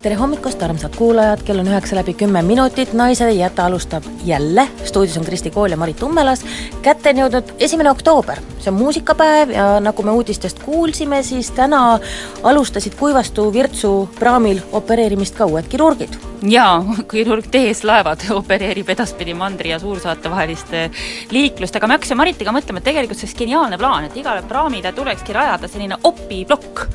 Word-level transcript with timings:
tere 0.00 0.16
hommikust, 0.16 0.62
armsad 0.64 0.94
kuulajad, 0.96 1.42
kell 1.44 1.60
on 1.60 1.66
üheksa 1.68 1.98
läbi 1.98 2.14
kümme 2.16 2.40
minutit, 2.40 2.94
Naised 2.96 3.28
ei 3.28 3.42
jäta 3.42 3.66
alustab 3.68 4.06
jälle, 4.24 4.64
stuudios 4.84 5.18
on 5.20 5.26
Kristi 5.26 5.50
Kool 5.52 5.74
ja 5.74 5.76
Marit 5.76 5.98
Tummelas, 6.00 6.40
kätte 6.82 7.12
on 7.12 7.20
jõudnud 7.20 7.52
esimene 7.60 7.92
oktoober, 7.92 8.40
see 8.62 8.72
on 8.72 8.78
muusikapäev 8.78 9.52
ja 9.52 9.66
nagu 9.84 10.06
me 10.08 10.16
uudistest 10.16 10.64
kuulsime, 10.64 11.20
siis 11.22 11.52
täna 11.52 11.98
alustasid 12.42 12.96
Kuivastu 12.96 13.50
Virtsu 13.52 13.92
praamil 14.16 14.64
opereerimist 14.72 15.36
ka 15.36 15.44
uued 15.44 15.68
kirurgid. 15.68 16.16
jaa, 16.48 16.80
kirurg 17.10 17.52
TS 17.52 17.84
Laevad 17.84 18.24
opereerib 18.40 18.88
edaspidi 18.96 19.36
mandri 19.36 19.76
ja 19.76 19.78
suursaarte 19.84 20.32
vahelist 20.32 20.72
liiklust, 21.30 21.76
aga 21.76 21.86
me 21.86 22.00
hakkasime 22.00 22.24
Maritiga 22.24 22.56
mõtlema, 22.56 22.80
et 22.80 22.88
tegelikult 22.88 23.20
see 23.20 23.28
oleks 23.28 23.42
geniaalne 23.44 23.76
plaan, 23.76 24.08
et 24.08 24.16
igale 24.16 24.48
praamile 24.48 24.96
tulekski 24.96 25.36
rajada 25.36 25.68
selline 25.68 26.00
opiplokk 26.08 26.88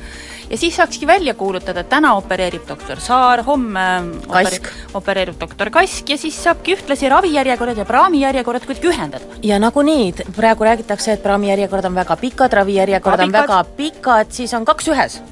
ja 0.50 0.58
siis 0.58 0.76
saakski 0.76 1.06
välja 1.06 1.34
kuulutada, 1.34 1.80
et 1.80 1.88
täna 1.88 2.14
opereerib 2.16 2.66
doktor 2.68 3.00
Saar, 3.00 3.42
homme 3.46 3.86
Kask. 4.30 4.68
opereerib 4.94 5.40
doktor 5.40 5.70
Kask 5.70 6.10
ja 6.10 6.18
siis 6.18 6.38
saabki 6.44 6.76
ühtlasi 6.76 7.08
ravijärjekorrad 7.08 7.78
ja 7.78 7.84
praamijärjekorrad 7.84 8.66
kuidagi 8.66 8.92
ühendada. 8.92 9.24
ja 9.42 9.58
nagunii, 9.58 10.12
praegu 10.36 10.64
räägitakse, 10.64 11.12
et 11.12 11.22
praamijärjekorrad 11.22 11.84
on 11.84 11.94
väga 11.94 12.16
pikad, 12.16 12.52
ravijärjekorrad 12.52 13.26
on 13.28 13.32
väga 13.32 13.64
pikad, 13.76 14.30
siis 14.30 14.54
on 14.54 14.64
kaks 14.64 14.88
ühes 14.88 15.22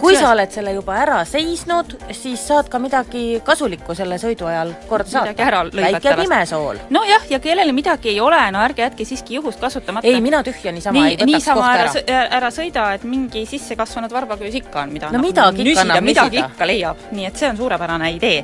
kui 0.00 0.16
sa 0.16 0.30
oled 0.32 0.52
selle 0.52 0.72
juba 0.76 0.96
ära 1.02 1.18
seisnud, 1.28 1.96
siis 2.16 2.42
saad 2.48 2.70
ka 2.72 2.80
midagi 2.82 3.24
kasulikku 3.46 3.96
selle 3.98 4.18
sõidu 4.22 4.48
ajal 4.50 4.72
korda 4.90 5.10
saata. 5.10 5.34
Midagi 5.36 5.76
väike 5.82 6.16
pimesool. 6.22 6.80
nojah, 6.90 7.28
ja 7.30 7.40
kellel 7.42 7.72
midagi 7.76 8.14
ei 8.14 8.20
ole, 8.20 8.40
no 8.54 8.62
ärge 8.64 8.86
jätke 8.86 9.04
siiski 9.08 9.38
juhust 9.40 9.60
kasutamata. 9.60 10.06
ei, 10.06 10.20
mina 10.20 10.42
tühja 10.46 10.72
niisama 10.72 11.00
nii, 11.00 11.10
ei 11.10 11.16
võtaks 11.16 11.32
niisama 11.32 11.60
kohta 11.60 11.84
ära, 11.84 12.06
ära. 12.06 12.26
ära 12.40 12.50
sõida, 12.54 12.88
et 12.96 13.04
mingi 13.04 13.46
sissekasvanud 13.46 14.12
varbaküüs 14.12 14.60
ikka 14.62 14.84
on, 14.86 14.96
mida 14.96 15.12
No 15.12 15.22
midagi 15.22 15.62
ikka 15.62 15.70
nüsida, 15.70 15.86
annab 15.86 16.10
midagi 16.10 16.36
nüsida. 16.36 16.50
ikka 16.54 16.68
leiab, 16.72 17.06
nii 17.12 17.30
et 17.30 17.40
see 17.40 17.50
on 17.50 17.62
suurepärane 17.62 18.12
idee 18.16 18.42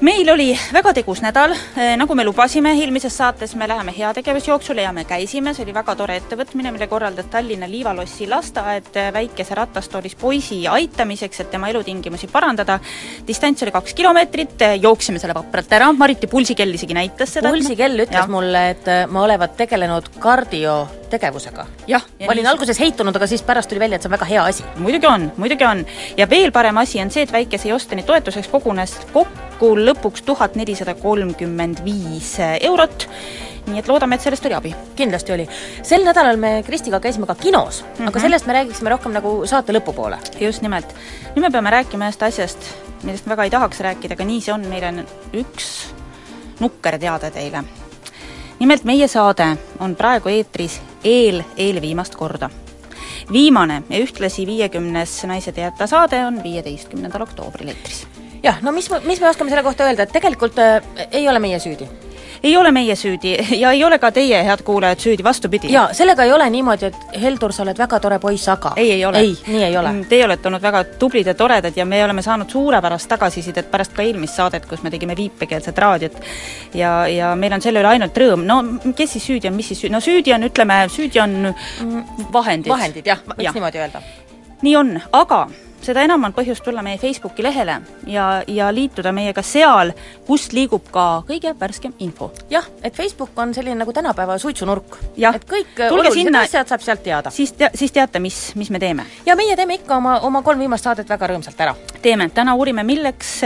meil 0.00 0.28
oli 0.30 0.52
väga 0.72 0.92
tegus 0.94 1.20
nädal, 1.22 1.54
nagu 1.98 2.14
me 2.14 2.24
lubasime, 2.26 2.70
eelmises 2.78 3.16
saates 3.18 3.54
me 3.58 3.66
läheme 3.68 3.92
heategevusjooksule 3.96 4.82
ja 4.82 4.92
me 4.94 5.04
käisime, 5.08 5.54
see 5.54 5.64
oli 5.66 5.74
väga 5.74 5.94
tore 5.98 6.18
ettevõtmine, 6.20 6.70
mille 6.74 6.86
korraldas 6.90 7.26
Tallinna 7.32 7.66
Liivalossi 7.70 8.28
lasteaed 8.30 8.94
väikese 9.14 9.56
ratastoolis 9.58 10.14
poisi 10.18 10.60
aitamiseks, 10.68 11.40
et 11.40 11.50
tema 11.50 11.70
elutingimusi 11.72 12.28
parandada. 12.32 12.78
distants 13.26 13.62
oli 13.62 13.74
kaks 13.74 13.94
kilomeetrit, 13.94 14.64
jooksime 14.80 15.18
selle 15.18 15.34
vapralt 15.34 15.72
ära, 15.72 15.90
Mariti 15.92 16.26
pulsikell 16.30 16.74
isegi 16.74 16.94
näitas 16.94 17.34
seda. 17.38 17.50
pulsikell 17.50 18.04
ütles 18.04 18.22
Jah. 18.22 18.30
mulle, 18.30 18.70
et 18.70 18.88
äh, 18.88 19.06
ma 19.10 19.22
olevat 19.26 19.56
tegelenud 19.56 20.12
kardiotegevusega. 20.18 21.66
jah, 21.90 22.06
ma 22.20 22.32
olin 22.36 22.46
alguses 22.46 22.80
heitunud, 22.80 23.16
aga 23.16 23.26
siis 23.26 23.42
pärast 23.42 23.70
tuli 23.70 23.80
välja, 23.80 23.96
et 23.96 24.06
see 24.06 24.12
on 24.12 24.16
väga 24.18 24.30
hea 24.30 24.44
asi. 24.44 24.64
muidugi 24.76 25.10
on, 25.10 25.32
muidugi 25.36 25.64
on. 25.64 25.84
ja 26.16 26.30
veel 26.30 26.52
parem 26.52 26.78
asi 26.78 27.02
on 27.02 27.10
see, 27.10 27.26
et 27.26 27.32
väikese 27.32 27.68
Josteni 27.68 28.06
toetuseks 28.06 28.48
kogunes 28.48 28.94
kokku 29.12 29.74
lõpuks 29.88 30.24
tuhat 30.26 30.56
nelisada 30.58 30.94
kolmkümmend 30.98 31.82
viis 31.84 32.34
eurot, 32.60 33.06
nii 33.68 33.80
et 33.82 33.88
loodame, 33.90 34.16
et 34.16 34.24
sellest 34.24 34.46
oli 34.48 34.56
abi. 34.56 34.74
kindlasti 34.96 35.32
oli. 35.32 35.48
sel 35.82 36.04
nädalal 36.04 36.36
me 36.40 36.62
Kristiga 36.66 37.00
käisime 37.00 37.26
ka 37.26 37.34
kinos 37.34 37.82
mm, 37.82 37.88
-hmm. 37.88 38.00
Mhm. 38.00 38.08
aga 38.08 38.20
sellest 38.20 38.46
me 38.46 38.52
räägiksime 38.52 38.90
rohkem 38.90 39.12
nagu 39.12 39.46
saate 39.46 39.72
lõpupoole. 39.72 40.18
just 40.40 40.62
nimelt. 40.62 40.94
nüüd 41.34 41.40
me 41.40 41.50
peame 41.50 41.70
rääkima 41.70 42.04
ühest 42.08 42.22
asjast, 42.22 42.58
millest 43.02 43.26
me 43.26 43.30
väga 43.30 43.44
ei 43.44 43.50
tahaks 43.50 43.80
rääkida, 43.80 44.12
aga 44.12 44.24
nii 44.24 44.40
see 44.40 44.54
on, 44.54 44.66
meil 44.68 44.84
on 44.84 45.06
üks 45.32 45.92
nukker 46.60 46.98
teade 46.98 47.30
teile. 47.30 47.64
nimelt 48.58 48.84
meie 48.84 49.08
saade 49.08 49.56
on 49.80 49.96
praegu 49.96 50.28
eetris 50.28 50.80
eel, 51.04 51.42
eelviimast 51.56 52.14
korda. 52.14 52.50
viimane 53.32 53.82
ja 53.88 53.98
ühtlasi 53.98 54.46
viiekümnes 54.46 55.24
Naised 55.24 55.58
ei 55.58 55.64
jäta 55.64 55.86
saade 55.86 56.26
on 56.26 56.42
viieteistkümnendal 56.42 57.22
oktoobril 57.22 57.68
eetris 57.68 58.06
jah, 58.42 58.60
no 58.62 58.72
mis, 58.72 58.90
mis 59.04 59.20
me 59.20 59.30
oskame 59.30 59.50
selle 59.50 59.64
kohta 59.66 59.88
öelda, 59.88 60.06
et 60.06 60.12
tegelikult 60.14 60.58
äh, 60.62 60.78
ei 61.10 61.28
ole 61.28 61.40
meie 61.42 61.58
süüdi. 61.62 61.88
ei 62.42 62.56
ole 62.56 62.70
meie 62.70 62.94
süüdi 62.96 63.32
ja 63.62 63.72
ei 63.74 63.84
ole 63.84 63.98
ka 63.98 64.10
teie, 64.14 64.42
head 64.46 64.62
kuulajad, 64.64 65.00
süüdi, 65.02 65.24
vastupidi. 65.24 65.72
jaa, 65.72 65.88
sellega 65.92 66.24
ei 66.24 66.32
ole 66.32 66.50
niimoodi, 66.50 66.90
et 66.90 67.18
Heldur, 67.22 67.52
sa 67.52 67.64
oled 67.64 67.78
väga 67.78 68.00
tore 68.00 68.18
poiss, 68.22 68.48
aga 68.48 68.72
ei, 68.76 68.92
ei 68.92 69.04
ole. 69.04 69.24
ei, 69.24 69.34
nii 69.46 69.64
ei 69.64 69.76
ole. 69.76 69.94
Teie 70.08 70.26
olete 70.26 70.48
olnud 70.50 70.62
väga 70.62 70.84
tublid 71.00 71.26
ja 71.26 71.34
toredad 71.34 71.76
ja 71.76 71.86
me 71.86 72.02
oleme 72.04 72.22
saanud 72.22 72.50
suurepärast 72.50 73.08
tagasisidet 73.10 73.70
pärast 73.70 73.96
ka 73.96 74.06
eelmist 74.06 74.38
saadet, 74.38 74.66
kus 74.70 74.84
me 74.86 74.94
tegime 74.94 75.16
viipekeelset 75.18 75.78
raadiot. 75.78 76.22
ja, 76.74 76.94
ja 77.08 77.34
meil 77.36 77.58
on 77.58 77.64
selle 77.64 77.82
üle 77.82 77.96
ainult 77.96 78.22
rõõm, 78.22 78.46
no 78.46 78.62
kes 78.94 79.18
siis 79.18 79.28
süüdi 79.32 79.50
on, 79.50 79.58
mis 79.58 79.72
siis 79.72 79.82
süüdi, 79.82 79.92
no 79.96 80.00
süüdi 80.04 80.34
on, 80.34 80.46
ütleme, 80.46 80.80
süüdi 80.94 81.20
on 81.22 81.52
vahendid. 82.32 82.70
vahendid, 82.70 83.06
jah, 83.06 83.22
võiks 83.26 83.50
Jah. 83.50 83.54
niimoodi 83.58 83.82
öelda. 83.82 84.02
Nii 84.62 84.76
on, 84.76 85.00
aga 85.12 85.46
seda 85.84 86.02
enam 86.04 86.24
on 86.26 86.34
põhjust 86.34 86.64
tulla 86.66 86.82
meie 86.84 86.98
Facebooki 86.98 87.44
lehele 87.44 87.78
ja, 88.10 88.26
ja 88.46 88.68
liituda 88.74 89.12
meiega 89.14 89.42
seal, 89.46 89.92
kust 90.26 90.52
liigub 90.56 90.88
ka 90.92 91.06
kõige 91.28 91.54
värskem 91.60 91.94
info. 92.04 92.30
jah, 92.50 92.66
et 92.82 92.96
Facebook 92.96 93.38
on 93.38 93.54
selline 93.54 93.78
nagu 93.78 93.92
tänapäeva 93.94 94.38
suitsunurk. 94.38 94.98
Et 95.16 95.44
kõik 95.48 95.74
Tulge 95.76 95.92
olulised 95.94 96.22
sinna- 96.22 96.42
asjad 96.46 96.68
saab 96.68 96.84
sealt 96.84 97.02
teada. 97.02 97.30
siis 97.30 97.52
te-, 97.52 97.70
siis 97.74 97.92
teate, 97.92 98.18
mis, 98.18 98.54
mis 98.56 98.70
me 98.70 98.78
teeme? 98.78 99.06
ja 99.26 99.36
meie 99.36 99.56
teeme 99.56 99.78
ikka 99.78 99.96
oma, 99.96 100.18
oma 100.20 100.42
kolm 100.42 100.58
viimast 100.58 100.84
saadet 100.84 101.08
väga 101.08 101.30
rõõmsalt 101.32 101.60
ära. 101.60 101.74
teeme, 102.02 102.28
täna 102.34 102.54
uurime, 102.54 102.82
milleks 102.82 103.40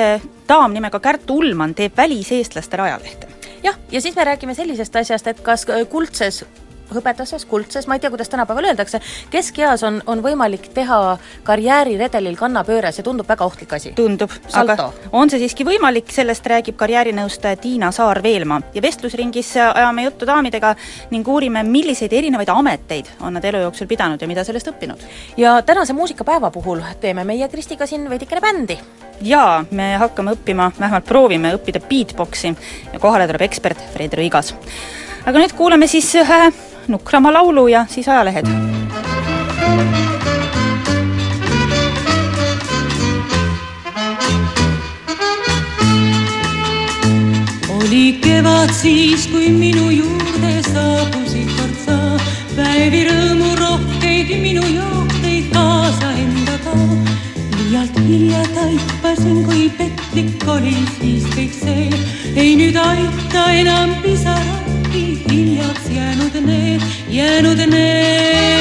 daam 0.49 0.73
nimega 0.73 1.01
Kärt 1.01 1.31
Ullmann 1.31 1.75
teeb 1.75 1.97
väliseestlaste 1.97 2.77
rajalehte. 2.77 3.29
jah, 3.63 3.77
ja 3.91 4.01
siis 4.01 4.17
me 4.17 4.25
räägime 4.25 4.55
sellisest 4.55 4.97
asjast, 4.97 5.27
et 5.27 5.41
kas 5.41 5.67
kuldses 5.89 6.45
hõbedases, 6.97 7.47
kuldses, 7.49 7.87
ma 7.87 7.99
ei 7.99 8.01
tea, 8.01 8.11
kuidas 8.11 8.29
tänapäeval 8.33 8.71
öeldakse, 8.73 9.01
keskeas 9.31 9.83
on, 9.89 10.01
on 10.07 10.23
võimalik 10.25 10.69
teha 10.75 11.19
karjääriredelil 11.45 12.37
kannapööre, 12.37 12.93
see 12.93 13.07
tundub 13.07 13.29
väga 13.29 13.45
ohtlik 13.45 13.73
asi. 13.73 13.93
tundub, 13.97 14.31
aga 14.59 14.91
on 15.13 15.31
see 15.31 15.43
siiski 15.43 15.67
võimalik, 15.67 16.11
sellest 16.13 16.47
räägib 16.47 16.77
karjäärinõustaja 16.81 17.57
Tiina 17.63 17.93
Saar-Veelmaa 17.93 18.61
ja 18.75 18.83
vestlusringis 18.83 19.55
ajame 19.63 20.07
juttu 20.09 20.27
daamidega 20.27 20.75
ning 21.11 21.29
uurime, 21.29 21.63
milliseid 21.63 22.13
erinevaid 22.13 22.51
ameteid 22.53 23.11
on 23.21 23.35
nad 23.35 23.45
elu 23.45 23.65
jooksul 23.67 23.87
pidanud 23.91 24.23
ja 24.23 24.29
mida 24.29 24.45
sellest 24.45 24.69
õppinud. 24.73 25.07
ja 25.37 25.63
tänase 25.63 25.93
muusikapäeva 25.93 26.51
puhul 26.51 26.81
teeme 27.01 27.25
meie 27.25 27.49
Kristiga 27.49 27.87
siin 27.87 28.11
veidikene 28.11 28.41
bändi. 28.41 28.79
jaa, 29.21 29.65
me 29.71 29.97
hakkame 29.97 30.35
õppima, 30.37 30.71
vähemalt 30.81 31.05
proovime 31.05 31.55
õppida 31.57 31.81
beatboxi 31.89 32.55
ja 32.93 32.99
kohale 32.99 33.27
tuleb 33.27 33.43
ekspert 33.49 33.79
Fred 33.93 34.15
Rõigas. 34.19 34.55
aga 35.27 35.39
nüüd 35.39 35.57
kuulame 35.57 35.87
siis 35.87 36.15
ühe 36.15 36.72
nukrama 36.89 37.33
laulu 37.33 37.69
ja 37.69 37.87
siis 37.89 38.09
ajalehed. 38.09 38.47
oli 47.93 48.19
kevad 48.23 48.71
siis, 48.73 49.27
kui 49.29 49.49
minu 49.53 49.91
juurde 49.91 50.53
saabusid 50.73 51.51
kord 51.59 51.75
sa, 51.85 51.99
päevi 52.57 53.03
rõõmurohkeid 53.09 54.33
minu 54.41 54.65
jooteid 54.65 55.53
kaasa 55.53 56.13
endaga. 56.25 56.77
liialt 57.59 57.99
hilja 58.09 58.45
taipasin, 58.55 59.45
kui 59.45 59.69
petlik 59.79 60.49
oli 60.49 60.77
siis 60.99 61.29
kõik 61.37 61.59
see, 61.61 61.89
ei 62.37 62.57
nüüd 62.57 62.81
aita 62.81 63.51
enam 63.61 63.93
pisarati, 64.93 65.23
hiljaks 65.31 65.91
jäänud 65.91 66.35
need, 66.47 66.81
jäänud 67.09 67.59
need. 67.67 68.53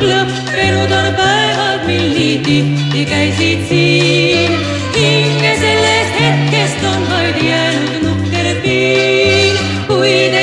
lõppenud 0.00 0.92
on 0.92 1.14
päevad, 1.16 1.86
mil 1.86 2.06
nii 2.14 2.38
tihti 2.44 3.04
käisid 3.10 3.66
siin, 3.68 4.52
hinge 4.94 5.56
sellest 5.60 6.20
hetkest 6.20 6.84
on 6.84 7.08
vaid 7.10 7.42
jäänud 7.42 8.02
nukker 8.02 8.54
piin, 8.62 9.56
kuid 9.86 10.35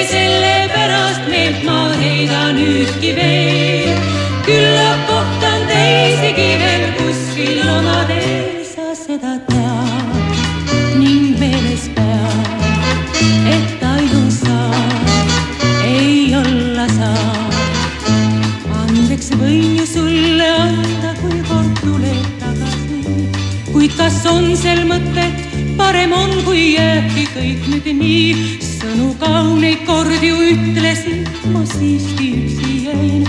kas 24.14 24.26
on 24.30 24.46
sel 24.58 24.84
mõtet, 24.86 25.38
parem 25.78 26.12
on, 26.14 26.30
kui 26.46 26.76
jääbki 26.76 27.24
kõik 27.34 27.62
nüüd 27.72 27.88
nii. 27.98 28.60
sõnu 28.62 29.08
kauneid 29.18 29.82
kord 29.88 30.22
ju 30.22 30.36
ütlesin, 30.54 31.24
ma 31.54 31.64
siiski 31.66 32.28
üksi 32.44 32.74
jäin. 32.86 33.24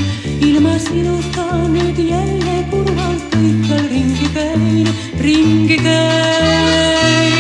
ilma 0.45 0.79
sinuta 0.79 1.47
nüüd 1.73 1.99
jälle 1.99 2.57
kurvalt 2.71 3.25
kõikjal 3.33 3.85
ringi 3.95 4.29
käin, 4.37 4.89
ringi 5.25 5.79
käin. 5.87 7.33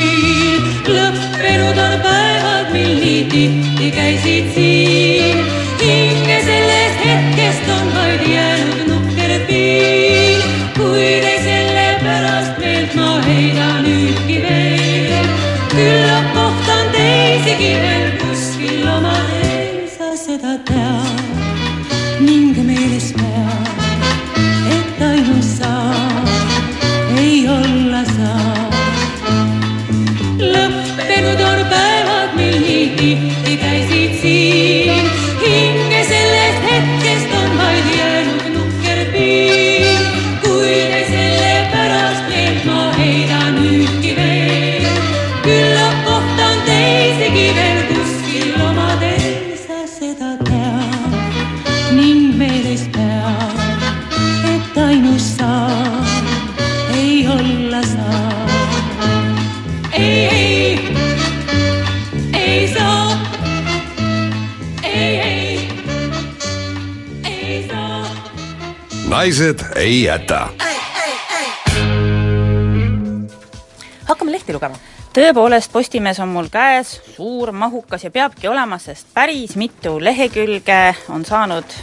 lõppenud 0.88 1.78
on 1.84 1.94
päevad, 2.06 2.72
mil 2.72 2.96
nii 3.02 3.22
tihti 3.28 3.90
käisid 3.98 4.46
siin. 4.56 5.38
hinge 5.84 6.40
sellest 6.48 6.98
hetkest 7.04 7.68
on 7.76 7.86
vaid 7.94 8.22
jäänud 8.32 8.80
nukker 8.88 9.40
piil, 9.46 10.42
kuid 10.80 11.24
ei 11.28 11.33
naised 69.08 69.60
ei 69.76 70.02
jäta 70.02 70.48
hakkame 74.04 74.32
lehti 74.32 74.52
lugema. 74.52 74.76
tõepoolest, 75.14 75.72
Postimees 75.72 76.18
on 76.20 76.28
mul 76.34 76.50
käes, 76.52 76.96
suur, 77.14 77.52
mahukas 77.52 78.04
ja 78.04 78.10
peabki 78.10 78.48
olema, 78.48 78.78
sest 78.78 79.06
päris 79.14 79.56
mitu 79.56 79.96
lehekülge 80.02 80.94
on 81.08 81.24
saanud 81.24 81.76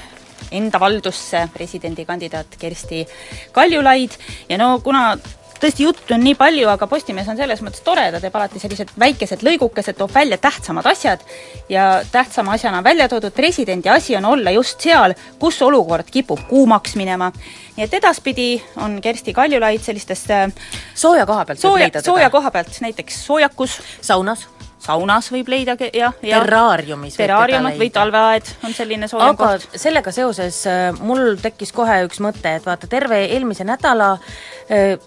enda 0.51 0.79
valdusse 0.79 1.47
presidendikandidaat 1.53 2.57
Kersti 2.59 3.05
Kaljulaid 3.51 4.17
ja 4.49 4.57
no 4.57 4.79
kuna 4.83 5.17
tõesti 5.61 5.85
juttu 5.85 6.15
on 6.15 6.23
nii 6.23 6.35
palju, 6.39 6.67
aga 6.71 6.87
Postimees 6.89 7.29
on 7.31 7.37
selles 7.39 7.61
mõttes 7.63 7.83
tore, 7.85 8.07
ta 8.13 8.21
teeb 8.21 8.35
alati 8.37 8.61
sellised 8.61 8.93
väikesed 8.99 9.43
lõigukesed, 9.45 9.97
toob 9.97 10.13
välja 10.13 10.37
tähtsamad 10.41 10.87
asjad 10.89 11.23
ja 11.69 12.01
tähtsama 12.11 12.55
asjana 12.57 12.81
on 12.81 12.87
välja 12.87 13.07
toodud 13.11 13.33
presidendi 13.35 13.89
asi 13.89 14.15
on 14.17 14.25
olla 14.25 14.53
just 14.55 14.81
seal, 14.81 15.13
kus 15.39 15.61
olukord 15.61 16.09
kipub 16.11 16.41
kuumaks 16.49 16.95
minema. 16.99 17.31
nii 17.77 17.85
et 17.85 17.93
edaspidi 17.93 18.49
on 18.81 18.99
Kersti 19.01 19.33
Kaljulaid 19.33 19.81
sellistest 19.81 20.31
äh, 20.31 20.49
sooja 20.95 21.25
koha 21.25 21.45
pealt 21.45 21.59
sooja, 21.59 22.01
sooja 22.01 22.29
koha 22.29 22.51
pealt, 22.51 22.81
näiteks 22.81 23.25
soojakus, 23.25 23.79
saunas, 24.01 24.47
saunas 24.81 25.29
võib 25.31 25.49
leida 25.53 25.77
jah, 25.93 26.17
ja 26.21 26.41
terraariumis 26.41 27.15
terraariumid 27.19 27.77
või 27.79 27.91
talveaed 27.93 28.51
on 28.65 28.73
selline 28.73 29.07
soojem 29.07 29.37
koht. 29.37 29.69
sellega 29.75 30.11
seoses 30.11 30.63
äh, 30.67 30.89
mul 30.99 31.37
tekkis 31.41 31.71
kohe 31.75 32.01
üks 32.07 32.21
mõte, 32.23 32.57
et 32.57 32.65
vaata, 32.65 32.89
terve 32.89 33.23
eelmise 33.29 33.67
nädala 33.67 34.15
äh, 34.17 34.97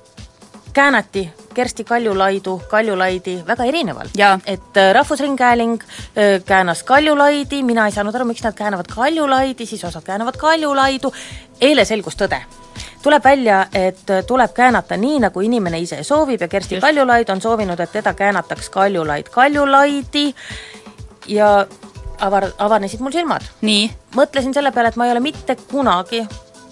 käänati 0.74 1.32
Kersti 1.54 1.84
Kaljulaidu, 1.84 2.62
Kaljulaidi 2.70 3.42
väga 3.46 3.64
erinevalt. 3.64 4.10
Et 4.46 4.76
äh, 4.76 4.94
Rahvusringhääling 4.94 5.78
äh, 5.82 6.44
käänas 6.46 6.82
Kaljulaidi, 6.82 7.62
mina 7.62 7.86
ei 7.86 7.92
saanud 7.92 8.14
aru, 8.14 8.24
miks 8.24 8.42
nad 8.42 8.54
käänavad 8.54 8.90
Kaljulaidi, 8.94 9.66
siis 9.66 9.84
osad 9.84 10.02
käänavad 10.02 10.36
Kaljulaidu, 10.36 11.12
eile 11.60 11.84
selgus 11.84 12.16
tõde. 12.16 12.42
tuleb 13.02 13.24
välja, 13.24 13.66
et 13.72 14.10
äh, 14.10 14.24
tuleb 14.26 14.52
käänata 14.54 14.96
nii, 14.96 15.18
nagu 15.20 15.40
inimene 15.40 15.78
ise 15.78 16.02
soovib 16.02 16.40
ja 16.40 16.48
Kersti 16.48 16.74
Just. 16.74 16.86
Kaljulaid 16.86 17.28
on 17.28 17.40
soovinud, 17.40 17.80
et 17.80 17.92
teda 17.92 18.14
käänataks 18.14 18.70
Kaljulaid 18.70 19.28
Kaljulaidi 19.28 20.34
ja 21.26 21.66
avar-, 22.20 22.52
avanesid 22.58 23.00
mul 23.00 23.12
silmad 23.12 23.42
mõtlesin 24.16 24.54
selle 24.54 24.72
peale, 24.72 24.88
et 24.88 24.96
ma 24.96 25.06
ei 25.06 25.12
ole 25.12 25.20
mitte 25.20 25.56
kunagi 25.70 26.24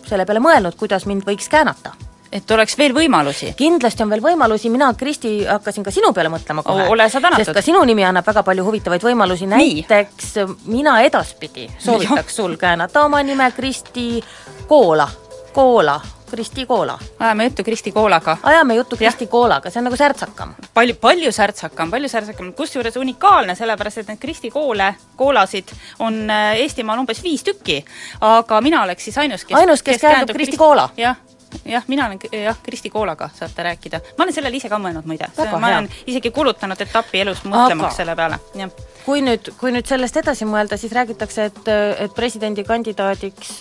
selle 0.08 0.26
peale 0.26 0.40
mõelnud, 0.40 0.76
kuidas 0.76 1.06
mind 1.06 1.22
võiks 1.26 1.48
käänata. 1.48 1.92
Et 2.32 2.50
oleks 2.50 2.78
veel 2.78 2.94
võimalusi. 2.96 3.52
kindlasti 3.56 4.02
on 4.02 4.10
veel 4.12 4.22
võimalusi, 4.24 4.70
mina, 4.72 4.92
Kristi, 4.98 5.34
hakkasin 5.46 5.84
ka 5.84 5.90
sinu 5.94 6.12
peale 6.12 6.32
mõtlema 6.32 6.62
kohe. 6.62 6.88
ole 6.88 7.08
sa 7.10 7.20
tänatud. 7.20 7.44
sest 7.44 7.54
ka 7.56 7.62
sinu 7.62 7.84
nimi 7.84 8.04
annab 8.04 8.26
väga 8.26 8.42
palju 8.42 8.64
huvitavaid 8.64 9.04
võimalusi, 9.04 9.46
Nii. 9.46 9.74
näiteks 9.84 10.34
mina 10.66 11.00
edaspidi 11.02 11.68
soovitaks 11.78 12.36
sul 12.36 12.56
käänata 12.56 13.04
oma 13.04 13.22
nime 13.22 13.50
Kristi 13.56 14.24
Koola, 14.66 15.08
Koola, 15.52 16.00
Kristi 16.30 16.66
Koola. 16.66 16.98
ajame 17.20 17.44
juttu 17.44 17.64
Kristi 17.64 17.92
Koolaga. 17.92 18.36
ajame 18.42 18.74
juttu 18.74 18.96
Kristi 18.96 19.26
Koolaga, 19.26 19.70
see 19.70 19.80
on 19.80 19.84
nagu 19.84 19.96
särtsakam. 19.96 20.54
palju, 20.74 20.94
palju 20.94 21.32
särtsakam, 21.32 21.90
palju 21.90 22.08
särtsakam, 22.08 22.52
kusjuures 22.52 22.96
unikaalne, 22.96 23.54
sellepärast 23.54 23.98
et 23.98 24.08
neid 24.08 24.18
Kristi 24.18 24.50
koole, 24.50 24.94
koolasid 25.16 25.74
on 25.98 26.30
äh, 26.30 26.54
Eestimaal 26.64 26.98
umbes 27.04 27.22
viis 27.22 27.44
tükki, 27.44 27.84
aga 28.20 28.60
mina 28.60 28.82
oleks 28.82 29.04
siis 29.04 29.18
ainus, 29.18 29.44
kes 29.44 29.58
Ainus, 29.58 29.82
kes 29.82 30.00
käändub 30.00 30.36
Kristi 30.36 30.56
Koola. 30.56 30.88
jah, 30.96 31.16
jah, 31.64 31.84
mina 31.88 32.06
olen 32.06 32.18
jah, 32.32 32.58
Kristi 32.62 32.90
Koolaga 32.90 33.30
saate 33.34 33.62
rääkida. 33.62 34.00
ma 34.18 34.24
olen 34.24 34.34
sellele 34.34 34.56
ise 34.56 34.68
ka 34.68 34.78
mõelnud 34.78 35.06
muide. 35.06 35.28
Ma 35.38 35.68
olen 35.68 35.88
isegi 36.06 36.30
kulutanud 36.30 36.80
etapi 36.80 37.20
elus 37.24 37.44
mõtlemaks 37.44 37.92
Aga- 37.92 37.96
selle 37.96 38.16
peale, 38.16 38.38
jah. 38.58 38.70
kui 39.04 39.22
nüüd, 39.24 39.52
kui 39.60 39.72
nüüd 39.74 39.86
sellest 39.88 40.16
edasi 40.22 40.48
mõelda, 40.48 40.78
siis 40.78 40.92
räägitakse, 40.92 41.50
et, 41.50 41.68
et 42.06 42.14
presidendikandidaadiks 42.14 43.60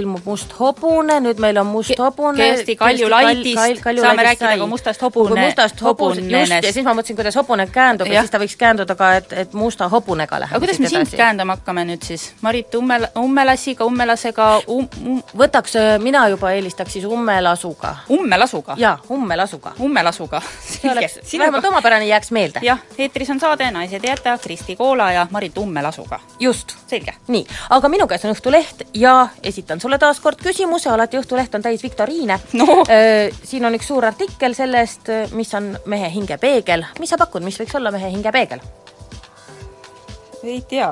ilmub 0.00 0.26
must 0.26 0.52
hobune, 0.58 1.20
nüüd 1.24 1.40
meil 1.42 1.58
on 1.60 1.66
must 1.70 1.98
hobune. 1.98 2.38
Kersti 2.38 2.76
Kaljulaidist 2.76 3.84
saame 4.02 4.26
rääkida 4.26 4.56
ka 4.58 4.66
mustast 4.66 5.02
hobune- 5.02 5.46
mustast 5.46 5.82
hobune, 5.82 6.26
just, 6.40 6.52
ja 6.62 6.72
siis 6.72 6.84
ma 6.84 6.94
mõtlesin, 6.94 7.16
kuidas 7.16 7.36
hobune 7.36 7.66
käändub 7.72 8.06
ja 8.10 8.18
Jah. 8.18 8.26
siis 8.26 8.34
ta 8.34 8.38
võiks 8.42 8.56
käänduda 8.58 8.94
ka, 8.98 9.12
et, 9.20 9.32
et 9.32 9.52
musta 9.54 9.88
hobunega 9.88 10.40
läheb 10.40 10.56
aga 10.56 10.64
kuidas 10.64 10.78
me 10.80 10.88
sind 10.88 11.12
käändama 11.16 11.56
hakkame 11.56 11.84
nüüd 11.88 12.04
siis? 12.06 12.32
Marit 12.42 12.74
Ummel-, 12.74 13.08
Ummelassiga, 13.18 13.84
Ummelasega 13.84 14.46
um, 14.66 14.88
um, 15.04 15.20
võtaks, 15.36 15.76
mina 16.02 16.26
juba 16.32 16.52
eelistaks 16.56 16.96
siis 16.96 17.04
ummelasuga. 17.04 17.96
Ummelasuga? 18.10 18.76
jaa, 18.80 18.96
ummelasuga. 19.10 19.72
Ummelasuga. 19.80 20.42
see 20.66 20.90
oleks 20.92 21.18
vähemalt 21.38 21.64
omapärane, 21.64 22.06
jääks 22.06 22.30
meelde. 22.30 22.60
jah, 22.62 22.80
eetris 22.98 23.30
on 23.30 23.40
saade 23.40 23.70
Naised 23.70 24.04
ei 24.04 24.10
jäta 24.10 24.38
Kristi 24.38 24.76
Koola 24.76 25.12
ja 25.12 25.26
Marit 25.30 25.58
Ummelasuga. 25.58 26.20
just 26.40 26.76
selge. 26.86 27.14
nii, 27.28 27.46
aga 27.70 27.88
minu 27.88 28.06
käes 28.06 28.24
on 28.24 28.34
Õhtuleht 28.36 28.86
ja 28.94 29.28
esitan 29.42 29.80
sulle 29.86 29.98
taas 30.02 30.18
kord 30.20 30.40
küsimuse, 30.42 30.90
alati 30.90 31.18
Õhtuleht 31.20 31.54
on 31.54 31.62
täis 31.62 31.82
viktoriine 31.84 32.38
No. 32.58 32.82
siin 33.50 33.66
on 33.68 33.76
üks 33.78 33.86
suur 33.92 34.06
artikkel 34.08 34.56
sellest, 34.58 35.12
mis 35.36 35.52
on 35.54 35.76
mehe 35.86 36.10
hingepeegel. 36.14 36.84
mis 36.98 37.12
sa 37.12 37.18
pakud, 37.20 37.44
mis 37.46 37.58
võiks 37.60 37.76
olla 37.78 37.92
mehe 37.94 38.10
hingepeegel? 38.10 38.64
ei 40.46 40.60
tea. 40.68 40.90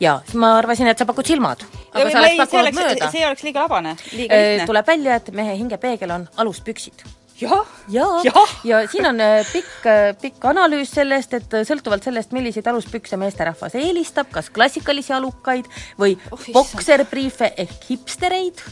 ja 0.00 0.18
siis 0.26 0.36
ma 0.40 0.56
arvasin, 0.58 0.90
et 0.92 1.00
sa 1.00 1.08
pakud 1.08 1.28
silmad. 1.28 1.64
aga 1.92 2.10
sa 2.10 2.20
oleks 2.20 2.36
see 2.36 2.44
pakkunud 2.44 2.78
mööda. 2.82 3.10
see 3.16 3.26
oleks 3.26 3.48
liiga 3.48 3.64
labane, 3.64 3.96
liiga 4.12 4.44
lihtne. 4.44 4.68
tuleb 4.68 4.94
välja, 4.94 5.18
et 5.22 5.34
mehe 5.40 5.56
hingepeegel 5.56 6.16
on 6.18 6.28
aluspüksid 6.36 7.06
jah, 7.42 7.72
jaa, 7.92 8.20
Jah. 8.26 8.52
ja 8.64 8.80
siin 8.92 9.06
on 9.10 9.20
äh, 9.22 9.40
pikk, 9.52 9.88
pikk 10.22 10.44
analüüs 10.52 10.92
sellest, 10.94 11.34
et 11.38 11.56
äh, 11.58 11.64
sõltuvalt 11.68 12.04
sellest, 12.06 12.32
milliseid 12.36 12.66
aluspükse 12.72 13.18
meesterahvas 13.20 13.74
eelistab, 13.80 14.30
kas 14.34 14.50
klassikalisi 14.54 15.14
alukaid 15.16 15.68
või 16.00 16.16
Oh, 16.32 16.40
bokserbriife 16.54 17.52
ehk 17.60 17.88
hipstereid, 17.90 18.62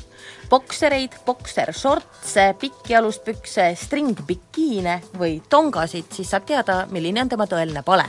boksereid, 0.50 1.14
boksershortse, 1.26 2.54
pikki 2.60 2.96
aluspükse, 2.96 3.70
stringbikiine 3.78 4.96
või 5.18 5.38
tongasid, 5.48 6.10
siis 6.14 6.30
saab 6.30 6.46
teada, 6.48 6.80
milline 6.90 7.22
on 7.22 7.30
tema 7.30 7.46
tõeline 7.50 7.82
pale. 7.86 8.04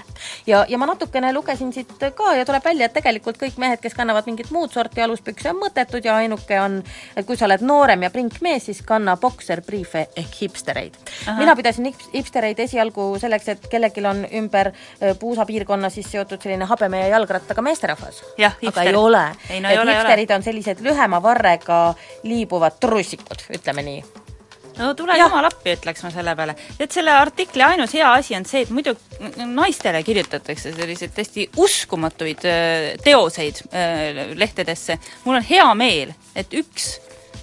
ja, 0.47 0.65
ja 0.69 0.77
ma 0.77 0.87
natukene 0.89 1.33
lugesin 1.33 1.73
siit 1.73 1.93
ka 2.15 2.33
ja 2.35 2.45
tuleb 2.45 2.65
välja, 2.65 2.85
et 2.89 2.93
tegelikult 2.97 3.37
kõik 3.41 3.59
mehed, 3.61 3.81
kes 3.81 3.93
kannavad 3.97 4.25
mingit 4.25 4.51
muud 4.51 4.73
sorti 4.73 5.01
aluspükse, 5.01 5.51
on 5.53 5.61
mõttetud 5.61 6.05
ja 6.05 6.15
ainuke 6.21 6.59
on, 6.61 6.79
et 7.15 7.27
kui 7.27 7.37
sa 7.37 7.45
oled 7.45 7.61
noorem 7.65 8.07
ja 8.07 8.11
prinkmees, 8.13 8.65
siis 8.69 8.81
kanna 8.85 9.17
bokserbriife 9.21 10.07
ehk 10.15 10.41
hipstereid. 10.41 10.97
mina 11.37 11.55
pidasin 11.55 11.91
hip- 11.91 12.09
hipstereid 12.13 12.59
esialgu 12.59 13.19
selleks, 13.19 13.47
et 13.47 13.67
kellelgi 13.69 14.05
on 14.07 14.25
ümber 14.41 14.71
äh, 14.73 15.13
puusapiirkonna 15.19 15.89
siis 15.89 16.11
seotud 16.11 16.41
selline 16.41 16.65
habeme 16.65 16.99
ja 16.99 17.07
jalgrattaga 17.15 17.61
meesterahvas. 17.61 18.23
Aga 18.67 18.83
ei 18.83 18.95
ole. 18.95 19.23
No 19.61 19.69
et 19.69 19.79
hipsterid 19.93 20.31
on 20.35 20.43
sellised 20.43 20.81
lühema 20.81 21.21
varrega 21.23 21.93
liibuvad 22.31 22.79
trussikud, 22.81 23.45
ütleme 23.57 23.83
nii. 23.85 24.03
no 24.79 24.93
tule 24.97 25.17
jumal 25.19 25.45
appi, 25.49 25.75
ütleks 25.75 26.03
ma 26.05 26.11
selle 26.13 26.35
peale. 26.35 26.55
et 26.79 26.91
selle 26.91 27.13
artikli 27.13 27.63
ainus 27.65 27.93
hea 27.97 28.13
asi 28.13 28.35
on 28.37 28.47
see, 28.47 28.63
et 28.65 28.73
muidu 28.73 28.95
naistele 29.45 30.03
kirjutatakse 30.07 30.73
selliseid 30.75 31.13
täiesti 31.15 31.49
uskumatuid 31.57 32.47
äh, 32.47 32.89
teoseid 33.03 33.63
äh, 33.67 34.35
lehtedesse. 34.35 34.99
mul 35.25 35.41
on 35.41 35.47
hea 35.49 35.67
meel, 35.75 36.13
et 36.35 36.53
üks, 36.57 36.93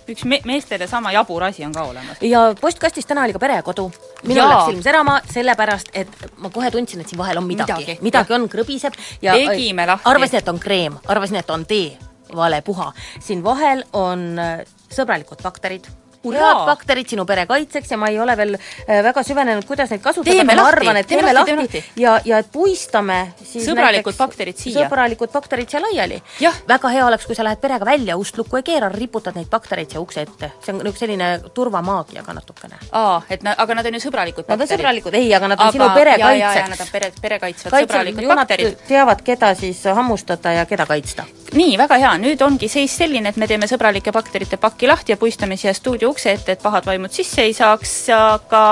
üks 0.08 0.24
me 0.24 0.40
meestele 0.48 0.88
sama 0.90 1.12
jabur 1.12 1.44
asi 1.50 1.66
on 1.66 1.76
ka 1.76 1.84
olemas. 1.92 2.24
ja 2.24 2.48
postkastis 2.60 3.06
täna 3.06 3.28
oli 3.28 3.36
ka 3.36 3.44
perekodu. 3.44 3.90
minul 4.24 4.48
läks 4.48 4.66
silm 4.72 4.82
särama, 4.82 5.20
sellepärast 5.32 5.92
et 5.92 6.28
ma 6.36 6.50
kohe 6.50 6.70
tundsin, 6.74 7.04
et 7.04 7.12
siin 7.12 7.20
vahel 7.20 7.38
on 7.38 7.46
midagi, 7.46 7.72
Midagi, 7.78 7.98
midagi, 8.02 8.34
on, 8.34 8.48
krõbiseb 8.48 8.96
ja 9.22 9.36
lahti. 9.36 9.72
arvasin, 10.04 10.42
et 10.42 10.48
on 10.48 10.58
kreem, 10.58 10.98
arvasin, 11.06 11.42
et 11.42 11.50
on 11.50 11.66
tee, 11.68 11.96
vale 12.34 12.62
puha. 12.62 12.92
siin 13.20 13.44
vahel 13.44 13.84
on 13.92 14.38
äh, 14.38 14.58
sõbralikud 14.92 15.42
bakterid! 15.44 15.88
Head 16.24 16.64
bakterid 16.66 17.08
sinu 17.08 17.24
pere 17.26 17.46
kaitseks 17.46 17.90
ja 17.90 17.96
ma 18.00 18.08
ei 18.12 18.18
ole 18.20 18.36
veel 18.36 18.54
äh, 18.58 19.02
väga 19.04 19.22
süvenenud, 19.22 19.64
kuidas 19.68 19.90
neid 19.90 20.02
kasutada, 20.02 20.34
aga 20.42 20.56
ma 20.56 20.66
arvan, 20.68 20.96
et 21.00 21.06
teeme 21.08 21.32
lahti, 21.32 21.56
lahti, 21.56 21.84
ja, 21.96 22.18
ja 22.24 22.38
et 22.42 22.50
puistame 22.52 23.18
siis 23.42 23.66
Sõbralikud 23.68 24.12
näiteks 24.12 24.18
bakterid 24.18 24.58
siia. 24.58 24.82
sõbralikud 24.82 25.32
bakterid 25.32 25.70
siia 25.70 25.82
laiali. 25.82 26.20
Väga 26.68 26.92
hea 26.94 27.06
oleks, 27.06 27.26
kui 27.26 27.36
sa 27.38 27.44
lähed 27.46 27.60
perega 27.62 27.86
välja, 27.86 28.16
ust 28.16 28.38
lukku 28.38 28.58
ei 28.60 28.66
keera, 28.66 28.88
riputad 28.92 29.36
neid 29.38 29.48
baktereid 29.50 29.90
siia 29.90 30.00
ukse 30.00 30.22
ette. 30.26 30.50
see 30.64 30.74
on 30.74 30.82
nagu 30.84 30.96
selline 30.96 31.28
turvamaagia 31.54 32.22
ka 32.26 32.34
natukene. 32.34 32.80
aa, 32.92 33.22
et 33.30 33.42
na-, 33.42 33.54
aga 33.58 33.74
nad 33.78 33.86
on 33.86 33.94
ju 33.94 34.00
sõbralikud 34.08 34.48
Nad 34.48 34.60
on 34.60 34.68
sõbralikud, 34.68 35.14
ei, 35.14 35.32
aga 35.34 35.48
nad 35.48 35.60
on 35.60 35.66
Aga- 35.68 35.72
sinu 35.72 35.88
pere 35.94 36.16
jaa, 36.18 36.34
nad 36.34 36.52
kaitseks. 36.52 36.80
on 36.80 36.92
pere, 36.92 37.12
pere 37.22 37.38
kaitsvad 37.38 37.78
sõbralikud 37.82 38.28
bakterid. 38.34 38.76
teavad, 38.88 39.22
keda 39.22 39.54
siis 39.54 39.84
hammustada 39.84 40.52
ja 40.52 40.66
keda 40.66 40.86
kaitsta. 40.86 41.24
nii, 41.54 41.78
väga 41.78 41.98
hea, 41.98 42.12
nüüd 42.18 42.42
ongi 42.42 42.68
seis 42.68 42.96
selline, 42.96 43.28
et 43.28 43.36
me 43.36 43.46
teeme 43.46 43.66
sõbralike 43.66 44.12
bakterite 44.12 44.56
paki 44.56 44.86
lahti 44.86 45.12
ja 45.12 45.16
puistame 45.16 45.56
siia 45.56 45.74
stuudio 45.74 46.07
ukse 46.08 46.32
ette, 46.32 46.52
et 46.52 46.62
pahad 46.62 46.86
vaimud 46.86 47.12
sisse 47.14 47.42
ei 47.44 47.54
saaks, 47.56 47.94
aga 48.14 48.62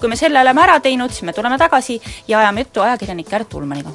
kui 0.00 0.10
me 0.10 0.18
selle 0.20 0.40
oleme 0.40 0.64
ära 0.64 0.80
teinud, 0.80 1.12
siis 1.12 1.26
me 1.28 1.36
tuleme 1.36 1.58
tagasi 1.60 2.00
ja 2.28 2.40
ajame 2.42 2.66
juttu 2.66 2.84
ajakirjanik 2.86 3.30
Kärt 3.30 3.54
Ulmaniga. 3.54 3.94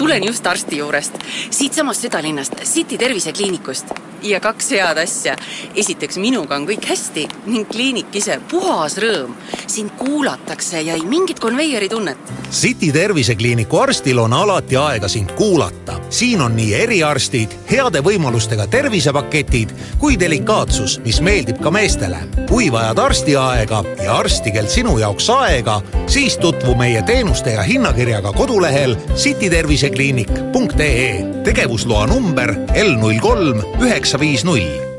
tulen 0.00 0.24
just 0.24 0.46
arsti 0.46 0.78
juurest, 0.78 1.18
siitsamast 1.50 2.00
südalinnast, 2.00 2.54
City 2.64 2.98
tervisekliinikust. 2.98 3.92
Ja 4.22 4.40
kaks 4.40 4.70
head 4.70 4.98
asja. 4.98 5.36
esiteks, 5.74 6.18
minuga 6.18 6.56
on 6.56 6.66
kõik 6.68 6.86
hästi 6.88 7.28
ning 7.46 7.68
kliinik 7.68 8.14
ise 8.14 8.40
puhas 8.50 8.98
rõõm. 8.98 9.34
sind 9.66 9.90
kuulatakse 9.98 10.82
ja 10.82 10.94
ei 10.94 11.06
mingit 11.06 11.40
konveieri 11.40 11.88
tunnet. 11.88 12.18
City 12.50 12.92
tervisekliiniku 12.92 13.78
arstil 13.78 14.18
on 14.18 14.32
alati 14.32 14.76
aega 14.76 15.08
sind 15.08 15.32
kuulata. 15.32 16.00
siin 16.10 16.40
on 16.40 16.56
nii 16.56 16.74
eriarstid, 16.74 17.48
heade 17.70 18.00
võimalustega 18.00 18.66
tervisepaketid 18.66 19.70
kui 19.98 20.20
delikaatsus, 20.20 21.00
mis 21.04 21.20
meeldib 21.20 21.62
ka 21.62 21.70
meestele. 21.70 22.18
kui 22.48 22.72
vajad 22.72 22.98
arstiaega 22.98 23.84
ja 24.04 24.16
arsti, 24.16 24.50
kel 24.50 24.66
sinu 24.66 24.98
jaoks 24.98 25.30
aega, 25.30 25.82
siis 26.06 26.38
tutvu 26.38 26.74
meie 26.74 27.02
teenuste 27.02 27.50
ja 27.50 27.62
hinnakirjaga 27.62 28.32
kodulehel 28.32 28.96
citytervisekliinik.ee. 29.14 31.24
tegevusloa 31.44 32.06
number 32.06 32.54
L 32.74 32.94
null 32.98 33.18
kolm 33.20 33.62
üheksa 33.80 34.09
viis 34.18 34.44
null 34.44 34.90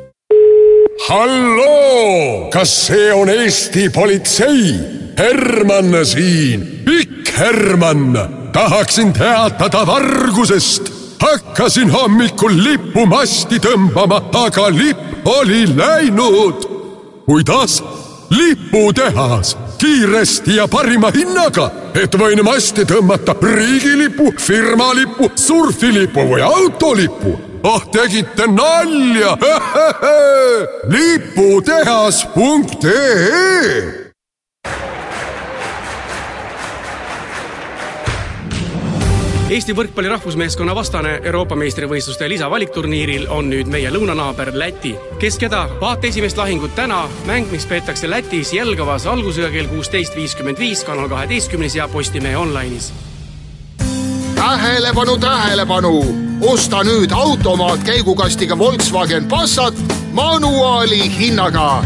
halloo, 1.08 2.50
kas 2.51 2.72
see 2.88 3.13
on 3.13 3.30
Eesti 3.30 3.89
politsei? 3.89 4.75
Herman 5.18 6.06
siin, 6.06 6.84
Pikk 6.86 7.38
Herman. 7.38 8.18
tahaksin 8.53 9.13
teatada 9.13 9.88
vargusest. 9.88 10.94
hakkasin 11.20 11.89
hommikul 11.89 12.63
lippu 12.63 13.06
masti 13.06 13.60
tõmbama, 13.60 14.22
aga 14.34 14.70
lipp 14.70 15.27
oli 15.27 15.77
läinud. 15.77 16.65
kuidas? 17.25 17.84
liputehas, 18.30 19.58
kiiresti 19.77 20.56
ja 20.56 20.68
parima 20.68 21.12
hinnaga, 21.12 21.72
et 22.03 22.15
võin 22.15 22.44
masti 22.44 22.86
tõmmata 22.86 23.36
riigilipu, 23.41 24.32
firmalipu, 24.38 25.32
surfilipu 25.36 26.20
või 26.20 26.41
autolipu 26.41 27.50
ah, 27.63 27.82
tegite 27.91 28.48
nalja 28.48 29.38
liputehas.ee 30.94 32.32
Eesti 39.51 39.74
võrkpalli 39.75 40.08
rahvusmeeskonna 40.08 40.72
vastane 40.72 41.18
Euroopa 41.27 41.58
meistrivõistluste 41.60 42.30
lisavalikturniiril 42.32 43.25
on 43.36 43.50
nüüd 43.51 43.68
meie 43.68 43.91
lõunanaaber 43.91 44.53
Läti. 44.56 44.94
kes 45.20 45.36
keda, 45.38 45.65
vaata 45.82 46.08
esimest 46.08 46.39
lahingut 46.39 46.72
täna, 46.75 47.01
mäng, 47.27 47.51
mis 47.51 47.68
peetakse 47.68 48.08
Lätis 48.10 48.53
Jelgavas 48.56 49.06
algusega 49.12 49.51
kell 49.51 49.68
kuusteist 49.68 50.15
viiskümmend 50.15 50.60
viis, 50.60 50.86
kanal 50.88 51.12
kaheteistkümnes 51.12 51.75
ja 51.75 51.91
Postimehe 51.91 52.39
online'is. 52.39 52.94
Tähelepanu, 54.41 55.17
tähelepanu, 55.17 56.05
osta 56.41 56.83
nüüd 56.83 57.12
automaat 57.12 57.83
käigukastiga 57.83 58.57
Volkswagen 58.57 59.25
Passat 59.25 59.75
manuaali 60.12 61.12
hinnaga. 61.17 61.83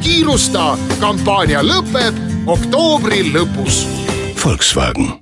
kiirusta, 0.00 0.78
kampaania 1.00 1.60
lõpeb 1.62 2.16
oktoobri 2.46 3.32
lõpus. 3.32 3.84
Volkswagen 4.44 5.18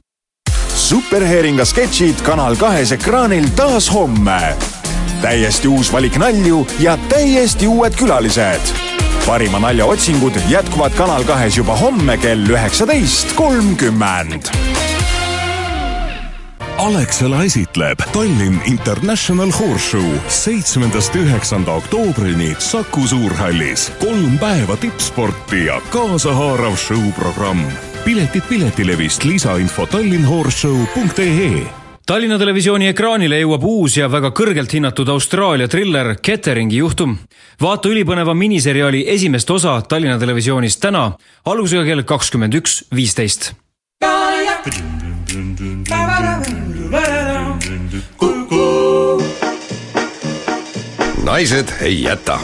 superheringa 0.76 1.64
sketšid 1.64 2.22
Kanal 2.22 2.56
kahes 2.56 2.92
ekraanil 2.92 3.48
taas 3.56 3.92
homme. 3.92 4.56
täiesti 5.22 5.68
uus 5.68 5.92
valik 5.92 6.16
nalju 6.16 6.66
ja 6.78 6.98
täiesti 7.08 7.66
uued 7.66 7.94
külalised. 7.98 8.60
parima 9.26 9.58
nalja 9.58 9.86
otsingud 9.86 10.38
jätkuvad 10.48 10.94
Kanal 10.94 11.24
kahes 11.24 11.56
juba 11.56 11.76
homme 11.76 12.16
kell 12.16 12.46
üheksateist 12.46 13.32
kolmkümmend. 13.34 14.75
Alexela 16.78 17.44
esitleb 17.44 18.02
Tallinn 18.12 18.58
International 18.68 19.48
Horseshow 19.48 20.04
seitsmendast 20.28 21.14
üheksanda 21.16 21.72
oktoobrini 21.72 22.50
Saku 22.58 23.06
Suurhallis. 23.08 23.92
kolm 24.00 24.38
päeva 24.38 24.76
tippsporti 24.76 25.64
ja 25.64 25.80
kaasahaarav 25.90 26.76
show-programm. 26.76 27.64
piletid 28.04 28.42
Piletilevist, 28.48 29.24
lisainfo 29.24 29.86
tallinnhorseshow.ee 29.86 31.66
Tallinna 32.06 32.38
Televisiooni 32.38 32.86
ekraanile 32.92 33.40
jõuab 33.40 33.64
uus 33.64 33.96
ja 33.96 34.10
väga 34.12 34.30
kõrgelt 34.30 34.72
hinnatud 34.72 35.08
Austraalia 35.08 35.68
triller 35.68 36.16
Ketteringi 36.22 36.76
juhtum. 36.76 37.16
vaata 37.60 37.88
ülipõneva 37.88 38.34
miniseriaali 38.34 39.04
esimest 39.08 39.50
osa 39.50 39.80
Tallinna 39.80 40.18
Televisioonis 40.18 40.76
täna 40.76 41.12
algusega 41.44 41.84
kell 41.84 42.02
kakskümmend 42.02 42.54
üks 42.54 42.84
viisteist. 42.94 43.54
Naised 51.24 51.68
ei 51.80 52.02
jäta. 52.02 52.38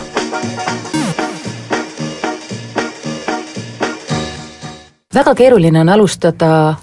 väga 5.14 5.34
keeruline 5.34 5.80
on 5.80 5.88
alustada 5.88 6.74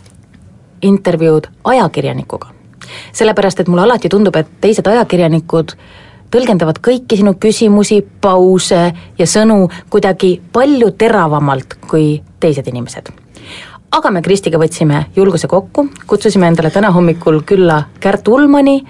intervjuud 0.82 1.48
ajakirjanikuga. 1.64 2.48
sellepärast, 3.14 3.60
et 3.60 3.68
mulle 3.68 3.82
alati 3.82 4.10
tundub, 4.10 4.36
et 4.36 4.48
teised 4.62 4.88
ajakirjanikud 4.88 5.72
tõlgendavad 6.32 6.80
kõiki 6.88 7.18
sinu 7.18 7.34
küsimusi, 7.34 8.02
pause 8.22 8.94
ja 9.18 9.26
sõnu 9.26 9.70
kuidagi 9.90 10.42
palju 10.52 10.92
teravamalt 10.92 11.78
kui 11.90 12.24
teised 12.40 12.68
inimesed. 12.68 13.12
Aga 13.92 14.12
me 14.14 14.22
Kristiga 14.22 14.60
võtsime 14.62 15.06
julguse 15.16 15.48
kokku, 15.50 15.88
kutsusime 16.08 16.50
endale 16.50 16.72
täna 16.74 16.92
hommikul 16.94 17.42
külla 17.48 17.82
Kärt 18.00 18.28
Ulmani, 18.28 18.82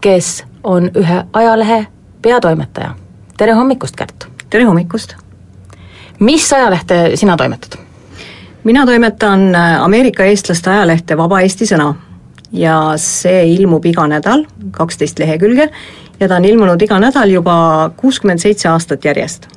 kes 0.00 0.44
on 0.64 0.90
ühe 0.94 1.24
ajalehe 1.32 1.86
peatoimetaja. 2.22 2.94
tere 3.36 3.52
hommikust, 3.52 3.96
Kärt! 3.96 4.28
tere 4.50 4.64
hommikust! 4.64 5.16
mis 6.20 6.52
ajalehte 6.52 7.16
sina 7.16 7.36
toimetad? 7.36 7.78
mina 8.64 8.86
toimetan 8.86 9.54
Ameerika 9.80 10.24
eestlaste 10.24 10.70
ajalehte 10.70 11.16
Vaba 11.16 11.40
Eesti 11.40 11.66
Sõna 11.66 11.94
ja 12.52 12.94
see 12.96 13.48
ilmub 13.54 13.84
iga 13.86 14.06
nädal, 14.06 14.46
kaksteist 14.70 15.18
lehekülge, 15.18 15.68
ja 16.20 16.28
ta 16.28 16.36
on 16.36 16.44
ilmunud 16.44 16.82
iga 16.82 17.00
nädal 17.02 17.30
juba 17.30 17.90
kuuskümmend 17.96 18.38
seitse 18.38 18.68
aastat 18.68 19.04
järjest. 19.04 19.48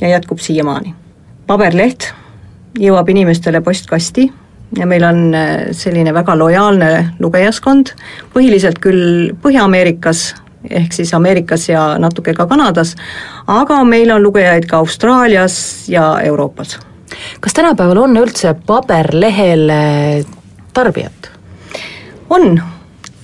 ja 0.00 0.08
jätkub 0.08 0.38
siiamaani. 0.38 0.94
paberleht 1.46 2.14
jõuab 2.78 3.08
inimestele 3.08 3.60
postkasti 3.64 4.26
ja 4.76 4.86
meil 4.86 5.04
on 5.08 5.22
selline 5.72 6.12
väga 6.14 6.34
lojaalne 6.36 6.90
lugejaskond, 7.22 7.94
põhiliselt 8.34 8.82
küll 8.84 9.32
Põhja-Ameerikas, 9.42 10.34
ehk 10.68 10.92
siis 10.92 11.14
Ameerikas 11.16 11.68
ja 11.70 11.94
natuke 11.98 12.34
ka 12.36 12.46
Kanadas, 12.50 12.92
aga 13.48 13.80
meil 13.88 14.12
on 14.12 14.22
lugejaid 14.26 14.68
ka 14.68 14.82
Austraalias 14.82 15.88
ja 15.88 16.18
Euroopas 16.20 16.76
kas 17.40 17.54
tänapäeval 17.54 17.96
on 17.96 18.16
üldse 18.16 18.54
paberlehel 18.66 19.70
tarbijat? 20.74 21.30
on, 22.30 22.60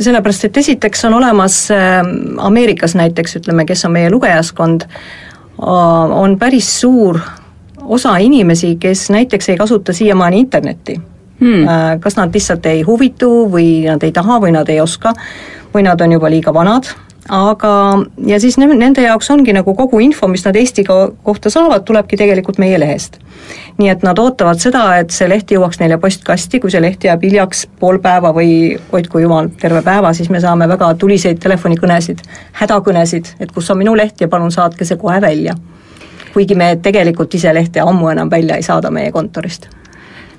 sellepärast 0.00 0.44
et 0.48 0.56
esiteks 0.56 1.04
on 1.04 1.14
olemas 1.14 1.58
äh, 1.70 2.00
Ameerikas 2.38 2.94
näiteks, 2.94 3.36
ütleme, 3.36 3.66
kes 3.68 3.84
on 3.84 3.92
meie 3.92 4.10
lugejaskond, 4.10 4.88
on 5.58 6.38
päris 6.38 6.70
suur 6.80 7.20
osa 7.84 8.16
inimesi, 8.16 8.76
kes 8.80 9.08
näiteks 9.10 9.48
ei 9.48 9.56
kasuta 9.56 9.92
siiamaani 9.92 10.40
internetti 10.40 11.00
hmm.. 11.40 11.98
Kas 12.00 12.16
nad 12.16 12.34
lihtsalt 12.34 12.66
ei 12.66 12.82
huvitu 12.82 13.48
või 13.50 13.84
nad 13.88 14.02
ei 14.02 14.12
taha 14.12 14.40
või 14.40 14.52
nad 14.52 14.68
ei 14.68 14.80
oska 14.80 15.14
või 15.74 15.82
nad 15.82 16.00
on 16.00 16.12
juba 16.12 16.30
liiga 16.30 16.54
vanad 16.54 16.94
aga, 17.28 18.04
ja 18.26 18.38
siis 18.40 18.58
ne-, 18.58 18.68
nende 18.76 19.02
jaoks 19.04 19.30
ongi 19.30 19.52
nagu 19.56 19.74
kogu 19.76 20.00
info, 20.04 20.28
mis 20.28 20.44
nad 20.44 20.56
Eesti 20.56 20.84
kohta 20.84 21.50
saavad, 21.50 21.84
tulebki 21.84 22.18
tegelikult 22.20 22.58
meie 22.62 22.78
lehest. 22.80 23.18
nii 23.78 23.88
et 23.90 24.04
nad 24.06 24.18
ootavad 24.18 24.60
seda, 24.62 24.84
et 25.02 25.10
see 25.10 25.26
leht 25.28 25.50
jõuaks 25.50 25.80
neile 25.80 25.98
postkasti, 25.98 26.60
kui 26.62 26.70
see 26.70 26.82
leht 26.82 27.04
jääb 27.04 27.24
hiljaks 27.26 27.64
pool 27.80 27.98
päeva 27.98 28.30
või 28.36 28.76
hoidku 28.92 29.18
jumal, 29.24 29.48
terve 29.60 29.82
päeva, 29.82 30.12
siis 30.14 30.30
me 30.30 30.40
saame 30.40 30.68
väga 30.70 30.92
tuliseid 31.00 31.40
telefonikõnesid, 31.42 32.22
hädakõnesid, 32.60 33.34
et 33.40 33.52
kus 33.52 33.70
on 33.70 33.80
minu 33.80 33.96
leht 33.98 34.20
ja 34.20 34.28
palun 34.28 34.52
saatke 34.54 34.86
see 34.86 35.00
kohe 35.00 35.20
välja. 35.20 35.56
Kuigi 36.34 36.58
me 36.58 36.74
tegelikult 36.82 37.34
ise 37.34 37.54
lehte 37.54 37.80
ammu 37.80 38.10
enam 38.12 38.30
välja 38.30 38.58
ei 38.58 38.66
saada 38.66 38.90
meie 38.90 39.12
kontorist 39.12 39.70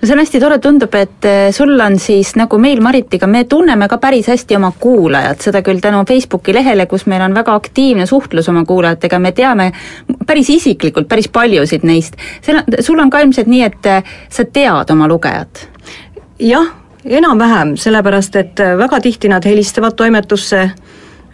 no 0.02 0.08
see 0.08 0.14
on 0.14 0.20
hästi 0.20 0.40
tore, 0.40 0.58
tundub, 0.60 0.94
et 0.96 1.26
eh, 1.26 1.52
sul 1.56 1.80
on 1.82 1.98
siis 2.00 2.36
nagu 2.38 2.58
meil 2.62 2.82
Maritiga, 2.84 3.28
me 3.28 3.44
tunneme 3.50 3.88
ka 3.90 3.98
päris 4.02 4.28
hästi 4.30 4.58
oma 4.60 4.72
kuulajat, 4.80 5.42
seda 5.48 5.62
küll 5.66 5.82
tänu 5.82 6.04
Facebooki 6.08 6.54
lehele, 6.54 6.86
kus 6.92 7.08
meil 7.10 7.24
on 7.26 7.36
väga 7.36 7.56
aktiivne 7.56 8.06
suhtlus 8.06 8.50
oma 8.52 8.66
kuulajatega, 8.68 9.20
me 9.20 9.32
teame 9.36 9.72
päris 10.28 10.52
isiklikult 10.54 11.08
päris 11.10 11.30
paljusid 11.34 11.86
neist. 11.88 12.20
seal 12.46 12.62
on, 12.62 12.80
sul 12.86 13.00
on 13.00 13.10
ka 13.10 13.24
ilmselt 13.24 13.50
nii, 13.52 13.64
et 13.66 13.92
eh, 13.92 14.18
sa 14.30 14.46
tead 14.46 14.94
oma 14.94 15.08
lugejat? 15.10 15.68
jah, 16.40 16.74
enam-vähem, 17.06 17.76
sellepärast 17.80 18.36
et 18.42 18.60
eh, 18.60 18.76
väga 18.78 19.00
tihti 19.02 19.32
nad 19.32 19.46
helistavad 19.46 19.96
toimetusse 19.98 20.70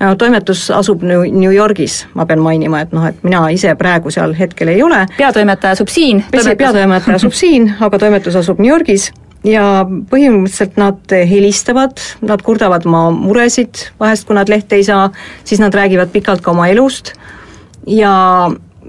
no 0.02 0.16
toimetus 0.20 0.68
asub 0.76 1.04
New, 1.06 1.26
New 1.32 1.52
Yorgis, 1.54 2.06
ma 2.18 2.26
pean 2.30 2.42
mainima, 2.44 2.84
et 2.86 2.94
noh, 2.96 3.06
et 3.10 3.20
mina 3.26 3.44
ise 3.54 3.74
praegu 3.80 4.12
seal 4.14 4.34
hetkel 4.38 4.74
ei 4.74 4.84
ole. 4.84 5.06
peatoimetaja 5.18 5.78
asub 5.78 5.92
siin. 5.92 6.24
peatoimetaja 6.32 7.20
asub 7.22 7.36
siin, 7.38 7.70
aga 7.80 8.00
toimetus 8.02 8.40
asub 8.42 8.62
New 8.62 8.72
Yorgis 8.72 9.12
ja 9.48 9.86
põhimõtteliselt 9.86 10.78
nad 10.78 11.14
helistavad, 11.30 12.02
nad 12.22 12.44
kurdavad 12.46 12.86
oma 12.90 13.08
muresid, 13.16 13.88
vahest 14.00 14.28
kui 14.28 14.38
nad 14.38 14.50
lehte 14.52 14.78
ei 14.78 14.86
saa, 14.86 15.10
siis 15.44 15.62
nad 15.62 15.74
räägivad 15.74 16.12
pikalt 16.14 16.44
ka 16.46 16.54
oma 16.54 16.68
elust 16.70 17.16
ja, 17.88 18.14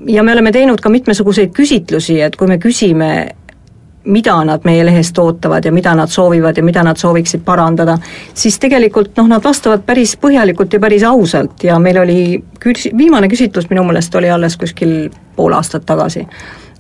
ja 0.09 0.23
me 0.23 0.35
oleme 0.35 0.53
teinud 0.53 0.81
ka 0.83 0.93
mitmesuguseid 0.93 1.55
küsitlusi, 1.57 2.21
et 2.21 2.37
kui 2.37 2.51
me 2.51 2.59
küsime, 2.63 3.13
mida 4.05 4.37
nad 4.45 4.65
meie 4.65 4.85
lehest 4.87 5.19
ootavad 5.19 5.65
ja 5.65 5.73
mida 5.73 5.95
nad 5.95 6.11
soovivad 6.11 6.57
ja 6.57 6.63
mida 6.63 6.83
nad 6.83 6.97
sooviksid 6.97 7.45
parandada, 7.45 7.99
siis 8.35 8.59
tegelikult 8.59 9.17
noh, 9.17 9.29
nad 9.31 9.45
vastavad 9.45 9.85
päris 9.87 10.17
põhjalikult 10.21 10.73
ja 10.73 10.81
päris 10.81 11.05
ausalt 11.07 11.65
ja 11.65 11.79
meil 11.79 12.01
oli 12.03 12.19
küs-, 12.65 12.91
viimane 12.97 13.31
küsitlus 13.31 13.71
minu 13.71 13.85
meelest 13.87 14.15
oli 14.19 14.31
alles 14.31 14.57
kuskil 14.57 15.11
pool 15.37 15.55
aastat 15.55 15.87
tagasi. 15.87 16.27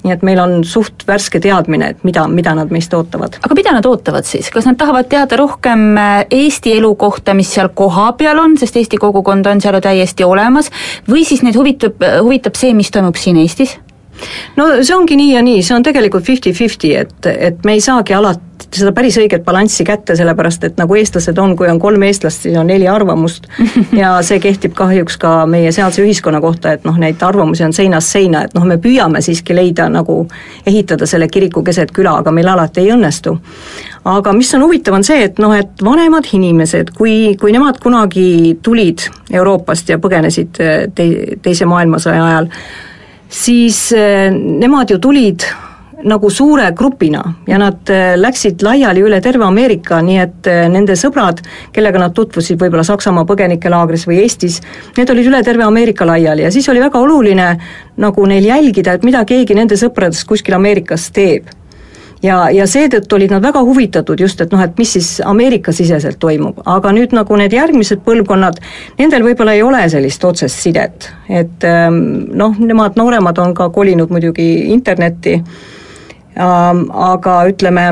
nii 0.02 0.10
et 0.10 0.22
meil 0.26 0.40
on 0.42 0.64
suht 0.66 1.04
värske 1.06 1.38
teadmine, 1.40 1.92
et 1.92 2.00
mida, 2.02 2.24
mida 2.26 2.56
nad 2.58 2.72
meist 2.74 2.94
ootavad. 2.94 3.36
aga 3.42 3.54
mida 3.54 3.72
nad 3.72 3.86
ootavad 3.86 4.26
siis, 4.26 4.50
kas 4.50 4.66
nad 4.66 4.76
tahavad 4.76 5.06
teada 5.06 5.36
rohkem 5.38 5.96
äh, 5.96 6.24
Eesti 6.30 6.74
elu 6.76 6.94
kohta, 6.94 7.34
mis 7.34 7.54
seal 7.54 7.70
kohapeal 7.74 8.38
on, 8.38 8.58
sest 8.58 8.76
Eesti 8.76 8.98
kogukond 8.98 9.46
on 9.46 9.60
seal 9.60 9.78
ju 9.78 9.80
täiesti 9.80 10.26
olemas, 10.26 10.70
või 11.08 11.22
siis 11.24 11.46
neid 11.46 11.56
huvitab, 11.56 12.02
huvitab 12.22 12.58
see, 12.58 12.74
mis 12.74 12.90
toimub 12.90 13.16
siin 13.16 13.38
Eestis? 13.38 13.78
No 14.56 14.68
see 14.80 14.96
ongi 14.96 15.18
nii 15.18 15.34
ja 15.34 15.42
nii, 15.44 15.62
see 15.62 15.76
on 15.76 15.86
tegelikult 15.86 16.26
fifty-fifty, 16.26 16.94
et, 16.98 17.30
et 17.32 17.64
me 17.64 17.76
ei 17.76 17.84
saagi 17.84 18.14
alati 18.14 18.52
seda 18.70 18.92
päris 18.94 19.16
õiget 19.20 19.44
balanssi 19.44 19.84
kätte, 19.84 20.14
sellepärast 20.16 20.64
et 20.66 20.78
nagu 20.80 20.96
eestlased 20.96 21.38
on, 21.40 21.54
kui 21.58 21.68
on 21.68 21.80
kolm 21.82 22.02
eestlast, 22.06 22.46
siis 22.46 22.56
on 22.58 22.68
neli 22.70 22.86
arvamust 22.88 23.48
ja 24.02 24.14
see 24.26 24.40
kehtib 24.42 24.74
kahjuks 24.78 25.18
ka 25.20 25.34
meie 25.50 25.72
sealse 25.74 26.02
ühiskonna 26.04 26.40
kohta, 26.44 26.76
et 26.76 26.86
noh, 26.88 26.98
neid 27.00 27.22
arvamusi 27.22 27.64
on 27.66 27.74
seinast 27.76 28.12
seina, 28.14 28.44
et 28.46 28.54
noh, 28.56 28.66
me 28.68 28.78
püüame 28.82 29.22
siiski 29.24 29.56
leida 29.56 29.88
nagu, 29.92 30.22
ehitada 30.66 31.08
selle 31.08 31.28
kiriku 31.32 31.64
keset 31.66 31.92
küla, 31.94 32.18
aga 32.22 32.34
meil 32.34 32.48
alati 32.52 32.84
ei 32.84 32.92
õnnestu. 32.94 33.36
aga 34.04 34.32
mis 34.34 34.54
on 34.54 34.64
huvitav, 34.66 34.96
on 34.98 35.04
see, 35.06 35.26
et 35.28 35.38
noh, 35.42 35.52
et 35.54 35.82
vanemad 35.84 36.26
inimesed, 36.32 36.94
kui, 36.96 37.36
kui 37.40 37.52
nemad 37.54 37.78
kunagi 37.82 38.58
tulid 38.62 39.04
Euroopast 39.30 39.92
ja 39.92 39.98
põgenesid 40.02 40.58
tei-, 40.94 41.36
teise 41.42 41.68
maailmasõja 41.70 42.24
ajal, 42.24 42.50
siis 43.32 43.92
eh, 43.96 44.30
nemad 44.32 44.90
ju 44.90 44.98
tulid 45.00 45.44
nagu 46.02 46.30
suure 46.30 46.72
grupina 46.76 47.22
ja 47.46 47.58
nad 47.58 47.90
eh, 47.90 48.14
läksid 48.18 48.62
laiali 48.62 49.04
üle 49.06 49.20
terve 49.22 49.46
Ameerika, 49.46 50.00
nii 50.02 50.18
et 50.18 50.50
eh, 50.50 50.64
nende 50.72 50.96
sõbrad, 50.98 51.40
kellega 51.72 52.02
nad 52.02 52.14
tutvusid 52.16 52.60
võib-olla 52.60 52.84
Saksamaa 52.86 53.26
põgenikelaagris 53.28 54.06
või 54.10 54.22
Eestis, 54.24 54.60
need 54.98 55.10
olid 55.14 55.30
üle 55.30 55.42
terve 55.46 55.64
Ameerika 55.66 56.06
laiali 56.08 56.46
ja 56.46 56.52
siis 56.54 56.68
oli 56.72 56.82
väga 56.82 57.00
oluline 57.00 57.48
nagu 58.02 58.26
neil 58.26 58.50
jälgida, 58.50 58.96
et 58.98 59.06
mida 59.06 59.24
keegi 59.28 59.56
nende 59.58 59.78
sõpradest 59.80 60.26
kuskil 60.28 60.58
Ameerikas 60.58 61.10
teeb 61.14 61.50
ja, 62.22 62.38
ja 62.54 62.66
seetõttu 62.70 63.16
olid 63.16 63.34
nad 63.34 63.42
väga 63.44 63.62
huvitatud 63.66 64.20
just, 64.20 64.40
et 64.40 64.54
noh, 64.54 64.62
et 64.62 64.78
mis 64.78 64.94
siis 64.96 65.10
Ameerika-siseselt 65.26 66.20
toimub, 66.22 66.62
aga 66.68 66.94
nüüd 66.94 67.14
nagu 67.16 67.36
need 67.38 67.54
järgmised 67.56 68.02
põlvkonnad, 68.06 68.60
nendel 69.00 69.26
võib-olla 69.26 69.56
ei 69.56 69.62
ole 69.66 69.82
sellist 69.92 70.24
otsest 70.24 70.62
sidet, 70.62 71.10
et 71.28 71.66
ähm, 71.68 72.00
noh, 72.38 72.56
nemad 72.58 72.98
nooremad 73.00 73.38
on 73.42 73.54
ka 73.58 73.70
kolinud 73.74 74.12
muidugi 74.14 74.48
internetti, 74.72 75.38
ähm, 76.38 76.84
aga 76.90 77.38
ütleme, 77.50 77.86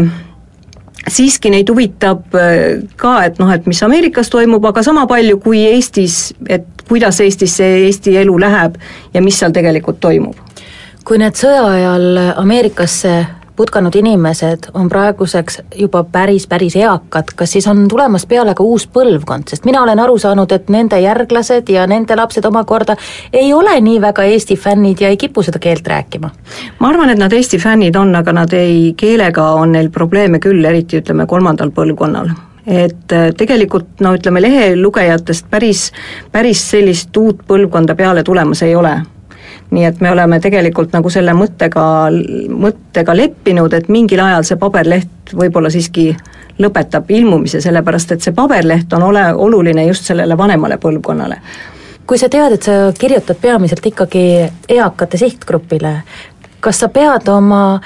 siiski 1.11 1.51
neid 1.51 1.71
huvitab 1.73 2.37
äh, 2.39 2.85
ka, 3.01 3.21
et 3.27 3.41
noh, 3.43 3.51
et 3.55 3.67
mis 3.71 3.83
Ameerikas 3.83 4.31
toimub, 4.33 4.65
aga 4.71 4.85
sama 4.87 5.07
palju 5.11 5.41
kui 5.43 5.65
Eestis, 5.73 6.31
et 6.49 6.69
kuidas 6.91 7.21
Eestis 7.23 7.57
see 7.61 7.85
Eesti 7.87 8.17
elu 8.21 8.39
läheb 8.43 8.79
ja 9.15 9.23
mis 9.23 9.39
seal 9.39 9.55
tegelikult 9.55 10.01
toimub. 10.03 10.39
kui 11.05 11.19
need 11.19 11.35
sõja 11.35 11.63
ajal 11.65 12.19
Ameerikasse 12.39 13.15
putkanud 13.61 13.95
inimesed 13.95 14.71
on 14.75 14.89
praeguseks 14.89 15.59
juba 15.77 16.01
päris, 16.05 16.47
päris 16.49 16.77
eakad, 16.81 17.35
kas 17.37 17.53
siis 17.53 17.67
on 17.69 17.83
tulemas 17.89 18.25
peale 18.27 18.55
ka 18.57 18.65
uus 18.65 18.87
põlvkond, 18.89 19.51
sest 19.53 19.69
mina 19.69 19.83
olen 19.85 20.01
aru 20.01 20.17
saanud, 20.19 20.53
et 20.57 20.73
nende 20.73 20.97
järglased 21.03 21.69
ja 21.69 21.85
nende 21.91 22.17
lapsed 22.17 22.49
omakorda 22.49 22.97
ei 23.33 23.53
ole 23.53 23.77
nii 23.85 24.01
väga 24.01 24.25
Eesti 24.33 24.57
fännid 24.57 25.05
ja 25.05 25.13
ei 25.13 25.21
kipu 25.21 25.45
seda 25.45 25.61
keelt 25.61 25.87
rääkima? 25.93 26.31
ma 26.79 26.89
arvan, 26.89 27.13
et 27.13 27.21
nad 27.21 27.37
Eesti 27.37 27.61
fännid 27.61 28.01
on, 28.01 28.17
aga 28.17 28.33
nad 28.33 28.57
ei, 28.57 28.95
keelega 28.97 29.51
on 29.61 29.77
neil 29.77 29.93
probleeme 29.93 30.41
küll, 30.41 30.65
eriti 30.65 31.03
ütleme 31.05 31.29
kolmandal 31.29 31.77
põlvkonnal. 31.77 32.33
Et 32.67 33.13
äh, 33.13 33.31
tegelikult 33.37 34.01
no 34.01 34.17
ütleme, 34.17 34.41
lehelugejatest 34.41 35.53
päris, 35.53 35.91
päris 36.33 36.65
sellist 36.73 37.17
uut 37.17 37.45
põlvkonda 37.49 37.97
peale 37.99 38.25
tulemas 38.25 38.65
ei 38.65 38.77
ole 38.77 39.01
nii 39.71 39.85
et 39.87 40.01
me 40.01 40.11
oleme 40.11 40.41
tegelikult 40.43 40.93
nagu 40.93 41.11
selle 41.11 41.35
mõttega, 41.37 41.83
mõttega 42.51 43.17
leppinud, 43.17 43.75
et 43.75 43.89
mingil 43.89 44.23
ajal 44.25 44.47
see 44.47 44.59
paberleht 44.59 45.35
võib-olla 45.37 45.71
siiski 45.71 46.11
lõpetab 46.61 47.11
ilmumise, 47.15 47.61
sellepärast 47.63 48.17
et 48.17 48.25
see 48.25 48.35
paberleht 48.37 48.93
on 48.97 49.07
ole, 49.11 49.23
oluline 49.35 49.87
just 49.87 50.09
sellele 50.11 50.37
vanemale 50.39 50.79
põlvkonnale. 50.83 51.39
kui 52.07 52.19
sa 52.19 52.29
tead, 52.29 52.53
et 52.53 52.63
sa 52.67 52.73
kirjutad 52.99 53.39
peamiselt 53.39 53.87
ikkagi 53.87 54.23
eakate 54.69 55.19
sihtgrupile, 55.19 55.93
kas 56.61 56.81
sa 56.83 56.89
pead 56.89 57.29
oma 57.31 57.81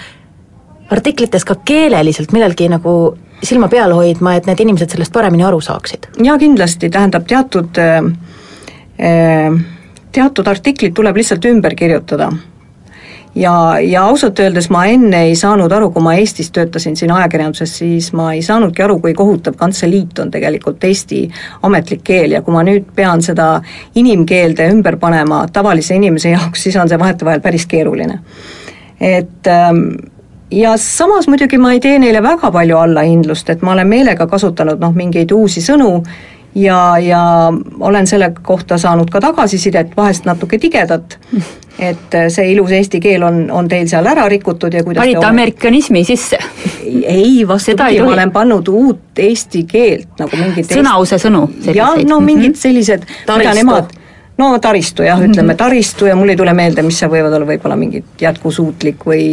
artiklites 0.91 1.45
ka 1.45 1.55
keeleliselt 1.65 2.33
millelgi 2.33 2.69
nagu 2.73 3.17
silma 3.43 3.69
peal 3.69 3.93
hoidma, 3.93 4.35
et 4.35 4.47
need 4.49 4.61
inimesed 4.65 4.95
sellest 4.95 5.13
paremini 5.13 5.45
aru 5.45 5.61
saaksid? 5.61 6.09
jaa, 6.25 6.39
kindlasti, 6.39 6.91
tähendab 6.91 7.29
teatud 7.29 7.79
äh, 7.79 8.01
äh, 8.97 9.61
teatud 10.15 10.49
artiklid 10.49 10.95
tuleb 10.95 11.17
lihtsalt 11.21 11.45
ümber 11.51 11.75
kirjutada. 11.75 12.33
ja, 13.35 13.53
ja 13.83 14.05
ausalt 14.05 14.39
öeldes 14.39 14.69
ma 14.71 14.85
enne 14.87 15.25
ei 15.29 15.35
saanud 15.37 15.73
aru, 15.73 15.91
kui 15.91 16.03
ma 16.03 16.15
Eestis 16.15 16.53
töötasin 16.55 16.97
siin 16.97 17.11
ajakirjanduses, 17.11 17.73
siis 17.79 18.13
ma 18.13 18.29
ei 18.33 18.43
saanudki 18.43 18.83
aru, 18.83 19.01
kui 19.03 19.15
kohutav 19.15 19.57
kantseliit 19.59 20.19
on 20.23 20.31
tegelikult 20.31 20.85
Eesti 20.85 21.25
ametlik 21.63 22.05
keel 22.05 22.37
ja 22.37 22.43
kui 22.43 22.55
ma 22.55 22.63
nüüd 22.63 22.87
pean 22.95 23.23
seda 23.23 23.49
inimkeelde 23.95 24.69
ümber 24.71 24.97
panema 25.03 25.45
tavalise 25.53 25.99
inimese 25.99 26.31
jaoks, 26.37 26.63
siis 26.63 26.77
on 26.77 26.89
see 26.89 26.99
vahetevahel 26.99 27.43
päris 27.43 27.67
keeruline. 27.67 28.19
et 29.01 29.47
ähm, 29.51 29.89
ja 30.51 30.77
samas 30.77 31.29
muidugi 31.29 31.59
ma 31.59 31.73
ei 31.73 31.81
tee 31.81 31.99
neile 31.99 32.23
väga 32.23 32.51
palju 32.53 32.79
allahindlust, 32.79 33.51
et 33.51 33.63
ma 33.63 33.73
olen 33.73 33.89
meelega 33.89 34.27
kasutanud 34.31 34.81
noh, 34.81 34.95
mingeid 34.95 35.33
uusi 35.35 35.63
sõnu 35.65 35.91
ja, 36.55 36.99
ja 36.99 37.53
olen 37.81 38.07
selle 38.07 38.33
kohta 38.43 38.79
saanud 38.79 39.11
ka 39.11 39.21
tagasisidet, 39.21 39.97
vahest 39.97 40.25
natuke 40.25 40.59
tigedat, 40.59 41.19
et 41.91 42.19
see 42.31 42.53
ilus 42.53 42.71
eesti 42.77 43.01
keel 43.03 43.23
on, 43.27 43.45
on 43.51 43.69
teil 43.69 43.89
seal 43.91 44.07
ära 44.07 44.29
rikutud 44.31 44.75
ja 44.75 44.85
kuidas 44.85 45.03
panite 45.03 45.27
amerikanismi 45.27 46.05
sisse? 46.05 46.39
ei, 46.85 47.43
vastupidi, 47.49 48.01
ma 48.03 48.13
olen 48.13 48.33
pannud 48.33 48.69
uut 48.69 49.19
eesti 49.19 49.65
keelt 49.67 50.23
nagu 50.23 50.39
mingit 50.39 50.71
sõnause 50.71 51.19
sõnu? 51.19 51.49
jah, 51.75 51.99
no 52.07 52.21
mingid 52.21 52.55
mhm. 52.55 52.61
sellised, 52.61 53.07
mida 53.29 53.55
nemad 53.59 53.93
no 54.39 54.49
taristu 54.59 55.05
jah, 55.07 55.21
ütleme 55.23 55.55
taristu 55.59 56.09
ja 56.09 56.17
mul 56.19 56.33
ei 56.33 56.39
tule 56.39 56.53
meelde, 56.57 56.83
mis 56.87 56.99
seal 56.99 57.11
võivad 57.13 57.37
olla, 57.37 57.47
võib-olla 57.49 57.77
mingid 57.79 58.23
jätkusuutlik 58.23 59.05
või 59.07 59.27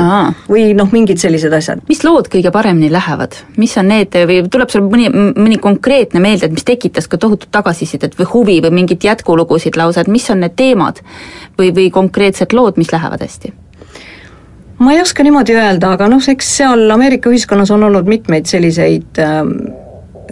Aa. 0.00 0.34
või 0.50 0.66
noh, 0.76 0.90
mingid 0.92 1.20
sellised 1.22 1.52
asjad. 1.56 1.80
mis 1.88 2.04
lood 2.04 2.28
kõige 2.32 2.52
paremini 2.54 2.90
lähevad, 2.92 3.38
mis 3.60 3.76
on 3.80 3.88
need 3.92 4.16
või 4.28 4.42
tuleb 4.52 4.72
sul 4.72 4.84
mõni, 4.88 5.08
mõni 5.10 5.58
konkreetne 5.62 6.20
meelde, 6.20 6.50
et 6.50 6.56
mis 6.56 6.66
tekitas 6.66 7.08
ka 7.08 7.20
tohutut 7.20 7.50
tagasisidet 7.54 8.18
või 8.20 8.30
huvi 8.34 8.60
või 8.64 8.74
mingit 8.82 9.04
jätkulugusid 9.04 9.78
lausa, 9.80 10.04
et 10.04 10.12
mis 10.12 10.28
on 10.30 10.44
need 10.44 10.56
teemad 10.58 11.00
või, 11.58 11.72
või 11.72 11.90
konkreetsed 11.94 12.52
lood, 12.52 12.80
mis 12.80 12.92
lähevad 12.92 13.24
hästi? 13.24 13.54
ma 14.84 14.92
ei 14.92 15.00
oska 15.00 15.24
niimoodi 15.24 15.54
öelda, 15.56 15.94
aga 15.96 16.10
noh, 16.10 16.20
eks 16.28 16.56
seal 16.58 16.90
Ameerika 16.90 17.30
ühiskonnas 17.32 17.72
on 17.72 17.86
olnud 17.86 18.08
mitmeid 18.10 18.50
selliseid 18.50 19.22
ähm, 19.22 19.56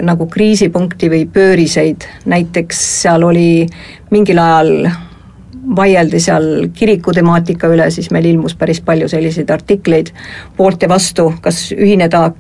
nagu 0.01 0.27
kriisipunkti 0.27 1.11
või 1.13 1.25
pööriseid, 1.33 2.07
näiteks 2.27 2.83
seal 3.03 3.25
oli 3.29 3.67
mingil 4.11 4.39
ajal 4.39 4.91
vaieldi 5.77 6.21
seal 6.21 6.47
kiriku 6.75 7.13
temaatika 7.15 7.69
üle, 7.71 7.91
siis 7.91 8.11
meil 8.11 8.27
ilmus 8.27 8.55
päris 8.59 8.81
palju 8.81 9.09
selliseid 9.09 9.51
artikleid 9.51 10.11
poolt 10.57 10.83
ja 10.83 10.89
vastu, 10.89 11.33
kas 11.41 11.69
ühineda, 11.73 12.33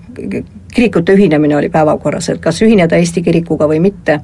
kirikute 0.74 1.14
ühinemine 1.14 1.56
oli 1.56 1.70
päevakorras, 1.70 2.28
et 2.32 2.40
kas 2.42 2.62
ühineda 2.62 2.98
Eesti 2.98 3.22
kirikuga 3.22 3.68
või 3.68 3.80
mitte. 3.80 4.20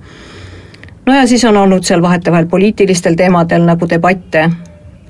no 1.06 1.14
ja 1.14 1.26
siis 1.26 1.44
on 1.44 1.56
olnud 1.56 1.84
seal 1.84 2.02
vahetevahel 2.02 2.46
poliitilistel 2.46 3.14
teemadel 3.14 3.64
nagu 3.64 3.88
debatte, 3.90 4.50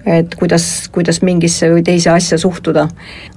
et 0.09 0.35
kuidas, 0.39 0.89
kuidas 0.93 1.21
mingisse 1.23 1.69
või 1.73 1.83
teise 1.85 2.11
asja 2.11 2.39
suhtuda. 2.39 2.87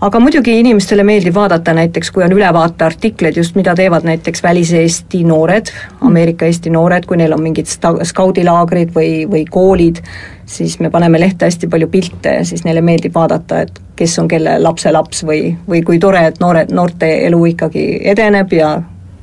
aga 0.02 0.20
muidugi 0.20 0.60
inimestele 0.60 1.04
meeldib 1.04 1.36
vaadata 1.36 1.74
näiteks, 1.74 2.12
kui 2.12 2.24
on 2.24 2.32
ülevaateartikleid 2.32 3.38
just, 3.38 3.56
mida 3.56 3.76
teevad 3.76 4.08
näiteks 4.08 4.44
välis-Eesti 4.44 5.24
noored, 5.28 5.72
Ameerika 6.02 6.46
Eesti 6.46 6.70
noored, 6.70 7.06
kui 7.06 7.18
neil 7.18 7.34
on 7.34 7.44
mingid 7.44 7.70
sta-, 7.70 7.98
skaudilaagrid 8.04 8.94
või, 8.96 9.26
või 9.30 9.46
koolid, 9.50 10.02
siis 10.46 10.80
me 10.80 10.90
paneme 10.90 11.20
lehte 11.20 11.46
hästi 11.46 11.68
palju 11.68 11.88
pilte 11.88 12.38
ja 12.40 12.46
siis 12.46 12.64
neile 12.68 12.82
meeldib 12.82 13.16
vaadata, 13.16 13.62
et 13.66 13.82
kes 13.96 14.20
on 14.20 14.28
kelle 14.28 14.58
lapselaps 14.60 15.26
või, 15.28 15.56
või 15.68 15.84
kui 15.86 16.00
tore, 16.00 16.26
et 16.32 16.40
noored, 16.40 16.72
noorte 16.72 17.10
elu 17.28 17.46
ikkagi 17.54 17.88
edeneb 18.14 18.54
ja 18.54 18.76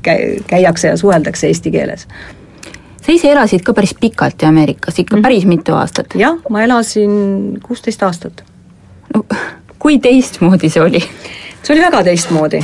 käi-, 0.02 0.42
käiakse 0.46 0.92
ja 0.92 0.96
suheldakse 0.96 1.50
eesti 1.50 1.70
keeles 1.74 2.06
sa 3.08 3.14
ise 3.16 3.30
elasid 3.32 3.64
ka 3.64 3.72
päris 3.72 3.94
pikalt 3.96 4.42
ju 4.42 4.48
Ameerikas, 4.50 4.98
ikka 5.00 5.16
mm. 5.16 5.24
päris 5.24 5.46
mitu 5.48 5.72
aastat. 5.74 6.12
jah, 6.14 6.36
ma 6.52 6.62
elasin 6.62 7.56
kuusteist 7.64 8.02
aastat 8.04 8.42
no,. 9.14 9.24
kui 9.78 9.96
teistmoodi 9.98 10.68
see 10.68 10.82
oli? 10.84 11.00
see 11.62 11.72
oli 11.72 11.84
väga 11.86 12.02
teistmoodi. 12.10 12.60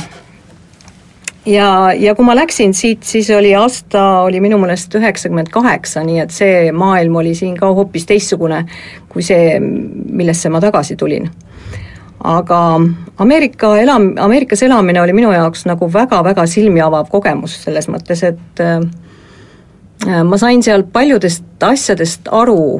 ja, 1.49 1.69
ja 1.97 2.13
kui 2.15 2.27
ma 2.27 2.35
läksin 2.37 2.75
siit, 2.77 3.03
siis 3.03 3.31
oli 3.33 3.55
aasta, 3.57 4.03
oli 4.27 4.41
minu 4.43 4.59
meelest 4.61 4.93
üheksakümmend 4.99 5.49
kaheksa, 5.53 6.03
nii 6.05 6.21
et 6.27 6.35
see 6.35 6.69
maailm 6.71 7.17
oli 7.23 7.33
siin 7.35 7.57
ka 7.57 7.71
hoopis 7.73 8.05
teistsugune 8.05 8.67
kui 9.09 9.25
see, 9.25 9.57
millesse 9.59 10.51
ma 10.53 10.61
tagasi 10.61 10.93
tulin 10.99 11.25
aga 12.21 12.59
Ameerika 13.17 13.73
elam-, 13.81 14.13
Ameerikas 14.21 14.61
elamine 14.67 15.01
oli 15.01 15.17
minu 15.17 15.33
jaoks 15.33 15.65
nagu 15.65 15.89
väga-väga 15.93 16.45
silmi 16.49 16.85
avav 16.85 17.09
kogemus, 17.09 17.57
selles 17.65 17.89
mõttes, 17.89 18.21
et 18.29 18.61
Äh, 18.61 18.85
ma 20.03 20.37
sain 20.37 20.63
seal 20.63 20.83
paljudest 20.93 21.63
asjadest 21.63 22.29
aru, 22.31 22.79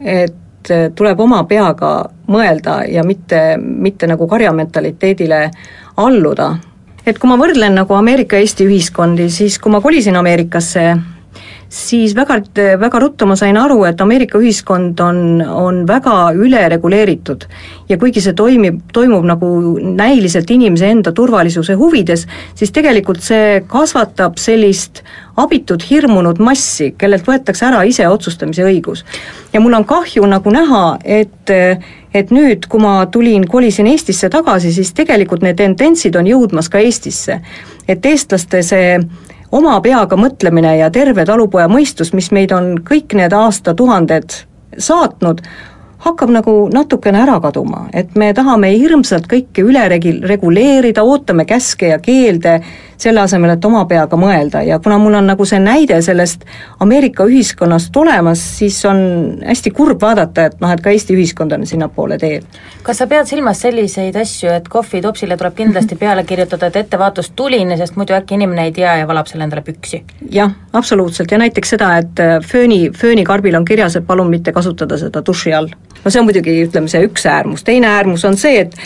et 0.00 0.70
äh, 0.70 0.88
tuleb 0.94 1.20
oma 1.20 1.42
peaga 1.48 1.92
mõelda 2.28 2.82
ja 2.90 3.04
mitte, 3.06 3.56
mitte 3.58 4.08
nagu 4.10 4.28
karjamentaliteedile 4.28 5.50
alluda. 5.96 6.56
et 7.06 7.18
kui 7.18 7.28
ma 7.30 7.38
võrdlen 7.40 7.74
nagu 7.74 7.94
Ameerika-Eesti 7.94 8.66
ühiskondi, 8.68 9.30
siis 9.30 9.58
kui 9.58 9.72
ma 9.72 9.80
kolisin 9.80 10.16
Ameerikasse, 10.16 10.96
siis 11.68 12.14
väga, 12.16 12.38
väga 12.80 13.00
ruttu 13.00 13.26
ma 13.28 13.36
sain 13.36 13.56
aru, 13.60 13.82
et 13.84 14.00
Ameerika 14.00 14.40
ühiskond 14.40 15.00
on, 15.04 15.42
on 15.42 15.82
väga 15.88 16.32
ülereguleeritud. 16.32 17.44
ja 17.88 17.98
kuigi 17.98 18.20
see 18.20 18.32
toimib, 18.32 18.80
toimub 18.92 19.24
nagu 19.24 19.48
näiliselt 19.80 20.50
inimese 20.50 20.88
enda 20.88 21.12
turvalisuse 21.12 21.74
huvides, 21.74 22.26
siis 22.54 22.72
tegelikult 22.72 23.20
see 23.24 23.62
kasvatab 23.68 24.36
sellist 24.40 25.02
abitut 25.36 25.84
hirmunud 25.90 26.40
massi, 26.40 26.94
kellelt 26.98 27.28
võetakse 27.28 27.66
ära 27.68 27.84
ise 27.84 28.08
otsustamise 28.08 28.64
õigus. 28.64 29.04
ja 29.52 29.60
mul 29.60 29.76
on 29.76 29.84
kahju 29.84 30.26
nagu 30.26 30.50
näha, 30.50 30.98
et 31.04 31.52
et 32.14 32.30
nüüd, 32.32 32.64
kui 32.72 32.80
ma 32.80 33.06
tulin, 33.12 33.44
kolisin 33.48 33.86
Eestisse 33.86 34.30
tagasi, 34.32 34.72
siis 34.72 34.94
tegelikult 34.96 35.42
need 35.44 35.58
tendentsid 35.60 36.16
on 36.16 36.26
jõudmas 36.26 36.68
ka 36.72 36.78
Eestisse. 36.78 37.40
et 37.88 38.06
eestlaste 38.06 38.62
see 38.62 39.00
oma 39.54 39.78
peaga 39.84 40.18
mõtlemine 40.18 40.76
ja 40.78 40.90
terve 40.94 41.24
talupoja 41.28 41.68
mõistus, 41.70 42.12
mis 42.16 42.30
meid 42.34 42.52
on 42.52 42.76
kõik 42.84 43.14
need 43.18 43.32
aastatuhanded 43.32 44.42
saatnud, 44.78 45.42
hakkab 46.04 46.30
nagu 46.30 46.54
natukene 46.72 47.22
ära 47.24 47.38
kaduma, 47.42 47.86
et 47.92 48.14
me 48.18 48.30
tahame 48.36 48.70
hirmsalt 48.76 49.26
kõike 49.30 49.64
üle 49.66 49.86
regi-, 49.90 50.20
reguleerida, 50.30 51.02
ootame 51.02 51.46
käske 51.48 51.92
ja 51.94 51.98
keelde, 52.02 52.60
selle 52.98 53.20
asemel, 53.20 53.54
et 53.54 53.64
oma 53.64 53.84
peaga 53.88 54.18
mõelda 54.18 54.62
ja 54.66 54.78
kuna 54.82 54.98
mul 54.98 55.14
on 55.20 55.28
nagu 55.30 55.46
see 55.48 55.60
näide 55.62 56.00
sellest 56.04 56.44
Ameerika 56.82 57.26
ühiskonnast 57.28 57.96
olemas, 57.96 58.42
siis 58.58 58.78
on 58.88 59.00
hästi 59.46 59.72
kurb 59.74 60.02
vaadata, 60.02 60.48
et 60.48 60.60
noh, 60.62 60.72
et 60.74 60.82
ka 60.82 60.90
Eesti 60.90 61.14
ühiskond 61.16 61.54
on 61.54 61.66
sinnapoole 61.66 62.18
teel. 62.18 62.46
kas 62.82 63.02
sa 63.02 63.06
pead 63.06 63.30
silmas 63.30 63.62
selliseid 63.62 64.16
asju, 64.16 64.50
et 64.54 64.68
kohvitopsile 64.68 65.36
tuleb 65.36 65.56
kindlasti 65.58 65.98
peale 66.00 66.24
kirjutada, 66.24 66.70
et 66.70 66.80
ettevaatus 66.82 67.30
tuline, 67.36 67.76
sest 67.78 67.96
muidu 67.96 68.16
äkki 68.18 68.38
inimene 68.38 68.68
ei 68.68 68.72
tea 68.72 68.96
ja 69.02 69.08
valab 69.08 69.30
selle 69.30 69.46
endale 69.46 69.62
püksi? 69.66 70.02
jah, 70.34 70.54
absoluutselt 70.72 71.30
ja 71.30 71.38
näiteks 71.38 71.76
seda, 71.76 71.94
et 72.02 72.24
fööni, 72.46 72.88
föönikarbil 72.96 73.56
on 73.56 73.64
kirjas, 73.64 73.96
et 73.96 74.06
palun 74.06 74.30
mitte 74.30 74.52
kasutada 74.52 74.98
seda 74.98 75.22
duši 75.26 75.54
all. 75.54 75.70
No 76.04 76.10
see 76.10 76.20
on 76.20 76.26
muidugi, 76.28 76.56
ütleme, 76.66 76.90
see 76.90 77.04
üks 77.06 77.26
äärmus, 77.28 77.64
teine 77.66 77.90
äärmus 77.90 78.24
on 78.28 78.36
see, 78.40 78.64
et 78.66 78.76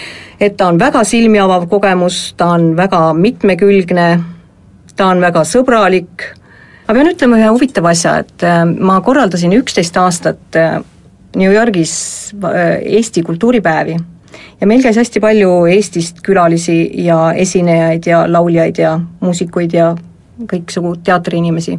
et 0.43 0.57
ta 0.59 0.69
on 0.73 0.79
väga 0.81 1.05
silmi 1.07 1.39
avav 1.39 1.69
kogemus, 1.71 2.33
ta 2.37 2.53
on 2.57 2.73
väga 2.77 3.13
mitmekülgne, 3.15 4.07
ta 4.97 5.11
on 5.13 5.21
väga 5.23 5.45
sõbralik, 5.47 6.25
ma 6.89 6.97
pean 6.97 7.11
ütlema 7.13 7.39
ühe 7.39 7.51
huvitava 7.53 7.93
asja, 7.95 8.17
et 8.25 8.47
äh, 8.47 8.65
ma 8.67 8.99
korraldasin 9.05 9.55
üksteist 9.61 9.97
aastat 10.03 10.59
äh, 10.59 10.81
New 11.39 11.53
Yorgis 11.53 11.95
äh, 12.45 12.81
Eesti 12.99 13.23
kultuuripäevi. 13.23 13.97
Ja 14.61 14.67
meil 14.67 14.83
käis 14.83 14.97
hästi 14.97 15.21
palju 15.21 15.51
Eestist 15.71 16.21
külalisi 16.25 16.77
ja 17.05 17.33
esinejaid 17.37 18.07
ja 18.07 18.25
lauljaid 18.31 18.79
ja 18.79 18.97
muusikuid 19.21 19.75
ja 19.75 19.93
kõiksugu 20.49 20.97
teatriinimesi 21.05 21.77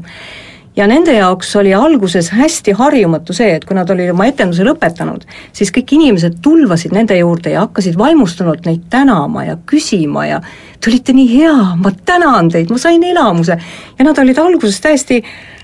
ja 0.76 0.88
nende 0.90 1.14
jaoks 1.14 1.56
oli 1.60 1.74
alguses 1.74 2.32
hästi 2.34 2.74
harjumatu 2.78 3.34
see, 3.36 3.52
et 3.56 3.66
kui 3.66 3.78
nad 3.78 3.90
olid 3.94 4.12
oma 4.14 4.28
etenduse 4.30 4.66
lõpetanud, 4.66 5.26
siis 5.54 5.72
kõik 5.74 5.96
inimesed 5.98 6.40
tulvasid 6.44 6.96
nende 6.96 7.18
juurde 7.20 7.54
ja 7.54 7.68
hakkasid 7.68 7.98
vaimustunult 8.00 8.66
neid 8.70 8.88
tänama 8.94 9.46
ja 9.48 9.58
küsima 9.70 10.28
ja 10.30 10.42
te 10.80 10.92
olite 10.92 11.16
nii 11.16 11.30
hea, 11.38 11.58
ma 11.80 11.94
tänan 12.06 12.52
teid, 12.54 12.72
ma 12.74 12.82
sain 12.82 13.04
elamuse. 13.04 13.58
ja 14.00 14.06
nad 14.06 14.20
olid 14.20 14.38
alguses 14.38 14.82
täiesti 14.82 15.24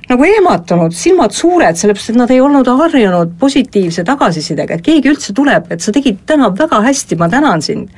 nagu 0.10 0.26
ehmatunud, 0.26 0.94
silmad 0.96 1.36
suured, 1.38 1.78
sellepärast 1.78 2.14
et 2.14 2.18
nad 2.18 2.32
ei 2.34 2.42
olnud 2.42 2.68
harjunud 2.80 3.36
positiivse 3.40 4.04
tagasisidega, 4.08 4.78
et 4.78 4.86
keegi 4.86 5.12
üldse 5.12 5.36
tuleb, 5.38 5.70
et 5.70 5.86
sa 5.86 5.94
tegid 5.94 6.24
täna 6.26 6.50
väga 6.56 6.82
hästi, 6.86 7.18
ma 7.20 7.30
tänan 7.30 7.62
sind 7.62 7.90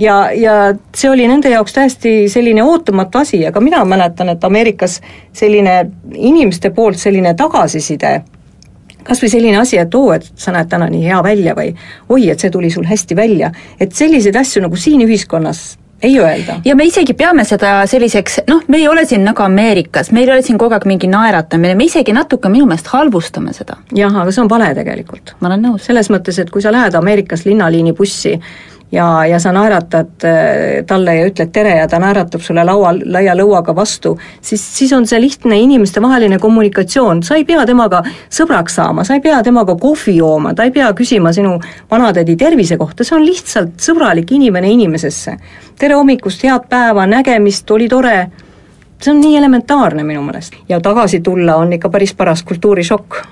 ja, 0.00 0.32
ja 0.32 0.74
see 0.96 1.10
oli 1.10 1.28
nende 1.28 1.52
jaoks 1.52 1.76
täiesti 1.76 2.14
selline 2.28 2.64
ootamatu 2.64 3.18
asi, 3.18 3.42
aga 3.46 3.60
mina 3.60 3.84
mäletan, 3.84 4.32
et 4.32 4.44
Ameerikas 4.44 5.00
selline 5.32 5.90
inimeste 6.14 6.70
poolt 6.70 6.98
selline 6.98 7.34
tagasiside, 7.38 8.20
kas 9.04 9.22
või 9.22 9.32
selline 9.32 9.60
asi, 9.60 9.78
et 9.80 9.94
oo, 9.94 10.12
et 10.16 10.26
sa 10.36 10.54
näed 10.56 10.70
täna 10.72 10.88
nii 10.90 11.04
hea 11.04 11.20
välja 11.24 11.56
või 11.58 11.74
oi, 12.08 12.30
et 12.30 12.40
see 12.40 12.50
tuli 12.50 12.70
sul 12.70 12.88
hästi 12.88 13.16
välja, 13.16 13.52
et 13.80 13.92
selliseid 13.96 14.36
asju 14.40 14.64
nagu 14.66 14.80
siin 14.80 15.04
ühiskonnas 15.06 15.80
ei 16.02 16.20
öelda. 16.20 16.60
ja 16.64 16.76
me 16.76 16.84
isegi 16.84 17.14
peame 17.14 17.44
seda 17.44 17.82
selliseks, 17.86 18.40
noh, 18.48 18.62
me 18.68 18.80
ei 18.80 18.88
ole 18.88 19.04
siin 19.04 19.24
nagu 19.24 19.42
Ameerikas, 19.44 20.12
meil 20.16 20.28
ei 20.28 20.38
ole 20.38 20.42
siin 20.42 20.58
kogu 20.58 20.74
aeg 20.76 20.86
mingi 20.88 21.10
naeratamine, 21.12 21.74
me 21.76 21.84
isegi 21.84 22.14
natuke 22.16 22.48
minu 22.48 22.66
meelest 22.70 22.88
halvustame 22.94 23.52
seda. 23.56 23.76
jah, 23.96 24.16
aga 24.22 24.32
see 24.32 24.42
on 24.42 24.48
vale 24.48 24.72
tegelikult. 24.74 25.34
ma 25.40 25.52
olen 25.52 25.66
nõus. 25.68 25.84
selles 25.84 26.08
mõttes, 26.10 26.40
et 26.40 26.50
kui 26.50 26.64
sa 26.64 26.72
lähed 26.72 26.96
Ameerikas 26.96 27.44
linnaliini 27.44 27.92
bussi 27.92 28.38
ja, 28.92 29.26
ja 29.26 29.38
sa 29.38 29.52
naeratad 29.52 30.24
äh, 30.24 30.84
talle 30.86 31.14
ja 31.14 31.26
ütled 31.28 31.52
tere 31.52 31.76
ja 31.78 31.88
ta 31.88 31.98
naeratab 32.02 32.42
sulle 32.42 32.64
laua, 32.66 32.92
laia 33.04 33.34
lõuaga 33.38 33.74
vastu, 33.76 34.16
siis, 34.42 34.62
siis 34.78 34.92
on 34.96 35.06
see 35.06 35.20
lihtne 35.20 35.58
inimestevaheline 35.60 36.38
kommunikatsioon, 36.38 37.22
sa 37.22 37.38
ei 37.38 37.46
pea 37.48 37.64
temaga 37.66 38.02
sõbraks 38.32 38.78
saama, 38.80 39.04
sa 39.06 39.16
ei 39.16 39.24
pea 39.24 39.42
temaga 39.46 39.76
kohvi 39.80 40.16
jooma, 40.18 40.54
ta 40.54 40.66
ei 40.66 40.74
pea 40.74 40.90
küsima 40.96 41.32
sinu 41.36 41.56
vanatädi 41.90 42.36
tervise 42.36 42.78
kohta, 42.80 43.06
see 43.06 43.16
on 43.18 43.26
lihtsalt 43.26 43.78
sõbralik 43.80 44.34
inimene 44.34 44.70
inimesesse. 44.74 45.36
tere 45.78 45.94
hommikust, 45.94 46.42
head 46.44 46.68
päeva, 46.68 47.06
nägemist, 47.06 47.70
oli 47.70 47.88
tore, 47.88 48.30
see 49.00 49.14
on 49.14 49.20
nii 49.20 49.36
elementaarne 49.36 50.04
minu 50.04 50.22
meelest. 50.22 50.56
ja 50.68 50.80
tagasi 50.80 51.20
tulla 51.20 51.56
on 51.56 51.72
ikka 51.72 51.88
päris 51.88 52.14
paras 52.14 52.42
kultuurishokk. 52.42 53.22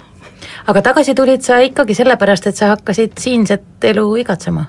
aga 0.66 0.82
tagasi 0.82 1.14
tulid 1.14 1.42
sa 1.42 1.58
ikkagi 1.58 1.94
sellepärast, 1.94 2.46
et 2.46 2.56
sa 2.56 2.74
hakkasid 2.76 3.18
siinset 3.18 3.84
elu 3.84 4.16
igatsema? 4.16 4.64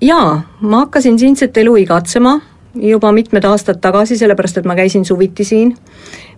Jaa, 0.00 0.42
ma 0.60 0.84
hakkasin 0.84 1.18
siinset 1.18 1.56
elu 1.56 1.76
igatsema 1.76 2.40
juba 2.74 3.12
mitmed 3.12 3.44
aastad 3.44 3.80
tagasi, 3.82 4.16
sellepärast 4.18 4.60
et 4.60 4.66
ma 4.68 4.76
käisin 4.78 5.04
suviti 5.04 5.44
siin, 5.44 5.72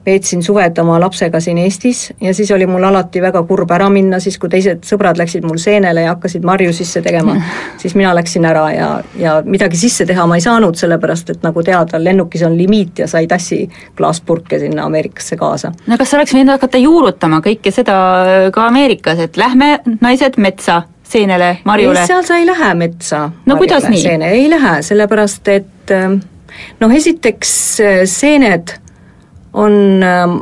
veetsin 0.07 0.43
suved 0.43 0.79
oma 0.81 0.97
lapsega 1.01 1.41
siin 1.41 1.59
Eestis 1.59 2.13
ja 2.21 2.35
siis 2.35 2.51
oli 2.51 2.67
mul 2.67 2.85
alati 2.85 3.21
väga 3.23 3.43
kurb 3.47 3.71
ära 3.71 3.89
minna, 3.93 4.21
siis 4.21 4.39
kui 4.41 4.51
teised 4.51 4.87
sõbrad 4.89 5.21
läksid 5.21 5.45
mul 5.47 5.61
seenele 5.63 6.07
ja 6.07 6.15
hakkasid 6.15 6.45
marju 6.47 6.73
sisse 6.75 7.03
tegema, 7.05 7.37
siis 7.83 7.95
mina 7.99 8.15
läksin 8.17 8.49
ära 8.49 8.65
ja, 8.73 8.89
ja 9.19 9.37
midagi 9.45 9.79
sisse 9.79 10.07
teha 10.09 10.27
ma 10.27 10.39
ei 10.41 10.45
saanud, 10.45 10.79
sellepärast 10.79 11.35
et 11.37 11.45
nagu 11.47 11.63
teada, 11.63 12.01
lennukis 12.03 12.43
on 12.49 12.57
limiit 12.59 13.05
ja 13.05 13.11
sa 13.11 13.21
ei 13.23 13.29
tassi 13.31 13.67
klaaspurke 13.99 14.59
sinna 14.63 14.89
Ameerikasse 14.89 15.37
kaasa. 15.37 15.73
no 15.87 15.99
kas 16.01 16.15
oleks 16.15 16.35
võinud 16.35 16.57
hakata 16.57 16.81
juurutama 16.83 17.43
kõike 17.45 17.75
seda 17.75 17.99
ka 18.55 18.67
Ameerikas, 18.73 19.21
et 19.23 19.37
lähme, 19.37 19.77
naised, 20.01 20.41
metsa, 20.41 20.83
seenele, 21.13 21.57
marjule? 21.69 22.07
seal 22.09 22.25
sa 22.27 22.39
ei 22.41 22.47
lähe 22.49 22.75
metsa. 22.79 23.25
no 23.47 23.57
kuidas 23.61 23.89
nii? 23.93 24.07
ei 24.29 24.47
lähe, 24.51 24.79
sellepärast 24.87 25.53
et 25.53 25.97
noh, 26.81 26.95
esiteks 26.95 27.57
seened 28.11 28.77
on, 29.53 29.73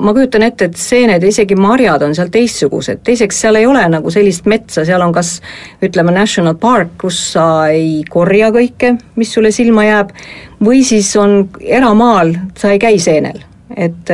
ma 0.00 0.12
kujutan 0.14 0.44
ette, 0.46 0.70
et 0.70 0.78
seened 0.78 1.22
ja 1.22 1.30
isegi 1.30 1.56
marjad 1.58 2.02
on 2.06 2.14
seal 2.14 2.30
teistsugused, 2.32 3.02
teiseks 3.06 3.40
seal 3.42 3.58
ei 3.58 3.66
ole 3.66 3.82
nagu 3.90 4.12
sellist 4.14 4.46
metsa, 4.50 4.84
seal 4.86 5.02
on 5.02 5.14
kas 5.14 5.36
ütleme, 5.82 6.14
national 6.14 6.54
park, 6.60 6.94
kus 7.00 7.18
sa 7.34 7.46
ei 7.74 8.04
korja 8.08 8.52
kõike, 8.54 8.94
mis 9.18 9.34
sulle 9.34 9.50
silma 9.54 9.86
jääb, 9.88 10.14
või 10.62 10.84
siis 10.86 11.10
on 11.18 11.42
eramaal, 11.60 12.36
sa 12.58 12.74
ei 12.74 12.82
käi 12.82 12.98
seenel. 13.02 13.42
et 13.76 14.10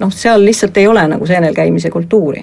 noh, 0.00 0.10
seal 0.12 0.44
lihtsalt 0.44 0.76
ei 0.76 0.86
ole 0.86 1.06
nagu 1.08 1.26
seenel 1.26 1.54
käimise 1.56 1.90
kultuuri 1.90 2.42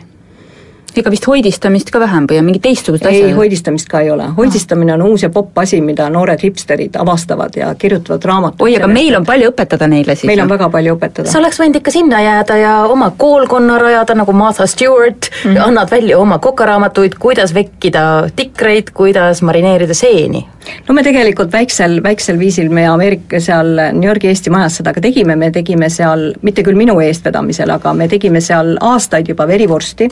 ega 0.97 1.11
vist 1.11 1.27
hoidistamist 1.27 1.91
ka 1.93 1.99
vähem 2.01 2.27
või 2.29 2.39
on 2.39 2.47
mingid 2.47 2.63
teistsugused 2.65 3.05
asjad? 3.05 3.29
ei, 3.29 3.35
hoidistamist 3.37 3.89
ka 3.91 4.01
ei 4.05 4.11
ole, 4.11 4.29
hoidistamine 4.37 4.93
on 4.95 5.03
uus 5.09 5.23
ja 5.23 5.29
popp 5.33 5.57
asi, 5.61 5.81
mida 5.85 6.09
noored 6.09 6.41
hipsterid 6.43 6.95
avastavad 6.99 7.55
ja 7.55 7.71
kirjutavad 7.75 8.25
raamatuid. 8.25 8.65
oi, 8.65 8.75
aga 8.79 8.89
meil 8.91 9.17
on 9.19 9.27
palju 9.27 9.51
õpetada 9.51 9.89
neile 9.91 10.15
siis? 10.15 10.27
meil 10.29 10.43
on 10.43 10.51
väga 10.51 10.69
palju 10.73 10.95
õpetada. 10.97 11.31
sa 11.31 11.39
oleks 11.41 11.59
võinud 11.61 11.79
ikka 11.81 11.93
sinna 11.93 12.21
jääda 12.23 12.57
ja 12.59 12.73
oma 12.89 13.11
koolkonna 13.17 13.77
rajada 13.81 14.15
nagu 14.19 14.33
Martha 14.33 14.67
Stewart 14.67 15.29
mm, 15.29 15.51
-hmm. 15.51 15.61
annad 15.67 15.91
välja 15.91 16.17
oma 16.19 16.39
kokaraamatuid, 16.39 17.19
kuidas 17.19 17.53
vekkida 17.53 18.05
tikreid, 18.35 18.93
kuidas 18.93 19.41
marineerida 19.41 19.93
seeni. 19.93 20.45
no 20.87 20.93
me 20.93 21.03
tegelikult 21.03 21.51
väiksel, 21.51 22.03
väiksel 22.03 22.39
viisil 22.39 22.69
me 22.69 22.87
Ameerika 22.87 23.39
seal 23.39 23.75
New 23.93 24.07
Yorgi 24.07 24.27
Eesti 24.27 24.49
Majas 24.49 24.75
seda 24.81 24.93
ka 24.93 25.01
tegime, 25.01 25.35
me 25.35 25.51
tegime 25.51 25.89
seal, 25.89 26.33
mitte 26.41 26.63
küll 26.63 26.75
minu 26.75 26.99
eestvedamisel, 26.99 27.69
aga 27.69 27.93
me 27.93 28.07
tegime 28.07 28.41
seal 28.41 28.77
aastaid 28.81 29.27
juba 29.29 29.47
verivorsti 29.47 30.09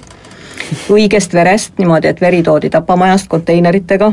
õigest 0.94 1.34
verest, 1.34 1.74
niimoodi, 1.78 2.10
et 2.12 2.22
veri 2.22 2.42
toodi 2.44 2.70
tapamajast 2.74 3.30
konteineritega. 3.32 4.12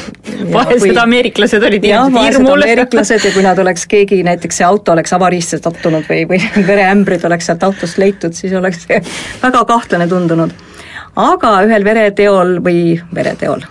vaesed 0.56 1.00
ameeriklased 1.00 1.62
olid 1.70 1.86
jah, 1.88 2.10
vaesed 2.12 2.48
ameeriklased 2.50 3.24
ja 3.24 3.32
kui 3.34 3.46
nad 3.46 3.58
oleks, 3.58 3.86
keegi 3.90 4.22
näiteks 4.26 4.60
see 4.60 4.66
auto 4.66 4.92
oleks 4.92 5.12
avariisse 5.16 5.60
sattunud 5.62 6.06
või, 6.10 6.24
või 6.30 6.42
vereämbrid 6.70 7.24
oleks 7.28 7.50
sealt 7.50 7.66
autost 7.66 7.98
leitud, 8.02 8.36
siis 8.36 8.54
oleks 8.58 8.86
see 8.88 9.00
väga 9.42 9.64
kahtlane 9.68 10.08
tundunud 10.10 10.54
aga 11.14 11.50
ühel 11.66 11.84
vereteol 11.86 12.56
või 12.64 12.96
vereteol, 13.14 13.62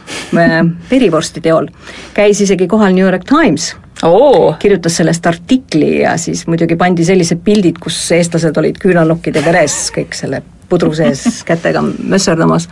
verivorsti 0.90 1.44
teol 1.44 1.68
käis 2.16 2.42
isegi 2.44 2.68
kohal 2.72 2.96
New 2.96 3.04
York 3.04 3.28
Times 3.28 3.74
Oo. 4.08 4.56
kirjutas 4.60 4.98
sellest 5.00 5.28
artikli 5.28 6.02
ja 6.02 6.18
siis 6.18 6.46
muidugi 6.48 6.76
pandi 6.80 7.06
sellised 7.08 7.44
pildid, 7.44 7.80
kus 7.84 8.00
eestlased 8.16 8.58
olid 8.60 8.80
küünalnukkide 8.80 9.44
veres 9.46 9.78
kõik 9.96 10.16
selle 10.18 10.42
pudru 10.70 10.94
sees 10.96 11.42
kätega 11.48 11.84
mösserdamas. 11.84 12.70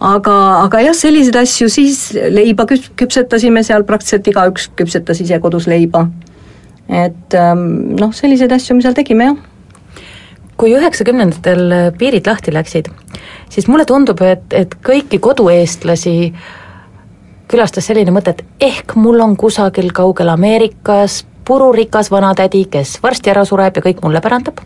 aga, 0.00 0.36
aga 0.66 0.84
jah, 0.88 0.96
selliseid 0.96 1.40
asju, 1.40 1.68
siis 1.72 2.12
leiba 2.14 2.66
küp-, 2.68 2.92
küpsetasime 3.00 3.64
seal, 3.66 3.86
praktiliselt 3.88 4.28
igaüks 4.32 4.70
küpsetas 4.76 5.20
ise 5.24 5.40
kodus 5.40 5.66
leiba. 5.66 6.06
et 6.88 7.34
ähm, 7.34 7.96
noh, 7.98 8.14
selliseid 8.14 8.52
asju 8.52 8.76
me 8.76 8.86
seal 8.86 8.96
tegime, 8.96 9.32
jah 9.32 9.44
kui 10.56 10.72
üheksakümnendatel 10.72 11.92
piirid 12.00 12.28
lahti 12.28 12.52
läksid, 12.54 12.86
siis 13.52 13.66
mulle 13.68 13.84
tundub, 13.84 14.22
et, 14.24 14.46
et 14.56 14.72
kõiki 14.84 15.18
kodueestlasi 15.20 16.14
külastas 17.50 17.90
selline 17.90 18.14
mõte, 18.14 18.32
et 18.32 18.70
ehk 18.70 18.96
mul 18.98 19.20
on 19.20 19.36
kusagil 19.36 19.92
kaugel 19.94 20.32
Ameerikas 20.32 21.24
pururikas 21.46 22.10
vanatädi, 22.10 22.64
kes 22.70 22.96
varsti 23.02 23.30
ära 23.30 23.44
sureb 23.46 23.76
ja 23.76 23.84
kõik 23.84 24.02
mulle 24.02 24.24
pärandab 24.24 24.64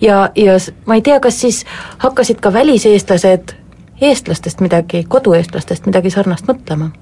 ja, 0.00 0.30
ja 0.36 0.58
ma 0.86 0.98
ei 0.98 1.02
tea, 1.02 1.20
kas 1.20 1.40
siis 1.40 1.64
hakkasid 1.98 2.40
ka 2.40 2.52
väliseestlased 2.52 3.56
eestlastest 4.00 4.60
midagi, 4.60 5.04
kodueestlastest 5.08 5.86
midagi 5.86 6.10
sarnast 6.10 6.48
mõtlema? 6.48 6.92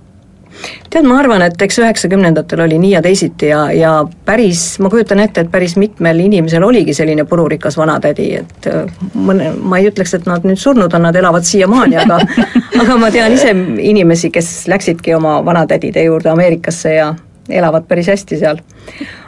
tead, 0.91 1.07
ma 1.07 1.17
arvan, 1.19 1.43
et 1.43 1.63
eks 1.63 1.81
üheksakümnendatel 1.83 2.61
oli 2.65 2.77
nii 2.79 2.93
ja 2.93 3.01
teisiti 3.03 3.49
ja, 3.51 3.65
ja 3.75 3.93
päris, 4.25 4.79
ma 4.79 4.91
kujutan 4.91 5.21
ette, 5.25 5.43
et 5.43 5.51
päris 5.51 5.75
mitmel 5.81 6.21
inimesel 6.23 6.63
oligi 6.63 6.95
selline 6.95 7.25
pururikas 7.29 7.77
vanatädi, 7.79 8.29
et 8.39 8.69
äh, 8.71 8.85
mõne, 9.15 9.51
ma 9.59 9.81
ei 9.81 9.89
ütleks, 9.91 10.15
et 10.15 10.29
nad 10.31 10.47
nüüd 10.47 10.61
surnud 10.61 10.95
on, 10.95 11.07
nad 11.09 11.19
elavad 11.19 11.47
siiamaani, 11.49 11.99
aga 12.05 12.21
aga 12.85 12.99
ma 13.03 13.11
tean 13.15 13.35
ise 13.35 13.51
inimesi, 13.83 14.31
kes 14.35 14.53
läksidki 14.71 15.17
oma 15.19 15.41
vanatädide 15.45 16.07
juurde 16.07 16.31
Ameerikasse 16.31 16.95
ja 16.95 17.11
elavad 17.51 17.91
päris 17.91 18.09
hästi 18.15 18.39
seal 18.41 18.63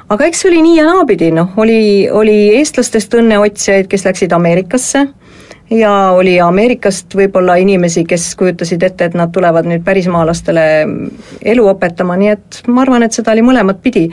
aga 0.09 0.27
eks 0.29 0.45
oli 0.49 0.62
nii 0.62 0.79
ja 0.79 0.87
naapidi, 0.88 1.31
noh, 1.35 1.55
oli, 1.61 2.09
oli 2.11 2.37
eestlastest 2.59 3.14
õnneotsijaid, 3.19 3.88
kes 3.90 4.07
läksid 4.07 4.35
Ameerikasse 4.37 5.07
ja 5.71 5.92
oli 6.14 6.37
Ameerikast 6.40 7.14
võib-olla 7.19 7.57
inimesi, 7.59 8.05
kes 8.07 8.29
kujutasid 8.38 8.83
ette, 8.87 9.09
et 9.09 9.16
nad 9.19 9.33
tulevad 9.35 9.66
nüüd 9.66 9.83
pärismaalastele 9.87 10.66
elu 11.42 11.66
õpetama, 11.73 12.19
nii 12.21 12.31
et 12.37 12.61
ma 12.71 12.85
arvan, 12.85 13.07
et 13.07 13.16
seda 13.16 13.35
oli 13.35 13.42
mõlemat 13.47 13.83
pidi. 13.83 14.07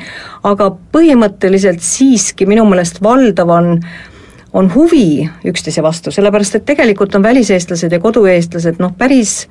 aga 0.44 0.72
põhimõtteliselt 0.96 1.86
siiski 1.86 2.50
minu 2.50 2.66
meelest 2.70 3.02
valdav 3.04 3.50
on 3.50 3.78
on 4.54 4.68
huvi 4.70 5.30
üksteise 5.50 5.82
vastu, 5.82 6.12
sellepärast 6.14 6.60
et 6.60 6.66
tegelikult 6.66 7.16
on 7.16 7.24
väliseestlased 7.24 7.92
ja 7.92 8.00
kodueestlased 8.00 8.78
noh, 8.82 8.92
päris 8.98 9.48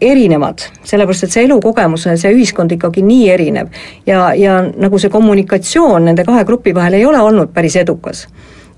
erinevad, 0.00 0.62
sellepärast 0.86 1.24
et 1.26 1.34
see 1.34 1.44
elukogemus 1.48 2.04
see 2.06 2.30
ühiskond 2.30 2.70
ikkagi 2.76 3.02
nii 3.02 3.30
erinev. 3.32 3.70
ja, 4.06 4.30
ja 4.34 4.60
nagu 4.62 4.98
see 4.98 5.10
kommunikatsioon 5.10 6.04
nende 6.06 6.24
kahe 6.24 6.44
grupi 6.44 6.74
vahel 6.74 6.94
ei 7.00 7.06
ole 7.06 7.18
olnud 7.18 7.50
päris 7.54 7.76
edukas. 7.76 8.28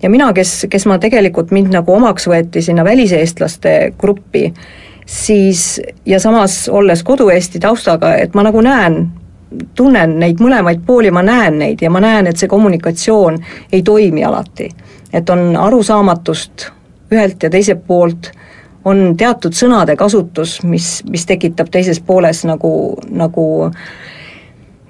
ja 0.02 0.11
mina, 0.11 0.32
kes, 0.32 0.66
kes 0.70 0.87
ma 0.87 0.98
tegelikult, 0.98 1.50
mind 1.50 1.74
nagu 1.74 1.92
omaks 1.92 2.28
võeti 2.28 2.62
sinna 2.62 2.85
väliseestlaste 2.85 3.92
gruppi, 3.98 4.52
siis 5.06 5.80
ja 6.06 6.20
samas 6.20 6.68
olles 6.68 7.02
kodu-Eesti 7.02 7.61
taustaga, 7.61 8.14
et 8.16 8.35
ma 8.35 8.42
nagu 8.42 8.61
näen, 8.64 9.11
tunnen 9.74 10.18
neid 10.18 10.40
mõlemaid 10.40 10.87
pooli, 10.87 11.11
ma 11.11 11.22
näen 11.22 11.58
neid 11.58 11.82
ja 11.82 11.90
ma 11.90 12.00
näen, 12.00 12.26
et 12.26 12.40
see 12.40 12.48
kommunikatsioon 12.48 13.38
ei 13.72 13.82
toimi 13.82 14.24
alati. 14.24 14.70
et 15.12 15.30
on 15.30 15.56
arusaamatust 15.56 16.70
ühelt 17.12 17.42
ja 17.42 17.50
teiselt 17.50 17.87
poolt 17.87 18.30
on 18.85 19.16
teatud 19.16 19.55
sõnade 19.55 19.97
kasutus, 19.97 20.61
mis, 20.66 21.03
mis 21.11 21.27
tekitab 21.27 21.71
teises 21.71 22.01
pooles 22.01 22.45
nagu, 22.49 22.73
nagu 23.11 23.47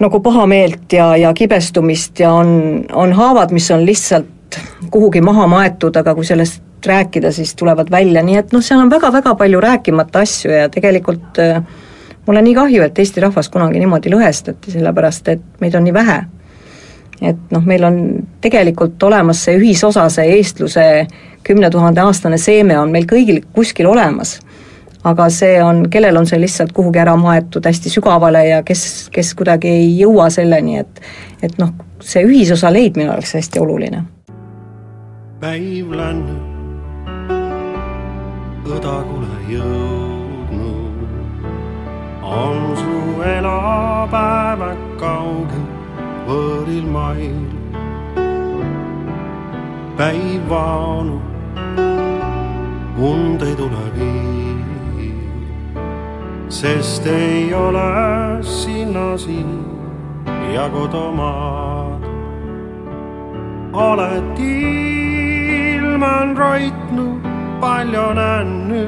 nagu 0.03 0.21
pahameelt 0.21 0.93
ja, 0.93 1.13
ja 1.17 1.31
kibestumist 1.35 2.21
ja 2.21 2.33
on, 2.35 2.83
on 2.93 3.13
haavad, 3.15 3.53
mis 3.55 3.71
on 3.71 3.85
lihtsalt 3.87 4.59
kuhugi 4.91 5.21
maha 5.21 5.47
maetud, 5.47 5.97
aga 5.97 6.15
kui 6.15 6.27
sellest 6.27 6.63
rääkida, 6.87 7.31
siis 7.33 7.55
tulevad 7.55 7.91
välja, 7.91 8.25
nii 8.27 8.41
et 8.41 8.53
noh, 8.53 8.65
seal 8.65 8.83
on 8.83 8.91
väga-väga 8.91 9.37
palju 9.39 9.61
rääkimata 9.63 10.25
asju 10.27 10.51
ja 10.51 10.69
tegelikult 10.73 11.39
äh, 11.39 11.63
mul 12.27 12.37
on 12.37 12.45
nii 12.45 12.55
kahju, 12.55 12.83
et 12.83 12.99
Eesti 12.99 13.23
rahvas 13.23 13.49
kunagi 13.53 13.79
niimoodi 13.83 14.11
lõhestati, 14.13 14.75
sellepärast 14.75 15.29
et 15.33 15.45
meid 15.63 15.75
on 15.79 15.87
nii 15.87 15.95
vähe. 15.95 16.23
et 17.23 17.51
noh, 17.55 17.63
meil 17.63 17.85
on 17.87 17.99
tegelikult 18.43 19.03
olemas 19.03 19.45
see 19.47 19.57
ühisosa, 19.59 20.09
see 20.13 20.37
eestluse 20.37 20.87
kümne 21.47 21.71
tuhande 21.71 22.03
aastane 22.03 22.39
seeme 22.39 22.79
on 22.79 22.91
meil 22.91 23.07
kõigil 23.11 23.43
kuskil 23.53 23.87
olemas. 23.91 24.41
aga 25.05 25.25
see 25.35 25.57
on, 25.63 25.89
kellel 25.91 26.17
on 26.17 26.27
see 26.31 26.39
lihtsalt 26.39 26.71
kuhugi 26.73 27.01
ära 27.03 27.17
maetud 27.19 27.65
hästi 27.67 27.91
sügavale 27.91 28.45
ja 28.47 28.61
kes, 28.63 29.09
kes 29.11 29.33
kuidagi 29.35 29.69
ei 29.69 29.89
jõua 29.99 30.29
selleni, 30.31 30.79
et 30.79 31.01
et 31.43 31.59
noh, 31.59 31.73
see 31.99 32.23
ühisosa 32.23 32.71
leidmine 32.73 33.11
oleks 33.11 33.35
hästi 33.35 33.59
oluline. 33.61 34.05
päiv 35.41 35.91
länne 35.91 36.39
õdagule 38.63 39.41
jõudnud, 39.51 41.03
on 42.23 42.77
su 42.79 43.23
elapäev 43.27 44.63
kaugel 45.01 45.67
võõril 46.29 46.87
mail. 46.87 47.62
Päiv 50.03 50.43
vaanu 50.51 51.17
und 53.09 53.43
ei 53.49 53.55
tule 53.59 53.83
viib, 53.97 55.77
sest 56.59 57.07
ei 57.07 57.55
ole 57.55 57.93
sinna 58.43 59.05
siin 59.25 59.53
ja 60.55 60.65
kodumaad. 60.75 62.03
oled 63.87 64.43
ilman 64.49 66.37
roitnud 66.43 67.23
palju 67.63 68.07
nännu, 68.19 68.85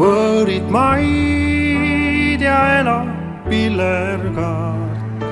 võõrid 0.00 0.66
maid 0.80 2.40
ja 2.48 2.60
elab 2.80 3.08
pillerkaart. 3.50 5.26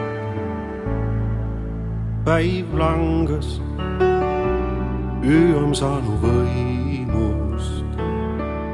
päiv 2.24 2.66
langes 2.84 3.63
öö 5.28 5.56
on 5.56 5.74
saanud 5.74 6.20
võimust, 6.22 7.98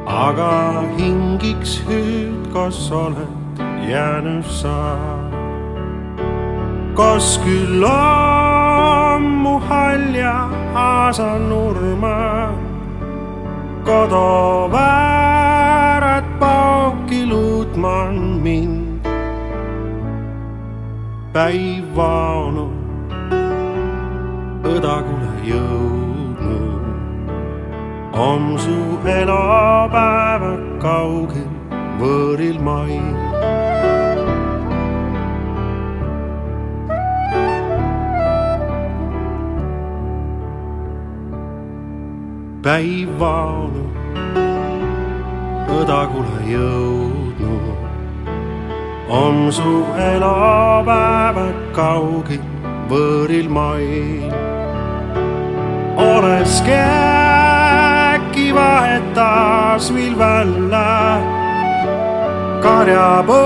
aga 0.07 0.83
hingiks 0.99 1.79
hüüd, 1.87 2.51
kas 2.53 2.91
oled 2.93 3.63
jäänud 3.89 4.47
sa, 4.61 4.99
kas 6.99 7.39
küll 7.45 7.87
ammu 7.87 9.59
halja 9.71 10.35
aasa 10.75 11.39
nurma? 11.39 12.51
Kodu 13.85 14.69
väärad 14.73 16.29
pauki 16.39 17.27
luutman 17.27 18.43
mind. 18.45 18.91
päiv 21.33 21.85
vaonu 21.95 22.67
õdagule 24.67 25.31
jõudnud, 25.47 26.10
on 28.13 28.59
su 28.59 28.99
elupäevad 29.07 30.63
kaugel 30.83 31.51
võõril 32.01 32.59
mail. 32.63 33.19
päiv 42.61 43.09
vaonu 43.17 43.87
õdagule 45.81 46.43
jõudnud, 46.45 47.71
on 49.09 49.49
su 49.53 49.77
elupäevad 49.97 51.63
kaugel 51.73 52.43
võõril 52.91 53.49
mail. 53.49 54.35
olekski 55.97 56.77
äkki 56.77 57.00
vahetas 58.55 59.95
vil 59.95 60.19
välja 60.19 61.21
karjapõlve 62.63 63.41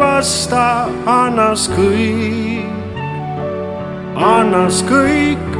vasta 0.00 0.88
annas 1.06 1.68
kõik, 1.72 2.64
annas 4.16 4.84
kõik 4.88 5.58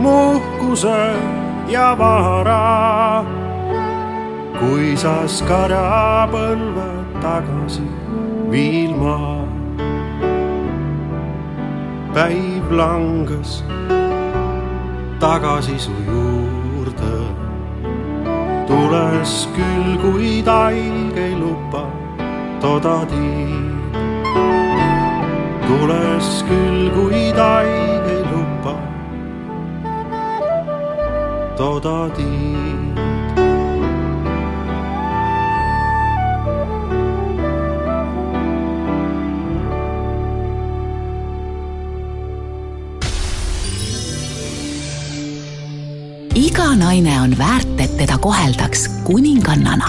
muhkuse 0.00 1.14
ja 1.68 1.94
vara. 1.98 3.24
kui 4.56 4.96
sa 4.96 5.28
karjapõlve 5.48 6.88
tagasi 7.20 7.84
viilma 8.48 9.44
päiv 12.16 12.72
langes 12.72 13.60
tagasi 15.20 15.78
su 15.78 15.92
juurde. 16.06 16.45
Tules 18.66 19.48
küll, 19.56 19.96
kuid 20.02 20.46
haige 20.46 21.28
luba 21.40 21.84
toda 22.60 22.98
tiid. 23.10 23.96
tules 25.66 26.30
küll, 26.48 26.90
kuid 26.98 27.42
haige 27.46 28.18
luba 28.30 28.76
toda 31.56 31.98
tiid. 32.16 32.65
Iga 46.36 46.74
naine 46.76 47.20
on 47.20 47.32
väärt, 47.38 47.80
et 47.80 47.96
teda 47.96 48.18
koheldaks 48.18 48.88
kuningannana. 49.04 49.88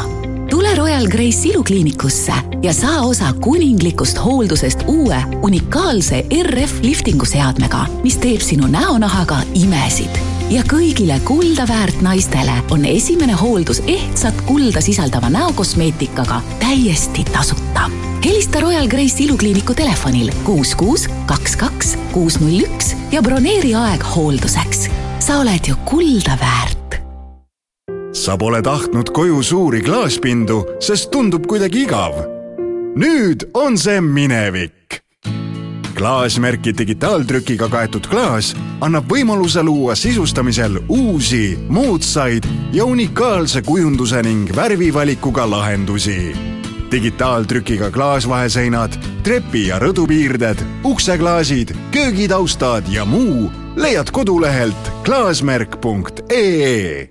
tule 0.50 0.76
Royal 0.76 1.08
Grace 1.08 1.50
ilukliinikusse 1.50 2.34
ja 2.64 2.74
saa 2.74 3.02
osa 3.02 3.34
kuninglikust 3.34 4.18
hooldusest 4.26 4.84
uue 4.88 5.24
unikaalse 5.42 6.26
RF 6.44 6.80
liftingu 6.82 7.26
seadmega, 7.26 7.86
mis 8.04 8.18
teeb 8.18 8.42
sinu 8.42 8.68
näonahaga 8.68 9.38
imesid. 9.54 10.20
ja 10.50 10.64
kõigile 10.64 11.20
kulda 11.24 11.68
väärt 11.68 12.02
naistele 12.02 12.64
on 12.72 12.86
esimene 12.86 13.34
hooldus 13.34 13.84
ehtsat 13.88 14.42
kulda 14.42 14.82
sisaldava 14.82 15.30
näokosmeetikaga 15.30 16.42
täiesti 16.60 17.24
tasuta 17.34 17.92
helista 18.26 18.60
Royal 18.60 18.88
Grace 18.88 19.24
ilukliiniku 19.24 19.74
telefonil 19.74 20.32
kuus, 20.44 20.76
kuus, 20.76 21.08
kaks, 21.26 21.56
kaks, 21.56 21.98
kuus, 22.12 22.40
null, 22.40 22.60
üks 22.60 22.96
ja 23.12 23.22
broneeri 23.22 23.76
aeg 23.76 24.04
hoolduseks. 24.16 24.88
Sa 25.28 25.42
oled 25.44 25.68
ju 25.68 25.76
kulda 25.86 26.38
väärt. 26.40 27.02
sa 28.14 28.38
pole 28.38 28.62
tahtnud 28.62 29.10
koju 29.12 29.44
suuri 29.44 29.82
klaaspindu, 29.82 30.64
sest 30.80 31.12
tundub 31.12 31.48
kuidagi 31.48 31.84
igav. 31.84 32.16
nüüd 32.96 33.50
on 33.54 33.78
see 33.78 34.02
minevik. 34.02 35.04
klaasmärki 35.96 36.78
digitaaltrükiga 36.78 37.68
kaetud 37.68 38.08
klaas 38.08 38.56
annab 38.80 39.12
võimaluse 39.12 39.64
luua 39.64 39.96
sisustamisel 39.96 40.80
uusi, 40.90 41.60
moodsaid 41.70 42.48
ja 42.72 42.86
unikaalse 42.86 43.62
kujunduse 43.62 44.22
ning 44.24 44.56
värvivalikuga 44.56 45.50
lahendusi 45.50 46.57
digitaaltrükiga 46.92 47.92
klaasvaheseinad, 47.92 48.96
trepi 49.24 49.68
ja 49.68 49.80
rõdupiirded, 49.80 50.64
ukseklaasid, 50.88 51.76
köögitaustad 51.92 52.88
ja 52.92 53.06
muu 53.06 53.52
leiad 53.76 54.12
kodulehelt 54.12 54.92
klaasmärk.ee. 55.06 57.10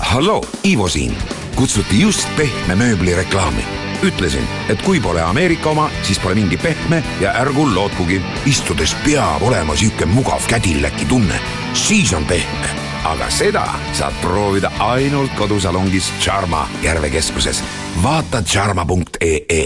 halloo, 0.00 0.46
Ivo 0.64 0.88
siin. 0.88 1.16
kutsuti 1.56 2.00
just 2.00 2.28
pehme 2.36 2.74
mööbli 2.74 3.14
reklaami. 3.14 3.64
ütlesin, 4.02 4.44
et 4.68 4.82
kui 4.82 5.00
pole 5.00 5.22
Ameerika 5.22 5.70
oma, 5.70 5.90
siis 6.02 6.18
pole 6.18 6.34
mingi 6.34 6.56
pehme 6.56 7.02
ja 7.20 7.34
ärgu 7.34 7.74
lootkugi. 7.74 8.22
istudes 8.46 8.96
peab 9.04 9.42
olema 9.42 9.76
sihuke 9.76 10.06
mugav 10.06 10.46
kädilläki 10.46 11.04
tunne, 11.04 11.40
siis 11.74 12.12
on 12.12 12.24
pehme 12.24 12.87
aga 13.04 13.30
seda 13.30 13.64
saad 13.92 14.14
proovida 14.22 14.70
ainult 14.80 15.30
kodusalongis 15.38 16.12
Charma 16.20 16.68
Järve 16.82 17.10
keskuses. 17.10 17.62
vaata 18.02 18.42
charma.ee. 18.42 19.64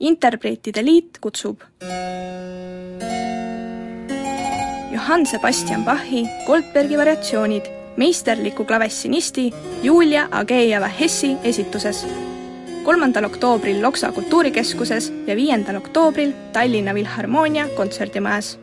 interpreetide 0.00 0.84
liit 0.84 1.18
kutsub 1.20 1.60
Johann 4.92 5.26
Sebastian 5.26 5.84
Bachi 5.84 6.26
Goldbergi 6.46 6.98
variatsioonid 6.98 7.62
meisterliku 7.96 8.64
klavessinisti 8.64 9.52
Julia 9.82 10.28
Agejeva 10.30 10.88
Hessi 10.88 11.36
esituses 11.44 12.06
kolmandal 12.84 13.24
oktoobril 13.24 13.82
Loksa 13.82 14.12
kultuurikeskuses 14.12 15.12
ja 15.26 15.36
viiendal 15.36 15.76
oktoobril 15.76 16.32
Tallinna 16.52 16.94
Filharmoonia 16.94 17.68
kontserdimajas 17.76 18.58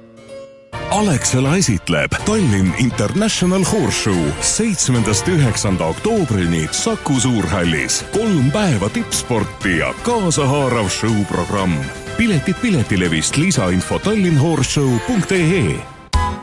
Alexela 0.89 1.55
esitleb 1.55 2.11
Tallinn 2.25 2.73
International 2.77 3.63
Horseshow 3.71 4.17
seitsmendast 4.41 5.27
üheksanda 5.27 5.85
oktoobrini 5.85 6.67
Saku 6.71 7.19
Suurhallis. 7.19 8.05
kolm 8.13 8.51
päeva 8.51 8.89
tippsporti 8.89 9.77
ja 9.77 9.93
kaasahaarav 10.03 10.89
show-programm. 10.89 11.73
piletid 12.17 12.55
Piletilevist, 12.61 13.37
lisainfo 13.37 13.99
tallinnhorseshow.ee 13.99 15.79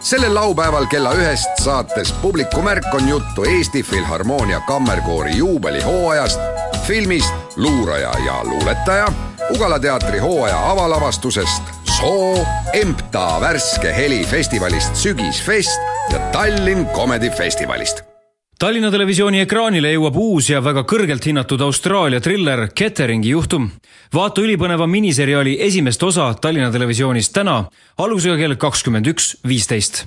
sellel 0.00 0.34
laupäeval 0.34 0.86
kella 0.86 1.12
ühest 1.12 1.62
saates 1.62 2.12
Publiku 2.12 2.62
märk 2.62 2.94
on 2.94 3.08
juttu 3.08 3.44
Eesti 3.44 3.82
Filharmoonia 3.82 4.60
Kammerkoori 4.60 5.36
juubelihooajast, 5.36 6.40
filmist 6.86 7.34
Luuraja 7.56 8.12
ja 8.26 8.44
luuletaja, 8.44 9.12
Ugala 9.54 9.78
teatri 9.78 10.18
hooaja 10.18 10.70
avalavastusest, 10.70 11.62
Soo, 11.96 12.36
EMTA 12.76 13.38
värske 13.40 13.88
heli 13.94 14.18
festivalist 14.28 14.98
Sügisfest 15.00 15.80
ja 16.12 16.18
Tallinn 16.32 16.84
Comedy 16.92 17.30
Festivalist 17.32 18.02
Tallinna 18.60 18.90
Televisiooni 18.92 19.40
ekraanile 19.40 19.94
jõuab 19.94 20.18
uus 20.20 20.50
ja 20.50 20.60
väga 20.64 20.82
kõrgelt 20.88 21.24
hinnatud 21.24 21.64
Austraalia 21.64 22.20
triller 22.20 22.66
Ketteringi 22.74 23.32
juhtum. 23.32 23.70
vaata 24.12 24.44
ülipõneva 24.44 24.86
miniseriaali 24.86 25.56
esimest 25.60 26.02
osa 26.02 26.34
Tallinna 26.34 26.68
Televisioonis 26.72 27.32
täna 27.32 27.62
algusega 27.96 28.36
kell 28.36 28.60
kakskümmend 28.60 29.08
üks 29.14 29.36
viisteist 29.48 30.04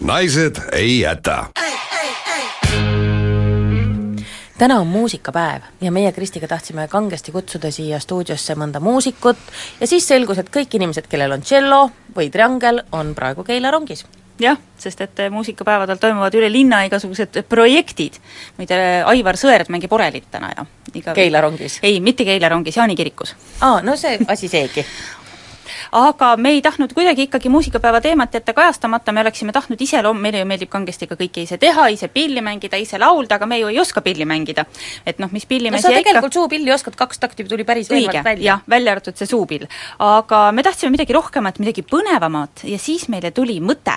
naised 0.00 0.58
ei 0.72 1.00
jäta. 1.00 1.44
Täna 4.60 4.80
on 4.80 4.86
muusikapäev 4.86 5.62
ja 5.80 5.92
meie 5.92 6.12
Kristiga 6.12 6.48
tahtsime 6.48 6.88
kangesti 6.88 7.32
kutsuda 7.32 7.70
siia 7.72 7.96
stuudiosse 8.00 8.54
mõnda 8.60 8.80
muusikut 8.80 9.38
ja 9.80 9.86
siis 9.88 10.08
selgus, 10.08 10.38
et 10.38 10.50
kõik 10.52 10.76
inimesed, 10.76 11.06
kellel 11.08 11.32
on 11.32 11.40
tšello 11.40 11.78
või 12.16 12.28
triangel, 12.28 12.82
on 12.92 13.14
praegu 13.16 13.44
Keila 13.44 13.70
rongis. 13.72 14.04
jah, 14.40 14.58
sest 14.78 15.00
et 15.00 15.22
muusikapäevadel 15.30 15.96
toimuvad 15.96 16.36
üle 16.36 16.52
linna 16.52 16.82
igasugused 16.84 17.40
projektid, 17.48 18.20
muide 18.58 18.76
Aivar 19.06 19.40
Sõerd 19.40 19.72
mängib 19.72 19.92
orelit 19.92 20.28
täna 20.30 20.52
ja 20.52 20.66
iga 20.94 21.14
Keila 21.16 21.40
rongis? 21.40 21.78
ei, 21.82 22.00
mitte 22.00 22.28
Keila 22.28 22.52
rongis, 22.52 22.76
Jaani 22.76 22.96
kirikus. 22.96 23.34
aa, 23.60 23.80
no 23.80 23.96
see 23.96 24.18
asi 24.28 24.48
seegi 24.48 24.84
aga 25.92 26.34
me 26.36 26.54
ei 26.56 26.62
tahtnud 26.62 26.92
kuidagi 26.96 27.28
ikkagi 27.28 27.48
muusikapäeva 27.52 28.00
teemat 28.00 28.34
jätta 28.34 28.54
kajastamata, 28.56 29.12
me 29.12 29.24
oleksime 29.24 29.52
tahtnud 29.52 29.80
ise 29.80 30.02
loom-, 30.02 30.20
meile 30.22 30.42
ju 30.42 30.48
meeldib 30.48 30.70
kangesti 30.72 31.08
ka 31.10 31.18
kõike 31.20 31.44
ise 31.46 31.58
teha, 31.58 31.88
ise 31.94 32.08
pilli 32.12 32.42
mängida, 32.44 32.80
ise 32.80 32.98
laulda, 32.98 33.38
aga 33.40 33.48
me 33.50 33.60
ju 33.60 33.72
ei 33.72 33.80
oska 33.80 34.04
pilli 34.04 34.26
mängida. 34.28 34.64
et 35.06 35.18
noh, 35.18 35.32
mis 35.32 35.46
pilli 35.46 35.70
no 35.70 35.80
sa 35.80 35.92
tegelikult 35.94 36.36
suupilli 36.36 36.72
oskad, 36.74 36.96
kaks 36.98 37.18
takti 37.18 37.44
tuli 37.48 37.64
päris 37.64 37.90
õige 37.90 38.22
jah, 38.40 38.62
välja 38.68 38.94
arvatud 38.96 39.16
see 39.16 39.30
suupill. 39.30 39.66
aga 39.98 40.46
me 40.52 40.62
tahtsime 40.66 40.94
midagi 40.96 41.16
rohkemat, 41.16 41.58
midagi 41.62 41.86
põnevamat 41.86 42.64
ja 42.68 42.78
siis 42.78 43.08
meile 43.08 43.30
tuli 43.30 43.60
mõte, 43.60 43.96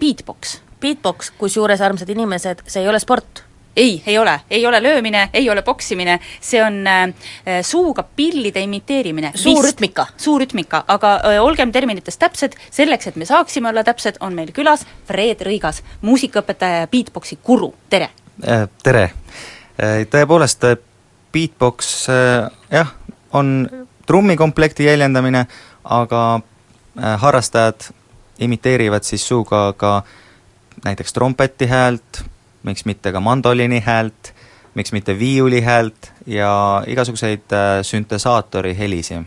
beatbox. 0.00 0.60
Beatbox, 0.84 1.30
kusjuures 1.38 1.80
armsad 1.80 2.10
inimesed, 2.12 2.66
see 2.68 2.82
ei 2.82 2.88
ole 2.90 3.00
sport 3.00 3.43
ei, 3.76 4.02
ei 4.06 4.18
ole, 4.18 4.40
ei 4.50 4.66
ole 4.66 4.82
löömine, 4.82 5.28
ei 5.32 5.50
ole 5.50 5.62
poksimine, 5.62 6.18
see 6.40 6.62
on 6.64 6.86
äh, 6.86 7.14
suuga 7.62 8.02
pillide 8.02 8.60
imiteerimine. 8.60 9.32
Suurrütmika. 9.34 10.06
suurrütmika, 10.16 10.84
aga 10.88 11.14
äh, 11.14 11.42
olgem 11.42 11.72
terminites 11.72 12.18
täpsed, 12.18 12.56
selleks, 12.70 13.06
et 13.06 13.16
me 13.16 13.24
saaksime 13.24 13.68
olla 13.68 13.84
täpsed, 13.84 14.20
on 14.20 14.34
meil 14.34 14.52
külas 14.52 14.86
Fred 15.06 15.42
Rõigas, 15.46 15.82
muusikaõpetaja 16.02 16.84
ja 16.84 16.90
beatboxi 16.90 17.38
guru, 17.44 17.74
tere! 17.90 18.10
tere! 18.82 19.10
Tõepoolest, 20.10 20.64
beatbox 21.34 21.88
jah, 22.70 22.92
on 23.34 23.66
trummikomplekti 24.06 24.84
jäljendamine, 24.84 25.46
aga 25.84 26.22
äh, 26.34 27.20
harrastajad 27.20 27.90
imiteerivad 28.38 29.02
siis 29.02 29.28
suuga 29.28 29.72
ka 29.76 30.02
näiteks 30.84 31.12
trompeti 31.12 31.66
häält, 31.66 32.24
miks 32.64 32.84
mitte 32.88 33.12
ka 33.12 33.20
mandoliini 33.20 33.80
häält, 33.84 34.32
miks 34.74 34.92
mitte 34.92 35.18
viiuli 35.18 35.60
häält 35.64 36.12
ja 36.26 36.82
igasuguseid 36.86 37.52
äh, 37.52 37.80
süntesaatori 37.82 38.76
helisi. 38.78 39.22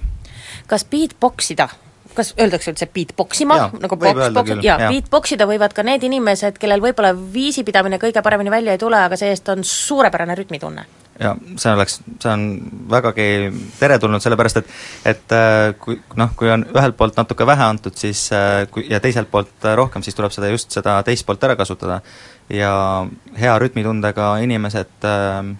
kas 0.67 0.85
beatbox 0.85 1.51
ida 1.51 1.69
kas 2.17 2.33
öeldakse 2.39 2.71
üldse 2.73 2.87
beatbox 2.93 3.41
ima, 3.45 3.57
Jaa, 3.61 3.71
nagu 3.83 3.97
box, 4.01 4.29
box, 4.33 4.53
jaa, 4.65 4.77
jah. 4.81 4.91
beatbox 4.91 5.35
ida 5.35 5.45
võivad 5.49 5.75
ka 5.75 5.85
need 5.85 6.03
inimesed, 6.07 6.57
kellel 6.61 6.81
võib-olla 6.81 7.13
viisipidamine 7.13 7.99
kõige 8.01 8.23
paremini 8.25 8.53
välja 8.53 8.73
ei 8.73 8.81
tule, 8.81 8.97
aga 8.97 9.19
see-eest 9.19 9.51
on 9.53 9.63
suurepärane 9.67 10.37
rütmitunne. 10.39 10.85
Ja 11.19 11.33
see 11.57 11.73
oleks, 11.73 11.99
see 12.21 12.31
on 12.31 12.45
vägagi 12.91 13.27
teretulnud, 13.79 14.21
sellepärast 14.23 14.61
et 14.61 14.73
et 15.13 15.35
äh, 15.35 15.73
kui 15.81 15.99
noh, 16.19 16.33
kui 16.37 16.51
on 16.53 16.65
ühelt 16.69 16.97
poolt 16.97 17.17
natuke 17.17 17.47
vähe 17.47 17.63
antud, 17.65 17.97
siis 17.97 18.27
äh, 18.35 18.65
kui 18.71 18.85
ja 18.89 18.99
teiselt 19.03 19.31
poolt 19.31 19.65
äh, 19.65 19.75
rohkem, 19.77 20.05
siis 20.05 20.17
tuleb 20.17 20.33
seda 20.35 20.51
just 20.51 20.73
seda 20.75 20.99
teist 21.07 21.25
poolt 21.25 21.43
ära 21.43 21.55
kasutada. 21.59 22.01
ja 22.49 22.71
hea 23.35 23.59
rütmitundega 23.59 24.37
inimesed 24.43 25.07
äh, 25.07 25.55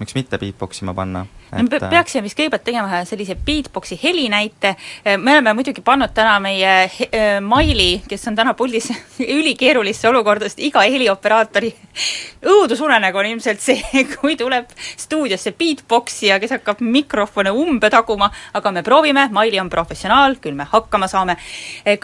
miks 0.00 0.14
mitte 0.14 0.38
beatbox 0.38 0.82
ima 0.82 0.94
panna. 0.94 1.26
No 1.52 1.62
me 1.62 1.68
pe- 1.68 1.80
peaksime 1.90 2.24
vist 2.26 2.38
kõigepealt 2.38 2.64
tegema 2.66 2.88
ühe 2.88 3.02
sellise 3.08 3.36
beatboxi 3.46 3.98
helinäite, 4.02 4.74
me 5.18 5.36
oleme 5.36 5.54
muidugi 5.56 5.82
pannud 5.84 6.14
täna 6.14 6.38
meie 6.42 6.72
äh, 6.84 7.40
Maili, 7.44 8.02
kes 8.08 8.28
on 8.28 8.36
täna 8.38 8.54
puldis 8.58 8.90
ülikeerulisse 9.38 10.08
olukorda, 10.08 10.48
sest 10.48 10.62
iga 10.64 10.84
helioperaatori 10.86 11.72
õudusunenägu 12.54 13.20
on 13.20 13.30
ilmselt 13.34 13.62
see, 13.64 14.04
kui 14.14 14.36
tuleb 14.40 14.70
stuudiosse 14.96 15.54
beatboxija, 15.58 16.38
kes 16.42 16.56
hakkab 16.58 16.82
mikrofone 16.84 17.52
umbe 17.54 17.90
taguma, 17.92 18.30
aga 18.54 18.74
me 18.74 18.84
proovime, 18.86 19.28
Maili 19.34 19.60
on 19.60 19.70
professionaal, 19.72 20.38
küll 20.42 20.56
me 20.56 20.66
hakkama 20.70 21.08
saame. 21.10 21.36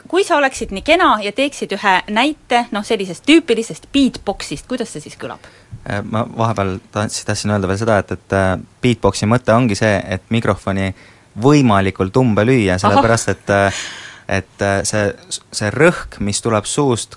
Kui 0.09 0.25
sa 0.27 0.39
oleksid 0.41 0.75
nii 0.75 0.85
kena 0.87 1.13
ja 1.25 1.33
teeksid 1.37 1.75
ühe 1.77 1.97
näite, 2.11 2.65
noh 2.75 2.87
sellisest 2.87 3.27
tüüpilisest 3.29 3.91
beatboxist, 3.95 4.69
kuidas 4.71 4.93
see 4.95 5.05
siis 5.05 5.19
kõlab? 5.21 5.45
Äh, 5.89 6.03
ma 6.05 6.27
vahepeal 6.37 6.79
tahtsin, 6.93 7.27
tahtsin 7.27 7.55
öelda 7.55 7.69
veel 7.71 7.79
seda, 7.81 8.01
et, 8.03 8.11
et 8.13 8.35
äh, 8.37 8.51
beatboxi 8.83 9.29
mõte 9.31 9.55
ongi 9.55 9.77
see, 9.79 9.97
et 10.09 10.23
mikrofoni 10.31 10.93
võimalikult 11.41 12.17
umbe 12.17 12.45
lüüa, 12.45 12.79
sellepärast 12.81 13.35
et 13.35 13.53
äh, 13.55 13.83
et 14.31 14.63
äh, 14.63 14.81
see, 14.87 15.11
see 15.53 15.71
rõhk, 15.75 16.21
mis 16.23 16.39
tuleb 16.43 16.67
suust, 16.71 17.17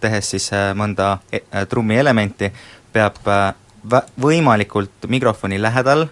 tehes 0.00 0.28
siis 0.30 0.52
äh, 0.54 0.70
mõnda 0.78 1.16
e- 1.32 1.42
äh, 1.50 1.64
trummielementi, 1.66 2.52
peab 2.94 3.18
äh, 3.26 3.48
võimalikult 4.22 5.08
mikrofoni 5.10 5.58
lähedal, 5.62 6.06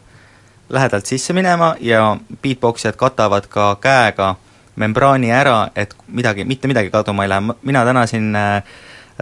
lähedalt 0.72 1.06
sisse 1.06 1.32
minema 1.32 1.76
ja 1.80 2.16
beatboxijad 2.42 2.98
katavad 2.98 3.46
ka 3.52 3.76
käega 3.80 4.34
membraani 4.76 5.30
ära, 5.32 5.70
et 5.76 5.94
midagi, 6.08 6.44
mitte 6.48 6.68
midagi 6.68 6.90
kaduma 6.90 7.26
ei 7.26 7.30
lähe, 7.32 7.54
mina 7.62 7.84
täna 7.84 8.06
siin 8.06 8.34
äh, 8.36 8.56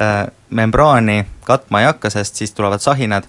äh, 0.00 0.26
membraani 0.50 1.24
katma 1.44 1.82
ei 1.82 1.90
hakka, 1.90 2.10
sest 2.10 2.40
siis 2.40 2.54
tulevad 2.54 2.82
sahinad, 2.82 3.26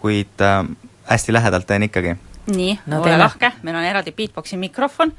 kuid 0.00 0.42
äh, 0.44 0.62
hästi 1.08 1.32
lähedalt 1.32 1.66
teen 1.66 1.82
ikkagi. 1.82 2.16
nii 2.46 2.78
No 2.86 3.02
ole 3.02 3.18
lahke, 3.18 3.52
meil 3.62 3.76
on 3.76 3.84
eraldi 3.84 4.12
beatboxi 4.12 4.56
mikrofon. 4.56 5.12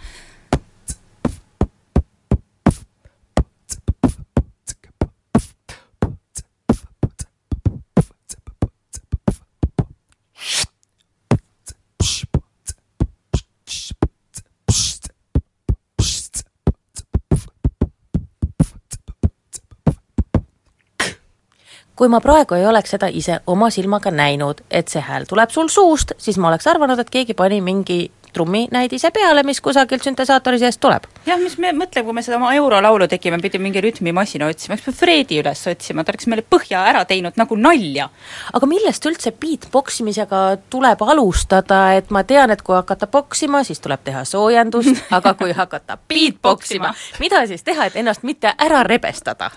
Kui 22.00 22.08
ma 22.08 22.22
praegu 22.24 22.56
ei 22.56 22.64
oleks 22.66 22.96
seda 22.96 23.10
ise 23.12 23.42
oma 23.52 23.68
silmaga 23.76 24.12
näinud, 24.16 24.64
et 24.72 24.88
see 24.88 25.04
hääl 25.04 25.28
tuleb 25.28 25.52
sul 25.52 25.68
suust, 25.68 26.16
siis 26.18 26.38
ma 26.40 26.48
oleks 26.48 26.68
arvanud, 26.72 27.00
et 27.02 27.12
keegi 27.12 27.36
pani 27.36 27.60
mingi 27.62 28.06
trumminäidise 28.34 29.12
peale, 29.12 29.44
mis 29.44 29.60
kusagilt 29.62 30.06
süntesaatori 30.06 30.60
seest 30.62 30.80
tuleb. 30.80 31.10
jah, 31.26 31.40
mis 31.42 31.58
me 31.58 31.74
mõtleme, 31.76 32.06
kui 32.06 32.16
me 32.16 32.24
seda 32.24 32.38
oma 32.38 32.54
eurolaulu 32.56 33.08
tegime, 33.10 33.40
pidime 33.44 33.66
mingi 33.68 33.82
rütmimasina 33.84 34.48
otsima, 34.48 34.78
eks 34.78 34.88
me 34.88 34.96
Fredi 34.96 35.42
üles 35.42 35.66
otsima, 35.68 36.06
ta 36.06 36.14
oleks 36.14 36.30
meile 36.32 36.46
põhja 36.56 36.86
ära 36.92 37.04
teinud 37.10 37.40
nagu 37.42 37.58
nalja. 37.60 38.10
aga 38.54 38.70
millest 38.70 39.06
üldse 39.10 39.34
beatbox 39.36 40.00
imisega 40.06 40.44
tuleb 40.70 41.04
alustada, 41.04 41.82
et 42.00 42.14
ma 42.16 42.24
tean, 42.24 42.54
et 42.56 42.62
kui 42.62 42.78
hakata 42.78 43.10
poksima, 43.12 43.66
siis 43.68 43.82
tuleb 43.84 44.06
teha 44.08 44.24
soojendust, 44.24 45.04
aga 45.20 45.34
kui 45.34 45.52
hakata 45.58 45.98
beatbox 46.08 46.78
ima, 46.78 46.94
mida 47.20 47.44
siis 47.50 47.66
teha, 47.66 47.90
et 47.90 48.00
ennast 48.00 48.24
mitte 48.24 48.54
ära 48.56 48.86
rebestada? 48.88 49.52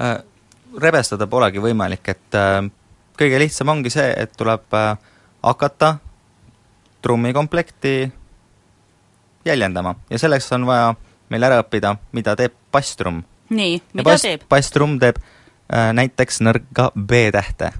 Äh, 0.00 0.20
rebestada 0.78 1.26
polegi 1.26 1.62
võimalik, 1.62 2.08
et 2.12 2.38
äh, 2.38 2.62
kõige 3.18 3.40
lihtsam 3.42 3.68
ongi 3.72 3.90
see, 3.92 4.08
et 4.16 4.32
tuleb 4.38 4.74
äh, 4.76 4.94
hakata 5.42 5.96
trummikomplekti 7.02 8.12
jäljendama 9.44 9.94
ja 10.10 10.18
selleks 10.18 10.52
on 10.52 10.66
vaja 10.68 10.94
meil 11.32 11.46
ära 11.46 11.60
õppida, 11.62 11.94
mida 12.12 12.36
teeb 12.36 12.54
basstrumm. 12.72 13.22
nii, 13.50 13.78
mida 13.94 14.06
bass, 14.10 14.26
teeb? 14.26 14.44
basstrumm 14.50 14.98
teeb 15.00 15.20
äh, 15.20 15.92
näiteks 15.96 16.42
nõrga 16.44 16.90
B-tähte. 16.96 17.72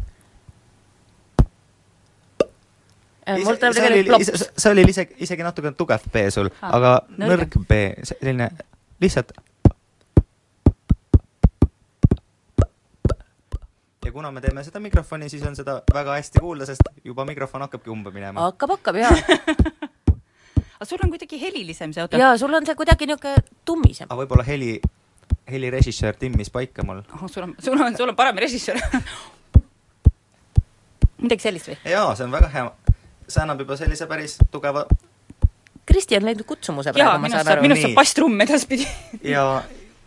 mul 3.45 3.61
tuleb 3.61 3.77
tegelikult 3.77 4.07
plops. 4.07 4.49
see 4.57 4.73
oli 4.73 4.89
isegi, 4.91 5.15
isegi 5.27 5.47
natuke 5.47 5.73
tugev 5.79 6.09
B 6.13 6.27
sul, 6.35 6.51
Ah, 6.61 6.75
aga 6.79 6.97
nõrgem. 7.11 7.29
nõrg 7.31 7.61
B, 7.69 7.81
selline 8.03 8.51
lihtsalt 9.01 9.33
ja 14.11 14.15
kuna 14.15 14.31
me 14.35 14.41
teeme 14.43 14.65
seda 14.67 14.81
mikrofoni, 14.83 15.29
siis 15.31 15.43
on 15.47 15.55
seda 15.55 15.77
väga 15.95 16.17
hästi 16.19 16.43
kuulda, 16.43 16.67
sest 16.67 16.89
juba 17.07 17.25
mikrofon 17.29 17.63
hakkabki 17.63 17.93
umbe 17.95 18.11
minema. 18.11 18.43
hakkab, 18.49 18.75
hakkab 18.75 18.97
jaa. 18.99 19.11
aga 20.81 20.89
sul 20.89 21.05
on 21.05 21.13
kuidagi 21.13 21.39
helilisem 21.39 21.95
see, 21.95 22.03
oota. 22.03 22.19
jaa, 22.19 22.33
sul 22.41 22.55
on 22.59 22.67
see 22.67 22.75
kuidagi 22.75 23.07
niisugune 23.07 23.45
tummisem. 23.69 24.11
aga 24.11 24.19
võib-olla 24.19 24.47
heli, 24.49 24.73
helirežissöör 25.51 26.19
timmis 26.19 26.51
paika 26.51 26.83
mul. 26.87 27.05
oh, 27.21 27.29
sul 27.31 27.47
on, 27.47 27.55
sul 27.63 27.79
on, 27.79 27.95
sul 27.97 28.11
on 28.11 28.19
parem 28.19 28.43
režissöör 28.43 28.83
midagi 31.23 31.47
sellist 31.47 31.71
või? 31.71 31.79
jaa, 31.95 32.11
see 32.19 32.27
on 32.27 32.35
väga 32.35 32.51
hea. 32.57 32.67
see 33.31 33.47
annab 33.47 33.63
juba 33.63 33.79
sellise 33.79 34.11
päris 34.11 34.41
tugeva 34.51 34.89
Kristi 35.87 36.19
on 36.19 36.27
leidnud 36.27 36.47
kutsumuse 36.47 36.91
praegu, 36.95 37.19
ma 37.23 37.31
saan 37.31 37.47
saab, 37.47 37.61
aru. 37.61 37.69
minust 37.69 37.87
saab 37.87 37.99
basstrumm 38.03 38.43
edaspidi 38.43 38.91
ja 39.37 39.47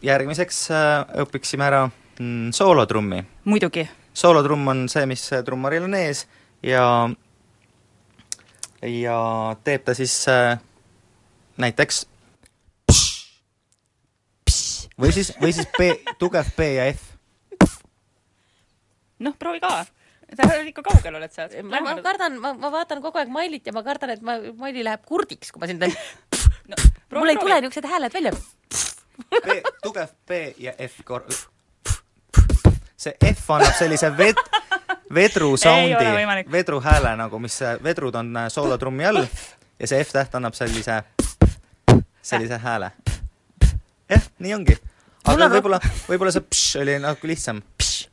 järgmiseks 0.03 0.65
äh, 0.75 1.19
õpiksime 1.23 1.71
ära 1.71 1.85
mm, 2.19 2.51
soolotrummi. 2.51 3.23
muidugi. 3.45 3.87
soolotrumm 4.13 4.67
on 4.67 4.89
see, 4.89 5.05
mis 5.09 5.29
trummaril 5.45 5.83
on 5.89 5.95
ees 5.97 6.27
ja 6.63 7.09
ja 8.81 9.17
teeb 9.63 9.85
ta 9.85 9.95
siis 9.97 10.15
äh, 10.27 10.59
näiteks 11.57 12.05
või 14.99 15.11
siis, 15.15 15.33
või 15.41 15.53
siis 15.55 15.67
B, 15.77 15.89
tugev 16.19 16.53
B 16.57 16.69
ja 16.75 16.87
F. 16.91 17.09
noh, 19.23 19.35
proovi 19.39 19.61
ka. 19.63 19.85
sa 20.33 20.49
ikka 20.61 20.83
kaugel 20.85 21.19
oled 21.19 21.33
sa? 21.33 21.47
ma, 21.63 21.81
ma 21.85 21.95
kardan, 22.01 22.37
ma, 22.41 22.53
ma 22.57 22.71
vaatan 22.73 23.01
kogu 23.03 23.21
aeg 23.21 23.31
Mailit 23.33 23.67
ja 23.67 23.75
ma 23.75 23.83
kardan, 23.85 24.15
et 24.15 24.21
ma, 24.25 24.37
Maili 24.59 24.83
läheb 24.85 25.05
kurdiks, 25.07 25.51
kui 25.51 25.63
ma 25.63 25.69
siin 25.69 25.81
teen 25.81 25.95
no, 26.69 26.77
mul 27.19 27.33
ei 27.33 27.39
tule 27.39 27.61
niisugused 27.61 27.89
hääled 27.89 28.13
välja. 28.13 28.35
B, 29.33 29.59
tugev 29.83 30.13
B 30.27 30.45
ja 30.61 30.73
F 30.87 31.03
kor-, 31.07 31.27
see 33.03 33.33
F 33.33 33.49
annab 33.55 33.75
sellise 33.77 34.11
ved-, 34.17 34.43
vedru 35.13 35.57
soundi 35.57 36.47
vedru 36.51 36.79
hääle 36.83 37.15
nagu, 37.19 37.39
mis 37.39 37.59
vedrud 37.83 38.15
on 38.15 38.31
äh, 38.37 38.47
soolotrummi 38.53 39.05
all 39.05 39.25
ja 39.79 39.89
see 39.89 40.03
F-täht 40.03 40.35
annab 40.37 40.55
sellise, 40.57 41.01
sellise 42.21 42.57
hääle. 42.63 42.91
jah, 44.09 44.25
nii 44.39 44.53
ongi. 44.55 44.77
Aga 45.23 45.47
võib-olla, 45.51 45.79
võib-olla 46.07 46.33
see 46.35 46.43
pš 46.43 46.81
oli 46.83 46.97
nagu 47.03 47.27
lihtsam. 47.27 47.61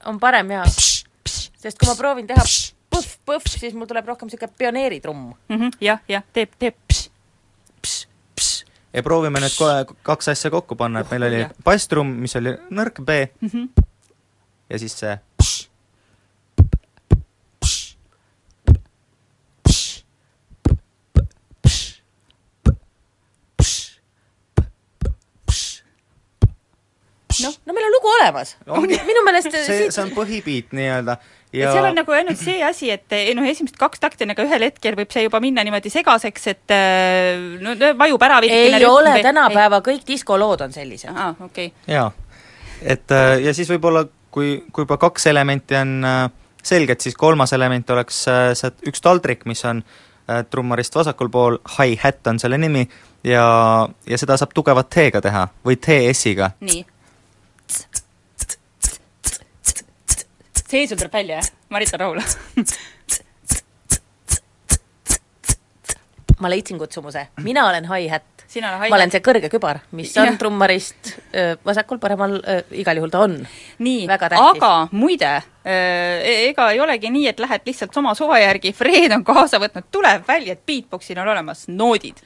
on 0.07 0.21
parem 0.23 0.51
jaa. 0.57 0.67
sest 0.71 1.79
kui 1.79 1.89
ma 1.89 1.97
proovin 1.99 2.27
teha 2.27 2.45
põff-põff, 2.91 3.47
siis 3.59 3.75
mul 3.75 3.89
tuleb 3.91 4.09
rohkem 4.11 4.29
niisugune 4.29 4.59
pioneeritrumm 4.59 5.31
mm. 5.31 5.57
-hmm, 5.57 5.79
jah, 5.81 6.01
jah, 6.09 6.25
teeb, 6.33 6.55
teeb 6.59 6.75
pss. 6.89 8.65
ja 8.93 9.03
proovime 9.03 9.41
nüüd 9.41 9.55
kohe 9.59 9.85
kaks 10.03 10.33
asja 10.35 10.51
kokku 10.51 10.77
panna, 10.77 11.01
et 11.01 11.11
meil 11.11 11.29
oli 11.29 11.45
basstrumm, 11.65 12.19
mis 12.25 12.37
oli 12.37 12.57
nõrk 12.71 13.05
B 13.05 13.11
Mm 13.41 13.49
-hmm. 13.49 13.87
Ja 14.71 14.79
siis 14.79 14.97
see 15.03 15.19
noh, 27.41 27.55
no 27.67 27.75
meil 27.75 27.87
on 27.89 27.95
lugu 27.97 28.15
olemas. 28.19 28.57
minu 28.67 29.25
meelest 29.27 29.53
see, 29.55 29.67
siit 29.67 29.95
see 29.95 30.05
on 30.05 30.15
põhibeat 30.17 30.75
nii-öelda 30.77 31.17
ja 31.57 31.73
seal 31.75 31.89
on 31.89 31.99
nagu 31.99 32.15
ainult 32.15 32.39
see 32.41 32.61
asi, 32.65 32.91
et 32.95 33.17
eh, 33.17 33.33
noh, 33.37 33.47
esimesed 33.49 33.79
kaks 33.81 34.03
takti 34.03 34.27
on, 34.27 34.35
aga 34.35 34.47
ühel 34.47 34.67
hetkel 34.69 34.97
võib 34.99 35.11
see 35.15 35.27
juba 35.27 35.41
minna 35.43 35.65
niimoodi 35.67 35.93
segaseks, 35.93 36.47
et 36.53 36.75
eh, 36.77 37.43
no 37.63 37.75
vajub 37.99 38.27
ära 38.27 38.41
ei 38.47 38.85
ole, 38.87 39.17
tänapäeva 39.25 39.83
kõik 39.87 40.07
diskolood 40.09 40.67
on 40.67 40.75
sellised. 40.77 41.11
aa, 41.11 41.35
okei 41.49 41.73
okay.. 41.73 41.97
jaa, 41.97 42.11
et 42.83 43.17
äh, 43.17 43.37
ja 43.49 43.55
siis 43.57 43.71
võib-olla 43.73 44.07
kui, 44.31 44.65
kui 44.73 44.83
juba 44.85 44.97
kaks 45.01 45.27
elementi 45.31 45.77
on 45.77 46.05
äh, 46.05 46.31
selged, 46.63 47.01
siis 47.01 47.17
kolmas 47.19 47.53
element 47.57 47.91
oleks 47.91 48.23
äh, 48.29 48.51
see 48.59 48.71
üks 48.91 49.03
taldrik, 49.05 49.45
mis 49.51 49.65
on 49.69 49.83
äh, 49.83 50.45
trummarist 50.51 50.95
vasakul 50.95 51.31
pool, 51.33 51.59
hi-hat 51.79 52.27
on 52.31 52.39
selle 52.43 52.59
nimi 52.61 52.87
ja, 53.25 53.45
ja 54.07 54.21
seda 54.21 54.37
saab 54.41 54.55
tugevat 54.57 54.91
T-ga 54.93 55.21
teha 55.25 55.49
või 55.67 55.77
TS-iga. 55.81 56.53
nii. 56.61 56.85
see 60.71 60.87
sul 60.87 60.97
tuleb 60.97 61.13
välja, 61.13 61.41
jah? 61.41 61.49
Marita 61.71 61.97
Rahul. 61.99 62.21
ma 66.41 66.51
leidsin 66.51 66.79
kutsumuse, 66.79 67.29
mina 67.45 67.69
olen 67.69 67.89
hi-hat. 67.91 68.40
Sina 68.51 68.71
oled 68.71 68.81
ma 68.81 68.87
hi-hat. 68.87 68.99
olen 68.99 69.13
see 69.15 69.23
kõrge 69.25 69.51
kübar, 69.53 69.81
mis 69.97 70.13
on 70.19 70.33
Jah. 70.33 70.39
trummarist 70.41 71.13
öö, 71.31 71.55
vasakul-paremal, 71.67 72.37
igal 72.83 72.99
juhul 72.99 73.13
ta 73.13 73.23
on. 73.27 73.37
nii, 73.79 74.07
aga 74.11 74.77
muide, 74.91 75.33
ega 75.65 76.71
ei 76.75 76.81
olegi 76.83 77.13
nii, 77.15 77.29
et 77.31 77.43
lähed 77.43 77.69
lihtsalt 77.71 77.97
oma 78.03 78.15
suva 78.19 78.41
järgi, 78.43 78.75
Fred 78.77 79.15
on 79.15 79.25
kaasa 79.27 79.61
võtnud, 79.63 79.87
tuleb 79.95 80.27
välja, 80.29 80.59
et 80.59 80.65
beatboxil 80.67 81.21
on 81.23 81.31
olemas 81.31 81.67
noodid. 81.69 82.19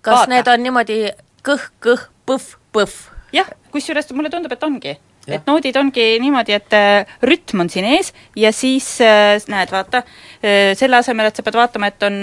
kas 0.00 0.24
Vaata. 0.24 0.32
need 0.34 0.52
on 0.52 0.66
niimoodi 0.68 0.98
kõh-kõh, 1.46 2.08
põff-põff? 2.28 3.08
jah, 3.32 3.48
kusjuures 3.72 4.12
mulle 4.12 4.32
tundub, 4.32 4.52
et 4.52 4.68
ongi. 4.68 4.96
et 5.30 5.46
noodid 5.48 5.76
ongi 5.76 6.10
niimoodi, 6.20 6.52
et 6.58 6.76
rütm 7.24 7.64
on 7.64 7.72
siin 7.72 7.88
ees 7.96 8.12
ja 8.36 8.52
siis 8.52 8.98
näed, 9.48 9.72
vaata 9.72 10.02
selle 10.40 11.00
asemel, 11.00 11.30
et 11.30 11.36
sa 11.36 11.44
pead 11.46 11.56
vaatama, 11.60 11.92
et 11.92 12.08
on 12.08 12.16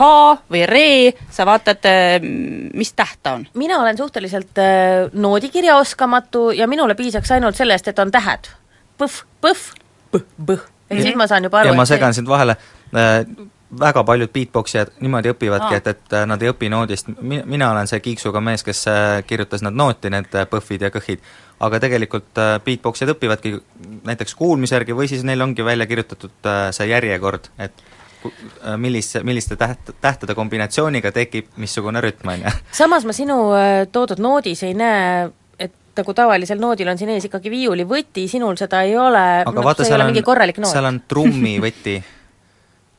fa 0.00 0.38
või 0.50 0.64
re, 0.68 1.12
sa 1.32 1.46
vaatad 1.48 1.86
äh,, 1.88 2.16
mis 2.76 2.92
täht 2.96 3.20
ta 3.22 3.36
on. 3.38 3.46
mina 3.60 3.80
olen 3.82 3.98
suhteliselt 4.00 4.58
äh, 4.58 5.12
noodikirjaoskamatu 5.12 6.50
ja 6.56 6.68
minule 6.70 6.96
piisaks 6.98 7.36
ainult 7.36 7.58
sellest, 7.60 7.88
et 7.92 7.98
on 7.98 8.12
tähed. 8.14 8.50
põff, 9.00 9.24
põff, 9.44 9.72
põh-põh. 10.14 10.66
ehk 10.90 11.04
siis 11.04 11.16
ma 11.16 11.28
saan 11.30 11.48
juba 11.48 11.62
aru, 11.62 11.72
ja 11.72 11.76
ma 11.76 11.86
et 11.86 11.92
see- 11.92 12.00
segan 12.00 12.16
sind 12.16 12.30
vahele 12.30 12.56
äh,, 12.94 13.24
väga 13.80 14.02
paljud 14.04 14.32
beatboxijad 14.34 14.96
niimoodi 15.04 15.30
õpivadki 15.30 15.76
et, 15.76 15.92
et 15.92 16.16
nad 16.26 16.42
ei 16.42 16.50
õpi 16.50 16.70
noodist, 16.72 17.12
mina 17.22 17.70
olen 17.70 17.86
see 17.86 18.00
kiiksuga 18.02 18.40
mees, 18.42 18.64
kes 18.66 18.80
kirjutas 19.30 19.62
nad 19.62 19.76
nooti, 19.78 20.10
need 20.10 20.34
põhvid 20.50 20.88
ja 20.88 20.90
kõhid, 20.90 21.22
aga 21.62 21.78
tegelikult 21.84 22.40
beatboxijad 22.64 23.14
õpivadki 23.14 23.54
näiteks 24.10 24.34
kuulmise 24.34 24.74
järgi 24.74 24.96
või 24.98 25.06
siis 25.12 25.22
neil 25.28 25.46
ongi 25.46 25.62
välja 25.62 25.86
kirjutatud 25.86 26.50
see 26.74 26.90
järjekord, 26.90 27.46
et 27.62 27.86
millise, 28.76 29.22
milliste 29.26 29.56
täht, 29.56 29.92
tähtede 30.00 30.34
kombinatsiooniga 30.38 31.12
tekib 31.16 31.52
missugune 31.60 32.02
rütm, 32.04 32.32
on 32.32 32.46
ju. 32.46 32.54
samas 32.76 33.06
ma 33.08 33.16
sinu 33.16 33.38
äh, 33.56 33.84
toodud 33.92 34.22
noodis 34.22 34.64
ei 34.68 34.74
näe, 34.76 35.30
nagu 36.00 36.14
tavalisel 36.14 36.60
noodil 36.62 36.88
on 36.88 36.98
siin 37.00 37.12
ees 37.14 37.26
ikkagi 37.28 37.50
viiulivõti, 37.52 38.26
sinul 38.30 38.56
seda 38.60 38.84
ei 38.86 38.96
ole, 38.98 39.24
noh, 39.46 39.64
vaata, 39.64 39.82
see 39.82 39.90
ei 39.90 39.94
seal 39.94 40.00
ole 40.00 40.08
on 40.08 40.14
mingi 40.14 40.24
korralik, 40.26 40.62
noot. 40.62 40.72
seal 40.72 40.88
on 40.90 41.02
trummivõti. 41.10 41.98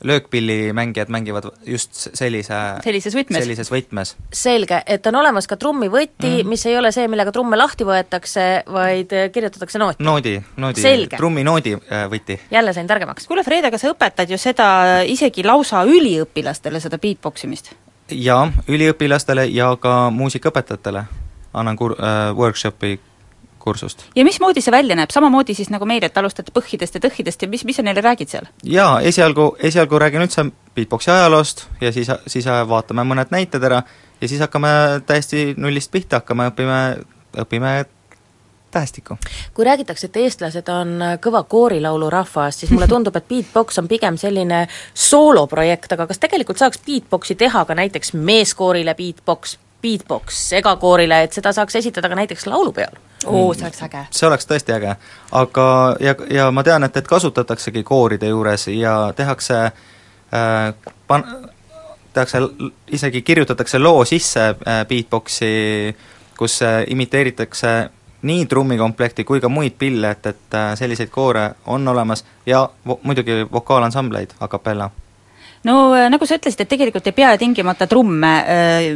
löökpillimängijad 0.04 1.08
mängivad 1.08 1.46
just 1.66 1.94
sellise 1.94 2.54
Sellises 2.84 3.14
võtmes. 3.14 3.38
sellises 3.44 3.70
võtmes 3.72 4.14
selge, 4.32 4.82
et 4.86 5.06
on 5.06 5.18
olemas 5.20 5.46
ka 5.46 5.56
trummivõti 5.56 6.30
mm., 6.42 6.48
mis 6.48 6.66
ei 6.66 6.76
ole 6.78 6.92
see, 6.94 7.06
millega 7.10 7.32
trumme 7.32 7.56
lahti 7.56 7.86
võetakse, 7.86 8.46
vaid 8.72 9.14
äh, 9.16 9.28
kirjutatakse 9.34 9.78
nooti. 9.78 10.04
noodi, 10.04 10.34
noodi 10.56 11.06
trumminoodi 11.16 11.76
äh, 11.78 12.04
võti. 12.10 12.38
jälle 12.50 12.74
sain 12.74 12.90
targemaks. 12.90 13.26
kuule, 13.30 13.44
Fred, 13.46 13.64
aga 13.68 13.78
sa 13.78 13.92
õpetad 13.92 14.30
ju 14.30 14.38
seda 14.40 14.68
isegi 15.06 15.44
lausa 15.46 15.84
üliõpilastele, 15.86 16.80
seda 16.80 16.98
beatbox 16.98 17.44
imist. 17.48 17.72
ja 18.10 18.44
üliõpilastele 18.68 19.46
ja 19.50 19.74
ka 19.80 20.10
muusikaõpetajatele 20.10 21.06
annan 21.54 21.76
kur- 21.76 21.98
äh,, 22.00 22.36
workshopi 22.36 22.98
kursust. 23.62 24.04
ja 24.16 24.24
mismoodi 24.24 24.60
see 24.64 24.74
välja 24.74 24.96
näeb, 24.98 25.14
samamoodi 25.14 25.54
siis 25.54 25.70
nagu 25.72 25.88
meil, 25.88 26.04
et 26.04 26.18
alustate 26.18 26.54
põhjidest 26.54 26.98
ja 26.98 27.04
tõhhidest 27.06 27.46
ja 27.46 27.48
mis, 27.48 27.64
mis 27.68 27.78
sa 27.78 27.86
neile 27.86 28.04
räägid 28.04 28.34
seal? 28.34 28.50
jaa, 28.64 29.00
esialgu, 29.00 29.52
esialgu 29.70 29.98
räägin 30.02 30.26
üldse 30.26 30.46
beatboxi 30.74 31.10
ajaloost 31.14 31.66
ja 31.80 31.92
siis, 31.92 32.10
siis 32.26 32.48
vaatame 32.68 33.06
mõned 33.08 33.32
näited 33.34 33.64
ära 33.70 33.82
ja 34.20 34.28
siis 34.28 34.40
hakkame 34.40 34.68
täiesti 35.06 35.52
nullist 35.56 35.90
pihta, 35.92 36.22
hakkame 36.22 36.50
õppima, 36.52 36.78
õpime 37.44 37.72
tähestikku. 38.72 39.16
kui 39.54 39.64
räägitakse, 39.64 40.06
et 40.06 40.16
eestlased 40.16 40.68
on 40.72 40.94
kõva 41.20 41.42
koorilaulurahvas, 41.48 42.60
siis 42.62 42.72
mulle 42.72 42.88
tundub, 42.94 43.16
et 43.16 43.28
beatbox 43.28 43.78
on 43.82 43.88
pigem 43.88 44.16
selline 44.16 44.64
sooloprojekt, 44.94 45.92
aga 45.92 46.06
kas 46.06 46.22
tegelikult 46.22 46.62
saaks 46.62 46.80
beatboxi 46.86 47.36
teha 47.38 47.64
ka 47.68 47.76
näiteks 47.78 48.14
meeskoorile 48.14 48.94
beatbox, 48.98 49.58
beatbox 49.82 50.36
segakoorile, 50.48 51.22
et 51.22 51.32
seda 51.32 51.52
saaks 51.52 51.76
esitada 51.80 52.08
ka 52.08 52.18
näiteks 52.18 52.46
laulupeol? 52.46 53.00
oo, 53.26 53.54
see 53.54 53.66
oleks 53.66 53.82
äge. 53.86 54.04
see 54.10 54.26
oleks 54.26 54.48
tõesti 54.50 54.74
äge, 54.74 54.96
aga 55.38 55.66
ja, 56.00 56.14
ja 56.30 56.50
ma 56.50 56.64
tean, 56.66 56.84
et, 56.84 56.96
et 56.96 57.08
kasutataksegi 57.08 57.82
kooride 57.86 58.30
juures 58.32 58.68
ja 58.74 59.12
tehakse 59.16 59.58
äh, 59.64 60.92
pan-, 61.06 61.26
tehakse, 62.12 62.38
isegi 62.90 63.22
kirjutatakse 63.22 63.78
loo 63.78 64.04
sisse 64.04 64.48
äh, 64.50 64.82
beatboxi, 64.88 65.52
kus 66.38 66.62
äh, 66.62 66.82
imiteeritakse 66.86 67.90
nii 68.22 68.46
trummikomplekti 68.46 69.24
kui 69.24 69.40
ka 69.40 69.48
muid 69.48 69.78
pille, 69.78 70.10
et, 70.10 70.26
et 70.26 70.54
äh, 70.58 70.72
selliseid 70.78 71.10
koore 71.10 71.50
on 71.66 71.88
olemas 71.88 72.24
ja 72.46 72.68
vo- 72.88 73.00
muidugi 73.02 73.46
vokaalansambleid 73.52 74.34
a 74.40 74.48
capella 74.48 74.90
no 75.68 75.94
äh, 75.94 76.08
nagu 76.12 76.26
sa 76.28 76.36
ütlesid, 76.38 76.60
et 76.64 76.70
tegelikult 76.72 77.06
ei 77.08 77.16
pea 77.16 77.32
tingimata 77.40 77.86
trumme 77.90 78.32
äh, 78.42 78.88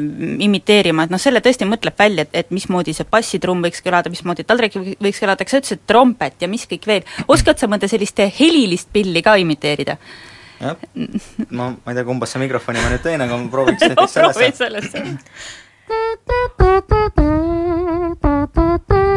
imiteerima, 0.47 1.07
et 1.07 1.15
noh, 1.15 1.21
selle 1.23 1.43
tõesti 1.45 1.69
mõtleb 1.69 1.99
välja, 1.99 2.27
et, 2.27 2.33
et 2.45 2.55
mismoodi 2.55 2.95
see 2.97 3.07
bassitrumm 3.11 3.65
võiks 3.67 3.83
kõlada, 3.85 4.13
mismoodi 4.13 4.47
taldrik 4.47 4.75
võiks 4.77 5.21
kõlada, 5.23 5.47
sa 5.47 5.61
ütlesid 5.61 5.85
trompet 5.89 6.43
ja 6.43 6.51
mis 6.51 6.67
kõik 6.71 6.85
veel, 6.89 7.03
oskad 7.29 7.57
sa 7.61 7.71
mõnda 7.71 7.87
sellist 7.91 8.19
helilist 8.39 8.89
pilli 8.95 9.23
ka 9.25 9.37
imiteerida? 9.43 9.95
jah, 10.61 10.77
ma, 11.59 11.65
ma 11.77 11.93
ei 11.93 11.97
tea, 11.99 12.07
kumba 12.09 12.27
see 12.31 12.43
mikrofoni 12.43 12.83
ma 12.83 12.89
nüüd 12.95 13.05
teen, 13.05 13.21
aga 13.23 13.33
ma 13.39 13.53
prooviks 13.53 13.83
no 13.87 13.95
näiteks 13.95 14.19
proovi 14.21 14.51
sellesse. 14.57 14.99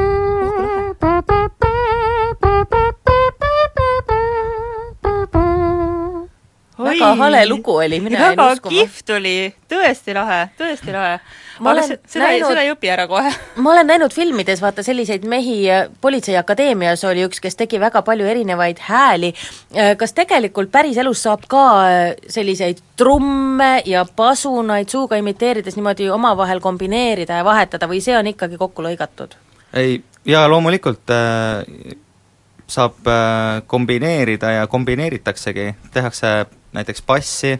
väga 6.99 7.15
hale 7.23 7.45
lugu 7.49 7.75
oli, 7.81 7.99
mina 7.99 8.19
jäin 8.19 8.37
väga 8.37 8.51
uskuma. 8.55 8.73
kihvt 8.75 9.09
oli, 9.17 9.35
tõesti 9.71 10.13
lahe, 10.17 10.39
tõesti 10.59 10.93
lahe. 10.95 11.19
Ma 11.59 11.71
olen 11.73 11.87
se- 11.87 11.97
seda 12.07 12.25
näinud- 12.25 12.47
seda 12.53 12.61
ei 12.63 12.71
õpi 12.71 12.91
ära 12.93 13.07
kohe. 13.07 13.31
ma 13.63 13.71
olen 13.73 13.87
näinud 13.87 14.13
filmides 14.15 14.61
vaata 14.61 14.83
selliseid 14.83 15.25
mehi, 15.27 15.57
Politseiakadeemias 16.01 17.03
oli 17.09 17.25
üks, 17.27 17.41
kes 17.43 17.55
tegi 17.59 17.79
väga 17.79 18.01
palju 18.07 18.25
erinevaid 18.31 18.79
hääli, 18.87 19.33
kas 19.97 20.13
tegelikult 20.13 20.71
päriselus 20.71 21.23
saab 21.27 21.43
ka 21.51 21.63
äh, 21.83 22.13
selliseid 22.27 22.79
trumme 22.99 23.81
ja 23.85 24.05
pasunaid 24.15 24.89
suuga 24.89 25.15
imiteerides 25.19 25.75
niimoodi 25.75 26.09
omavahel 26.09 26.59
kombineerida 26.63 27.39
ja 27.41 27.45
vahetada 27.47 27.87
või 27.87 28.01
see 28.03 28.17
on 28.17 28.27
ikkagi 28.31 28.57
kokku 28.57 28.83
lõigatud? 28.85 29.35
ei, 29.73 29.99
jaa, 30.25 30.47
loomulikult 30.49 31.11
äh, 31.13 31.63
saab 32.69 33.07
äh, 33.07 33.61
kombineerida 33.67 34.51
ja 34.51 34.67
kombineeritaksegi, 34.67 35.73
tehakse 35.91 36.45
näiteks 36.73 37.01
bassi 37.01 37.59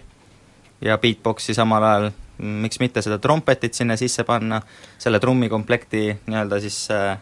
ja 0.82 0.98
beatboxi 0.98 1.54
samal 1.54 1.84
ajal, 1.84 2.12
miks 2.38 2.80
mitte 2.80 3.02
seda 3.02 3.18
trompetit 3.20 3.74
sinna 3.74 3.98
sisse 4.00 4.24
panna, 4.24 4.62
selle 4.98 5.20
trummikomplekti 5.20 6.04
nii-öelda 6.28 6.60
siis 6.62 6.86
äh, 6.94 7.18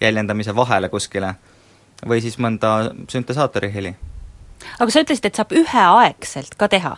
jäljendamise 0.00 0.56
vahele 0.56 0.88
kuskile. 0.88 1.34
või 2.08 2.22
siis 2.24 2.38
mõnda 2.40 2.94
süntesaatori 3.12 3.68
heli 3.74 3.90
aga 4.80 4.92
sa 4.92 5.02
ütlesid, 5.02 5.26
et 5.26 5.36
saab 5.36 5.52
üheaegselt 5.52 6.54
ka 6.56 6.68
teha. 6.68 6.96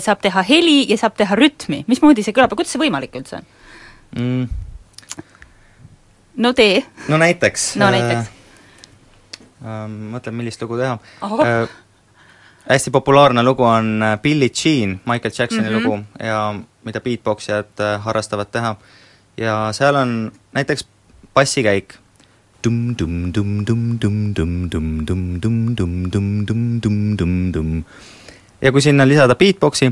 saab 0.00 0.20
teha 0.22 0.42
heli 0.46 0.84
ja 0.90 0.96
saab 0.98 1.16
teha 1.16 1.34
rütmi, 1.34 1.84
mismoodi 1.90 2.22
see 2.22 2.34
kõlab 2.36 2.54
ja 2.54 2.56
kuidas 2.60 2.70
see 2.76 2.82
võimalik 2.84 3.16
üldse 3.18 3.40
on 3.40 3.48
mm.? 4.14 4.46
no 6.36 6.52
tee. 6.52 6.84
no 7.08 7.18
näiteks. 7.18 7.74
no 7.76 7.90
näiteks 7.90 8.28
äh, 8.28 8.33
mõtlen, 9.64 10.36
millist 10.36 10.62
lugu 10.62 10.76
teha 10.76 10.98
äh,. 11.24 11.68
hästi 12.68 12.90
populaarne 12.90 13.42
lugu 13.42 13.64
on 13.64 14.02
Billie 14.22 14.52
Jean, 14.52 15.00
Michael 15.06 15.32
Jacksoni 15.38 15.68
mm 15.68 15.76
-hmm. 15.76 15.82
lugu 15.84 15.98
ja 16.20 16.54
mida 16.84 17.00
beatboxijad 17.00 17.84
harrastavad 18.00 18.50
teha. 18.52 18.76
ja 19.36 19.72
seal 19.72 19.94
on 19.94 20.32
näiteks 20.52 20.86
bassikäik 21.34 21.94
ja 28.62 28.72
kui 28.72 28.80
sinna 28.80 29.04
lisada 29.08 29.34
beatboxi, 29.36 29.90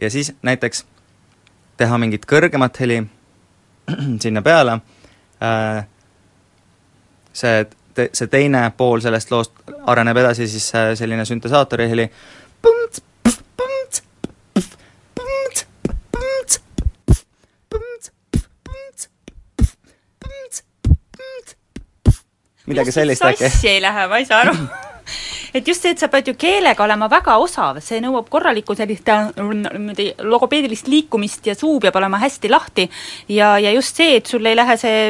ja 0.00 0.10
siis 0.10 0.32
näiteks 0.42 0.84
teha 1.76 1.98
mingit 1.98 2.26
kõrgemat 2.26 2.80
heli 2.80 3.00
sinna 4.22 4.42
peale, 4.42 4.78
see, 7.32 7.64
see 8.12 8.30
teine 8.32 8.64
pool 8.76 9.02
sellest 9.04 9.30
loost 9.34 9.74
areneb 9.86 10.22
edasi 10.24 10.48
siis 10.48 10.70
selline 10.98 11.26
süntesaatori 11.28 11.88
heli, 11.90 12.08
midagi 22.66 22.92
sellist 22.92 23.24
äkki. 23.24 23.48
sassi 23.48 23.68
ei 23.76 23.80
lähe, 23.84 24.08
ma 24.08 24.20
ei 24.20 24.26
saa 24.28 24.42
aru 24.44 24.56
et 25.54 25.68
just 25.68 25.84
see, 25.84 25.94
et 25.94 26.02
sa 26.02 26.08
pead 26.12 26.28
ju 26.32 26.34
keelega 26.38 26.84
olema 26.84 27.08
väga 27.12 27.36
osav, 27.42 27.80
see 27.84 28.00
nõuab 28.04 28.28
korralikku 28.32 28.76
sellist 28.78 29.08
äh, 29.12 29.30
niimoodi 29.38 30.10
logopeedilist 30.24 30.88
liikumist 30.90 31.50
ja 31.50 31.56
suu 31.58 31.78
peab 31.82 31.96
olema 32.00 32.20
hästi 32.22 32.52
lahti 32.52 32.88
ja, 33.28 33.56
ja 33.62 33.74
just 33.76 34.00
see, 34.00 34.18
et 34.20 34.30
sul 34.30 34.46
ei 34.46 34.56
lähe 34.58 34.78
see 34.80 35.04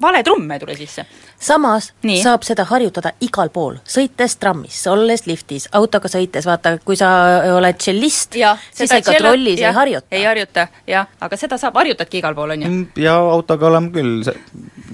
vale 0.00 0.22
trumm 0.22 0.50
ei 0.50 0.60
tule 0.60 0.76
sisse. 0.76 1.06
samas 1.40 1.92
Nii. 2.02 2.22
saab 2.22 2.44
seda 2.46 2.66
harjutada 2.68 3.12
igal 3.24 3.50
pool, 3.52 3.78
sõites 3.88 4.36
trammis, 4.40 4.78
olles 4.92 5.26
liftis, 5.26 5.68
autoga 5.72 6.08
sõites, 6.12 6.46
vaata, 6.48 6.76
kui 6.84 6.96
sa 6.96 7.10
oled 7.56 7.78
tšellist, 7.80 8.36
siis 8.36 8.90
sa 8.90 9.00
ikka 9.00 9.16
trollis 9.20 9.60
ja, 9.60 9.72
ei 9.72 9.80
harjuta. 9.80 10.06
ei 10.10 10.24
harjuta, 10.28 10.66
jah, 10.88 11.08
aga 11.20 11.40
seda 11.40 11.58
saab, 11.60 11.76
harjutadki 11.80 12.20
igal 12.20 12.36
pool, 12.36 12.54
on 12.56 12.66
ju? 12.66 12.74
ja 13.02 13.16
autoga 13.16 13.70
oleme 13.70 13.92
küll 13.94 14.28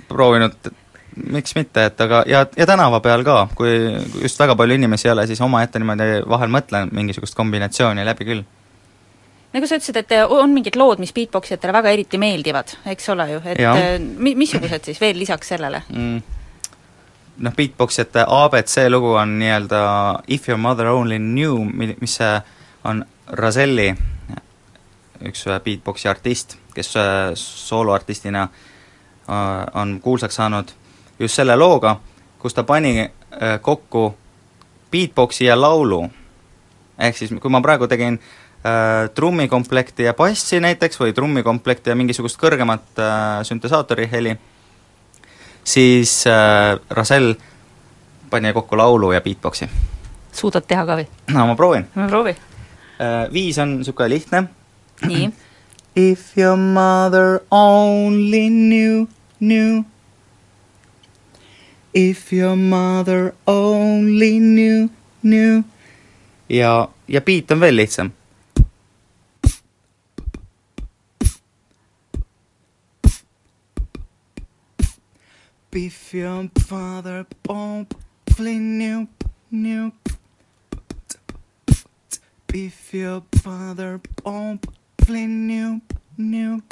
proovinud 0.08 0.72
miks 1.16 1.54
mitte, 1.56 1.84
et 1.90 2.00
aga 2.00 2.22
ja, 2.28 2.44
ja 2.56 2.66
tänava 2.68 3.00
peal 3.04 3.24
ka, 3.26 3.44
kui 3.56 3.70
just 4.22 4.40
väga 4.40 4.56
palju 4.58 4.78
inimesi 4.78 5.08
ei 5.08 5.12
ole, 5.12 5.26
siis 5.28 5.40
omaette 5.44 5.80
niimoodi 5.82 6.22
vahel 6.28 6.52
mõtlen 6.52 6.92
mingisugust 6.94 7.36
kombinatsiooni 7.38 8.04
läbi 8.06 8.28
küll. 8.28 8.44
nagu 9.52 9.68
sa 9.68 9.76
ütlesid, 9.76 9.98
et 10.00 10.14
on 10.28 10.54
mingid 10.54 10.76
lood, 10.80 11.02
mis 11.02 11.12
beatboxijatele 11.12 11.74
väga 11.76 11.92
eriti 11.92 12.20
meeldivad, 12.20 12.76
eks 12.94 13.10
ole 13.12 13.28
ju, 13.34 13.42
et 13.44 13.60
ja. 13.60 13.74
Eh, 13.76 13.98
mi-, 14.00 14.36
missugused 14.38 14.88
siis 14.88 15.00
veel 15.00 15.18
lisaks 15.18 15.52
sellele 15.54 15.82
mm.? 15.88 16.40
noh, 17.44 17.56
beatboxijate 17.56 18.24
abc 18.28 18.78
lugu 18.88 19.14
on 19.20 19.38
nii-öelda 19.40 19.84
If 20.28 20.48
your 20.48 20.60
mother 20.60 20.92
only 20.92 21.18
knew, 21.18 21.58
mis 22.00 22.18
on 22.84 23.04
Razelli, 23.26 23.92
üks 25.28 25.44
beatboxi 25.64 26.08
artist, 26.08 26.56
kes 26.74 26.94
sooloartistina 27.38 28.48
on 29.78 30.00
kuulsaks 30.02 30.34
saanud 30.40 30.72
just 31.18 31.34
selle 31.34 31.56
looga, 31.56 31.96
kus 32.38 32.54
ta 32.54 32.62
pani 32.62 33.00
äh, 33.00 33.60
kokku 33.60 34.14
beatboxi 34.92 35.44
ja 35.44 35.60
laulu. 35.60 36.10
ehk 36.98 37.16
siis, 37.16 37.32
kui 37.40 37.50
ma 37.50 37.60
praegu 37.64 37.88
tegin 37.88 38.18
äh, 38.18 39.10
trummikomplekti 39.14 40.06
ja 40.06 40.14
bassi 40.14 40.60
näiteks 40.60 41.00
või 41.00 41.14
trummikomplekti 41.16 41.90
ja 41.90 41.96
mingisugust 41.96 42.38
kõrgemat 42.40 43.00
äh, 43.00 43.40
süntesaatori 43.48 44.08
heli, 44.12 44.36
siis 45.64 46.26
äh, 46.30 46.76
Rasel 46.90 47.34
pani 48.30 48.52
kokku 48.52 48.76
laulu 48.76 49.12
ja 49.12 49.20
beatboxi. 49.20 49.68
suudad 50.32 50.66
teha 50.68 50.86
ka 50.86 50.98
või? 51.00 51.06
no 51.32 51.46
ma 51.46 51.56
proovin. 51.56 51.88
no 51.94 52.08
proovi 52.08 52.36
äh,. 52.36 53.32
Viis 53.32 53.58
on 53.58 53.78
niisugune 53.78 54.08
lihtne. 54.08 54.44
nii. 55.06 55.32
If 55.94 56.38
your 56.38 56.56
mother 56.56 57.42
only 57.50 58.48
knew, 58.48 59.06
knew 59.40 59.84
If 61.94 62.32
your 62.32 62.56
mother 62.56 63.34
only 63.46 64.38
knew, 64.38 64.88
knew. 65.20 65.62
ja, 66.46 66.90
ja 67.06 67.20
on 67.20 67.58
veel 67.60 67.74
lihtsam. 67.74 68.12
If 75.72 76.14
your 76.14 76.48
father 76.68 77.26
only 77.48 78.58
knew, 78.58 79.06
knew. 79.50 79.92
If 82.54 82.94
your 82.94 83.22
father 83.42 84.00
only 84.24 85.26
knew, 85.26 85.80
knew 86.16 86.62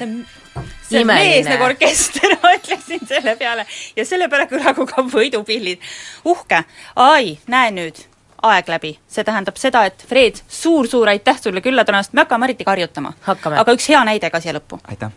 see 0.00 0.08
on, 0.08 0.66
see 0.88 1.02
on 1.02 1.10
mees 1.10 1.48
nagu 1.48 1.66
orkester, 1.68 2.36
ma 2.42 2.54
ütlesin 2.58 3.04
selle 3.08 3.36
peale. 3.40 3.66
ja 3.96 4.06
selle 4.08 4.28
peale 4.32 4.48
kõlagu 4.50 4.86
ka 4.90 5.04
võidupillid. 5.14 5.82
uhke, 6.32 6.64
ai, 6.96 7.36
näe 7.52 7.72
nüüd, 7.76 8.04
aeg 8.50 8.70
läbi. 8.72 8.94
see 9.08 9.26
tähendab 9.26 9.60
seda, 9.60 9.84
et 9.90 10.06
Fred 10.08 10.40
suur,, 10.42 10.86
suur-suur 10.88 11.14
aitäh 11.14 11.40
sulle 11.40 11.64
külla 11.64 11.84
tulemast, 11.84 12.14
me 12.14 12.24
hakkame 12.24 12.46
Mariti 12.46 12.66
harjutama. 12.66 13.14
aga 13.26 13.76
üks 13.76 13.90
hea 13.92 14.04
näide 14.08 14.30
ka 14.30 14.40
siia 14.40 14.56
lõppu. 14.56 14.80
aitäh 14.88 15.12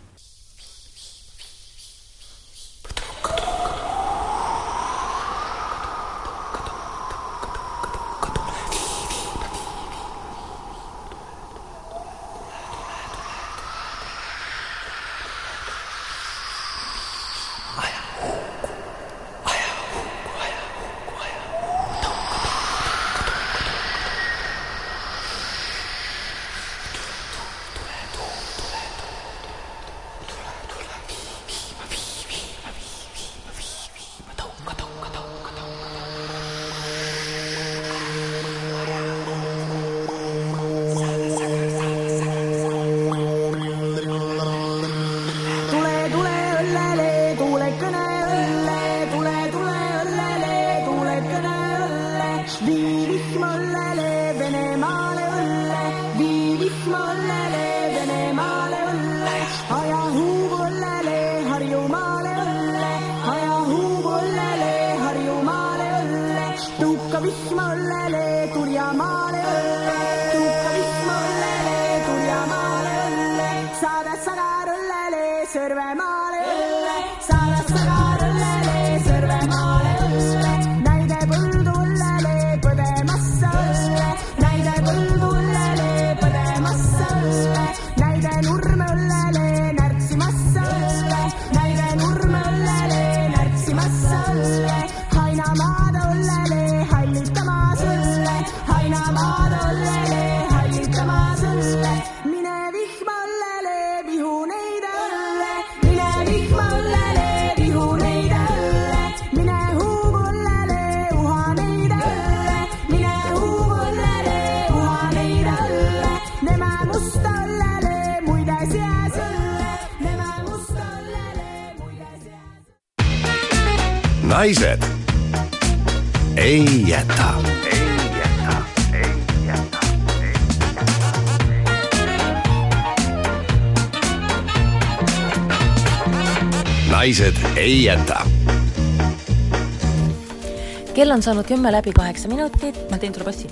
kell 141.14 141.20
on 141.20 141.22
saanud 141.22 141.46
kümme 141.46 141.70
läbi 141.72 141.92
kaheksa 141.92 142.28
minutit. 142.28 142.90
ma 142.90 142.98
teen 142.98 143.14
sulle 143.14 143.24
passi. 143.24 143.48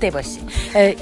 tee 0.00 0.10
passi. 0.12 0.40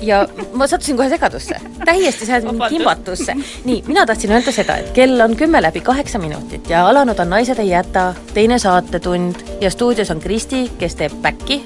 ja 0.03 0.29
ma 0.53 0.67
sattusin 0.67 0.97
kohe 0.97 1.09
segadusse, 1.09 1.57
täiesti 1.85 2.27
sain 2.27 2.45
kimbatusse. 2.69 3.35
nii, 3.65 3.83
mina 3.87 4.07
tahtsin 4.07 4.31
öelda 4.31 4.53
seda, 4.53 4.77
et 4.77 4.93
kell 4.95 5.21
on 5.21 5.35
kümme 5.37 5.63
läbi 5.63 5.81
kaheksa 5.81 6.19
minutit 6.19 6.71
ja 6.71 6.87
alanud 6.89 7.19
on 7.19 7.31
Naised 7.31 7.59
ei 7.59 7.69
jäta 7.69 8.15
teine 8.35 8.59
saatetund 8.59 9.43
ja 9.61 9.71
stuudios 9.71 10.11
on 10.11 10.21
Kristi, 10.21 10.71
kes 10.79 10.95
teeb 10.95 11.19
back'i 11.23 11.65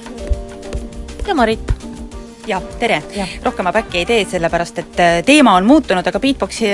ja 1.26 1.34
Marit 1.34 1.71
ja 2.46 2.60
tere, 2.78 3.02
rohkem 3.44 3.66
ma 3.66 3.72
back'i 3.74 4.02
ei 4.02 4.06
tee, 4.06 4.24
sellepärast 4.28 4.78
et 4.82 5.00
äh, 5.02 5.18
teema 5.26 5.54
on 5.58 5.66
muutunud, 5.66 6.06
aga 6.06 6.20
beatboxi, 6.22 6.70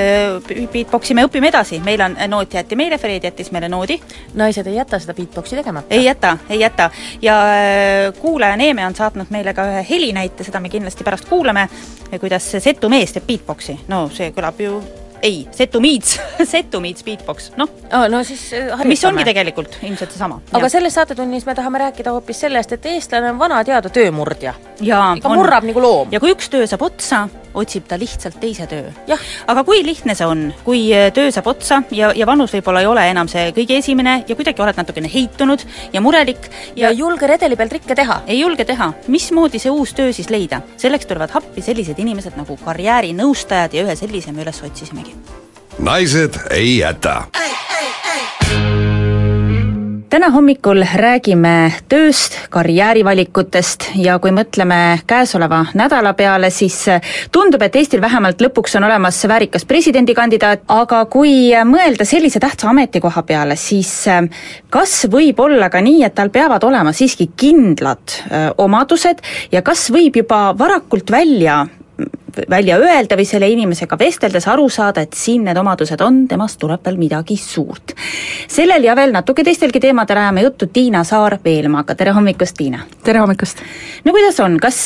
beatboxi 0.72 1.16
me 1.16 1.24
õpime 1.28 1.50
edasi, 1.52 1.80
meil 1.84 2.02
on 2.04 2.16
noot 2.30 2.54
jäeti 2.58 2.78
meile, 2.78 2.98
Fred 2.98 3.24
jättis 3.24 3.52
meile 3.54 3.68
noodi. 3.68 3.98
naised 4.34 4.66
ei 4.66 4.78
jäta 4.78 4.98
seda 4.98 5.14
beatboxi 5.14 5.56
tegemata. 5.56 5.94
ei 5.94 6.04
jäta, 6.04 6.36
ei 6.48 6.60
jäta. 6.60 6.90
Ja 7.22 7.40
äh, 7.42 8.14
kuulaja 8.20 8.56
Neeme 8.56 8.86
on 8.86 8.94
saatnud 8.94 9.30
meile 9.30 9.54
ka 9.54 9.66
ühe 9.68 9.84
helinäite, 9.90 10.44
seda 10.44 10.60
me 10.60 10.68
kindlasti 10.68 11.04
pärast 11.04 11.28
kuulame, 11.28 11.68
kuidas 12.20 12.50
Setu 12.58 12.88
mees 12.88 13.12
teeb 13.12 13.28
beatboxi, 13.28 13.80
no 13.88 14.08
see 14.12 14.32
kõlab 14.36 14.64
ju 14.64 14.80
ei, 15.22 15.48
Setu 15.50 15.80
Meets 15.80 16.20
Setu 16.52 16.80
Meets 16.80 17.04
beatbox, 17.04 17.50
noh 17.56 17.68
oh,. 17.92 18.06
no 18.10 18.22
siis 18.24 18.50
harjutame. 18.52 18.88
mis 18.92 19.04
ongi 19.04 19.24
tegelikult 19.28 19.78
ilmselt 19.82 20.14
seesama. 20.14 20.40
aga 20.52 20.70
selles 20.72 20.94
saatetunnis 20.98 21.46
me 21.46 21.54
tahame 21.58 21.82
rääkida 21.84 22.14
hoopis 22.14 22.44
sellest, 22.46 22.72
et 22.78 22.86
eestlane 22.94 23.32
on 23.32 23.38
vana 23.38 23.60
teada 23.64 23.90
töömurdja. 23.92 24.54
ikka 24.80 25.34
murrab 25.34 25.68
nagu 25.68 25.82
loom. 25.82 26.14
ja 26.14 26.20
kui 26.20 26.32
üks 26.34 26.50
töö 26.52 26.66
saab 26.70 26.86
otsa, 26.90 27.26
otsib 27.58 27.86
ta 27.88 27.98
lihtsalt 28.00 28.40
teise 28.40 28.66
töö. 28.70 28.90
aga 29.46 29.64
kui 29.64 29.84
lihtne 29.86 30.14
see 30.18 30.26
on, 30.26 30.48
kui 30.64 30.88
äh, 30.94 31.12
töö 31.14 31.30
saab 31.34 31.46
otsa 31.54 31.82
ja, 31.94 32.12
ja 32.16 32.26
vanus 32.26 32.54
võib-olla 32.56 32.82
ei 32.82 32.90
ole 32.90 33.06
enam 33.10 33.28
see 33.30 33.50
kõige 33.56 33.78
esimene 33.78 34.22
ja 34.28 34.36
kuidagi 34.38 34.62
oled 34.62 34.78
natukene 34.78 35.10
heitunud 35.12 35.64
ja 35.92 36.02
murelik 36.04 36.50
ja, 36.74 36.88
ja 36.88 36.92
ei 36.92 36.98
julge 36.98 37.26
redeli 37.26 37.56
peal 37.56 37.68
trikke 37.68 37.94
teha? 37.94 38.22
ei 38.26 38.40
julge 38.40 38.64
teha. 38.64 38.92
mismoodi 39.08 39.58
see 39.62 39.70
uus 39.70 39.94
töö 39.94 40.12
siis 40.12 40.30
leida? 40.30 40.62
selleks 40.76 41.06
tulevad 41.06 41.34
appi 41.34 41.62
sellised 41.62 41.98
inimesed 41.98 42.38
nagu 42.40 42.58
karjäärinõustajad 42.64 43.76
ja 43.76 43.84
ühe 43.86 43.96
sellise 43.96 44.32
me 44.32 44.44
üles 44.46 44.62
otsisimegi. 44.64 45.16
naised 45.78 46.40
ei 46.50 46.78
jäta 46.78 47.22
täna 50.08 50.30
hommikul 50.32 50.80
räägime 50.96 51.72
tööst, 51.88 52.36
karjäärivalikutest 52.52 53.90
ja 54.00 54.16
kui 54.22 54.32
mõtleme 54.34 55.00
käesoleva 55.08 55.64
nädala 55.76 56.14
peale, 56.16 56.50
siis 56.54 56.78
tundub, 57.32 57.62
et 57.64 57.76
Eestil 57.76 58.00
vähemalt 58.00 58.40
lõpuks 58.42 58.78
on 58.78 58.86
olemas 58.88 59.20
väärikas 59.28 59.66
presidendikandidaat, 59.68 60.64
aga 60.72 61.02
kui 61.12 61.52
mõelda 61.68 62.06
sellise 62.08 62.40
tähtsa 62.40 62.70
ametikoha 62.72 63.22
peale, 63.28 63.56
siis 63.56 63.92
kas 64.72 64.94
võib 65.12 65.40
olla 65.44 65.68
ka 65.72 65.82
nii, 65.84 66.02
et 66.08 66.16
tal 66.16 66.32
peavad 66.32 66.64
olema 66.64 66.94
siiski 66.96 67.30
kindlad 67.36 68.18
öö, 68.30 68.46
omadused 68.64 69.20
ja 69.52 69.62
kas 69.62 69.88
võib 69.92 70.16
juba 70.22 70.48
varakult 70.58 71.10
välja 71.12 71.66
välja 72.50 72.76
öelda 72.78 73.16
või 73.18 73.26
selle 73.28 73.48
inimesega 73.50 73.98
vesteldes 73.98 74.46
aru 74.48 74.68
saada, 74.72 75.02
et 75.04 75.16
siin 75.16 75.44
need 75.48 75.58
omadused 75.58 76.00
on, 76.04 76.22
temast 76.30 76.58
tuleb 76.60 76.84
veel 76.84 76.98
midagi 77.00 77.36
suurt. 77.36 77.94
sellel 78.48 78.84
ja 78.84 78.96
veel 78.96 79.12
natuke 79.12 79.44
teistelgi 79.44 79.80
teemadel 79.80 80.22
ajame 80.22 80.42
juttu 80.46 80.66
Tiina 80.72 81.04
Saar-Veelmaaga, 81.04 81.94
tere 81.94 82.12
hommikust, 82.16 82.56
Tiina! 82.56 82.84
tere 83.04 83.18
hommikust! 83.24 83.62
no 84.04 84.12
kuidas 84.16 84.40
on, 84.40 84.58
kas, 84.60 84.80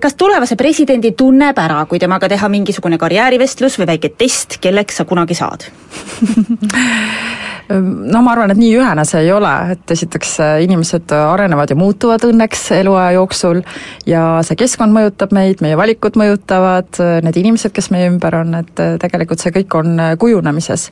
kas 0.00 0.14
tulevase 0.14 0.56
presidendi 0.56 1.12
tunneb 1.12 1.58
ära, 1.58 1.84
kui 1.86 1.98
temaga 2.02 2.28
teha 2.28 2.48
mingisugune 2.48 2.98
karjäärivestlus 2.98 3.78
või 3.80 3.92
väike 3.94 4.14
test, 4.18 4.60
kelleks 4.60 5.02
sa 5.02 5.04
kunagi 5.08 5.34
saad 5.34 5.68
no 7.68 8.22
ma 8.22 8.32
arvan, 8.32 8.52
et 8.52 8.60
nii 8.60 8.74
ühene 8.78 9.04
see 9.08 9.24
ei 9.26 9.32
ole, 9.34 9.52
et 9.74 9.92
esiteks 9.92 10.36
inimesed 10.64 11.12
arenevad 11.16 11.72
ja 11.72 11.78
muutuvad 11.78 12.24
õnneks 12.28 12.68
eluaja 12.78 13.16
jooksul 13.16 13.62
ja 14.08 14.22
see 14.46 14.58
keskkond 14.60 14.94
mõjutab 14.94 15.34
meid, 15.36 15.62
meie 15.64 15.78
valikud 15.78 16.18
mõjutavad, 16.20 16.85
need 16.98 17.36
inimesed, 17.40 17.72
kes 17.74 17.90
meie 17.94 18.08
ümber 18.10 18.38
on, 18.40 18.54
et 18.60 18.82
tegelikult 19.02 19.42
see 19.42 19.54
kõik 19.54 19.78
on 19.78 20.02
kujunemises. 20.20 20.88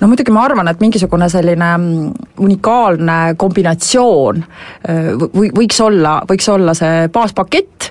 no 0.00 0.08
muidugi 0.10 0.34
ma 0.34 0.44
arvan, 0.48 0.68
et 0.68 0.80
mingisugune 0.80 1.28
selline 1.32 1.70
unikaalne 2.40 3.18
kombinatsioon 3.40 4.44
või 5.34 5.50
võiks 5.56 5.80
olla, 5.84 6.20
võiks 6.28 6.48
olla 6.52 6.74
see 6.76 7.08
baaspakett, 7.12 7.90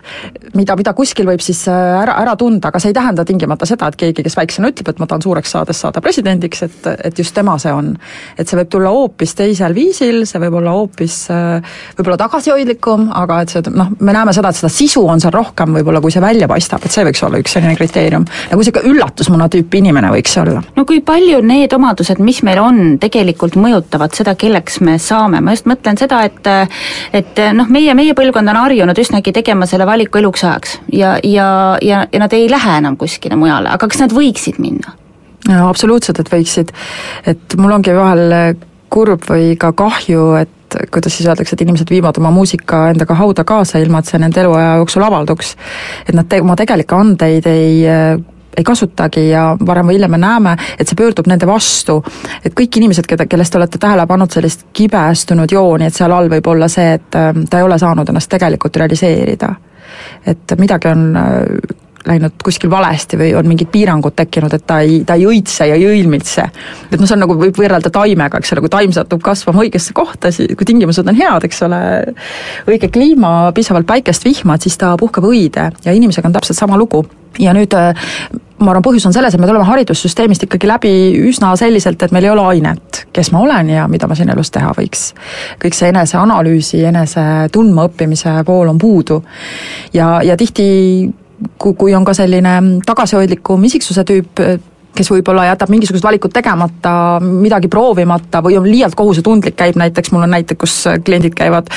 mida, 0.55 0.75
mida 0.79 0.93
kuskil 0.97 1.27
võib 1.29 1.43
siis 1.43 1.65
ära, 1.67 2.17
ära 2.21 2.35
tunda, 2.39 2.69
aga 2.69 2.79
see 2.81 2.93
ei 2.93 2.97
tähenda 2.97 3.25
tingimata 3.25 3.67
seda, 3.69 3.89
et 3.89 3.99
keegi, 3.99 4.23
kes 4.25 4.37
väiksena 4.39 4.71
ütleb, 4.71 4.93
et 4.93 5.01
ma 5.01 5.07
tahan 5.09 5.25
suureks 5.25 5.55
saades 5.55 5.81
saada 5.81 6.01
presidendiks, 6.03 6.63
et, 6.65 6.91
et 7.09 7.19
just 7.19 7.35
tema 7.35 7.57
see 7.61 7.73
on 7.73 7.93
et 8.39 8.47
see 8.47 8.57
võib 8.59 8.71
tulla 8.71 8.91
hoopis 8.93 9.35
teisel 9.37 9.75
viisil, 9.75 10.23
see 10.29 10.41
võib 10.43 10.59
olla 10.61 10.73
hoopis 10.75 11.17
võib-olla 11.97 12.19
tagasihoidlikum, 12.21 13.09
aga 13.21 13.41
et 13.43 13.53
see 13.53 13.73
noh, 13.73 13.91
me 13.99 14.15
näeme 14.15 14.33
seda, 14.35 14.51
et 14.51 14.59
seda 14.59 14.71
sisu 14.73 15.03
on 15.07 15.21
seal 15.21 15.33
rohkem 15.35 15.77
võib-olla, 15.79 16.01
kui 16.03 16.13
see 16.13 16.23
välja 16.23 16.49
paistab, 16.51 16.85
et 16.85 16.95
see 16.95 17.05
võiks 17.07 17.23
olla 17.25 17.38
üks 17.41 17.55
selline 17.55 17.75
kriteerium. 17.77 18.25
nagu 18.51 18.61
niisugune 18.61 18.91
üllatusmuna 18.91 19.49
tüüpi 19.51 19.81
inimene 19.83 20.11
võiks 20.13 20.35
olla. 20.41 20.63
no 20.75 20.85
kui 20.89 21.01
palju 21.05 21.41
need 21.45 21.73
omadused, 21.75 22.21
mis 22.23 22.41
meil 22.47 22.61
on, 22.63 22.81
tegelikult 23.01 23.57
mõjutavad 23.59 24.15
seda, 24.17 24.35
kelleks 24.39 24.79
me 24.85 24.97
saame, 25.01 25.41
ma 25.41 25.55
just 25.55 25.69
mõtlen 25.69 25.99
seda, 25.99 26.23
et 26.27 26.47
et 27.13 27.43
noh, 27.55 27.69
meie, 27.71 27.93
meie 27.97 28.15
põlvkond 28.17 28.51
on 28.51 28.61
harjunud 28.63 29.03
üsnagi 29.03 29.33
tegema 29.35 29.67
selle 29.69 29.87
valiku 29.89 30.21
eluks 30.21 30.45
ajaks 30.45 30.79
ja, 30.93 31.17
ja, 31.23 31.49
ja, 31.81 32.05
ja 32.11 32.23
nad 32.23 32.33
ei 32.33 32.49
lähe 32.51 32.77
enam 32.79 32.97
kuskile 32.99 33.37
mujale, 33.39 33.71
aga 33.73 33.89
kas 33.89 34.01
nad 34.03 34.15
võiksid 34.15 34.61
minna? 34.61 34.95
absoluutselt, 35.49 36.19
et 36.19 36.31
võiksid. 36.31 36.73
et 37.27 37.55
mul 37.57 37.77
ongi 37.79 37.95
vahel 37.95 38.57
kurb 38.89 39.25
või 39.29 39.53
ka 39.59 39.71
kahju, 39.77 40.23
et 40.41 40.58
kuidas 40.91 41.17
siis 41.17 41.29
öeldakse, 41.29 41.55
et 41.55 41.61
inimesed 41.61 41.89
viivad 41.89 42.17
oma 42.17 42.31
muusika 42.31 42.89
endaga 42.93 43.15
hauda 43.15 43.43
kaasa, 43.43 43.79
ilma 43.79 43.99
et 43.99 44.11
see 44.11 44.19
nende 44.21 44.41
eluaja 44.41 44.75
jooksul 44.81 45.05
avalduks. 45.07 45.55
et 46.07 46.15
nad 46.15 46.27
te-, 46.29 46.41
oma 46.41 46.55
tegelikke 46.59 46.95
andeid 46.95 47.47
ei 47.49 47.87
ei 48.57 48.63
kasutagi 48.63 49.29
ja 49.29 49.43
varem 49.65 49.87
või 49.87 49.95
hiljem 49.95 50.11
me 50.11 50.17
näeme, 50.19 50.55
et 50.79 50.87
see 50.87 50.97
pöördub 50.99 51.27
nende 51.29 51.47
vastu. 51.47 52.03
et 52.45 52.53
kõik 52.53 52.77
inimesed, 52.77 53.07
keda, 53.07 53.25
kellest 53.25 53.53
te 53.53 53.57
olete 53.57 53.77
tähele 53.77 54.07
pannud 54.07 54.31
sellist 54.31 54.65
kibestunud 54.73 55.51
jooni, 55.51 55.85
et 55.85 55.95
seal 55.95 56.11
all 56.11 56.29
võib 56.29 56.47
olla 56.47 56.67
see, 56.67 56.93
et 56.93 57.09
ta 57.11 57.57
ei 57.57 57.63
ole 57.63 57.79
saanud 57.79 58.09
ennast 58.09 58.29
tegelikult 58.29 58.75
realiseerida. 58.75 59.53
et 60.25 60.57
midagi 60.57 60.87
on 60.87 61.05
läinud 62.07 62.35
kuskil 62.43 62.71
valesti 62.71 63.19
või 63.19 63.31
on 63.37 63.47
mingid 63.49 63.71
piirangud 63.73 64.15
tekkinud, 64.15 64.53
et 64.55 64.65
ta 64.67 64.79
ei, 64.85 65.01
ta 65.07 65.17
ei 65.19 65.25
õitse 65.27 65.67
ja 65.69 65.77
ei 65.77 65.85
õilmitse. 65.89 66.45
et 66.91 66.97
noh, 66.97 67.05
see 67.05 67.15
on 67.17 67.23
nagu, 67.25 67.37
võib 67.39 67.57
võrrelda 67.59 67.91
taimega, 67.93 68.39
eks 68.39 68.53
ole, 68.55 68.63
kui 68.65 68.73
taim 68.73 68.93
satub 68.95 69.23
kasvama 69.25 69.65
õigesse 69.65 69.95
kohta, 69.97 70.31
siis 70.35 70.55
kui 70.57 70.67
tingimused 70.67 71.07
on 71.07 71.17
head, 71.19 71.47
eks 71.47 71.63
ole, 71.67 71.81
õige 72.69 72.91
kliima, 72.93 73.51
piisavalt 73.55 73.87
päikest, 73.89 74.27
vihma, 74.27 74.55
et 74.55 74.67
siis 74.67 74.77
ta 74.79 74.95
puhkab 74.99 75.27
õide 75.29 75.71
ja 75.85 75.95
inimesega 75.95 76.29
on 76.29 76.37
täpselt 76.39 76.59
sama 76.59 76.77
lugu. 76.79 77.05
ja 77.39 77.53
nüüd 77.53 77.75
ma 78.59 78.73
arvan, 78.73 78.83
põhjus 78.83 79.05
on 79.07 79.13
selles, 79.15 79.33
et 79.33 79.41
me 79.41 79.47
tuleme 79.47 79.67
haridussüsteemist 79.67 80.43
ikkagi 80.45 80.67
läbi 80.67 80.91
üsna 81.29 81.53
selliselt, 81.59 82.01
et 82.03 82.11
meil 82.15 82.27
ei 82.27 82.33
ole 82.33 82.43
ainet, 82.53 83.03
kes 83.15 83.31
ma 83.31 83.43
olen 83.45 83.71
ja 83.71 83.87
mida 83.91 84.09
ma 84.09 84.17
siin 84.17 84.31
elus 84.33 84.51
teha 84.51 84.73
võiks. 84.75 85.13
kõik 85.61 85.77
see 85.77 85.91
eneseanalüüsi, 85.93 86.83
enese 86.89 87.23
tundmaõppimise 87.55 88.39
pool 88.45 88.73
on 88.73 88.77
puudu. 88.81 89.21
ja, 89.93 90.19
ja 90.23 90.37
tihti 90.37 90.67
kui, 91.57 91.93
on 91.95 92.05
ka 92.05 92.13
selline 92.17 92.81
tagasihoidlikum 92.85 93.63
isiksuse 93.69 94.03
tüüp, 94.07 94.43
kes 94.95 95.11
võib-olla 95.13 95.45
jätab 95.47 95.69
mingisugused 95.71 96.03
valikud 96.03 96.33
tegemata, 96.33 96.93
midagi 97.23 97.69
proovimata 97.71 98.41
või 98.43 98.57
on 98.59 98.67
liialt 98.67 98.97
kohusetundlik, 98.99 99.55
käib 99.59 99.77
näiteks, 99.79 100.11
mul 100.11 100.25
on 100.25 100.33
näite, 100.35 100.57
kus 100.59 100.81
kliendid 101.05 101.37
käivad 101.37 101.69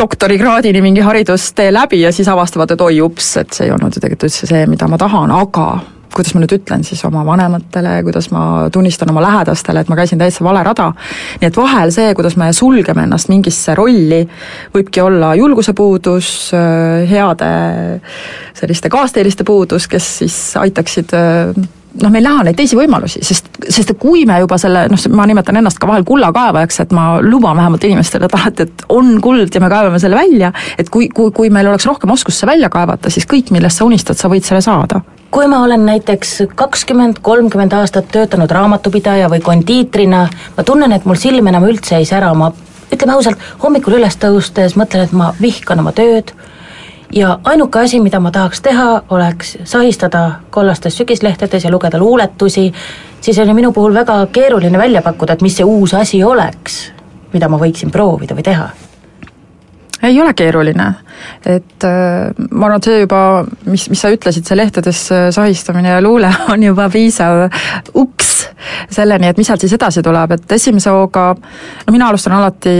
doktorikraadini 0.00 0.82
mingi 0.84 1.04
haridustee 1.04 1.72
läbi 1.74 2.00
ja 2.04 2.12
siis 2.14 2.30
avastavad, 2.32 2.70
et 2.70 2.86
oi 2.86 3.02
ups, 3.04 3.34
et 3.42 3.52
see 3.52 3.68
ei 3.68 3.74
olnud 3.74 3.92
ju 3.92 4.00
tegelikult 4.00 4.30
üldse 4.30 4.48
see, 4.48 4.64
mida 4.70 4.88
ma 4.88 5.00
tahan, 5.00 5.34
aga 5.34 5.66
kuidas 6.14 6.34
ma 6.34 6.42
nüüd 6.42 6.54
ütlen 6.56 6.84
siis 6.86 7.02
oma 7.08 7.24
vanematele, 7.26 7.96
kuidas 8.06 8.30
ma 8.34 8.44
tunnistan 8.72 9.10
oma 9.10 9.22
lähedastele, 9.24 9.84
et 9.84 9.92
ma 9.92 9.98
käisin 9.98 10.20
täitsa 10.20 10.44
vale 10.46 10.62
rada. 10.66 10.90
nii 11.40 11.48
et 11.48 11.56
vahel 11.56 11.92
see, 11.94 12.14
kuidas 12.14 12.36
me 12.40 12.52
sulgeme 12.52 13.06
ennast 13.06 13.30
mingisse 13.32 13.74
rolli, 13.78 14.24
võibki 14.74 15.02
olla 15.04 15.34
julguse 15.38 15.74
puudus, 15.76 16.50
heade 17.10 17.54
selliste 18.54 18.92
kaasteeliste 18.92 19.44
puudus, 19.44 19.88
kes 19.90 20.10
siis 20.22 20.36
aitaksid 20.60 21.16
noh, 22.02 22.10
meil 22.10 22.26
näha 22.26 22.44
neid 22.46 22.58
teisi 22.58 22.76
võimalusi, 22.78 23.22
sest, 23.24 23.48
sest 23.70 23.94
kui 24.00 24.24
me 24.28 24.38
juba 24.42 24.58
selle, 24.60 24.86
noh, 24.90 25.06
ma 25.14 25.26
nimetan 25.30 25.60
ennast 25.60 25.80
ka 25.80 25.88
vahel 25.90 26.06
kullakaevajaks, 26.08 26.80
et 26.84 26.94
ma 26.96 27.06
luban 27.22 27.58
vähemalt 27.58 27.86
inimestele, 27.86 28.30
alati, 28.30 28.68
et 28.68 28.86
on 28.94 29.16
kuld 29.24 29.54
ja 29.54 29.62
me 29.62 29.70
kaevame 29.72 30.00
selle 30.02 30.18
välja, 30.18 30.52
et 30.78 30.90
kui, 30.90 31.08
kui, 31.14 31.30
kui 31.34 31.52
meil 31.54 31.70
oleks 31.70 31.86
rohkem 31.90 32.14
oskust 32.14 32.42
see 32.42 32.50
välja 32.50 32.70
kaevata, 32.72 33.12
siis 33.14 33.28
kõik, 33.30 33.54
millest 33.54 33.80
sa 33.80 33.88
unistad, 33.88 34.18
sa 34.18 34.32
võid 34.32 34.46
selle 34.46 34.64
saada 34.64 35.02
kui 35.34 35.46
ma 35.50 35.64
olen 35.64 35.86
näiteks 35.86 36.42
kakskümmend, 36.54 37.16
kolmkümmend 37.22 37.72
aastat 37.74 38.06
töötanud 38.14 38.50
raamatupidaja 38.54 39.26
või 39.32 39.40
kondiitrina, 39.42 40.28
ma 40.56 40.64
tunnen, 40.64 40.92
et 40.94 41.08
mul 41.10 41.18
silm 41.18 41.50
enam 41.50 41.66
üldse 41.66 41.98
ei 41.98 42.06
sära, 42.06 42.28
ma 42.38 42.52
ütleme 42.94 43.16
ausalt, 43.16 43.42
hommikul 43.64 43.96
üles 43.98 44.14
tõustes 44.22 44.76
mõtlen, 44.78 45.08
et 45.08 45.16
ma 45.16 45.32
vihkan 45.40 45.82
oma 45.82 45.90
tööd. 45.96 46.30
Ja 47.14 47.40
ainuke 47.50 47.82
asi, 47.82 47.98
mida 48.00 48.22
ma 48.22 48.30
tahaks 48.30 48.62
teha, 48.62 48.86
oleks 49.10 49.56
sahistada 49.66 50.24
kollastes 50.54 51.02
sügislehtedes 51.02 51.66
ja 51.66 51.74
lugeda 51.74 51.98
luuletusi, 51.98 52.68
siis 53.20 53.38
ju 53.38 53.54
minu 53.54 53.72
puhul 53.72 53.94
väga 53.94 54.20
keeruline 54.32 54.78
välja 54.78 55.02
pakkuda, 55.02 55.34
et 55.34 55.42
mis 55.42 55.58
see 55.58 55.66
uus 55.66 55.98
asi 55.98 56.22
oleks, 56.24 56.92
mida 57.34 57.50
ma 57.50 57.58
võiksin 57.58 57.90
proovida 57.90 58.38
või 58.38 58.46
teha 58.46 58.70
ei 60.10 60.20
ole 60.20 60.34
keeruline, 60.36 60.88
et 61.46 61.86
äh, 61.88 62.46
ma 62.50 62.68
arvan, 62.68 62.78
et 62.80 62.88
see 62.90 63.00
juba, 63.04 63.20
mis, 63.70 63.88
mis 63.92 64.04
sa 64.04 64.12
ütlesid, 64.14 64.46
see 64.48 64.58
lehtedes 64.58 65.02
sahistamine 65.36 65.96
ja 65.96 66.02
luule 66.04 66.30
on 66.52 66.62
juba 66.62 66.88
piisav 66.92 67.46
uks 68.00 68.34
selleni, 68.90 69.28
et 69.28 69.38
mis 69.38 69.46
sealt 69.48 69.62
siis 69.64 69.74
edasi 69.76 70.02
tuleb, 70.04 70.34
et 70.36 70.52
esimese 70.56 70.92
hooga 70.92 71.26
no 71.34 71.94
mina 71.94 72.08
alustan 72.08 72.34
alati 72.36 72.74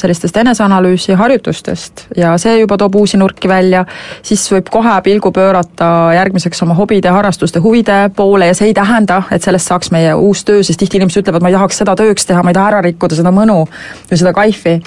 sellistest 0.00 0.36
eneseanalüüsi 0.42 1.16
harjutustest 1.18 2.06
ja 2.16 2.34
see 2.40 2.58
juba 2.60 2.78
toob 2.80 3.00
uusi 3.00 3.20
nurki 3.20 3.48
välja, 3.50 3.84
siis 4.26 4.44
võib 4.52 4.70
kohe 4.72 4.96
pilgu 5.06 5.32
pöörata 5.34 5.90
järgmiseks 6.16 6.62
oma 6.66 6.76
hobide, 6.78 7.12
harrastuste, 7.14 7.62
huvide 7.62 8.02
poole 8.16 8.50
ja 8.50 8.56
see 8.56 8.70
ei 8.70 8.76
tähenda, 8.76 9.22
et 9.30 9.42
sellest 9.46 9.70
saaks 9.70 9.92
meie 9.94 10.14
uus 10.14 10.44
töö, 10.44 10.62
sest 10.66 10.80
tihti 10.80 11.00
inimesed 11.00 11.24
ütlevad, 11.24 11.44
ma 11.44 11.52
ei 11.52 11.58
tahaks 11.58 11.82
seda 11.82 11.96
tööks 11.98 12.28
teha, 12.28 12.42
ma 12.44 12.52
ei 12.52 12.58
taha 12.58 12.74
ära 12.74 12.84
rikkuda 12.90 13.18
seda 13.18 13.34
mõnu 13.34 13.62
või 14.10 14.20
seda 14.20 14.34
kaifi 14.36 14.78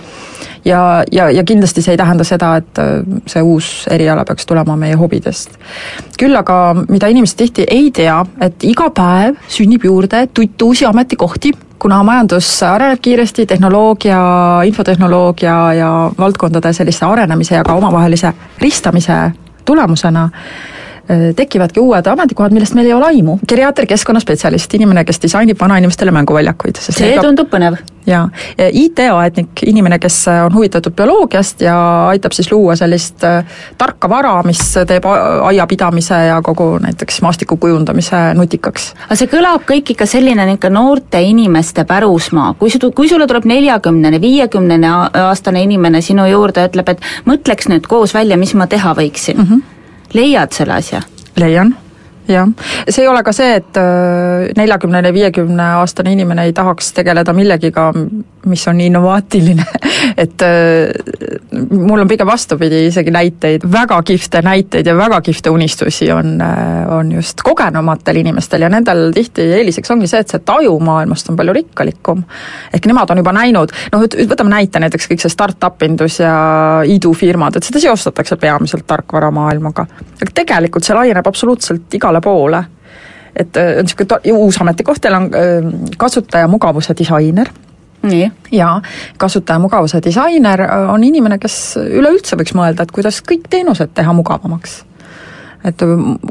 ja, 0.65 1.03
ja, 1.11 1.29
ja 1.31 1.43
kindlasti 1.43 1.81
see 1.81 1.93
ei 1.93 1.97
tähenda 1.97 2.23
seda, 2.27 2.55
et 2.61 2.79
äh, 2.81 3.01
see 3.27 3.41
uus 3.41 3.87
eriala 3.91 4.25
peaks 4.25 4.45
tulema 4.45 4.75
meie 4.79 4.95
hobidest. 4.99 5.57
küll 6.19 6.35
aga, 6.35 6.75
mida 6.89 7.07
inimesed 7.11 7.37
tihti 7.37 7.67
ei 7.67 7.91
tea, 7.91 8.19
et 8.41 8.63
iga 8.63 8.89
päev 8.95 9.39
sünnib 9.47 9.85
juurde 9.85 10.27
tutt 10.33 10.61
uusi 10.61 10.85
ametikohti, 10.85 11.53
kuna 11.79 12.03
majandus 12.03 12.47
areneb 12.63 13.01
kiiresti, 13.03 13.45
tehnoloogia, 13.45 14.19
infotehnoloogia 14.65 15.57
ja 15.73 15.89
valdkondade 16.17 16.73
sellise 16.73 17.05
arenemise 17.05 17.55
ja 17.55 17.63
ka 17.63 17.73
omavahelise 17.73 18.33
ristamise 18.61 19.19
tulemusena 19.65 20.29
Äh, 21.03 21.33
tekivadki 21.35 21.81
uued 21.83 22.07
ametikohad, 22.07 22.53
millest 22.55 22.77
meil 22.77 22.87
ei 22.87 22.93
ole 22.95 23.09
aimu. 23.11 23.33
geriaater, 23.49 23.85
keskkonnaspetsialist, 23.85 24.73
inimene, 24.73 25.03
kes 25.03 25.19
disainib 25.21 25.59
vanainimestele 25.59 26.11
mänguväljakuid. 26.15 26.79
see 26.79 27.17
tundub 27.19 27.49
põnev. 27.51 27.75
Jaa, 28.07 28.27
IT-aednik, 28.57 29.63
inimene, 29.65 29.99
kes 29.99 30.17
on 30.45 30.55
huvitatud 30.55 30.95
bioloogiast 30.97 31.61
ja 31.61 31.75
aitab 32.07 32.35
siis 32.35 32.51
luua 32.51 32.75
sellist 32.79 33.23
äh, 33.27 33.45
tarka 33.77 34.09
vara, 34.09 34.35
mis 34.47 34.61
teeb 34.87 35.05
aiapidamise 35.07 36.19
ja 36.27 36.41
kogu 36.45 36.77
näiteks 36.83 37.21
maastiku 37.21 37.57
kujundamise 37.57 38.21
nutikaks. 38.37 38.91
aga 39.07 39.19
see 39.19 39.31
kõlab 39.31 39.67
kõik 39.69 39.93
ikka 39.95 40.07
selline 40.09 40.45
niisugune 40.45 40.73
noorte 40.73 41.21
inimeste 41.23 41.85
pärusmaa, 41.89 42.53
kui 42.59 42.71
su, 42.73 42.79
kui 42.95 43.09
sulle 43.09 43.27
tuleb 43.27 43.45
neljakümnene, 43.49 44.21
viiekümnene 44.21 44.89
aastane 45.27 45.63
inimene 45.63 46.01
sinu 46.01 46.25
juurde 46.29 46.63
ja 46.63 46.71
ütleb, 46.71 46.95
et 46.95 47.29
mõtleks 47.29 47.69
nüüd 47.71 47.87
koos 47.89 48.13
välja, 48.15 48.37
mis 48.37 48.53
ma 48.57 48.67
teha 48.67 48.95
võiksin. 48.97 49.37
Mm, 49.37 49.47
-hmm 49.49 49.69
leiad 50.13 50.53
selle 50.53 50.73
asja? 50.73 51.01
leian 51.37 51.75
jah, 52.27 52.47
see 52.87 53.03
ei 53.03 53.09
ole 53.11 53.23
ka 53.23 53.33
see, 53.35 53.57
et 53.59 53.79
äh, 53.79 54.51
neljakümnene, 54.57 55.13
viiekümne 55.13 55.69
aastane 55.79 56.13
inimene 56.15 56.47
ei 56.47 56.53
tahaks 56.55 56.93
tegeleda 56.97 57.33
millegiga, 57.35 57.91
mis 58.45 58.67
on 58.67 58.81
innovaatiline 58.83 59.65
et 60.23 60.41
äh, 60.41 60.91
mul 61.71 62.03
on 62.03 62.07
pigem 62.07 62.27
vastupidi 62.27 62.85
isegi 62.87 63.11
näiteid, 63.11 63.65
väga 63.71 63.99
kihvte 64.05 64.41
näiteid 64.45 64.87
ja 64.87 64.95
väga 64.97 65.21
kihvte 65.21 65.49
unistusi 65.49 66.11
on, 66.11 66.41
äh, 66.41 66.97
on 66.97 67.11
just 67.11 67.41
kogenumatel 67.43 68.21
inimestel 68.21 68.61
ja 68.61 68.69
nendel 68.69 69.11
tihti 69.15 69.45
eeliseks 69.59 69.91
ongi 69.91 70.07
see, 70.07 70.23
et 70.23 70.33
see 70.33 70.43
taju 70.45 70.77
maailmast 70.83 71.29
on 71.29 71.39
palju 71.39 71.53
rikkalikum. 71.59 72.23
ehk 72.73 72.87
nemad 72.89 73.09
on 73.09 73.23
juba 73.23 73.33
näinud, 73.35 73.73
noh, 73.93 74.05
võtame 74.31 74.55
näite 74.55 74.79
näiteks 74.83 75.09
kõik 75.11 75.23
see 75.23 75.33
startup 75.33 75.81
indus 75.83 76.19
ja 76.19 76.33
idufirmad, 76.87 77.57
et 77.57 77.67
seda 77.67 77.81
seostatakse 77.83 78.37
peamiselt 78.41 78.87
tarkvaramaailmaga. 78.87 79.87
aga 80.21 80.31
tegelikult 80.33 80.83
see 80.83 80.95
laieneb 80.97 81.27
absoluutselt 81.27 81.93
igale 81.93 82.12
igale 82.13 82.21
poole. 82.21 82.63
et 83.35 83.57
äh, 83.57 83.79
on 83.79 83.87
niisugune 83.87 84.33
uus 84.37 84.59
ametikoht, 84.61 85.01
teil 85.01 85.15
on 85.17 85.23
äh, 85.33 85.65
kasutaja 85.97 86.47
mugavuse 86.47 86.93
disainer 86.93 87.49
nii. 88.03 88.31
ja 88.51 88.81
kasutaja 89.17 89.59
mugavuse 89.59 90.01
disainer 90.05 90.61
äh, 90.61 90.89
on 90.93 91.03
inimene, 91.03 91.39
kes 91.39 91.77
üleüldse 91.81 92.37
võiks 92.37 92.53
mõelda, 92.53 92.83
et 92.83 92.91
kuidas 92.91 93.23
kõik 93.25 93.49
teenused 93.49 93.89
teha 93.93 94.13
mugavamaks 94.13 94.83
et 95.65 95.81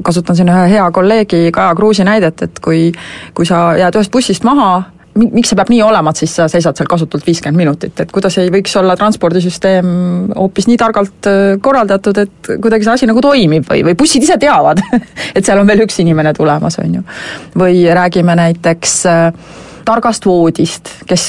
kasutan 0.04 0.36
siin 0.36 0.48
ühe 0.52 0.68
hea 0.68 0.90
kolleegi 0.92 1.50
Kaja 1.52 1.74
Kruusi 1.74 2.04
näidet, 2.04 2.42
et 2.42 2.58
kui, 2.60 2.92
kui 3.34 3.46
sa 3.48 3.72
jääd 3.80 3.96
ühest 3.96 4.12
bussist 4.12 4.44
maha, 4.44 4.84
miks 5.18 5.52
see 5.52 5.58
peab 5.58 5.70
nii 5.72 5.82
olema, 5.84 6.12
et 6.12 6.22
siis 6.22 6.34
sa 6.38 6.46
seisad 6.50 6.78
seal 6.78 6.88
kasutult 6.88 7.26
viiskümmend 7.26 7.58
minutit, 7.58 8.00
et 8.00 8.12
kuidas 8.14 8.38
ei 8.40 8.52
võiks 8.52 8.74
olla 8.80 8.96
transpordisüsteem 8.98 9.90
hoopis 10.36 10.68
nii 10.70 10.78
targalt 10.80 11.28
äh, 11.28 11.40
korraldatud, 11.62 12.22
et 12.22 12.52
kuidagi 12.62 12.88
see 12.88 12.94
asi 12.94 13.10
nagu 13.10 13.24
toimib 13.24 13.68
või, 13.68 13.84
või 13.88 13.96
bussid 13.98 14.24
ise 14.24 14.38
teavad 14.40 14.80
et 15.36 15.44
seal 15.44 15.60
on 15.60 15.68
veel 15.68 15.84
üks 15.84 16.00
inimene 16.04 16.32
tulemas, 16.36 16.78
on 16.82 16.96
ju. 17.00 17.04
või 17.60 17.84
räägime 17.92 18.36
näiteks 18.40 18.96
äh, 19.10 19.28
targast 19.84 20.26
voodist, 20.26 20.90
kes, 21.08 21.24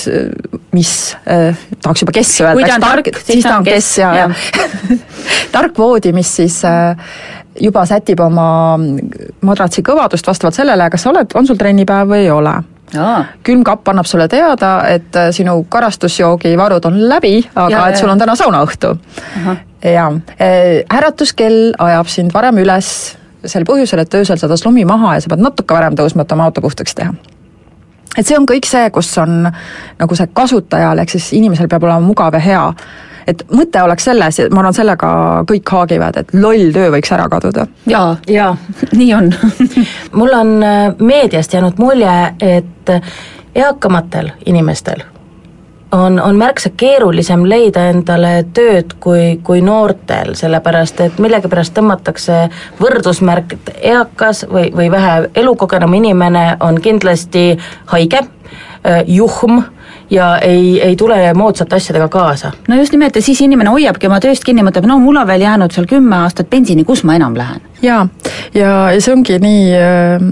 mis 0.73 0.91
eh,, 1.25 1.63
tahaks 1.81 2.03
juba 2.03 2.13
kes 2.15 2.33
öelda, 2.43 2.57
kui 2.57 2.67
ta 2.69 2.75
on 2.77 2.85
tark, 2.85 3.09
siis 3.25 3.45
ta 3.45 3.55
on 3.57 3.65
kes. 3.67 3.87
ja, 3.97 4.11
ja 4.21 4.27
tark 5.55 5.77
voodi, 5.77 6.13
mis 6.15 6.29
siis 6.37 6.59
eh, 6.69 7.09
juba 7.63 7.85
sätib 7.89 8.21
oma 8.23 8.77
madratsi 9.41 9.83
kõvadust 9.85 10.29
vastavalt 10.29 10.57
sellele, 10.57 10.89
kas 10.93 11.05
sa 11.05 11.11
oled, 11.13 11.33
on 11.37 11.49
sul 11.49 11.59
trennipäev 11.59 12.13
või 12.13 12.27
ei 12.27 12.31
ole 12.33 12.53
külmkapp 13.43 13.87
annab 13.93 14.07
sulle 14.09 14.27
teada, 14.31 14.75
et 14.89 15.15
äh, 15.15 15.31
sinu 15.35 15.63
karastusjoogivarud 15.69 16.85
on 16.89 17.01
läbi, 17.09 17.39
aga 17.55 17.73
ja, 17.73 17.83
et 17.89 17.99
sul 18.01 18.11
on 18.13 18.21
täna 18.21 18.35
saunaõhtu. 18.39 18.95
ja 19.83 20.07
äh, 20.37 20.97
äratuskell 20.97 21.73
ajab 21.79 22.07
sind 22.07 22.33
varem 22.33 22.61
üles 22.63 22.89
sel 23.45 23.65
põhjusel, 23.67 24.03
et 24.03 24.13
öösel 24.15 24.39
sadas 24.39 24.65
lumi 24.65 24.85
maha 24.87 25.17
ja 25.17 25.23
sa 25.23 25.31
pead 25.33 25.43
natuke 25.43 25.75
varem 25.75 25.97
tõusma, 25.99 26.23
et 26.23 26.35
oma 26.35 26.47
auto 26.49 26.63
puhtaks 26.63 26.95
teha. 26.95 27.15
Et 28.17 28.27
see 28.27 28.37
on 28.37 28.45
kõik 28.45 28.67
see, 28.69 28.89
kus 28.93 29.09
on 29.17 29.47
nagu 29.99 30.15
see 30.15 30.29
kasutajal, 30.37 31.01
ehk 31.01 31.15
siis 31.15 31.31
inimesel 31.39 31.67
peab 31.71 31.83
olema 31.87 32.03
mugav 32.03 32.37
ja 32.37 32.43
hea 32.43 32.63
et 33.27 33.45
mõte 33.51 33.83
oleks 33.83 34.09
selles 34.09 34.39
ja 34.39 34.49
ma 34.51 34.63
arvan, 34.63 34.75
sellega 34.77 35.13
kõik 35.49 35.73
haagivad, 35.75 36.19
et 36.19 36.33
loll 36.33 36.71
töö 36.75 36.91
võiks 36.97 37.13
ära 37.15 37.29
kaduda. 37.31 37.67
jaa, 37.89 38.17
jaa, 38.27 38.51
nii 38.99 39.13
on. 39.13 39.31
Mul 40.19 40.37
on 40.39 40.53
äh, 40.63 40.83
meediast 40.99 41.53
jäänud 41.53 41.81
mulje, 41.81 42.17
et 42.39 42.95
eakamatel 43.55 44.31
inimestel 44.45 45.03
on, 45.93 46.21
on 46.21 46.35
märksa 46.35 46.69
keerulisem 46.77 47.45
leida 47.49 47.85
endale 47.91 48.31
tööd 48.53 48.95
kui, 48.99 49.37
kui 49.45 49.61
noortel, 49.61 50.33
sellepärast 50.37 51.01
et 51.05 51.19
millegipärast 51.21 51.75
tõmmatakse 51.77 52.39
võrdusmärk, 52.81 53.57
et 53.57 53.71
eakas 53.93 54.43
või, 54.49 54.71
või 54.75 54.89
vähe 54.91 55.29
elukogenum 55.43 55.93
inimene 55.99 56.45
on 56.65 56.81
kindlasti 56.81 57.51
haige, 57.93 58.23
äh, 58.83 59.03
juhm 59.07 59.61
ja 60.13 60.37
ei, 60.37 60.81
ei 60.81 60.95
tule 60.95 61.17
moodsate 61.37 61.75
asjadega 61.75 62.07
kaasa. 62.13 62.51
no 62.67 62.77
just 62.77 62.93
nimelt, 62.93 63.15
ja 63.15 63.21
siis 63.21 63.41
inimene 63.41 63.73
hoiabki 63.73 64.07
oma 64.07 64.19
tööst 64.23 64.45
kinni, 64.45 64.65
mõtleb, 64.65 64.87
no 64.89 64.99
mul 65.01 65.21
on 65.21 65.27
veel 65.27 65.45
jäänud 65.47 65.73
seal 65.73 65.89
kümme 65.89 66.21
aastat 66.23 66.49
pensioni, 66.49 66.85
kus 66.87 67.03
ma 67.07 67.17
enam 67.19 67.37
lähen? 67.37 67.61
jaa, 67.81 68.07
ja, 68.53 68.73
ja 68.93 68.99
see 69.01 69.13
ongi 69.15 69.39
nii 69.41 69.69
äh, 69.77 70.27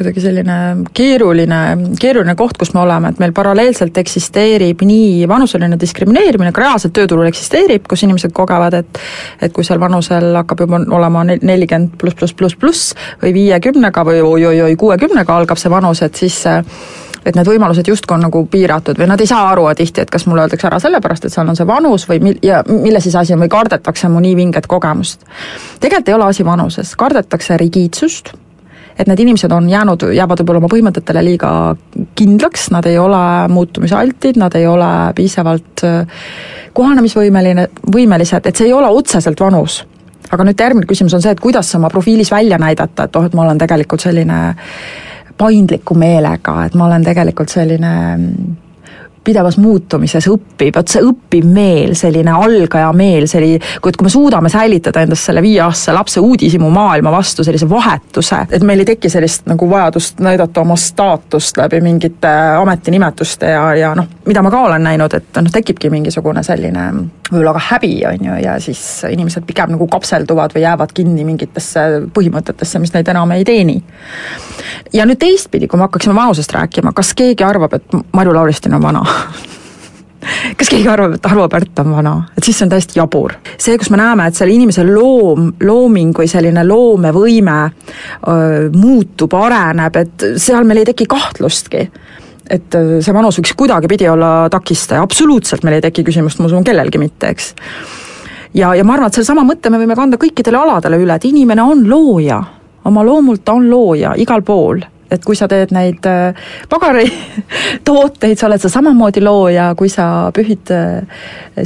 kuidagi 0.00 0.22
selline 0.22 0.54
keeruline, 0.96 1.58
keeruline 2.00 2.34
koht, 2.38 2.56
kus 2.60 2.72
me 2.72 2.80
oleme, 2.80 3.10
et 3.12 3.18
meil 3.20 3.34
paralleelselt 3.36 3.98
eksisteerib 4.00 4.80
nii 4.86 5.26
vanuseline 5.28 5.76
diskrimineerimine, 5.80 6.54
ka 6.56 6.64
reaalselt 6.64 6.94
tööturul 6.96 7.28
eksisteerib, 7.28 7.84
kus 7.90 8.06
inimesed 8.06 8.32
kogevad, 8.36 8.78
et 8.80 9.02
et 9.44 9.52
kui 9.52 9.66
seal 9.66 9.80
vanusel 9.82 10.32
hakkab 10.40 10.64
juba 10.64 10.80
olema 10.96 11.26
nelikümmend 11.28 11.98
pluss, 12.00 12.16
pluss, 12.16 12.36
pluss, 12.38 12.56
pluss 12.56 12.94
või 13.20 13.34
viiekümnega 13.36 14.06
või 14.08 14.24
oi-oi-oi, 14.24 14.72
kuuekümnega 14.80 15.36
algab 15.36 15.60
see 15.60 15.72
vanus, 15.72 16.00
et 16.06 16.16
siis 16.16 16.40
et 17.24 17.36
need 17.36 17.48
võimalused 17.48 17.88
justkui 17.88 18.16
on 18.16 18.24
nagu 18.26 18.44
piiratud 18.50 18.98
või 18.98 19.08
nad 19.10 19.20
ei 19.20 19.28
saa 19.28 19.50
aru 19.52 19.66
tihti, 19.76 20.04
et 20.04 20.12
kas 20.12 20.26
mulle 20.26 20.46
öeldakse 20.46 20.68
ära 20.68 20.78
sellepärast, 20.82 21.26
et 21.26 21.34
seal 21.34 21.48
on 21.48 21.58
see 21.58 21.66
vanus 21.68 22.06
või 22.08 22.20
mil-, 22.24 22.38
ja 22.42 22.62
milles 22.68 23.04
siis 23.06 23.16
asi 23.16 23.34
on 23.36 23.42
või 23.44 23.50
kardetakse 23.52 24.08
mu 24.08 24.22
nii 24.24 24.36
vinget 24.36 24.68
kogemust. 24.70 25.26
tegelikult 25.80 26.08
ei 26.08 26.14
ole 26.14 26.30
asi 26.30 26.44
vanuses, 26.44 26.94
kardetakse 26.96 27.58
rigiidsust, 27.60 28.32
et 28.98 29.08
need 29.08 29.20
inimesed 29.26 29.52
on 29.52 29.68
jäänud, 29.70 30.08
jäävad 30.16 30.42
võib-olla 30.42 30.62
oma 30.64 30.72
põhimõtetele 30.72 31.24
liiga 31.24 31.52
kindlaks, 32.16 32.70
nad 32.74 32.88
ei 32.88 32.98
ole 32.98 33.22
muutumisaltid, 33.52 34.40
nad 34.40 34.56
ei 34.56 34.66
ole 34.66 34.90
piisavalt 35.16 35.84
äh, 35.84 36.24
kohanemisvõimeline, 36.72 37.68
võimelised, 37.92 38.46
et 38.46 38.56
see 38.56 38.70
ei 38.70 38.76
ole 38.76 38.88
otseselt 38.88 39.40
vanus 39.40 39.82
aga 40.30 40.44
nüüd 40.46 40.60
järgmine 40.62 40.86
küsimus 40.86 41.14
on 41.16 41.22
see, 41.24 41.32
et 41.34 41.40
kuidas 41.42 41.68
oma 41.74 41.90
profiilis 41.90 42.30
välja 42.30 42.58
näidata, 42.60 43.08
et 43.08 43.16
oh, 43.18 43.24
et 43.26 43.34
ma 43.34 43.42
olen 43.42 43.58
tegelikult 43.58 44.04
selline 44.04 44.36
paindliku 45.40 45.96
meelega, 45.98 46.60
et 46.66 46.76
ma 46.76 46.90
olen 46.90 47.06
tegelikult 47.06 47.52
selline 47.52 47.94
pidevas 49.24 49.58
muutumises 49.60 50.24
õpib, 50.30 50.72
vot 50.76 50.88
see 50.88 51.02
õppiv 51.04 51.44
meel, 51.52 51.92
selline 51.98 52.32
algaja 52.32 52.88
meel, 52.96 53.26
see 53.28 53.40
oli, 53.40 53.50
kui, 53.82 53.92
et 53.92 53.98
kui 54.00 54.06
me 54.06 54.12
suudame 54.12 54.48
säilitada 54.52 55.04
endas 55.04 55.24
selle 55.28 55.42
viieaastase 55.44 55.94
lapse 55.96 56.22
uudishimu 56.24 56.70
maailma 56.72 57.12
vastu 57.12 57.44
sellise 57.44 57.68
vahetuse, 57.70 58.46
et 58.50 58.64
meil 58.66 58.80
ei 58.80 58.88
teki 58.94 59.12
sellist 59.12 59.46
nagu 59.50 59.68
vajadust 59.70 60.24
näidata 60.24 60.64
oma 60.64 60.76
staatust 60.80 61.60
läbi 61.60 61.82
mingite 61.84 62.32
ametinimetuste 62.62 63.52
ja, 63.52 63.64
ja 63.76 63.94
noh, 63.98 64.08
mida 64.26 64.42
ma 64.42 64.52
ka 64.52 64.66
olen 64.70 64.88
näinud, 64.88 65.20
et 65.20 65.42
noh, 65.42 65.52
tekibki 65.52 65.92
mingisugune 65.92 66.42
selline 66.46 66.90
ka 67.30 67.62
häbi, 67.70 67.92
on 68.06 68.26
ju, 68.26 68.38
ja 68.42 68.56
siis 68.60 68.80
inimesed 69.10 69.46
pigem 69.46 69.74
nagu 69.74 69.86
kapselduvad 69.90 70.54
või 70.54 70.64
jäävad 70.64 70.94
kinni 70.94 71.24
mingitesse 71.24 71.86
põhimõtetesse, 72.14 72.82
mis 72.82 72.92
neid 72.94 73.08
enam 73.08 73.30
ei 73.36 73.44
teeni. 73.44 73.82
ja 74.92 75.06
nüüd 75.06 75.20
teistpidi, 75.20 75.68
kui 75.68 75.78
me 75.78 75.86
hakkaksime 75.86 76.14
vanusest 76.14 76.52
rääkima, 76.52 76.92
kas 76.92 77.14
keegi 77.14 77.44
arvab, 77.46 77.78
et 77.78 77.96
Marju 78.12 78.34
Lauristin 78.34 78.74
on 78.74 78.82
vana? 78.82 79.04
kas 80.58 80.68
keegi 80.68 80.88
arvab, 80.88 81.14
et 81.16 81.26
Arvo 81.26 81.48
Pärt 81.48 81.78
on 81.82 81.94
vana, 81.94 82.14
et 82.36 82.44
siis 82.44 82.58
see 82.58 82.66
on 82.66 82.72
täiesti 82.74 82.98
jabur. 82.98 83.34
see, 83.56 83.78
kus 83.78 83.90
me 83.90 84.00
näeme, 84.00 84.26
et 84.28 84.38
selle 84.38 84.54
inimese 84.54 84.84
loom, 84.86 85.52
looming 85.62 86.16
või 86.16 86.28
selline 86.30 86.64
loomevõime 86.66 87.58
öö, 87.64 88.70
muutub, 88.76 89.34
areneb, 89.38 89.96
et 89.96 90.26
seal 90.36 90.68
meil 90.68 90.82
ei 90.82 90.90
teki 90.92 91.06
kahtlustki 91.10 91.86
et 92.50 92.76
see 93.00 93.14
vanus 93.14 93.38
võiks 93.40 93.54
kuidagipidi 93.58 94.08
olla 94.10 94.48
takistaja, 94.52 95.02
absoluutselt 95.06 95.64
meil 95.66 95.78
ei 95.78 95.84
teki 95.86 96.04
küsimust, 96.06 96.40
ma 96.40 96.50
usun, 96.50 96.66
kellelgi 96.66 97.00
mitte, 97.00 97.30
eks. 97.30 97.50
ja, 98.58 98.72
ja 98.74 98.86
ma 98.86 98.96
arvan, 98.96 99.10
et 99.10 99.18
sedasama 99.18 99.46
mõtte 99.46 99.72
me 99.72 99.80
võime 99.80 99.96
kanda 99.98 100.18
kõikidele 100.20 100.58
aladele 100.58 101.00
üle, 101.02 101.16
et 101.16 101.28
inimene 101.30 101.64
on 101.64 101.84
looja, 101.88 102.40
oma 102.90 103.04
loomult 103.06 103.44
ta 103.46 103.54
on 103.58 103.68
looja 103.70 104.16
igal 104.18 104.42
pool. 104.46 104.82
Et 105.10 105.24
kui 105.26 105.34
sa 105.34 105.48
teed 105.50 105.72
neid 105.74 106.04
pagaritooteid, 106.70 108.36
sa 108.38 108.46
oled 108.46 108.62
sa 108.62 108.68
samamoodi 108.70 109.18
looja, 109.26 109.72
kui 109.74 109.90
sa 109.90 110.04
pühid 110.30 110.70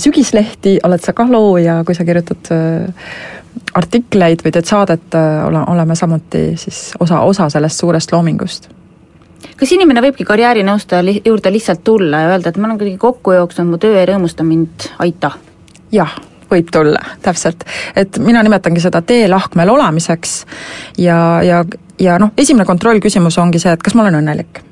sügislehti, 0.01 0.79
oled 0.89 1.05
sa 1.05 1.13
ka 1.13 1.27
looja, 1.29 1.83
kui 1.85 1.93
sa 1.93 2.07
kirjutad 2.09 2.49
artikleid 3.77 4.41
või 4.47 4.55
teed 4.55 4.71
saadet, 4.71 5.19
ole, 5.45 5.61
oleme 5.75 5.97
samuti 5.99 6.47
siis 6.57 6.87
osa, 7.05 7.21
osa 7.21 7.51
sellest 7.53 7.85
suurest 7.85 8.17
loomingust 8.17 8.73
kas 9.57 9.73
inimene 9.77 10.03
võibki 10.05 10.27
karjäärinõustaja 10.29 11.05
li-, 11.05 11.21
juurde 11.25 11.53
lihtsalt 11.53 11.85
tulla 11.85 12.25
ja 12.25 12.35
öelda, 12.35 12.51
et 12.51 12.61
ma 12.61 12.69
olen 12.69 12.79
kuidagi 12.81 13.01
kokku 13.01 13.35
jooksnud, 13.37 13.71
mu 13.71 13.81
töö 13.83 13.99
ei 14.01 14.07
rõõmusta 14.11 14.47
mind, 14.47 14.89
aita? 15.05 15.35
jah, 15.95 16.15
võib 16.51 16.71
tulla, 16.73 17.01
täpselt. 17.23 17.65
et 17.97 18.19
mina 18.19 18.43
nimetangi 18.43 18.83
seda 18.83 19.03
teelahkmel 19.03 19.71
olemiseks 19.75 20.37
ja, 20.99 21.19
ja, 21.43 21.65
ja 22.01 22.19
noh, 22.23 22.33
esimene 22.37 22.67
kontrollküsimus 22.69 23.39
ongi 23.43 23.63
see, 23.63 23.75
et 23.75 23.83
kas 23.83 23.95
ma 23.95 24.07
olen 24.07 24.21
õnnelik. 24.23 24.63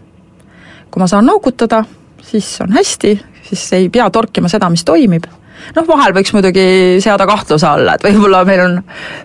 kui 0.90 1.00
ma 1.00 1.08
saan 1.08 1.26
noogutada, 1.26 1.84
siis 2.22 2.54
on 2.64 2.74
hästi, 2.76 3.14
siis 3.48 3.68
ei 3.78 3.88
pea 3.92 4.10
torkima 4.10 4.50
seda, 4.52 4.70
mis 4.70 4.84
toimib 4.84 5.30
noh, 5.76 5.86
vahel 5.88 6.14
võiks 6.16 6.32
muidugi 6.34 6.64
seada 7.04 7.26
kahtluse 7.28 7.66
alla, 7.68 7.96
et 7.96 8.06
võib-olla 8.06 8.42
meil 8.48 8.64
on, 8.64 8.80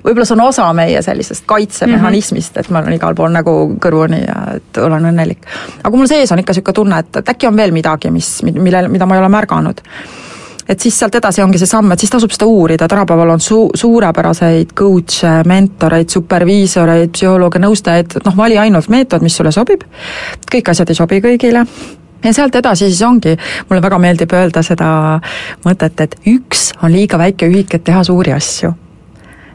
võib-olla 0.06 0.28
see 0.28 0.38
on 0.38 0.46
osa 0.48 0.68
meie 0.78 1.02
sellisest 1.06 1.48
kaitsemehhanismist 1.50 2.54
mm, 2.54 2.62
-hmm. 2.62 2.66
et 2.66 2.74
ma 2.74 2.84
olen 2.84 3.00
igal 3.00 3.18
pool 3.18 3.34
nägu 3.34 3.58
kõrvuni 3.84 4.22
ja 4.24 4.38
et 4.58 4.84
olen 4.84 5.12
õnnelik. 5.12 5.50
aga 5.84 5.98
mul 5.98 6.08
sees 6.08 6.32
on 6.32 6.40
ikka 6.44 6.56
niisugune 6.56 6.80
tunne, 6.82 7.00
et, 7.00 7.22
et 7.22 7.36
äkki 7.36 7.48
on 7.48 7.58
veel 7.58 7.76
midagi, 7.76 8.12
mis, 8.12 8.40
millel, 8.44 8.90
mida 8.94 9.06
ma 9.06 9.16
ei 9.16 9.26
ole 9.26 9.30
märganud 9.30 9.84
et 10.68 10.80
siis 10.80 11.00
sealt 11.00 11.16
edasi 11.16 11.42
ongi 11.42 11.60
see 11.62 11.70
samm, 11.70 11.92
et 11.92 12.00
siis 12.00 12.12
tasub 12.12 12.32
seda 12.36 12.46
uurida, 12.46 12.88
tänapäeval 12.92 13.30
on 13.38 13.44
su-, 13.44 13.70
suurepäraseid 13.74 14.74
coach'e, 14.78 15.44
mentoreid, 15.48 16.10
superviisoreid, 16.12 17.14
psühholooge, 17.16 17.62
nõustajaid, 17.64 18.18
noh, 18.26 18.36
vali 18.38 18.60
ainult 18.60 18.90
meetod, 18.92 19.24
mis 19.24 19.38
sulle 19.40 19.54
sobib, 19.56 19.86
kõik 20.52 20.74
asjad 20.74 20.92
ei 20.92 21.00
sobi 21.00 21.22
kõigile 21.24 21.64
ja 22.28 22.34
sealt 22.36 22.56
edasi 22.56 22.90
siis 22.90 23.02
ongi, 23.08 23.38
mulle 23.70 23.82
väga 23.84 24.00
meeldib 24.04 24.34
öelda 24.36 24.64
seda 24.66 24.90
mõtet, 25.66 26.04
et 26.04 26.18
üks 26.28 26.72
on 26.82 26.92
liiga 26.94 27.20
väike 27.22 27.50
ühik, 27.50 27.78
et 27.78 27.86
teha 27.88 28.04
suuri 28.08 28.36
asju. 28.36 28.74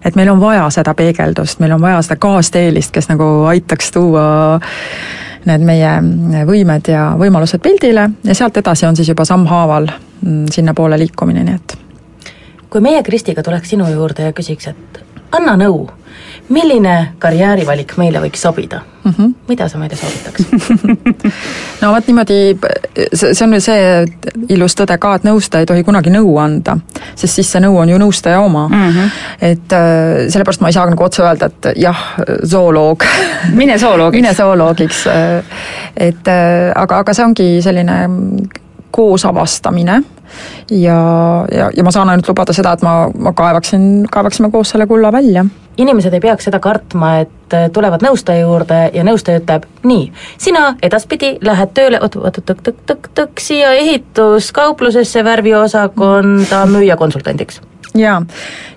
et 0.04 0.16
meil 0.18 0.32
on 0.32 0.40
vaja 0.40 0.64
seda 0.74 0.94
peegeldust, 0.98 1.60
meil 1.60 1.76
on 1.76 1.80
vaja 1.80 2.00
seda 2.02 2.16
kaasteelist, 2.20 2.90
kes 2.90 3.08
nagu 3.12 3.28
aitaks 3.52 3.92
tuua 3.94 4.24
need 5.46 5.62
meie 5.66 5.92
võimed 6.46 6.88
ja 6.90 7.12
võimalused 7.18 7.62
pildile 7.62 8.08
ja 8.24 8.34
sealt 8.34 8.56
edasi 8.56 8.86
on 8.86 8.96
siis 8.96 9.08
juba 9.08 9.24
sammhaaval 9.26 9.86
mm, 9.90 10.44
sinnapoole 10.50 10.98
liikumine, 10.98 11.44
nii 11.46 11.54
et 11.54 11.78
kui 12.72 12.80
meie 12.80 13.02
Kristiga 13.02 13.42
tuleks 13.42 13.74
sinu 13.74 13.88
juurde 13.90 14.30
ja 14.30 14.32
küsiks, 14.32 14.70
et 14.70 15.02
anna 15.36 15.56
nõu, 15.60 15.84
milline 16.52 16.96
karjäärivalik 17.22 17.94
meile 18.00 18.20
võiks 18.22 18.42
sobida 18.44 18.80
mm? 19.04 19.14
-hmm. 19.18 19.34
mida 19.48 19.68
sa 19.68 19.78
meile 19.78 19.96
soovitaks 19.96 20.44
no 21.82 21.92
vot 21.94 22.06
niimoodi, 22.06 22.38
see, 23.14 23.34
see 23.34 23.46
on 23.46 23.54
ju 23.56 23.60
see 23.60 24.06
ilus 24.56 24.76
tõde 24.78 24.98
ka, 24.98 25.14
et 25.18 25.26
nõustaja 25.28 25.64
ei 25.64 25.70
tohi 25.70 25.84
kunagi 25.84 26.12
nõu 26.14 26.36
anda, 26.42 26.76
sest 27.14 27.40
siis 27.40 27.52
see 27.52 27.62
nõu 27.64 27.78
on 27.82 27.92
ju 27.92 27.98
nõustaja 27.98 28.40
oma 28.40 28.68
mm. 28.68 28.88
-hmm. 28.88 29.10
et 29.50 29.76
äh, 29.78 30.28
sellepärast 30.28 30.60
ma 30.60 30.72
ei 30.72 30.78
saa 30.78 30.86
nagu 30.90 31.04
otse 31.04 31.22
öelda, 31.22 31.50
et 31.50 31.72
jah, 31.76 32.02
zooloog 32.44 33.04
mine 33.60 33.78
zooloogiks 33.78 34.22
mine 34.22 34.34
zooloogiks, 34.34 35.06
et 35.96 36.28
äh, 36.28 36.72
aga, 36.74 36.98
aga 36.98 37.14
see 37.14 37.24
ongi 37.24 37.48
selline 37.62 37.98
koos 38.90 39.24
avastamine 39.24 40.02
ja, 40.70 41.00
ja, 41.52 41.70
ja 41.76 41.84
ma 41.84 41.90
saan 41.90 42.12
ainult 42.12 42.28
lubada 42.28 42.52
seda, 42.52 42.72
et 42.72 42.82
ma, 42.82 43.08
ma 43.18 43.32
kaevaksin, 43.36 44.06
kaevaksime 44.12 44.50
koos 44.50 44.74
selle 44.74 44.86
kulla 44.86 45.12
välja 45.12 45.44
inimesed 45.76 46.14
ei 46.14 46.20
peaks 46.20 46.48
seda 46.48 46.60
kartma, 46.62 47.14
et 47.24 47.56
äh, 47.56 47.68
tulevad 47.72 48.04
nõustaja 48.04 48.44
juurde 48.44 48.78
ja 48.94 49.04
nõustaja 49.06 49.42
ütleb, 49.42 49.66
nii, 49.88 50.06
sina 50.40 50.74
edaspidi 50.82 51.36
lähed 51.44 51.74
tööle, 51.76 52.00
oot, 52.02 52.16
oot, 52.20 52.40
tõk-tõk-tõk-tõk, 52.50 53.42
siia 53.42 53.74
ehituskauplusesse 53.80 55.24
värviosakonda 55.24 56.64
müüjakonsultandiks 56.70 57.62
jaa, 57.98 58.22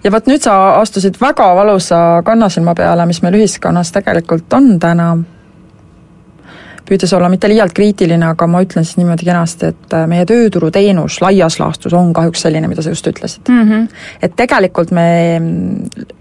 ja 0.03 0.11
vot 0.11 0.27
nüüd 0.27 0.43
sa 0.43 0.55
astusid 0.81 1.19
väga 1.21 1.47
valusa 1.55 2.01
kannasilma 2.25 2.75
peale, 2.75 3.05
mis 3.07 3.21
meil 3.23 3.39
ühiskonnas 3.39 3.93
tegelikult 3.95 4.53
on 4.53 4.75
täna 4.79 5.13
püüdes 6.86 7.13
olla 7.17 7.29
mitte 7.29 7.49
liialt 7.49 7.73
kriitiline, 7.75 8.25
aga 8.33 8.47
ma 8.47 8.61
ütlen 8.65 8.86
siis 8.86 8.99
niimoodi 8.99 9.27
kenasti, 9.27 9.71
et 9.73 9.95
äh, 9.97 10.05
meie 10.09 10.25
tööturuteenus 10.29 11.19
laias 11.23 11.59
laastus 11.59 11.93
on 11.97 12.11
kahjuks 12.15 12.45
selline, 12.45 12.69
mida 12.71 12.86
sa 12.86 12.93
just 12.93 13.07
ütlesid 13.07 13.49
mm. 13.49 13.71
-hmm. 13.71 13.88
et 14.21 14.36
tegelikult 14.36 14.91
me 14.95 15.07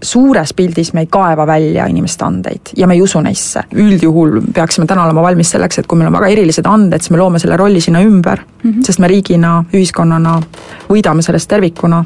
suures 0.01 0.53
pildis 0.53 0.93
me 0.93 1.05
ei 1.05 1.11
kaeva 1.11 1.47
välja 1.47 1.87
inimeste 1.91 2.25
andeid 2.25 2.73
ja 2.77 2.87
me 2.87 2.93
ei 2.93 3.01
usu 3.01 3.21
neisse. 3.21 3.63
üldjuhul 3.73 4.41
peaksime 4.53 4.85
täna 4.85 5.05
olema 5.05 5.21
valmis 5.21 5.49
selleks, 5.49 5.79
et 5.79 5.87
kui 5.87 5.97
meil 5.97 6.07
on 6.07 6.19
väga 6.19 6.27
erilised 6.27 6.65
anded, 6.65 7.01
siis 7.01 7.11
me 7.11 7.17
loome 7.17 7.39
selle 7.39 7.57
rolli 7.57 7.81
sinna 7.81 8.01
ümber 8.01 8.39
mm, 8.39 8.71
-hmm. 8.71 8.83
sest 8.83 8.99
me 8.99 9.07
riigina, 9.07 9.63
ühiskonnana 9.73 10.41
võidame 10.89 11.21
sellest 11.21 11.49
tervikuna 11.49 12.03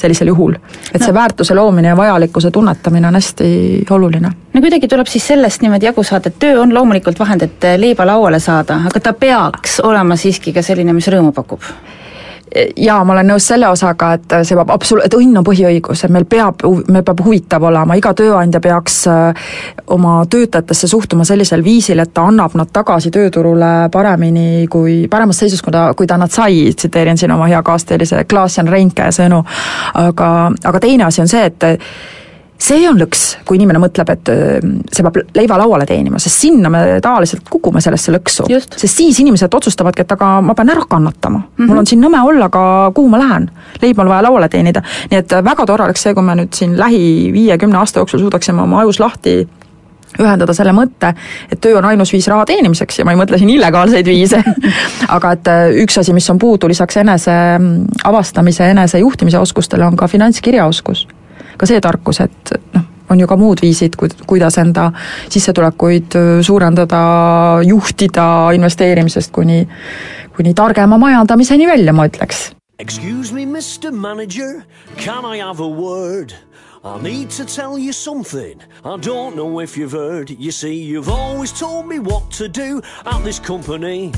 sellisel 0.00 0.32
juhul. 0.32 0.56
et 0.94 1.00
see 1.02 1.12
no. 1.12 1.18
väärtuse 1.20 1.54
loomine 1.54 1.92
ja 1.92 1.96
vajalikkuse 1.96 2.50
tunnetamine 2.50 3.08
on 3.08 3.14
hästi 3.20 3.50
oluline. 3.90 4.32
no 4.54 4.60
kuidagi 4.60 4.88
tuleb 4.88 5.06
siis 5.06 5.26
sellest 5.26 5.62
niimoodi 5.62 5.86
jagu 5.86 6.02
saada, 6.02 6.32
et 6.32 6.38
töö 6.38 6.60
on 6.62 6.74
loomulikult 6.74 7.18
vahend, 7.18 7.46
et 7.46 7.70
leiba 7.76 8.06
lauale 8.06 8.40
saada, 8.40 8.80
aga 8.90 9.00
ta 9.00 9.12
peaks 9.12 9.80
olema 9.80 10.16
siiski 10.16 10.52
ka 10.52 10.62
selline, 10.62 10.92
mis 10.96 11.08
rõõmu 11.08 11.32
pakub 11.36 11.64
jaa, 12.76 12.98
ma 13.04 13.14
olen 13.14 13.30
nõus 13.30 13.46
selle 13.50 13.68
osaga, 13.70 14.12
et 14.16 14.34
see 14.46 14.56
peab 14.58 14.72
absolu-, 14.74 15.04
et 15.04 15.14
õnn 15.14 15.38
on 15.38 15.46
põhiõigus, 15.46 16.04
et 16.04 16.12
meil 16.12 16.26
peab, 16.30 16.64
meil 16.90 17.04
peab 17.06 17.22
huvitav 17.24 17.64
olema, 17.68 17.96
iga 17.98 18.12
tööandja 18.16 18.60
peaks 18.64 19.00
äh, 19.10 19.50
oma 19.94 20.20
töötajatesse 20.30 20.90
suhtuma 20.90 21.26
sellisel 21.28 21.64
viisil, 21.64 22.02
et 22.02 22.14
ta 22.14 22.26
annab 22.30 22.56
nad 22.58 22.72
tagasi 22.74 23.12
tööturule 23.14 23.72
paremini 23.92 24.66
kui, 24.70 25.04
paremas 25.10 25.42
seisus, 25.42 25.62
kui 25.62 25.74
ta, 25.74 25.90
kui 25.96 26.10
ta 26.10 26.18
nad 26.20 26.32
sai, 26.34 26.70
tsiteerin 26.74 27.20
siin 27.20 27.34
oma 27.34 27.50
hea 27.50 27.62
kaasteelise 27.66 28.24
Klaas-Jan 28.30 28.70
Reinke 28.70 29.10
sõnu, 29.14 29.44
aga, 30.02 30.30
aga 30.64 30.82
teine 30.82 31.06
asi 31.06 31.22
on 31.22 31.30
see, 31.30 31.46
et 31.46 31.70
see 32.60 32.84
on 32.88 32.98
lõks, 33.00 33.22
kui 33.48 33.58
inimene 33.58 33.80
mõtleb, 33.82 34.10
et 34.12 34.30
äh, 34.32 34.64
see 34.92 35.04
peab 35.06 35.18
leiva 35.36 35.58
lauale 35.60 35.86
teenima, 35.88 36.20
sest 36.22 36.44
sinna 36.44 36.70
me 36.72 36.82
tavaliselt 37.02 37.48
kukume 37.50 37.82
sellesse 37.84 38.12
lõksu. 38.14 38.48
sest 38.50 38.90
siis 38.90 39.20
inimesed 39.22 39.54
otsustavadki, 39.54 40.04
et 40.04 40.16
aga 40.16 40.32
ma 40.44 40.56
pean 40.58 40.72
ära 40.72 40.84
kannatama 40.88 41.38
mm, 41.38 41.46
-hmm. 41.56 41.70
mul 41.70 41.82
on 41.82 41.86
siin 41.86 42.02
nõme 42.04 42.20
olla, 42.22 42.50
aga 42.50 42.92
kuhu 42.94 43.08
ma 43.08 43.22
lähen? 43.22 43.50
leib 43.82 43.98
on 43.98 44.08
vaja 44.08 44.22
lauale 44.28 44.48
teenida. 44.48 44.82
nii 45.10 45.18
et 45.18 45.32
väga 45.44 45.66
tore 45.66 45.84
oleks 45.84 46.02
see, 46.02 46.14
kui 46.14 46.22
me 46.22 46.34
nüüd 46.34 46.52
siin 46.54 46.76
lähi 46.78 47.32
viiekümne 47.32 47.78
aasta 47.78 48.00
jooksul 48.00 48.20
suudaksime 48.20 48.62
oma 48.62 48.80
ajus 48.80 49.00
lahti 49.00 49.48
ühendada 50.18 50.54
selle 50.54 50.72
mõtte, 50.74 51.12
et 51.52 51.60
töö 51.60 51.78
on 51.78 51.84
ainus 51.84 52.12
viis 52.12 52.26
raha 52.28 52.44
teenimiseks 52.44 52.98
ja 52.98 53.04
ma 53.06 53.14
ei 53.14 53.20
mõtle 53.20 53.38
siin 53.38 53.50
illegaalseid 53.50 54.06
viise 54.06 54.42
aga 55.16 55.32
et 55.32 55.48
äh, 55.48 55.70
üks 55.84 55.98
asi, 55.98 56.12
mis 56.12 56.28
on 56.30 56.38
puudu 56.38 56.68
lisaks 56.68 56.96
enese 56.96 57.36
mm, 57.58 58.02
avastamise, 58.04 58.70
enese 58.74 58.98
juhtimise 58.98 59.38
oskustele, 59.38 59.86
on 59.86 59.96
ka 59.96 60.10
finantskirjaoskus 60.10 61.06
ka 61.60 61.68
see 61.68 61.80
tarkus, 61.84 62.22
et 62.24 62.54
noh, 62.72 62.86
on 63.12 63.20
ju 63.20 63.26
ka 63.28 63.36
muud 63.36 63.60
viisid, 63.60 63.98
kuidas 64.26 64.56
enda 64.62 64.88
sissetulekuid 65.28 66.16
suurendada, 66.46 67.00
juhtida 67.66 68.26
investeerimisest 68.56 69.34
kuni, 69.34 69.66
kuni 70.36 70.54
targema 70.56 70.98
majandamiseni 70.98 71.68
välja, 71.68 71.92
ma 71.92 72.08
ütleks. 72.08 72.48
Excuse 72.80 73.34
me, 73.34 73.44
Mr 73.44 73.92
Manager, 73.92 74.64
can 74.96 75.26
I 75.26 75.42
have 75.44 75.60
a 75.60 75.68
word? 75.68 76.32
I 76.82 76.96
need 77.02 77.28
to 77.36 77.44
tell 77.44 77.78
you 77.78 77.92
something 77.92 78.58
I 78.86 78.96
don't 78.96 79.36
know 79.36 79.60
if 79.60 79.76
you've 79.76 79.92
heard. 79.92 80.30
You 80.30 80.50
see, 80.50 80.72
you've 80.72 81.10
always 81.10 81.52
told 81.52 81.86
me 81.86 81.98
what 81.98 82.30
to 82.38 82.48
do 82.48 82.80
at 83.04 83.22
this 83.22 83.38
company. 83.38 84.12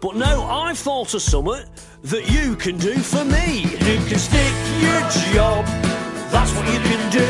But 0.00 0.14
now 0.14 0.44
I've 0.44 0.78
thought 0.78 1.14
of 1.14 1.22
something 1.22 1.66
that 2.04 2.30
you 2.30 2.54
can 2.54 2.78
do 2.78 2.94
for 2.94 3.24
me. 3.24 3.62
You 3.82 3.98
can 4.06 4.18
stick 4.18 4.54
your 4.80 5.00
job, 5.34 5.66
that's 6.30 6.52
what 6.54 6.66
you 6.72 6.80
can 6.80 7.02
do. 7.10 7.28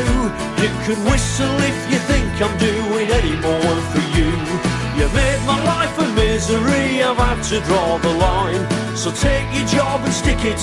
You 0.61 0.69
can 0.85 0.97
whistle 1.09 1.57
if 1.71 1.77
you 1.91 1.99
think 2.09 2.29
I'm 2.41 2.55
doing 2.57 3.07
any 3.09 3.35
more 3.41 3.75
for 3.91 4.03
you. 4.17 4.29
You 4.97 5.07
made 5.13 5.41
my 5.45 5.59
life 5.63 5.97
a 5.99 6.07
misery, 6.13 7.01
I've 7.01 7.17
had 7.17 7.41
to 7.51 7.59
draw 7.61 7.97
the 7.97 8.13
line. 8.13 8.63
So 8.95 9.11
take 9.11 9.47
your 9.57 9.67
job 9.67 10.01
and 10.01 10.13
stick 10.13 10.43
it 10.45 10.61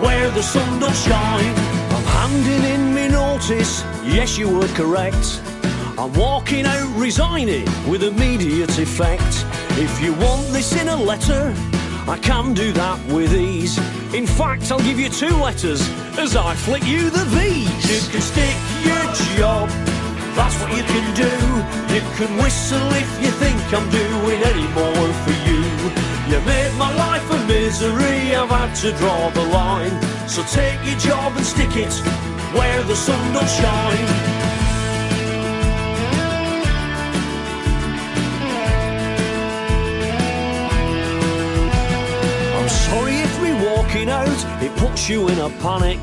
where 0.00 0.30
the 0.30 0.42
sun 0.42 0.80
don't 0.80 0.94
shine. 0.94 1.54
I'm 1.94 2.04
handing 2.18 2.64
in 2.74 2.94
me 2.94 3.08
notice, 3.08 3.82
yes 4.04 4.38
you 4.38 4.48
were 4.48 4.68
correct. 4.68 5.42
I'm 5.98 6.12
walking 6.14 6.64
out 6.64 6.88
resigning 6.96 7.66
with 7.88 8.02
immediate 8.02 8.78
effect. 8.78 9.44
If 9.78 10.02
you 10.02 10.12
want 10.14 10.46
this 10.48 10.80
in 10.80 10.88
a 10.88 10.96
letter, 10.96 11.54
I 12.10 12.18
can 12.18 12.54
do 12.54 12.72
that 12.72 12.98
with 13.06 13.32
ease. 13.32 13.78
In 14.12 14.26
fact, 14.26 14.72
I'll 14.72 14.82
give 14.82 14.98
you 14.98 15.08
two 15.08 15.30
letters 15.36 15.80
as 16.18 16.34
I 16.34 16.56
flick 16.56 16.84
you 16.84 17.08
the 17.08 17.24
V's. 17.26 17.70
You 17.86 18.00
can 18.10 18.20
stick 18.20 18.56
your 18.82 19.04
job, 19.38 19.68
that's 20.34 20.58
what 20.58 20.74
you 20.76 20.82
can 20.82 21.06
do. 21.14 21.30
You 21.94 22.02
can 22.18 22.36
whistle 22.42 22.82
if 22.98 23.10
you 23.22 23.30
think 23.38 23.62
I'm 23.72 23.88
doing 23.90 24.42
any 24.42 24.66
more 24.74 25.10
for 25.22 25.36
you. 25.46 25.62
You 26.26 26.42
made 26.50 26.74
my 26.74 26.90
life 26.98 27.30
a 27.30 27.38
misery, 27.46 28.34
I've 28.34 28.50
had 28.50 28.74
to 28.82 28.90
draw 28.98 29.30
the 29.30 29.46
line. 29.46 29.94
So 30.28 30.42
take 30.50 30.82
your 30.84 30.98
job 30.98 31.36
and 31.36 31.46
stick 31.46 31.76
it 31.76 31.94
where 32.58 32.82
the 32.82 32.96
sun 32.96 33.22
don't 33.32 33.48
shine. 33.48 34.59
Sorry 42.70 43.16
if 43.16 43.42
me 43.42 43.52
walking 43.74 44.08
out, 44.08 44.62
it 44.62 44.74
puts 44.76 45.08
you 45.08 45.28
in 45.28 45.38
a 45.38 45.50
panic. 45.60 46.00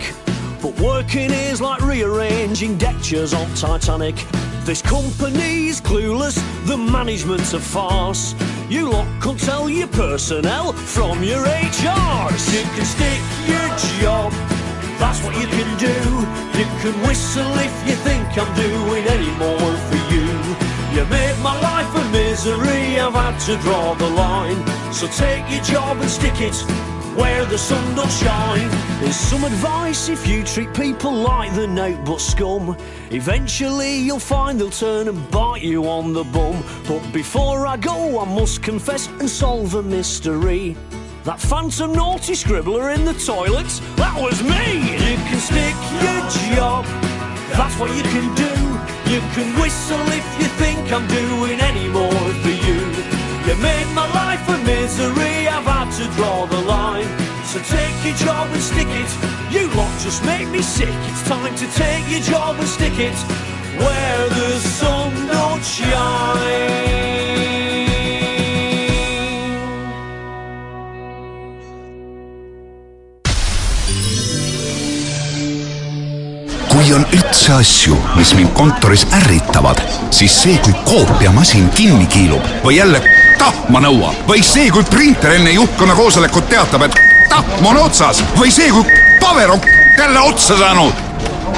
But 0.61 0.79
working 0.79 1.31
is 1.31 1.61
like 1.61 1.81
rearranging 1.81 2.77
deck 2.77 3.01
chairs 3.01 3.33
on 3.33 3.47
Titanic. 3.55 4.15
This 4.63 4.81
company's 4.81 5.79
clueless, 5.79 6.35
the 6.65 6.77
management's 6.77 7.53
a 7.53 7.59
farce. 7.59 8.35
You 8.69 8.89
lot 8.89 9.07
can 9.21 9.37
tell 9.37 9.69
your 9.69 9.87
personnel 9.87 10.73
from 10.73 11.23
your 11.23 11.45
HRs. 11.45 12.43
You 12.53 12.63
can 12.75 12.85
stick 12.85 13.21
your 13.47 13.67
job, 14.01 14.33
that's 14.99 15.23
what 15.23 15.35
you 15.39 15.47
can 15.47 15.69
do. 15.77 15.93
You 16.57 16.65
can 16.81 17.07
whistle 17.07 17.53
if 17.59 17.87
you 17.87 17.95
think 18.07 18.25
I'm 18.37 18.51
doing 18.55 19.05
any 19.05 19.31
more 19.37 19.77
for 19.87 19.96
you. 20.97 21.05
Made 21.05 21.37
my 21.39 21.59
life 21.61 21.95
a 21.95 22.11
misery, 22.11 22.99
I've 22.99 23.13
had 23.13 23.37
to 23.41 23.57
draw 23.57 23.93
the 23.93 24.09
line. 24.09 24.59
So 24.91 25.07
take 25.07 25.49
your 25.49 25.63
job 25.63 25.97
and 25.97 26.09
stick 26.09 26.41
it 26.41 26.55
where 27.15 27.45
the 27.45 27.57
sun 27.57 27.95
don't 27.95 28.11
shine. 28.11 28.69
There's 28.99 29.15
some 29.15 29.43
advice 29.43 30.09
if 30.09 30.27
you 30.27 30.43
treat 30.43 30.73
people 30.73 31.11
like 31.11 31.53
the 31.55 31.67
notebook 31.67 32.19
scum. 32.19 32.75
Eventually 33.11 33.97
you'll 33.97 34.19
find 34.19 34.59
they'll 34.59 34.69
turn 34.69 35.07
and 35.07 35.31
bite 35.31 35.63
you 35.63 35.85
on 35.87 36.13
the 36.13 36.23
bum. 36.23 36.63
But 36.87 37.11
before 37.11 37.65
I 37.67 37.77
go, 37.77 38.19
I 38.19 38.25
must 38.25 38.61
confess 38.61 39.07
and 39.07 39.29
solve 39.29 39.75
a 39.75 39.83
mystery. 39.83 40.75
That 41.23 41.39
phantom 41.39 41.93
naughty 41.93 42.33
scribbler 42.33 42.95
in 42.95 43.03
the 43.03 43.13
toilet, 43.13 43.69
that 43.97 44.15
was 44.21 44.41
me! 44.43 44.93
You 44.93 45.17
can 45.27 45.39
stick 45.39 45.75
your 46.03 46.55
job, 46.55 46.85
that's 47.55 47.77
what 47.79 47.95
you 47.95 48.03
can 48.03 48.35
do. 48.35 48.56
You 49.09 49.21
can 49.35 49.59
whistle 49.61 50.05
if 50.09 50.27
you 50.39 50.47
think 50.59 50.91
I'm 50.91 51.07
doing 51.07 51.61
any 51.61 51.87
more 51.87 52.27
for 52.43 52.55
you. 52.67 52.79
You 53.47 53.55
made 53.61 53.89
my 53.95 54.07
life 54.13 54.43
a 54.49 54.57
misery, 54.65 55.47
I've 55.47 55.63
had 55.63 55.89
to 55.99 56.05
draw 56.17 56.45
the 56.45 56.61
line. 56.61 57.07
So 57.45 57.59
take 57.59 57.95
your 58.03 58.15
job 58.15 58.49
and 58.51 58.61
stick 58.61 58.89
it. 58.89 59.11
You 59.49 59.69
lot 59.77 59.97
just 60.01 60.25
make 60.25 60.49
me 60.49 60.61
sick. 60.61 60.97
It's 61.09 61.23
time 61.23 61.55
to 61.55 61.67
take 61.83 62.03
your 62.09 62.19
job 62.19 62.59
and 62.59 62.67
stick 62.67 62.99
it 62.99 63.17
where 63.79 64.29
the 64.29 64.59
sun 64.59 65.13
don't 65.27 65.63
shine. 65.63 67.06
On 76.97 77.05
üldse 77.13 77.53
asju, 77.53 77.97
mis 78.17 78.33
mind 78.37 78.53
kontoris 78.57 79.05
ärritavad, 79.13 79.81
siis 80.11 80.33
see, 80.41 80.57
kui 80.65 80.73
koopiamasin 80.87 81.69
kinni 81.77 82.07
kiilub 82.09 82.45
või 82.63 82.79
jälle 82.79 83.01
tahma 83.37 83.83
nõuab. 83.85 84.23
Või 84.29 84.41
see, 84.45 84.71
kui 84.73 84.85
printer 84.89 85.37
enne 85.37 85.53
juhtkonna 85.53 85.95
koosolekut 85.97 86.49
teatab, 86.49 86.87
et 86.87 86.97
tahm 87.29 87.65
on 87.69 87.81
otsas. 87.83 88.23
Või 88.37 88.53
see, 88.53 88.71
kui 88.73 88.85
paber 89.21 89.53
on 89.53 89.61
jälle 89.97 90.23
otsa 90.29 90.57
saanud. 90.57 91.05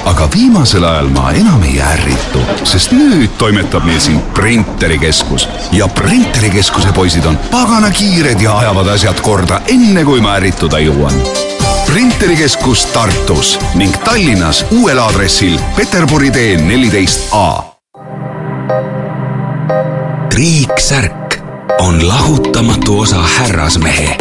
aga 0.09 0.29
viimasel 0.33 0.83
ajal 0.83 1.09
ma 1.13 1.31
enam 1.35 1.63
ei 1.67 1.81
ärritu, 1.83 2.39
sest 2.63 2.93
nüüd 2.95 3.35
toimetab 3.37 3.83
meil 3.85 3.99
siin 3.99 4.21
printerikeskus. 4.33 5.47
Ja 5.71 5.87
printerikeskuse 5.87 6.91
poisid 6.95 7.25
on 7.25 7.37
pagana 7.51 7.91
kiired 7.91 8.41
ja 8.41 8.57
ajavad 8.57 8.95
asjad 8.95 9.21
korda, 9.21 9.61
enne 9.67 10.03
kui 10.07 10.23
ma 10.23 10.39
ärrituda 10.39 10.81
jõuan 10.87 11.48
printerikeskus 11.89 12.85
Tartus 12.85 13.59
ning 13.73 13.93
Tallinnas 14.03 14.65
uuel 14.71 14.97
aadressil 14.97 15.59
Peterburi 15.75 16.31
tee 16.31 16.57
neliteist 16.57 17.21
A. 17.31 17.63
triiksärk 20.29 21.39
on 21.79 22.07
lahutamatu 22.07 22.99
osa 22.99 23.23
härrasmehe, 23.37 24.17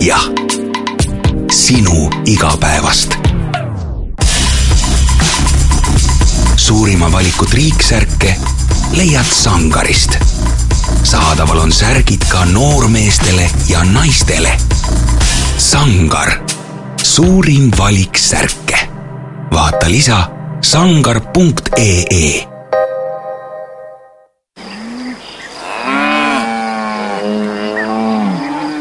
jah, 0.00 0.30
sinu 1.50 2.10
igapäevast. 2.26 3.14
suurima 6.56 7.12
valiku 7.12 7.46
triiksärke 7.46 8.36
leiad 8.92 9.26
Sangarist. 9.30 10.18
saadaval 11.02 11.58
on 11.58 11.72
särgid 11.72 12.22
ka 12.28 12.44
noormeestele 12.44 13.50
ja 13.68 13.84
naistele. 13.84 14.52
Sangar 15.58 16.53
suurim 17.14 17.70
valik 17.78 18.18
särke. 18.18 18.78
vaata 19.54 19.86
lisa 19.90 20.16
sangar.ee 20.60 22.46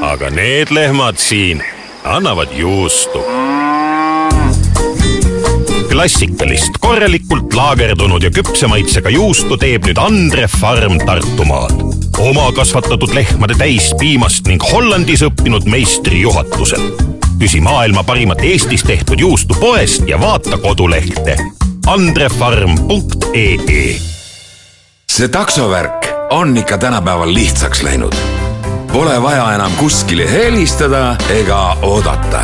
aga 0.02 0.30
need 0.30 0.74
lehmad 0.74 1.22
siin 1.22 1.62
annavad 2.04 2.50
juustu. 2.58 3.22
klassikalist, 5.92 6.82
korralikult 6.82 7.54
laagerdunud 7.54 8.24
ja 8.24 8.34
küpse 8.34 8.66
maitsega 8.68 9.14
juustu 9.14 9.62
teeb 9.62 9.86
nüüd 9.86 10.02
Andre 10.02 10.50
Farm 10.60 10.98
Tartumaal. 11.06 11.78
oma 12.18 12.52
kasvatatud 12.52 13.14
lehmade 13.14 13.62
täispiimast 13.62 14.50
ning 14.50 14.72
Hollandis 14.74 15.22
õppinud 15.22 15.70
meistri 15.70 16.26
juhatusel. 16.26 17.13
Küsi 17.44 17.62
maailma 17.62 18.04
parimat 18.04 18.40
Eestis 18.42 18.84
tehtud 18.84 19.20
juustu 19.20 19.56
poest 19.60 20.08
ja 20.08 20.20
vaata 20.20 20.58
kodulehte 20.58 21.36
andrefarm.ee 21.88 23.96
see 25.12 25.28
taksovärk 25.28 26.08
on 26.30 26.58
ikka 26.58 26.78
tänapäeval 26.78 27.34
lihtsaks 27.34 27.84
läinud. 27.84 28.16
Pole 28.92 29.22
vaja 29.22 29.52
enam 29.56 29.72
kuskile 29.72 30.32
helistada 30.32 31.16
ega 31.30 31.78
oodata. 31.82 32.42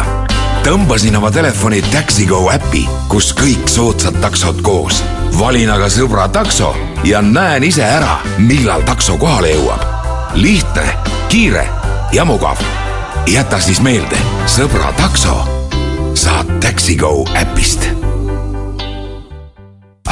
tõmbasin 0.68 1.18
oma 1.18 1.32
telefoni 1.32 1.82
Taxigo 1.82 2.52
äpi, 2.52 2.84
kus 3.08 3.32
kõik 3.34 3.72
soodsad 3.72 4.20
taksod 4.22 4.62
koos. 4.62 5.04
valin 5.40 5.70
aga 5.70 5.88
sõbra 5.88 6.28
takso 6.28 6.76
ja 7.04 7.22
näen 7.22 7.64
ise 7.64 7.84
ära, 7.84 8.20
millal 8.38 8.82
takso 8.82 9.18
kohale 9.18 9.56
jõuab. 9.56 9.82
lihtne, 10.34 10.94
kiire 11.30 11.68
ja 12.12 12.26
mugav. 12.26 12.89
Jäta 13.28 13.60
siis 13.60 13.82
meelde, 13.82 14.18
sõbra 14.46 14.94
takso 14.98 15.42
saad 16.14 16.60
Taxigo 16.60 17.26
äpist 17.36 17.90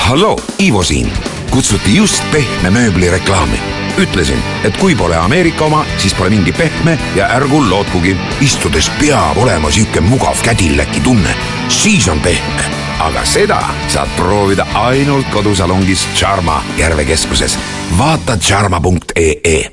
halloo, 0.08 0.40
Ivo 0.60 0.84
siin. 0.84 1.12
kutsuti 1.50 1.96
just 1.96 2.24
pehme 2.32 2.70
mööbli 2.70 3.10
reklaami. 3.12 3.60
ütlesin, 3.98 4.44
et 4.64 4.78
kui 4.78 4.96
pole 4.96 5.18
Ameerika 5.18 5.66
oma, 5.66 5.86
siis 5.98 6.14
pole 6.14 6.30
mingi 6.30 6.52
pehme 6.52 7.00
ja 7.16 7.28
ärgu 7.36 7.70
lootkugi. 7.70 8.18
istudes 8.42 8.92
peab 9.00 9.38
olema 9.38 9.72
sihuke 9.72 10.02
mugav 10.02 10.38
kädilläki 10.44 11.00
tunne, 11.00 11.36
siis 11.68 12.08
on 12.08 12.20
pehme. 12.20 12.64
aga 13.00 13.26
seda 13.26 13.62
saad 13.88 14.08
proovida 14.16 14.68
ainult 14.74 15.28
kodusalongis 15.30 16.08
Charma 16.16 16.64
Järve 16.78 17.06
keskuses. 17.06 17.60
vaata 17.98 18.38
charma.ee 18.38 19.72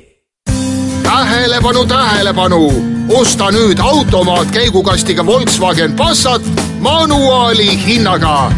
tähelepanu, 1.03 1.85
tähelepanu! 1.85 2.94
Osta 3.09 3.51
nüüd 3.51 3.79
automaat 3.79 4.51
käigukastiga 4.51 5.25
Volkswagen 5.25 5.93
Passat 5.93 6.41
manuaali 6.79 7.85
hinnaga. 7.85 8.51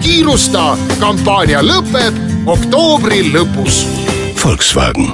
kiirusta, 0.00 0.76
kampaania 1.00 1.62
lõpeb 1.62 2.14
oktoobri 2.46 3.32
lõpus. 3.32 3.86
Volkswagen. 4.44 5.12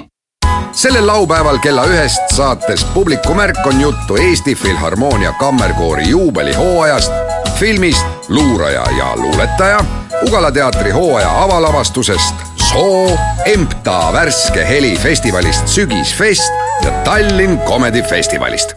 sellel 0.72 1.06
laupäeval 1.06 1.58
kella 1.58 1.84
ühest 1.84 2.34
saates 2.34 2.84
Publiku 2.84 3.34
märk 3.34 3.66
on 3.66 3.80
juttu 3.80 4.16
Eesti 4.16 4.54
Filharmoonia 4.54 5.32
Kammerkoori 5.32 6.08
juubelihooajast, 6.08 7.12
filmist 7.58 8.06
Luuraja 8.28 8.84
ja 8.98 9.16
luuletaja, 9.16 9.84
Ugala 10.26 10.52
teatri 10.52 10.90
hooaja 10.90 11.42
avalavastusest, 11.42 12.34
Soo, 12.70 13.18
EMTA 13.46 14.12
värske 14.14 14.62
heli 14.64 14.92
festivalist 14.96 15.68
Sügisfest 15.68 16.52
ja 16.84 16.92
Tallinn 17.04 17.58
Comedy 17.66 18.02
Festivalist 18.02 18.76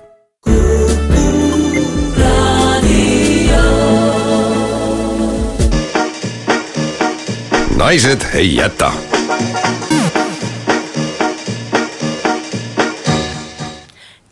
naised 7.77 8.21
ei 8.33 8.55
jäta. 8.55 8.91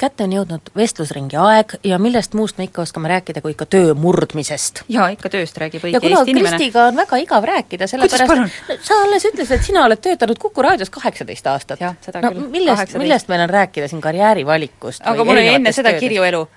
Kätte 0.01 0.25
on 0.25 0.33
jõudnud 0.33 0.71
vestlusringi 0.77 1.37
aeg 1.37 1.75
ja 1.85 1.99
millest 2.01 2.33
muust 2.37 2.57
me 2.57 2.65
ikka 2.67 2.83
oskame 2.85 3.11
rääkida, 3.11 3.41
kui 3.43 3.53
ikka 3.53 3.67
töö 3.69 3.93
murdmisest. 3.93 4.83
jaa, 4.89 5.09
ikka 5.15 5.29
tööst 5.29 5.57
räägib 5.61 5.85
õige 5.85 6.01
Eesti 6.01 6.33
inimene. 6.33 6.57
Kristiga 6.57 6.87
on 6.89 6.97
väga 6.97 7.21
igav 7.21 7.47
rääkida, 7.51 7.87
sellepärast 7.91 8.71
sa 8.87 8.99
alles 9.05 9.27
ütlesid, 9.29 9.59
et 9.59 9.69
sina 9.69 9.85
oled 9.85 10.01
töötanud 10.01 10.41
Kuku 10.41 10.65
raadios 10.65 10.89
kaheksateist 10.89 11.47
aastat. 11.47 11.79
no 11.81 12.47
millest, 12.49 12.87
18. 12.87 12.99
millest 13.03 13.29
meil 13.29 13.45
on 13.45 13.49
rääkida 13.49 13.87
siin 13.91 14.01
karjäärivalikust 14.01 15.05
aga 15.05 15.25
mul 15.25 15.37
oli 15.37 15.53
enne 15.55 15.71
seda 15.75 15.93
kirjuelu. 15.99 16.47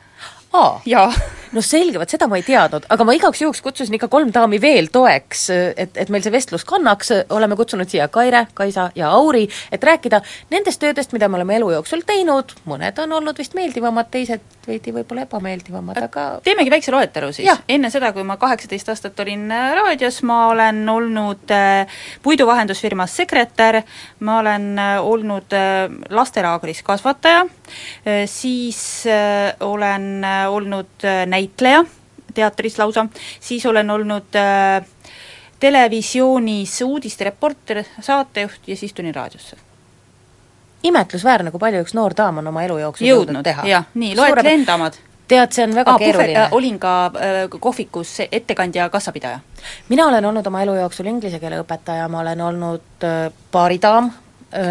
aa, 0.52 0.80
jaa. 0.86 1.12
No 1.54 1.62
selge, 1.64 1.98
vot 2.00 2.10
seda 2.10 2.28
ma 2.30 2.38
ei 2.40 2.44
teadnud, 2.46 2.86
aga 2.92 3.06
ma 3.06 3.14
igaks 3.16 3.42
juhuks 3.44 3.62
kutsusin 3.64 3.96
ikka 3.98 4.08
kolm 4.12 4.32
daami 4.34 4.60
veel 4.62 4.90
toeks, 4.94 5.46
et, 5.52 5.96
et 6.00 6.10
meil 6.12 6.24
see 6.24 6.34
vestlus 6.34 6.66
kannaks, 6.68 7.12
oleme 7.34 7.56
kutsunud 7.58 7.90
siia 7.90 8.08
Kaire, 8.12 8.46
Kaisa 8.54 8.88
ja 8.98 9.10
Auri, 9.14 9.44
et 9.72 9.84
rääkida 9.84 10.20
nendest 10.52 10.82
töödest, 10.82 11.14
mida 11.14 11.28
me 11.28 11.38
oleme 11.40 11.58
elu 11.60 11.70
jooksul 11.76 12.04
teinud, 12.06 12.54
mõned 12.68 12.98
on 13.04 13.16
olnud 13.20 13.38
vist 13.38 13.54
meeldivamad, 13.58 14.10
teised 14.12 14.42
veidi 14.66 14.94
võib-olla 14.94 15.26
ebameeldivamad, 15.28 16.00
aga 16.08 16.26
teemegi 16.44 16.72
väikse 16.72 16.94
loetelu 16.94 17.32
siis. 17.36 17.62
enne 17.68 17.90
seda, 17.92 18.12
kui 18.16 18.24
ma 18.26 18.38
kaheksateist 18.40 18.90
aastat 18.92 19.20
olin 19.24 19.46
äh, 19.52 19.70
raadios, 19.78 20.22
ma 20.26 20.46
olen 20.52 20.82
olnud 20.88 21.54
äh, 21.54 22.00
puiduvahendusfirmas 22.24 23.16
sekretär, 23.22 23.82
ma 24.24 24.38
olen 24.40 24.70
äh, 24.78 24.94
olnud 25.04 25.54
lastelaagris 26.10 26.82
kasvataja. 26.82 27.44
Siis 28.28 29.04
olen 29.60 30.24
olnud 30.48 31.04
äh, 31.04 31.26
näitleja 31.44 31.84
teatris 32.34 32.78
lausa, 32.78 33.06
siis 33.40 33.66
olen 33.66 33.90
olnud 33.90 34.34
äh, 34.36 34.86
televisioonis 35.60 36.82
uudistereporter, 36.82 37.84
saatejuht 38.00 38.68
ja 38.68 38.76
siis 38.76 38.92
tulin 38.92 39.14
raadiosse. 39.14 39.56
imetlusväärne, 40.84 41.50
kui 41.50 41.60
palju 41.60 41.80
üks 41.80 41.94
noor 41.96 42.12
daam 42.16 42.38
on 42.38 42.48
oma 42.50 42.62
elu 42.62 42.78
jooksul 42.78 43.06
jõudnud, 43.08 43.46
jah, 43.64 43.86
nii, 43.94 44.16
loetle 44.16 44.50
enda 44.50 44.74
omad. 44.74 44.98
tead, 45.28 45.52
see 45.52 45.64
on 45.64 45.74
väga 45.74 45.94
Aa, 45.94 45.98
keeruline 45.98 46.42
äh, 46.42 46.52
olin 46.52 46.78
ka 46.78 46.94
äh, 47.06 47.38
kohvikus 47.60 48.18
ettekandja 48.32 48.82
ja 48.82 48.90
kassapidaja. 48.90 49.40
mina 49.88 50.06
olen 50.06 50.24
olnud 50.24 50.46
oma 50.46 50.62
elu 50.62 50.74
jooksul 50.74 51.06
inglise 51.06 51.40
keele 51.40 51.62
õpetaja, 51.62 52.08
ma 52.08 52.20
olen 52.20 52.40
olnud 52.40 53.08
äh, 53.08 53.32
baaridaam, 53.52 54.10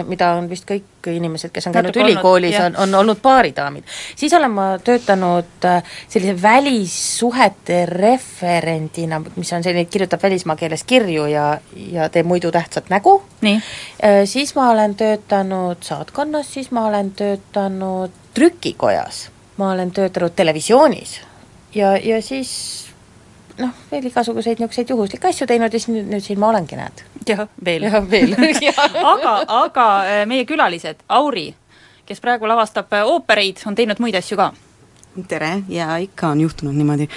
mida 0.08 0.30
on 0.38 0.50
vist 0.50 0.66
kõik 0.70 1.10
inimesed, 1.12 1.52
kes 1.52 1.68
on 1.68 1.74
käinud 1.76 1.98
ülikoolis, 2.00 2.56
on, 2.64 2.78
on 2.86 2.96
olnud 3.02 3.20
baaridaamid. 3.24 3.84
siis 4.16 4.34
olen 4.34 4.52
ma 4.52 4.68
töötanud 4.84 5.68
äh, 5.68 5.84
sellise 6.08 6.36
välissuhete 6.42 7.86
referendina, 7.90 9.22
mis 9.36 9.54
on 9.54 9.64
selline, 9.64 9.86
kirjutab 9.86 10.24
välismaa 10.24 10.56
keeles 10.56 10.84
kirju 10.88 11.26
ja, 11.32 11.58
ja 11.92 12.10
teeb 12.10 12.30
muidu 12.30 12.52
tähtsat 12.52 12.90
nägu. 12.90 13.22
nii. 13.42 13.60
Siis 14.26 14.56
ma 14.56 14.70
olen 14.72 14.96
töötanud 14.96 15.84
saatkonnas, 15.84 16.54
siis 16.54 16.72
ma 16.72 16.88
olen 16.88 17.12
töötanud 17.12 18.12
trükikojas, 18.34 19.30
ma 19.58 19.72
olen 19.72 19.92
töötanud 19.92 20.36
televisioonis 20.36 21.22
ja, 21.76 21.98
ja 21.98 22.22
siis 22.22 22.93
noh, 23.60 23.74
veel 23.92 24.08
igasuguseid 24.10 24.62
niisuguseid 24.62 24.94
juhuslikke 24.94 25.30
asju 25.30 25.48
teinud 25.50 25.74
ja 25.74 25.82
siis 25.82 25.92
nüüd, 25.94 26.10
nüüd 26.12 26.26
siin 26.26 26.40
ma 26.42 26.50
olengi, 26.52 26.78
näed. 26.80 27.04
jah, 27.28 27.46
veel. 27.66 27.88
jah, 27.90 28.00
veel 28.10 28.36
aga, 29.14 29.34
aga 29.64 29.88
äh, 30.10 30.22
meie 30.30 30.48
külalised, 30.50 31.04
Auri, 31.10 31.50
kes 32.08 32.22
praegu 32.24 32.50
lavastab 32.50 32.94
äh, 32.94 33.06
oopereid, 33.08 33.64
on 33.70 33.78
teinud 33.78 34.02
muid 34.04 34.18
asju 34.20 34.40
ka. 34.40 34.52
tere 35.30 35.52
ja 35.70 35.98
ikka 36.02 36.32
on 36.34 36.42
juhtunud 36.42 36.76
niimoodi. 36.76 37.08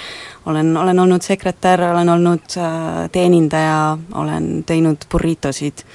olen, 0.45 0.77
olen 0.77 0.99
olnud 0.99 1.25
sekretär, 1.25 1.81
olen 1.91 2.09
olnud 2.09 2.57
äh, 2.57 3.09
teenindaja, 3.11 3.97
olen 4.13 4.63
teinud 4.63 5.09
burritosid, 5.11 5.85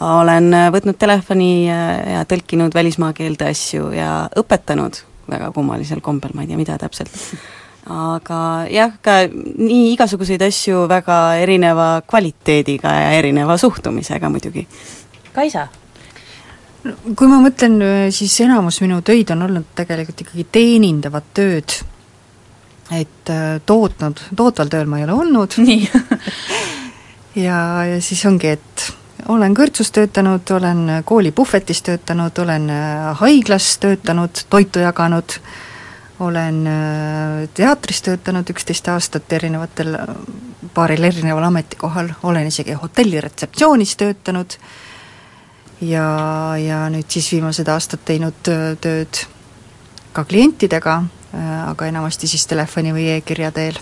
olen 0.00 0.54
äh, 0.54 0.70
võtnud 0.72 0.98
telefoni 0.98 1.68
äh, 1.70 2.14
ja 2.16 2.24
tõlkinud 2.28 2.74
välismaa 2.74 3.12
keelde 3.12 3.50
asju 3.52 3.90
ja 3.94 4.24
õpetanud 4.36 5.04
väga 5.30 5.50
kummalisel 5.56 6.00
kombel, 6.04 6.34
ma 6.34 6.44
ei 6.44 6.50
tea, 6.50 6.58
mida 6.60 6.78
täpselt. 6.80 7.12
Aga 7.90 8.40
jah, 8.72 8.92
ka 9.04 9.16
nii 9.28 9.92
igasuguseid 9.92 10.42
asju 10.42 10.86
väga 10.88 11.18
erineva 11.42 11.88
kvaliteediga 12.08 12.92
ja 12.96 13.08
erineva 13.18 13.56
suhtumisega 13.60 14.30
muidugi. 14.32 14.66
Kaisa? 15.34 15.68
kui 16.84 17.28
ma 17.30 17.38
mõtlen, 17.40 17.78
siis 18.12 18.34
enamus 18.44 18.82
minu 18.84 19.00
töid 19.04 19.30
on 19.32 19.46
olnud 19.46 19.70
tegelikult 19.76 20.20
ikkagi 20.20 20.46
teenindavad 20.52 21.30
tööd. 21.36 21.80
et 22.92 23.30
äh, 23.32 23.60
tootnud, 23.64 24.20
tootval 24.36 24.68
tööl 24.68 24.86
ma 24.86 24.98
ei 25.00 25.06
ole 25.06 25.14
olnud. 25.16 25.54
nii 25.66 25.88
ja, 27.46 27.58
ja 27.88 28.00
siis 28.04 28.20
ongi, 28.28 28.52
et 28.58 28.84
olen 29.32 29.56
kõrtsus 29.56 29.88
töötanud, 29.96 30.50
olen 30.52 31.00
kooli 31.08 31.32
puhvetis 31.32 31.80
töötanud, 31.82 32.38
olen 32.38 32.68
äh, 32.70 33.14
haiglas 33.22 33.78
töötanud, 33.80 34.44
toitu 34.52 34.84
jaganud, 34.84 35.38
olen 36.20 36.66
äh, 36.66 37.48
teatris 37.54 38.02
töötanud 38.02 38.50
üksteist 38.50 38.88
aastat 38.88 39.32
erinevatel, 39.32 39.96
paaril 40.74 41.10
erineval 41.10 41.48
ametikohal, 41.50 42.12
olen 42.22 42.46
isegi 42.46 42.76
hotelli 42.78 43.20
retseptsioonis 43.20 43.96
töötanud 43.96 44.58
ja, 45.80 46.06
ja 46.58 46.84
nüüd 46.90 47.10
siis 47.10 47.32
viimased 47.32 47.68
aastad 47.68 48.04
teinud 48.06 48.48
öö, 48.48 48.74
tööd 48.80 49.24
ka 50.14 50.24
klientidega, 50.24 51.00
aga 51.66 51.86
enamasti 51.90 52.28
siis 52.30 52.46
telefoni 52.46 52.92
või 52.94 53.08
e-kirja 53.16 53.50
teel. 53.50 53.78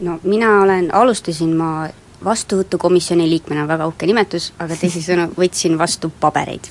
no 0.00 0.20
mina 0.22 0.60
olen, 0.62 0.92
alustasin 0.94 1.56
ma 1.56 1.88
vastuvõtukomisjoni 2.24 3.28
liikmena, 3.30 3.66
väga 3.68 3.86
uhke 3.90 4.06
nimetus, 4.06 4.52
aga 4.58 4.76
teisisõnu 4.78 5.32
võtsin 5.36 5.78
vastu 5.78 6.10
pabereid, 6.20 6.70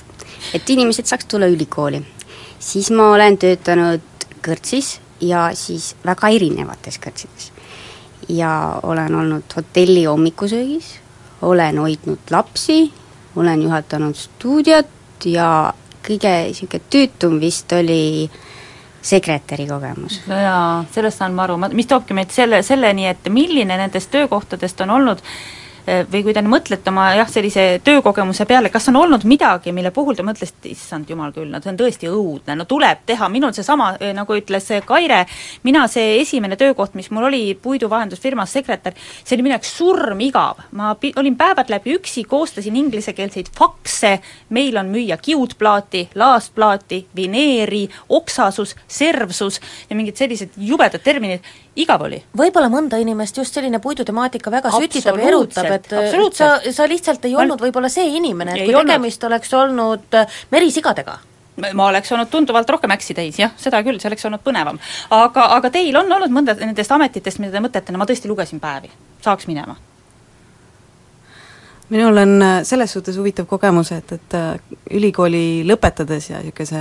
et 0.54 0.70
inimesed 0.70 1.06
saaks 1.06 1.28
tulla 1.28 1.46
ülikooli. 1.52 2.02
Siis 2.58 2.90
ma 2.90 3.10
olen 3.14 3.38
töötanud 3.38 4.26
kõrtsis 4.44 4.98
ja 5.20 5.50
siis 5.54 5.94
väga 6.04 6.28
erinevates 6.28 6.98
kõrtsides. 7.02 7.52
ja 8.28 8.80
olen 8.82 9.14
olnud 9.14 9.56
hotelli 9.56 10.04
hommikusöögis, 10.04 10.98
olen 11.42 11.78
hoidnud 11.78 12.30
lapsi, 12.30 12.92
olen 13.36 13.62
juhatanud 13.62 14.16
stuudiot 14.16 15.24
ja 15.24 15.74
kõige 16.06 16.32
niisugune 16.46 16.82
tüütum 16.90 17.40
vist 17.40 17.72
oli 17.72 18.30
sekretäri 19.02 19.66
kogemus. 19.66 20.20
no 20.26 20.38
jaa, 20.38 20.84
sellest 20.92 21.18
saan 21.18 21.34
ma 21.34 21.44
aru, 21.46 21.58
mis 21.72 21.86
toobki 21.86 22.14
meid 22.14 22.30
selle, 22.34 22.62
selleni, 22.62 23.06
et 23.06 23.28
milline 23.30 23.76
nendest 23.78 24.10
töökohtadest 24.10 24.80
on 24.80 24.90
olnud 24.90 25.22
või 25.86 26.22
kui 26.26 26.34
te 26.34 26.42
mõtlete 26.42 26.90
oma 26.90 27.06
jah, 27.14 27.28
sellise 27.30 27.64
töökogemuse 27.84 28.46
peale, 28.48 28.70
kas 28.74 28.88
on 28.90 28.96
olnud 28.98 29.24
midagi, 29.28 29.72
mille 29.74 29.92
puhul 29.94 30.16
te 30.18 30.24
mõtlesite, 30.26 30.70
issand 30.72 31.10
jumal 31.10 31.32
küll, 31.34 31.48
no 31.50 31.60
see 31.62 31.70
on 31.70 31.78
tõesti 31.78 32.10
õudne, 32.10 32.56
no 32.58 32.66
tuleb 32.68 33.04
teha, 33.06 33.28
minul 33.32 33.54
seesama, 33.54 33.92
eh, 34.00 34.12
nagu 34.16 34.34
ütles 34.34 34.70
eh, 34.74 34.82
Kaire, 34.86 35.22
mina 35.66 35.86
see 35.90 36.20
esimene 36.20 36.58
töökoht, 36.58 36.96
mis 36.98 37.10
mul 37.14 37.28
oli 37.28 37.42
puiduvahendusfirmas 37.62 38.56
sekretär, 38.58 38.96
see 39.22 39.36
oli 39.36 39.46
minu 39.46 39.56
jaoks 39.56 39.74
surmigav. 39.78 40.64
ma 40.72 40.94
pi-, 40.94 41.12
olin 41.16 41.36
päevad 41.38 41.70
läbi 41.70 41.94
üksi, 41.98 42.24
koostasin 42.24 42.76
inglisekeelseid 42.76 43.52
fakse, 43.54 44.18
meil 44.50 44.76
on 44.76 44.90
müüa 44.90 45.18
kiudplaati, 45.22 46.08
laastplaati, 46.14 47.06
vineeri, 47.16 47.86
oksasus, 48.08 48.76
servsus 48.88 49.60
ja 49.90 49.96
mingid 49.96 50.16
sellised 50.16 50.58
jubedad 50.58 51.02
terminid, 51.02 51.46
igav 51.76 52.02
oli. 52.08 52.18
võib-olla 52.36 52.68
mõnda 52.72 52.98
inimest 53.02 53.38
just 53.40 53.56
selline 53.56 53.80
puidutemaatika 53.82 54.52
väga 54.52 54.72
sütitab 54.74 55.20
ja 55.20 55.30
erutab, 55.30 55.70
et 55.76 55.88
et 55.92 56.36
sa, 56.36 56.50
sa 56.72 56.88
lihtsalt 56.88 57.24
ei 57.28 57.36
olnud 57.36 57.62
võib-olla 57.62 57.90
see 57.92 58.08
inimene, 58.18 58.56
et 58.56 58.64
kui 58.64 58.74
olnud. 58.74 58.92
tegemist 58.92 59.24
oleks 59.28 59.52
olnud 59.54 60.20
äh, 60.20 60.38
merisigadega, 60.54 61.18
ma 61.62 61.72
ma 61.76 61.90
oleks 61.92 62.12
olnud 62.12 62.30
tunduvalt 62.32 62.70
rohkem 62.70 62.94
äksi 62.96 63.16
täis, 63.16 63.40
jah, 63.40 63.52
seda 63.60 63.82
küll, 63.86 64.00
see 64.02 64.10
oleks 64.10 64.28
olnud 64.28 64.44
põnevam. 64.44 64.80
aga, 65.10 65.50
aga 65.58 65.72
teil 65.74 65.96
on 65.96 66.12
olnud 66.18 66.32
mõnda 66.32 66.56
nendest 66.60 66.92
ametitest, 66.92 67.42
mida 67.42 67.56
te 67.56 67.64
mõtlete, 67.68 67.92
no 67.92 68.02
ma 68.02 68.08
tõesti 68.08 68.32
lugesin 68.32 68.62
päevi, 68.62 68.92
saaks 69.24 69.48
minema? 69.50 69.76
Minul 71.90 72.16
on 72.18 72.42
äh, 72.42 72.60
selles 72.66 72.92
suhtes 72.96 73.16
huvitav 73.18 73.46
kogemus, 73.46 73.92
et, 73.94 74.12
et 74.16 74.34
äh, 74.34 74.54
ülikooli 74.98 75.62
lõpetades 75.68 76.30
ja 76.32 76.40
niisuguse 76.42 76.80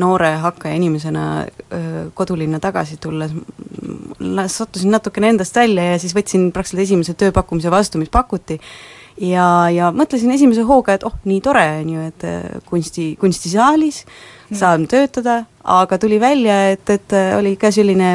noore 0.00 0.32
hakkaja 0.42 0.74
inimesena 0.78 1.24
öö, 1.72 2.06
kodulinna 2.14 2.58
tagasi 2.62 2.96
tulles 3.02 3.32
m- 3.34 4.14
la- 4.36 4.48
sattusin 4.48 4.90
natukene 4.94 5.28
endast 5.34 5.56
välja 5.56 5.92
ja 5.92 5.98
siis 6.02 6.14
võtsin 6.16 6.48
praktiliselt 6.54 6.86
esimese 6.88 7.14
tööpakkumise 7.18 7.70
vastu, 7.70 7.98
mis 7.98 8.08
pakuti, 8.10 8.56
ja, 9.20 9.46
ja 9.74 9.90
mõtlesin 9.92 10.30
esimese 10.34 10.62
hooga, 10.66 10.94
et 10.96 11.04
oh, 11.04 11.14
nii 11.28 11.40
tore, 11.44 11.66
on 11.82 11.90
ju, 11.94 12.06
et 12.12 12.26
äh, 12.28 12.44
kunsti, 12.70 13.12
kunstisaalis 13.20 14.04
saan 14.56 14.86
töötada, 14.90 15.44
aga 15.62 15.98
tuli 16.02 16.18
välja, 16.22 16.70
et, 16.72 16.90
et 16.90 17.12
äh, 17.18 17.34
oli 17.38 17.56
ka 17.60 17.70
selline 17.74 18.14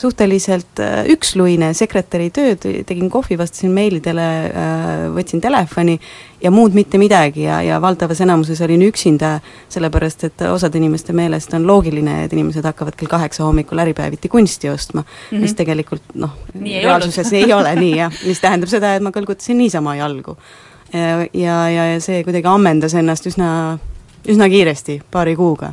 suhteliselt 0.00 0.80
äh, 0.80 1.04
üksluine 1.12 1.74
sekretäri 1.76 2.30
tööd, 2.34 2.64
tegin 2.88 3.10
kohvi, 3.12 3.36
vastasin 3.38 3.72
meilidele, 3.74 4.26
võtsin 5.14 5.42
telefoni 5.42 5.98
ja 6.40 6.50
muud 6.50 6.74
mitte 6.76 6.98
midagi 7.00 7.44
ja, 7.44 7.60
ja 7.64 7.80
valdavas 7.82 8.20
enamuses 8.24 8.60
olin 8.64 8.82
üksinda, 8.86 9.34
sellepärast 9.72 10.24
et 10.28 10.44
osade 10.48 10.80
inimeste 10.80 11.12
meelest 11.16 11.52
on 11.56 11.66
loogiline, 11.68 12.24
et 12.24 12.32
inimesed 12.32 12.64
hakkavad 12.64 12.96
kell 12.98 13.10
kaheksa 13.12 13.44
hommikul 13.44 13.82
äripäeviti 13.84 14.28
kunsti 14.32 14.70
ostma 14.70 15.02
mm, 15.02 15.10
-hmm. 15.36 15.40
mis 15.40 15.54
tegelikult 15.54 16.14
noh, 16.14 16.36
reaalsuses 16.54 17.32
ei 17.32 17.52
ole 17.58 17.74
nii 17.76 17.96
jah, 17.96 18.20
mis 18.26 18.40
tähendab 18.40 18.72
seda, 18.72 18.94
et 18.94 19.04
ma 19.04 19.12
kõlgutasin 19.12 19.58
niisama 19.60 19.96
jalgu. 19.96 20.36
ja, 20.92 21.68
ja, 21.68 21.86
ja 21.92 22.00
see 22.00 22.24
kuidagi 22.24 22.46
ammendas 22.46 22.94
ennast 22.94 23.26
üsna, 23.26 23.78
üsna 24.28 24.48
kiiresti, 24.48 25.02
paari 25.10 25.36
kuuga. 25.36 25.72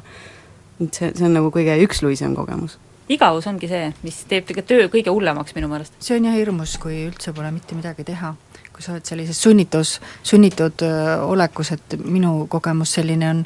et 0.83 0.93
see, 0.93 1.11
see 1.15 1.25
on 1.25 1.33
nagu 1.33 1.49
kõige 1.51 1.79
üksluisem 1.83 2.35
kogemus 2.35 2.77
igavus 3.09 3.47
ongi 3.47 3.69
see, 3.71 3.91
mis 4.03 4.23
teeb 4.29 4.51
töö 4.67 4.89
kõige 4.93 5.13
hullemaks 5.13 5.55
minu 5.55 5.69
meelest. 5.71 5.95
see 5.99 6.17
on 6.17 6.29
jah 6.29 6.37
hirmus, 6.37 6.77
kui 6.81 7.05
üldse 7.07 7.33
pole 7.33 7.51
mitte 7.51 7.75
midagi 7.75 8.07
teha 8.07 8.35
kui 8.77 8.85
sa 8.85 8.93
oled 8.93 9.09
sellises 9.09 9.39
sunnitus, 9.41 9.95
sunnitud 10.21 10.83
öö, 10.85 11.15
olekus, 11.33 11.71
et 11.73 11.95
minu 12.05 12.45
kogemus 12.49 12.93
selline 12.99 13.29
on, 13.29 13.43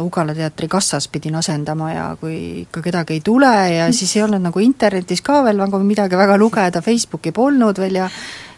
Ugala 0.00 0.32
teatri 0.32 0.64
kassas 0.72 1.10
pidin 1.12 1.34
asendama 1.36 1.90
ja 1.92 2.04
kui 2.16 2.62
ikka 2.62 2.80
kedagi 2.80 3.18
ei 3.18 3.20
tule 3.20 3.50
ja 3.68 3.90
siis 3.92 4.14
ei 4.16 4.22
olnud 4.24 4.40
nagu 4.40 4.62
internetis 4.64 5.20
ka 5.20 5.42
veel 5.44 5.60
nagu 5.60 5.76
midagi 5.84 6.16
väga 6.16 6.38
lugeda, 6.40 6.80
Facebooki 6.80 7.34
polnud 7.36 7.76
veel 7.76 7.98
ja 8.00 8.06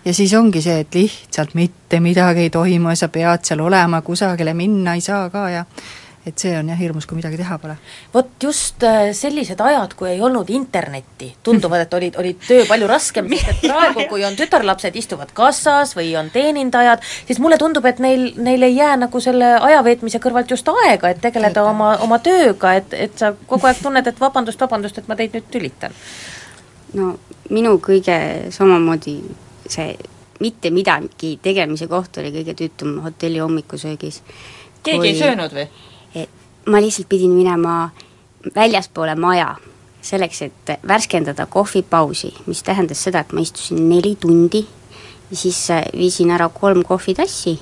ja 0.04 0.14
siis 0.14 0.30
ongi 0.38 0.62
see, 0.62 0.84
et 0.84 0.94
lihtsalt 0.94 1.56
mitte 1.58 1.98
midagi 2.00 2.46
ei 2.46 2.52
toimu 2.54 2.94
ja 2.94 3.00
sa 3.02 3.08
pead 3.10 3.42
seal 3.42 3.60
olema, 3.66 4.00
kusagile 4.06 4.54
minna 4.54 4.94
ei 4.94 5.02
saa 5.02 5.26
ka 5.34 5.48
ja 5.50 5.64
et 6.26 6.36
see 6.38 6.52
on 6.58 6.68
jah 6.68 6.76
hirmus, 6.76 7.06
kui 7.08 7.16
midagi 7.16 7.38
teha 7.40 7.56
pole. 7.58 7.74
vot 8.14 8.28
just 8.42 8.82
äh, 8.84 9.10
sellised 9.16 9.60
ajad, 9.64 9.94
kui 9.96 10.10
ei 10.10 10.20
olnud 10.20 10.50
internetti, 10.52 11.30
tunduvad, 11.42 11.86
et 11.86 11.94
olid, 11.96 12.18
olid 12.20 12.42
töö 12.44 12.66
palju 12.68 12.88
raskem, 12.90 13.30
sest 13.32 13.48
et 13.54 13.64
praegu, 13.70 14.04
kui 14.10 14.24
on 14.28 14.36
tütarlapsed, 14.36 14.96
istuvad 15.00 15.32
kassas 15.36 15.94
või 15.96 16.12
on 16.20 16.28
teenindajad, 16.34 17.04
siis 17.26 17.40
mulle 17.40 17.56
tundub, 17.60 17.88
et 17.88 18.02
neil, 18.04 18.28
neil 18.36 18.68
ei 18.68 18.76
jää 18.76 18.98
nagu 19.00 19.24
selle 19.24 19.54
aja 19.56 19.80
veetmise 19.86 20.20
kõrvalt 20.20 20.52
just 20.52 20.68
aega, 20.74 21.14
et 21.14 21.24
tegeleda 21.24 21.64
oma, 21.64 21.94
oma 22.04 22.20
tööga, 22.24 22.76
et, 22.82 22.92
et 23.08 23.16
sa 23.18 23.32
kogu 23.46 23.70
aeg 23.70 23.80
tunned, 23.82 24.06
et 24.06 24.20
vabandust, 24.20 24.60
vabandust, 24.60 25.00
et 25.00 25.08
ma 25.08 25.16
teid 25.16 25.36
nüüd 25.38 25.50
tülitan. 25.50 25.96
no 26.94 27.14
minu 27.50 27.78
kõige 27.82 28.16
samamoodi 28.52 29.20
see 29.70 29.94
mitte 30.40 30.70
midagi 30.72 31.36
tegemise 31.42 31.86
koht 31.88 32.18
oli 32.20 32.32
kõige 32.34 32.54
tüütum 32.58 32.98
hotelli 33.04 33.38
hommikusöögis. 33.38 34.22
keegi 34.82 34.98
kui... 34.98 35.08
ei 35.08 35.18
söönud 35.18 35.54
või? 35.54 35.68
Ma 36.66 36.80
lihtsalt 36.80 37.08
pidin 37.08 37.30
minema 37.30 37.90
väljaspoole 38.54 39.14
maja, 39.14 39.54
selleks, 40.02 40.42
et 40.42 40.70
värskendada 40.88 41.46
kohvipausi, 41.46 42.32
mis 42.46 42.62
tähendas 42.62 43.02
seda, 43.04 43.20
et 43.20 43.32
ma 43.32 43.40
istusin 43.44 43.88
neli 43.88 44.16
tundi 44.20 44.64
ja 45.30 45.36
siis 45.36 45.70
äh, 45.70 45.84
viisin 45.96 46.30
ära 46.30 46.48
kolm 46.48 46.82
kohvitassi 46.84 47.58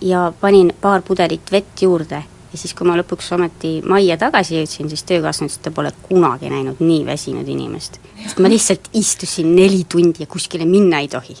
ja 0.00 0.32
panin 0.40 0.72
paar 0.80 1.02
pudelit 1.02 1.52
vett 1.52 1.82
juurde 1.82 2.22
ja 2.52 2.58
siis, 2.58 2.74
kui 2.74 2.88
ma 2.88 2.96
lõpuks 2.96 3.28
ometi 3.36 3.80
majja 3.86 4.16
tagasi 4.20 4.56
jõudsin, 4.56 4.88
siis 4.88 5.04
töökaaslane 5.08 5.50
ütles, 5.50 5.58
et 5.60 5.66
ta 5.66 5.74
pole 5.74 5.92
kunagi 6.08 6.50
näinud 6.50 6.80
nii 6.80 7.04
väsinud 7.06 7.48
inimest. 7.48 8.00
sest 8.22 8.40
ma 8.40 8.48
lihtsalt 8.48 8.88
istusin 8.94 9.54
neli 9.56 9.84
tundi 9.88 10.24
ja 10.24 10.26
kuskile 10.26 10.64
minna 10.64 11.02
ei 11.04 11.08
tohi 11.08 11.36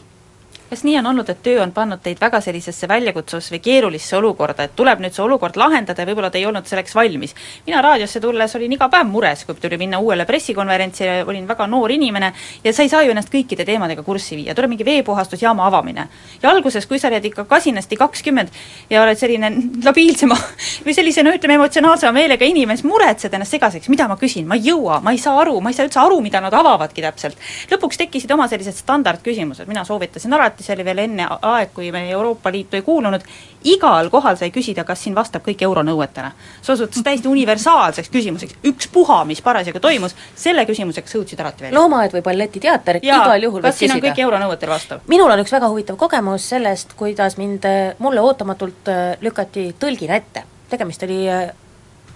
kas 0.70 0.82
nii 0.84 0.98
on 0.98 1.06
olnud, 1.06 1.28
et 1.30 1.42
töö 1.42 1.60
on 1.62 1.72
pannud 1.72 2.00
teid 2.02 2.18
väga 2.20 2.40
sellisesse 2.42 2.88
väljakutsusse 2.88 3.54
või 3.54 3.60
keerulisse 3.62 4.16
olukorda, 4.18 4.66
et 4.66 4.74
tuleb 4.76 5.00
nüüd 5.02 5.14
see 5.14 5.22
olukord 5.22 5.56
lahendada 5.56 6.02
ja 6.02 6.08
võib-olla 6.08 6.30
te 6.30 6.40
ei 6.40 6.46
olnud 6.46 6.66
selleks 6.66 6.94
valmis? 6.94 7.34
mina 7.66 7.80
raadiosse 7.82 8.20
tulles 8.20 8.54
olin 8.58 8.72
iga 8.72 8.88
päev 8.90 9.06
mures, 9.10 9.44
kui 9.46 9.54
tuli 9.62 9.78
minna 9.78 10.00
uuele 10.02 10.26
pressikonverentsile, 10.26 11.24
olin 11.26 11.46
väga 11.48 11.66
noor 11.70 11.92
inimene 11.94 12.32
ja 12.64 12.72
sa 12.72 12.82
ei 12.82 12.90
saa 12.90 13.02
ju 13.06 13.14
ennast 13.14 13.30
kõikide 13.32 13.64
teemadega 13.64 14.02
kurssi 14.02 14.36
viia, 14.36 14.54
tuleb 14.54 14.74
mingi 14.74 14.84
veepuhastusjaama 14.84 15.66
avamine. 15.66 16.08
ja 16.42 16.50
alguses, 16.50 16.86
kui 16.86 16.98
sa 16.98 17.08
oled 17.08 17.24
ikka 17.24 17.44
kasinasti 17.44 17.96
kakskümmend 17.96 18.48
ja 18.90 19.02
oled 19.02 19.18
selline 19.18 19.52
labiilsema 19.84 20.36
või 20.86 20.94
sellise 20.94 21.22
no 21.22 21.34
ütleme, 21.34 21.60
emotsionaalsema 21.60 22.12
meelega 22.12 22.44
inimene, 22.44 22.76
siis 22.76 22.90
muretsed 22.90 23.34
ennast 23.34 23.54
segaseks, 23.54 23.88
mida 23.92 24.08
ma 24.08 24.18
küsin, 24.18 24.46
ma 24.46 24.58
ei 24.58 24.66
jõua, 24.70 25.00
ma 25.02 25.14
ei 25.14 25.22
saa 25.22 25.38
aru, 25.40 25.60
ma 25.60 25.70
ei 25.70 25.78
saa 25.78 25.86
üldse 25.86 26.02
aru, 26.02 26.20
mida 26.24 26.42
nad 26.42 26.54
avavadki 26.54 27.04
täpselt. 27.04 27.38
lõpuks 27.70 28.02
tekkisid 28.02 28.30
oma 28.34 28.48
sellised 28.50 28.74
standardküsimused, 28.82 29.68
mina 29.70 29.84
soovitasin 29.84 30.34
alati 30.34 30.55
alati, 30.56 30.64
see 30.64 30.74
oli 30.74 30.84
veel 30.84 30.98
enne 31.04 31.26
aeg, 31.42 31.72
kui 31.74 31.90
me 31.92 32.08
Euroopa 32.10 32.50
Liitu 32.50 32.76
ei 32.76 32.82
kuulunud, 32.82 33.22
igal 33.64 34.10
kohal 34.10 34.36
sai 34.36 34.50
küsida, 34.50 34.84
kas 34.84 35.02
siin 35.02 35.14
vastab 35.14 35.42
kõik 35.44 35.62
euronõuetele. 35.62 36.32
see 36.62 36.72
osutus 36.72 37.02
täiesti 37.02 37.28
universaalseks 37.28 38.10
küsimuseks, 38.10 38.56
ükspuha, 38.64 39.24
mis 39.24 39.42
parasjagu 39.42 39.80
toimus, 39.80 40.14
selle 40.34 40.64
küsimusega 40.66 41.08
sa 41.08 41.18
jõudsid 41.18 41.40
alati 41.40 41.64
välja. 41.64 41.78
loomaaed 41.78 42.12
või 42.12 42.22
balletiteater, 42.22 43.00
igal 43.02 43.42
juhul 43.42 43.62
kas 43.62 43.78
siin 43.78 43.92
on 43.92 44.00
kõik 44.00 44.18
euronõuetele 44.18 44.72
vastav? 44.72 45.00
minul 45.06 45.30
on 45.30 45.40
üks 45.40 45.52
väga 45.52 45.68
huvitav 45.68 45.96
kogemus 45.96 46.48
sellest, 46.48 46.94
kuidas 46.96 47.36
mind, 47.36 47.66
mulle 47.98 48.20
ootamatult 48.20 48.88
äh, 48.88 49.16
lükati 49.20 49.74
tõlgina 49.78 50.16
ette. 50.16 50.44
tegemist 50.70 51.02
oli 51.02 51.28
äh, 51.28 51.50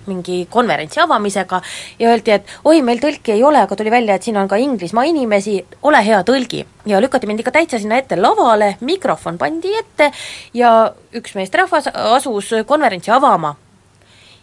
mingi 0.06 0.46
konverentsi 0.50 1.00
avamisega 1.00 1.60
ja 1.98 2.10
öeldi, 2.10 2.34
et 2.36 2.52
oi, 2.64 2.82
meil 2.82 3.00
tõlki 3.02 3.34
ei 3.34 3.44
ole, 3.44 3.60
aga 3.64 3.76
tuli 3.76 3.92
välja, 3.92 4.16
et 4.16 4.26
siin 4.26 4.38
on 4.40 4.48
ka 4.48 4.58
Inglismaa 4.60 5.04
inimesi, 5.08 5.58
ole 5.82 6.02
hea, 6.06 6.20
tõlgi. 6.26 6.64
ja 6.86 7.00
lükati 7.00 7.28
mind 7.28 7.40
ikka 7.42 7.54
täitsa 7.54 7.78
sinna 7.78 7.98
ette 8.00 8.16
lavale, 8.16 8.76
mikrofon 8.80 9.38
pandi 9.38 9.74
ette 9.78 10.10
ja 10.54 10.92
üks 11.14 11.34
meesterahvas 11.36 11.90
asus 12.16 12.54
konverentsi 12.66 13.10
avama. 13.10 13.56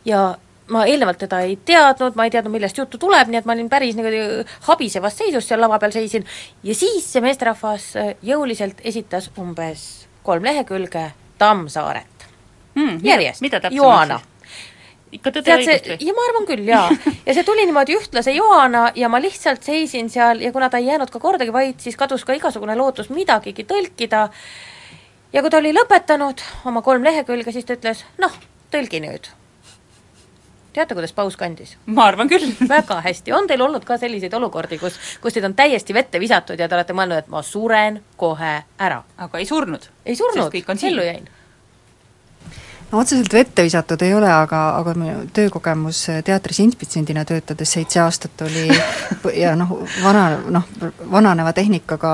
ja 0.05 0.35
ma 0.67 0.85
eelnevalt 0.85 1.17
teda 1.17 1.39
ei 1.47 1.55
teadnud, 1.65 2.15
ma 2.15 2.25
ei 2.27 2.31
teadnud, 2.31 2.51
millest 2.51 2.77
juttu 2.77 2.97
tuleb, 2.97 3.29
nii 3.31 3.39
et 3.39 3.45
ma 3.47 3.55
olin 3.55 3.69
päris 3.69 3.95
niimoodi 3.95 4.43
habisevas 4.67 5.17
seisus 5.17 5.47
seal 5.47 5.61
lava 5.63 5.79
peal 5.79 5.95
seisin. 5.95 6.25
Ja 6.63 6.75
siis 6.75 7.07
see 7.07 7.23
meesterahvas 7.23 7.93
jõuliselt 8.21 8.83
esitas 8.83 9.31
umbes 9.39 10.07
kolm 10.27 10.43
lehekülge 10.43 11.11
Tammsaaret. 11.37 12.27
Hmm, 12.75 12.99
järjest, 13.03 13.41
Joana 13.71 14.19
ikka 15.15 15.31
tõde 15.37 15.51
ja 15.51 15.57
õigust 15.61 15.89
või? 15.91 15.97
ja 16.07 16.15
ma 16.15 16.25
arvan 16.27 16.47
küll, 16.49 16.63
jaa. 16.67 16.87
ja 17.27 17.35
see 17.35 17.45
tuli 17.47 17.65
niimoodi 17.67 17.95
ühtlase 17.97 18.33
joana 18.35 18.87
ja 18.95 19.09
ma 19.11 19.21
lihtsalt 19.23 19.63
seisin 19.63 20.09
seal 20.11 20.41
ja 20.43 20.51
kuna 20.55 20.69
ta 20.69 20.81
ei 20.81 20.89
jäänud 20.89 21.11
ka 21.13 21.21
kordagi 21.23 21.53
vait, 21.55 21.79
siis 21.83 21.97
kadus 21.99 22.25
ka 22.27 22.35
igasugune 22.37 22.75
lootus 22.75 23.11
midagigi 23.13 23.63
tõlkida, 23.67 24.27
ja 25.33 25.43
kui 25.43 25.53
ta 25.53 25.61
oli 25.61 25.73
lõpetanud 25.75 26.43
oma 26.69 26.83
kolm 26.85 27.07
lehekülge, 27.07 27.53
siis 27.55 27.67
ta 27.67 27.77
ütles, 27.77 28.03
noh, 28.21 28.33
tõlgi 28.73 29.01
nüüd. 29.03 29.31
teate, 30.75 30.93
kuidas 30.93 31.13
paus 31.15 31.37
kandis? 31.39 31.77
ma 31.85 32.09
arvan 32.11 32.29
küll. 32.29 32.51
väga 32.75 32.99
hästi, 33.05 33.33
on 33.33 33.47
teil 33.47 33.63
olnud 33.63 33.85
ka 33.87 33.97
selliseid 33.97 34.33
olukordi, 34.33 34.79
kus, 34.81 34.99
kus 35.21 35.33
teid 35.33 35.47
on 35.47 35.55
täiesti 35.55 35.95
vette 35.95 36.19
visatud 36.19 36.59
ja 36.59 36.67
te 36.67 36.75
olete 36.75 36.93
mõelnud, 36.93 37.23
et 37.23 37.31
ma 37.31 37.43
suren 37.43 38.03
kohe 38.17 38.53
ära? 38.77 39.01
aga 39.17 39.39
ei 39.39 39.47
surnud? 39.47 39.89
ei 40.05 40.19
surnud, 40.19 40.51
ellu 40.83 41.09
jäin 41.11 41.36
no 42.91 43.01
otseselt 43.01 43.33
vette 43.33 43.63
visatud 43.65 44.01
ei 44.05 44.13
ole, 44.15 44.29
aga, 44.31 44.61
aga 44.79 44.93
minu 44.97 45.25
töökogemus 45.35 45.99
teatris 46.25 46.59
inspitsendina 46.63 47.25
töötades 47.27 47.73
seitse 47.75 47.99
aastat 48.03 48.43
oli 48.45 48.67
ja 49.43 49.53
noh, 49.59 49.73
vana, 50.03 50.27
noh, 50.53 50.67
vananeva 51.11 51.53
tehnikaga 51.57 52.13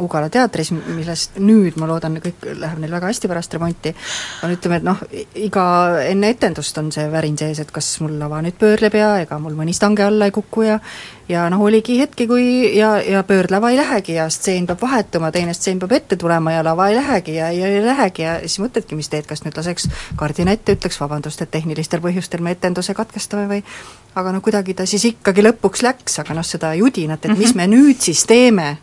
Ugala 0.00 0.30
teatris, 0.32 0.72
millest 0.74 1.38
nüüd 1.42 1.76
ma 1.80 1.88
loodan, 1.90 2.18
kõik 2.24 2.46
läheb 2.56 2.80
neil 2.82 2.94
väga 2.94 3.10
hästi 3.10 3.30
pärast 3.30 3.56
remonti, 3.56 3.94
on 4.44 4.54
ütleme, 4.54 4.80
et 4.80 4.86
noh, 4.86 5.02
iga, 5.46 5.66
enne 6.08 6.32
etendust 6.34 6.78
on 6.80 6.90
see 6.94 7.04
värin 7.12 7.36
sees, 7.40 7.60
et 7.60 7.74
kas 7.74 7.94
mul 8.04 8.16
lava 8.20 8.40
nüüd 8.44 8.56
pöörleb 8.60 8.96
ja 8.98 9.14
ega 9.24 9.38
mul 9.42 9.56
mõni 9.58 9.76
stange 9.76 10.06
alla 10.06 10.30
ei 10.30 10.34
kuku 10.34 10.66
ja 10.66 10.80
ja 11.28 11.44
noh, 11.50 11.62
oligi 11.64 11.96
hetki, 11.98 12.26
kui 12.28 12.76
ja, 12.76 12.98
ja 13.02 13.22
pöördlava 13.24 13.70
ei 13.70 13.76
lähegi 13.76 14.14
ja 14.14 14.28
stseen 14.30 14.66
peab 14.66 14.82
vahetuma, 14.82 15.30
teine 15.32 15.54
stseen 15.54 15.78
peab 15.80 15.92
ette 15.96 16.16
tulema 16.20 16.52
ja 16.52 16.64
lava 16.64 16.88
ei 16.88 16.96
lähegi 16.98 17.36
ja, 17.38 17.50
ja 17.52 17.68
ei 17.68 17.84
lähegi 17.84 18.22
ja 18.22 18.36
siis 18.42 18.58
mõtledki, 18.60 18.96
mis 18.98 19.08
teed, 19.08 19.26
kas 19.28 19.44
nüüd 19.44 19.56
laseks 19.56 19.88
kardina 20.20 20.52
ette, 20.52 20.76
ütleks 20.76 21.00
vabandust, 21.00 21.40
et 21.42 21.50
tehnilistel 21.50 22.02
põhjustel 22.04 22.44
me 22.44 22.52
etenduse 22.56 22.94
katkestame 22.94 23.48
või 23.48 23.62
aga 24.14 24.36
no 24.36 24.44
kuidagi 24.44 24.76
ta 24.76 24.86
siis 24.86 25.04
ikkagi 25.14 25.46
lõpuks 25.46 25.84
läks, 25.86 26.20
aga 26.20 26.36
noh, 26.36 26.46
seda 26.46 26.74
judinat, 26.76 27.24
et 27.24 27.36
mis 27.36 27.54
mhm. 27.54 27.62
me 27.62 27.68
nüüd 27.72 28.04
siis 28.04 28.26
teeme, 28.28 28.74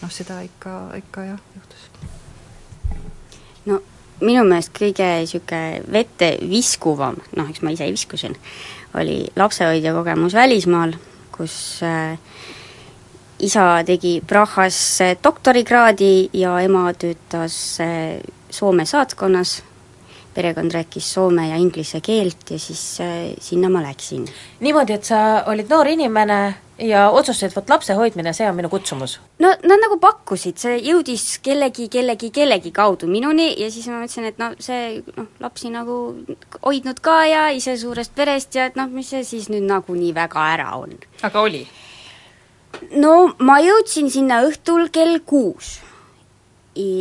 noh 0.00 0.12
seda 0.12 0.40
ikka, 0.46 0.78
ikka 1.04 1.28
jah, 1.28 1.40
juhtus. 1.58 1.88
no 3.68 3.82
minu 4.24 4.46
meelest 4.48 4.72
kõige 4.72 5.10
niisugune 5.20 5.82
vette 5.92 6.36
viskuvam, 6.48 7.20
noh, 7.36 7.50
eks 7.50 7.60
ma 7.60 7.76
ise 7.76 7.92
viskusin, 7.92 8.38
oli 8.96 9.26
lapsehoidja 9.36 9.92
kogemus 9.92 10.32
välismaal 10.38 10.96
kus 11.36 11.82
äh, 11.82 12.18
isa 13.38 13.82
tegi 13.86 14.20
Prahas 14.26 14.78
äh, 15.00 15.16
doktorikraadi 15.22 16.30
ja 16.32 16.58
ema 16.62 16.92
töötas 16.94 17.80
äh, 17.80 18.20
Soome 18.54 18.84
saatkonnas, 18.86 19.62
perekond 20.34 20.70
rääkis 20.70 21.08
soome 21.14 21.48
ja 21.48 21.56
inglise 21.58 21.98
keelt 22.00 22.50
ja 22.50 22.58
siis 22.58 23.00
sinna 23.42 23.68
ma 23.68 23.82
läksin. 23.82 24.28
niimoodi, 24.60 24.94
et 24.94 25.04
sa 25.04 25.42
olid 25.50 25.70
noor 25.70 25.90
inimene, 25.90 26.38
ja 26.78 27.10
otsustasid, 27.10 27.54
vot 27.56 27.70
lapse 27.70 27.94
hoidmine, 27.94 28.32
see 28.34 28.48
on 28.48 28.56
minu 28.58 28.68
kutsumus. 28.68 29.18
no 29.38 29.52
nad 29.62 29.82
nagu 29.82 29.98
pakkusid, 30.02 30.58
see 30.58 30.78
jõudis 30.82 31.38
kellegi, 31.44 31.88
kellegi, 31.92 32.30
kellegi 32.34 32.72
kaudu 32.74 33.06
minuni 33.10 33.52
ja 33.60 33.70
siis 33.70 33.86
ma 33.90 34.00
mõtlesin, 34.02 34.28
et 34.30 34.40
no 34.42 34.50
see 34.58 35.02
noh, 35.16 35.30
lapsi 35.42 35.70
nagu 35.74 35.98
hoidnud 36.64 37.00
ka 37.04 37.18
ja 37.30 37.46
ise 37.54 37.76
suurest 37.78 38.14
perest 38.14 38.54
ja 38.58 38.68
et 38.70 38.78
noh, 38.78 38.90
mis 38.90 39.12
see 39.14 39.24
siis 39.26 39.48
nüüd 39.52 39.66
nagu 39.68 39.94
nii 39.94 40.14
väga 40.16 40.46
ära 40.56 40.74
on. 40.80 40.98
aga 41.22 41.46
oli? 41.46 41.64
no 42.98 43.34
ma 43.38 43.60
jõudsin 43.62 44.10
sinna 44.10 44.42
õhtul 44.48 44.90
kell 44.94 45.20
kuus. 45.26 45.78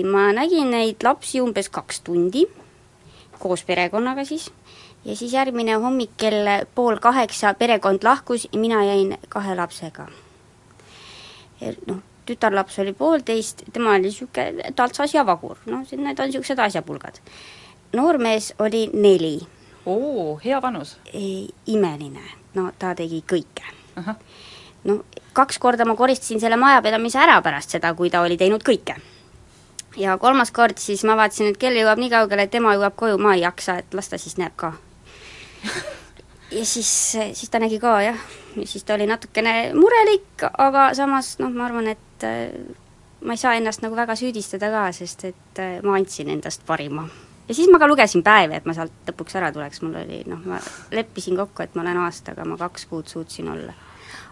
ma 0.06 0.32
nägin 0.38 0.70
neid 0.70 1.02
lapsi 1.04 1.42
umbes 1.42 1.70
kaks 1.70 2.04
tundi, 2.06 2.46
koos 3.40 3.64
perekonnaga 3.66 4.26
siis 4.26 4.52
ja 5.06 5.16
siis 5.16 5.34
järgmine 5.34 5.74
hommik 5.74 6.12
kell 6.18 6.48
pool 6.76 6.98
kaheksa 7.00 7.54
perekond 7.54 8.04
lahkus 8.04 8.48
ja 8.52 8.60
mina 8.60 8.84
jäin 8.84 9.18
kahe 9.30 9.56
lapsega. 9.56 10.08
noh, 11.88 11.98
tütarlaps 12.26 12.80
oli 12.80 12.94
poolteist, 12.94 13.64
tema 13.74 13.90
oli 13.90 14.02
niisugune 14.02 14.72
taltsas 14.76 15.14
ja 15.14 15.26
vagur, 15.26 15.58
noh, 15.66 15.88
need 15.92 16.20
on 16.20 16.26
niisugused 16.26 16.60
asjapulgad. 16.60 17.20
noormees 17.94 18.54
oli 18.60 18.90
neli. 18.94 19.40
oo, 19.86 20.40
hea 20.46 20.62
vanus. 20.62 20.98
imeline, 21.68 22.24
no 22.54 22.72
ta 22.80 22.96
tegi 22.96 23.24
kõike. 23.32 23.64
no 24.84 25.04
kaks 25.34 25.60
korda 25.60 25.86
ma 25.86 25.96
koristasin 25.96 26.40
selle 26.40 26.56
majapidamise 26.56 27.20
ära 27.20 27.42
pärast 27.42 27.70
seda, 27.70 27.94
kui 27.94 28.10
ta 28.10 28.22
oli 28.22 28.38
teinud 28.38 28.64
kõike 28.64 28.96
ja 29.98 30.18
kolmas 30.18 30.52
kord 30.52 30.78
siis 30.78 31.04
ma 31.04 31.18
vaatasin, 31.18 31.52
et 31.52 31.58
kell 31.58 31.78
jõuab 31.78 32.00
nii 32.00 32.10
kaugele, 32.10 32.48
et 32.48 32.52
tema 32.52 32.74
jõuab 32.74 32.96
koju, 32.96 33.18
ma 33.18 33.36
ei 33.36 33.44
jaksa, 33.44 33.78
et 33.78 33.94
las 33.94 34.10
ta 34.10 34.18
siis 34.18 34.38
näeb 34.38 34.56
ka 34.56 34.74
ja 36.58 36.66
siis, 36.66 36.92
siis 37.34 37.50
ta 37.50 37.60
nägi 37.60 37.80
ka 37.82 37.98
jah, 38.04 38.24
ja 38.56 38.68
siis 38.68 38.84
ta 38.84 38.96
oli 38.98 39.08
natukene 39.10 39.74
murelik, 39.78 40.46
aga 40.58 40.92
samas 40.98 41.36
noh, 41.42 41.52
ma 41.54 41.68
arvan, 41.68 41.90
et 41.94 42.28
äh, 42.28 42.50
ma 43.24 43.36
ei 43.36 43.42
saa 43.42 43.56
ennast 43.58 43.84
nagu 43.84 43.98
väga 43.98 44.16
süüdistada 44.20 44.72
ka, 44.74 44.88
sest 44.96 45.28
et 45.32 45.62
äh, 45.62 45.78
ma 45.84 45.98
andsin 45.98 46.32
endast 46.34 46.66
parima. 46.68 47.08
ja 47.48 47.56
siis 47.56 47.70
ma 47.72 47.80
ka 47.80 47.88
lugesin 47.88 48.24
päevi, 48.24 48.58
et 48.58 48.66
ma 48.70 48.76
sealt 48.78 49.10
lõpuks 49.10 49.38
ära 49.40 49.52
tuleks, 49.56 49.84
mul 49.86 49.96
oli 50.04 50.24
noh, 50.30 50.42
ma 50.48 50.60
leppisin 50.92 51.38
kokku, 51.40 51.64
et 51.64 51.76
ma 51.76 51.86
olen 51.86 52.04
aastaga, 52.06 52.46
ma 52.46 52.58
kaks 52.60 52.86
kuud 52.92 53.08
suutsin 53.12 53.50
olla. 53.52 53.74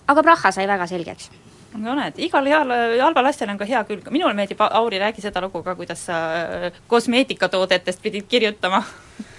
aga 0.08 0.24
Praha 0.24 0.52
sai 0.52 0.68
väga 0.68 0.88
selgeks. 0.88 1.32
No 1.72 1.94
näed, 1.96 2.18
igal 2.20 2.48
heal, 2.52 2.72
halval 3.00 3.30
asjal 3.30 3.54
on 3.54 3.60
ka 3.60 3.66
hea 3.66 3.80
külg, 3.88 4.10
minule 4.12 4.34
meeldib, 4.36 4.60
Auri, 4.60 5.00
räägi 5.00 5.24
seda 5.24 5.40
lugu 5.40 5.62
ka, 5.64 5.76
kuidas 5.80 6.04
sa 6.10 6.18
äh, 6.36 6.82
kosmeetikatoodetest 6.92 8.02
pidid 8.04 8.28
kirjutama 8.28 8.84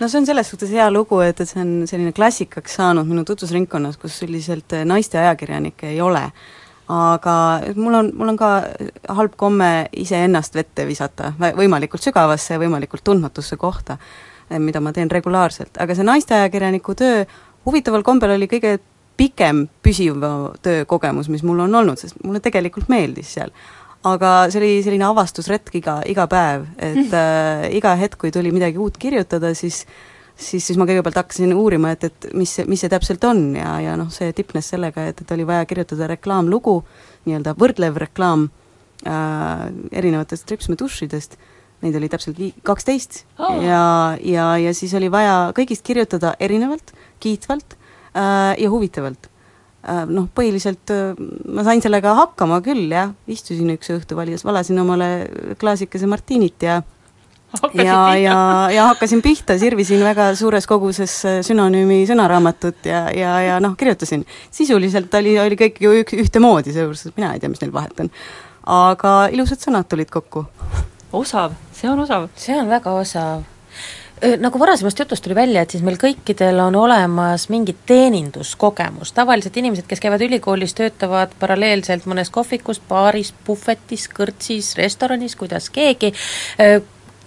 no 0.00 0.08
see 0.08 0.20
on 0.20 0.26
selles 0.26 0.50
suhtes 0.50 0.70
hea 0.70 0.86
lugu, 0.92 1.20
et, 1.24 1.40
et 1.40 1.50
see 1.50 1.60
on 1.62 1.72
selline 1.90 2.14
klassikaks 2.16 2.78
saanud 2.78 3.08
minu 3.08 3.24
tutvusringkonnas, 3.28 3.98
kus 4.00 4.20
selliselt 4.22 4.76
eh, 4.76 4.86
naiste 4.88 5.20
ajakirjanikke 5.20 5.92
ei 5.92 6.00
ole. 6.04 6.24
aga 6.88 7.32
mul 7.76 7.94
on, 7.98 8.06
mul 8.16 8.32
on 8.32 8.36
ka 8.40 8.50
halb 9.12 9.34
komme 9.36 9.88
iseennast 9.92 10.54
vette 10.56 10.86
visata, 10.88 11.34
võimalikult 11.36 12.00
sügavasse 12.00 12.54
ja 12.54 12.60
võimalikult 12.62 13.04
tundmatusse 13.04 13.58
kohta, 13.60 13.98
eh, 14.48 14.58
mida 14.58 14.80
ma 14.80 14.94
teen 14.96 15.10
regulaarselt, 15.10 15.76
aga 15.82 15.94
see 15.94 16.06
naiste 16.06 16.36
ajakirjaniku 16.38 16.94
töö 16.96 17.26
huvitaval 17.66 18.06
kombel 18.06 18.38
oli 18.38 18.48
kõige 18.48 18.78
pikem 19.18 19.66
püsiva 19.82 20.54
töökogemus, 20.62 21.28
mis 21.28 21.42
mul 21.42 21.66
on 21.66 21.74
olnud, 21.74 21.98
sest 21.98 22.16
mulle 22.24 22.40
tegelikult 22.40 22.88
meeldis 22.88 23.34
seal 23.34 23.50
aga 24.06 24.32
see 24.52 24.60
oli 24.60 24.74
selline 24.84 25.08
avastusretk 25.08 25.74
iga, 25.80 25.98
iga 26.06 26.28
päev, 26.30 26.68
et 26.76 27.00
mm. 27.08 27.16
äh, 27.18 27.66
iga 27.78 27.96
hetk, 27.98 28.20
kui 28.20 28.30
tuli 28.34 28.52
midagi 28.54 28.78
uut 28.78 28.98
kirjutada, 29.00 29.54
siis 29.58 29.84
siis, 30.38 30.62
siis 30.62 30.78
ma 30.78 30.86
kõigepealt 30.86 31.18
hakkasin 31.18 31.52
uurima, 31.56 31.92
et, 31.96 32.08
et 32.08 32.28
mis 32.38 32.52
see, 32.58 32.66
mis 32.70 32.80
see 32.84 32.92
täpselt 32.92 33.24
on 33.26 33.50
ja, 33.58 33.74
ja 33.82 33.96
noh, 33.98 34.10
see 34.14 34.30
tipnes 34.36 34.70
sellega, 34.70 35.08
et, 35.10 35.22
et 35.24 35.32
oli 35.34 35.46
vaja 35.48 35.66
kirjutada 35.68 36.06
reklaamlugu, 36.12 36.76
nii-öelda 37.26 37.56
võrdlev 37.58 37.98
reklaam 38.04 38.46
äh, 39.02 39.64
erinevatest 39.98 40.46
tripsmedušidest, 40.48 41.34
neid 41.82 41.98
oli 41.98 42.10
täpselt 42.10 42.38
vii-, 42.38 42.54
kaksteist 42.66 43.24
oh. 43.38 43.58
ja, 43.62 43.82
ja, 44.22 44.52
ja 44.62 44.74
siis 44.74 44.94
oli 44.98 45.10
vaja 45.10 45.50
kõigist 45.58 45.82
kirjutada 45.86 46.36
erinevalt, 46.38 46.94
kiitvalt 47.22 47.74
äh, 48.14 48.54
ja 48.62 48.70
huvitavalt 48.70 49.30
noh, 49.86 50.28
põhiliselt 50.34 50.90
äh, 50.90 51.18
ma 51.54 51.64
sain 51.66 51.82
sellega 51.84 52.14
hakkama 52.18 52.60
küll, 52.64 52.88
jah, 52.92 53.12
istusin 53.30 53.70
üks 53.76 53.92
õhtu 53.94 54.18
valjas, 54.18 54.44
valasin 54.46 54.80
omale 54.82 55.10
klaasikese 55.60 56.08
Martinit 56.10 56.66
ja 56.66 56.80
Hakkasid 57.48 57.80
ja, 57.80 58.00
ja, 58.20 58.38
ja 58.68 58.82
hakkasin 58.90 59.22
pihta, 59.24 59.54
sirvisin 59.56 60.02
väga 60.04 60.26
suures 60.36 60.66
koguses 60.68 61.14
äh, 61.24 61.38
sünonüümi 61.46 62.02
sõnaraamatut 62.10 62.88
ja, 62.90 63.06
ja, 63.14 63.38
ja 63.40 63.54
noh, 63.64 63.72
kirjutasin. 63.78 64.26
sisuliselt 64.52 65.14
oli, 65.16 65.32
oli 65.40 65.56
kõik 65.56 65.80
ju 65.80 65.94
ük, 66.02 66.12
ühtemoodi, 66.26 66.74
et 66.76 67.16
mina 67.16 67.32
ei 67.32 67.40
tea, 67.40 67.48
mis 67.48 67.62
neil 67.64 67.72
vahet 67.72 68.04
on. 68.04 68.12
aga 68.68 69.14
ilusad 69.32 69.64
sõnad 69.64 69.88
tulid 69.88 70.12
kokku. 70.12 70.44
osav, 71.12 71.56
see 71.72 71.88
on 71.88 72.04
osav. 72.04 72.28
see 72.36 72.58
on 72.58 72.68
väga 72.68 72.92
osav 72.92 73.46
nagu 74.38 74.58
varasemast 74.58 74.98
jutust 74.98 75.24
tuli 75.24 75.34
välja, 75.34 75.62
et 75.62 75.70
siis 75.70 75.82
meil 75.84 75.98
kõikidel 76.00 76.58
on 76.62 76.76
olemas 76.78 77.48
mingi 77.52 77.74
teeninduskogemus, 77.86 79.12
tavaliselt 79.16 79.56
inimesed, 79.56 79.86
kes 79.88 80.00
käivad 80.02 80.22
ülikoolis, 80.24 80.74
töötavad 80.78 81.34
paralleelselt 81.38 82.06
mõnes 82.10 82.30
kohvikus, 82.34 82.80
baaris, 82.88 83.32
puhvetis, 83.46 84.08
kõrtsis, 84.14 84.74
restoranis, 84.78 85.36
kuidas 85.38 85.70
keegi, 85.74 86.12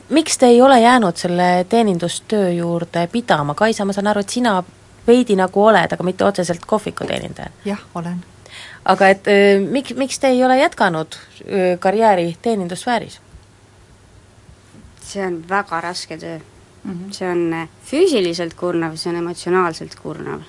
miks 0.09 0.37
te 0.37 0.51
ei 0.51 0.61
ole 0.61 0.81
jäänud 0.81 1.17
selle 1.17 1.65
teenindustöö 1.69 2.51
juurde 2.57 3.07
pidama, 3.11 3.55
Kaisa, 3.55 3.85
ma 3.85 3.93
saan 3.93 4.11
aru, 4.11 4.25
et 4.25 4.35
sina 4.35 4.59
veidi 5.07 5.35
nagu 5.39 5.65
oled, 5.65 5.93
aga 5.93 6.03
mitte 6.07 6.25
otseselt 6.25 6.65
kohviku 6.67 7.07
teenindaja? 7.07 7.51
jah, 7.65 7.81
olen. 7.95 8.23
aga 8.85 9.11
et 9.15 9.27
miks, 9.69 9.95
miks 9.95 10.19
te 10.19 10.33
ei 10.33 10.43
ole 10.43 10.59
jätkanud 10.59 11.19
karjääri 11.79 12.37
teenindussfääris? 12.41 13.19
see 15.11 15.25
on 15.25 15.41
väga 15.49 15.81
raske 15.81 16.17
töö 16.17 16.39
mm. 16.83 16.91
-hmm. 16.91 17.11
see 17.11 17.31
on 17.31 17.53
äh, 17.53 17.69
füüsiliselt 17.85 18.53
kurnav, 18.53 18.95
see 18.95 19.09
on 19.09 19.15
emotsionaalselt 19.15 19.95
kurnav. 19.95 20.41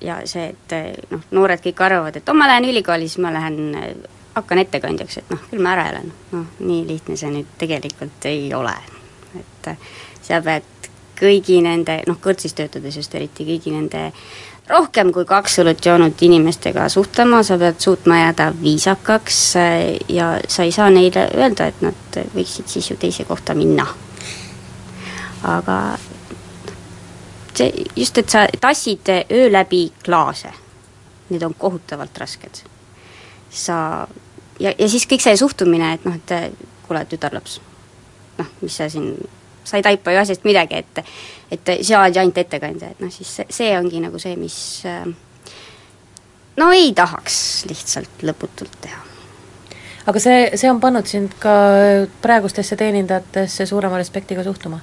ja 0.00 0.20
see, 0.24 0.48
et 0.48 0.72
äh, 0.72 0.92
noh, 1.10 1.20
noored 1.30 1.62
kõik 1.64 1.80
arvavad, 1.80 2.16
et 2.16 2.28
oh, 2.28 2.36
ma 2.36 2.48
lähen 2.48 2.68
ülikooli, 2.68 3.08
siis 3.08 3.18
ma 3.24 3.32
lähen 3.32 3.74
äh, 3.74 3.94
hakkan 4.34 4.58
ettekandjaks, 4.58 5.18
et 5.18 5.30
noh, 5.30 5.40
küll 5.50 5.62
ma 5.62 5.72
ära 5.72 5.88
elan. 5.92 6.12
noh, 6.32 6.46
nii 6.58 6.86
lihtne 6.86 7.16
see 7.16 7.30
nüüd 7.30 7.56
tegelikult 7.58 8.28
ei 8.28 8.54
ole. 8.54 8.74
et 9.40 9.76
sa 10.22 10.42
pead 10.42 10.62
kõigi 11.18 11.60
nende, 11.62 12.02
noh, 12.06 12.18
kõrtsis 12.20 12.54
töötades 12.54 12.96
just 12.96 13.14
eriti, 13.14 13.46
kõigi 13.46 13.72
nende 13.72 14.10
rohkem 14.68 15.12
kui 15.12 15.24
kaks 15.24 15.58
õlut 15.62 15.86
joonud 15.86 16.22
inimestega 16.22 16.88
suhtlema, 16.88 17.42
sa 17.42 17.58
pead 17.58 17.80
suutma 17.80 18.18
jääda 18.18 18.52
viisakaks 18.62 19.40
ja 20.08 20.30
sa 20.48 20.62
ei 20.62 20.72
saa 20.72 20.90
neile 20.90 21.28
öelda, 21.34 21.66
et 21.66 21.82
nad 21.84 22.18
võiksid 22.34 22.68
siis 22.68 22.90
ju 22.90 22.96
teise 22.96 23.24
kohta 23.24 23.54
minna 23.54 23.86
aga 25.44 25.78
see 27.54 27.86
just, 27.96 28.18
et 28.18 28.28
sa 28.28 28.46
tassid 28.60 29.08
öö 29.30 29.52
läbi 29.52 29.92
klaase, 30.04 30.50
need 31.28 31.42
on 31.42 31.54
kohutavalt 31.54 32.18
rasked. 32.18 32.64
sa, 33.50 34.08
ja, 34.60 34.72
ja 34.78 34.88
siis 34.88 35.06
kõik 35.06 35.22
see 35.22 35.36
suhtumine, 35.38 35.92
et 35.94 36.04
noh, 36.04 36.16
et 36.16 36.56
kuule, 36.88 37.04
tütarlaps, 37.06 37.60
noh, 38.38 38.48
mis 38.60 38.76
sa 38.76 38.88
siin, 38.90 39.14
sa 39.64 39.78
ei 39.78 39.86
taipa 39.86 40.10
ju 40.10 40.18
asjast 40.24 40.44
midagi, 40.44 40.82
et 40.82 41.04
et 41.54 41.70
sa 41.86 42.00
oled 42.00 42.16
ju 42.16 42.20
ainult 42.24 42.38
ettekandja, 42.38 42.90
et 42.90 43.00
noh, 43.04 43.12
siis 43.14 43.30
see, 43.36 43.46
see 43.50 43.78
ongi 43.78 44.02
nagu 44.02 44.18
see, 44.18 44.34
mis 44.36 44.58
no 46.56 46.70
ei 46.74 46.92
tahaks 46.96 47.64
lihtsalt 47.70 48.24
lõputult 48.26 48.80
teha 48.82 49.04
aga 50.06 50.20
see, 50.20 50.40
see 50.58 50.70
on 50.70 50.80
pannud 50.82 51.06
sind 51.08 51.36
ka 51.40 51.54
praegustesse 52.22 52.76
teenindajatesse 52.80 53.66
suurema 53.66 54.00
respektiga 54.00 54.44
suhtuma? 54.44 54.80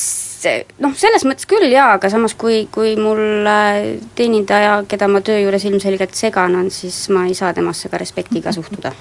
See 0.00 0.60
noh, 0.82 0.94
selles 0.98 1.24
mõttes 1.28 1.48
küll 1.48 1.66
jaa, 1.72 1.94
aga 1.98 2.10
samas 2.12 2.36
kui, 2.38 2.64
kui 2.72 2.94
mul 3.00 3.48
äh, 3.48 3.96
teenindaja, 4.18 4.78
keda 4.90 5.08
ma 5.10 5.22
töö 5.24 5.40
juures 5.42 5.66
ilmselgelt 5.68 6.16
segan, 6.18 6.56
on, 6.58 6.70
siis 6.74 7.06
ma 7.14 7.26
ei 7.28 7.36
saa 7.38 7.54
temasse 7.56 7.90
ka 7.92 8.00
respektiga 8.00 8.54
suhtuda. 8.58 8.94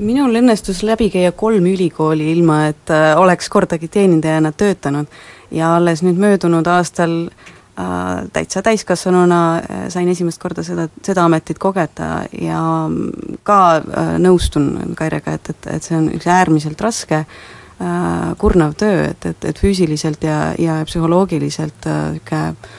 minul 0.00 0.32
õnnestus 0.40 0.80
läbi 0.86 1.10
käia 1.12 1.32
kolm 1.36 1.66
ülikooli, 1.68 2.30
ilma 2.32 2.66
et 2.70 2.92
äh, 2.94 3.12
oleks 3.20 3.48
kordagi 3.52 3.88
teenindajana 3.88 4.52
töötanud 4.52 5.08
ja 5.50 5.74
alles 5.76 6.00
nüüd 6.06 6.16
möödunud 6.20 6.66
aastal 6.72 7.16
äh, 7.26 8.24
täitsa 8.32 8.62
täiskasvanuna 8.64 9.40
äh, 9.58 9.86
sain 9.92 10.08
esimest 10.08 10.40
korda 10.40 10.64
seda, 10.64 10.88
seda 11.04 11.26
ametit 11.28 11.60
kogeda 11.60 12.24
ja 12.32 12.64
ka 13.44 13.60
äh, 13.76 14.12
nõustun 14.24 14.94
Kairega, 14.96 15.36
et, 15.36 15.52
et, 15.52 15.72
et 15.76 15.88
see 15.88 15.98
on 15.98 16.08
üks 16.16 16.28
äärmiselt 16.32 16.80
raske 16.80 17.24
äh, 17.24 17.48
äh, 17.80 18.36
kurnav 18.38 18.76
töö, 18.78 19.08
et, 19.10 19.26
et, 19.26 19.50
et 19.52 19.58
füüsiliselt 19.58 20.24
ja, 20.24 20.52
ja 20.58 20.80
psühholoogiliselt 20.88 21.90
niisugune 21.90 22.46
äh, 22.46 22.78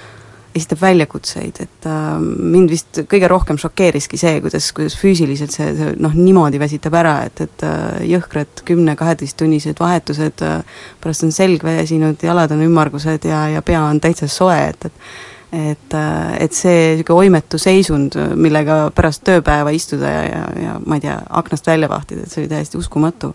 esitab 0.55 0.81
väljakutseid, 0.81 1.61
et 1.63 1.87
äh, 1.87 2.07
mind 2.19 2.71
vist 2.73 3.01
kõige 3.09 3.29
rohkem 3.31 3.59
šokeeriski 3.61 4.19
see, 4.19 4.39
kuidas, 4.43 4.67
kuidas 4.75 4.97
füüsiliselt 4.99 5.53
see, 5.55 5.69
see 5.77 5.93
noh, 6.03 6.15
niimoodi 6.15 6.59
väsitab 6.59 6.97
ära, 6.99 7.15
et, 7.29 7.43
et 7.45 7.65
äh, 7.67 8.01
jõhkrad 8.11 8.63
kümne-kaheteisttunnised 8.67 9.79
vahetused 9.79 10.43
äh,, 10.47 10.81
pärast 11.03 11.27
on 11.27 11.31
selg 11.35 11.63
väsinud, 11.63 12.19
jalad 12.27 12.51
on 12.51 12.65
ümmargused 12.67 13.27
ja, 13.29 13.45
ja 13.53 13.63
pea 13.65 13.83
on 13.87 14.01
täitsa 14.03 14.27
soe, 14.31 14.57
et, 14.73 14.89
et 14.91 15.05
et, 15.51 15.93
et 16.39 16.53
see 16.55 16.75
niisugune 16.95 17.25
oimetu 17.25 17.57
seisund, 17.59 18.15
millega 18.39 18.85
pärast 18.95 19.25
tööpäeva 19.27 19.73
istuda 19.75 20.07
ja, 20.07 20.21
ja, 20.23 20.45
ja 20.63 20.75
ma 20.85 20.95
ei 20.95 21.03
tea, 21.03 21.17
aknast 21.41 21.67
välja 21.67 21.89
vahtida, 21.91 22.23
et 22.23 22.31
see 22.31 22.45
oli 22.45 22.51
täiesti 22.53 22.79
uskumatu 22.79 23.33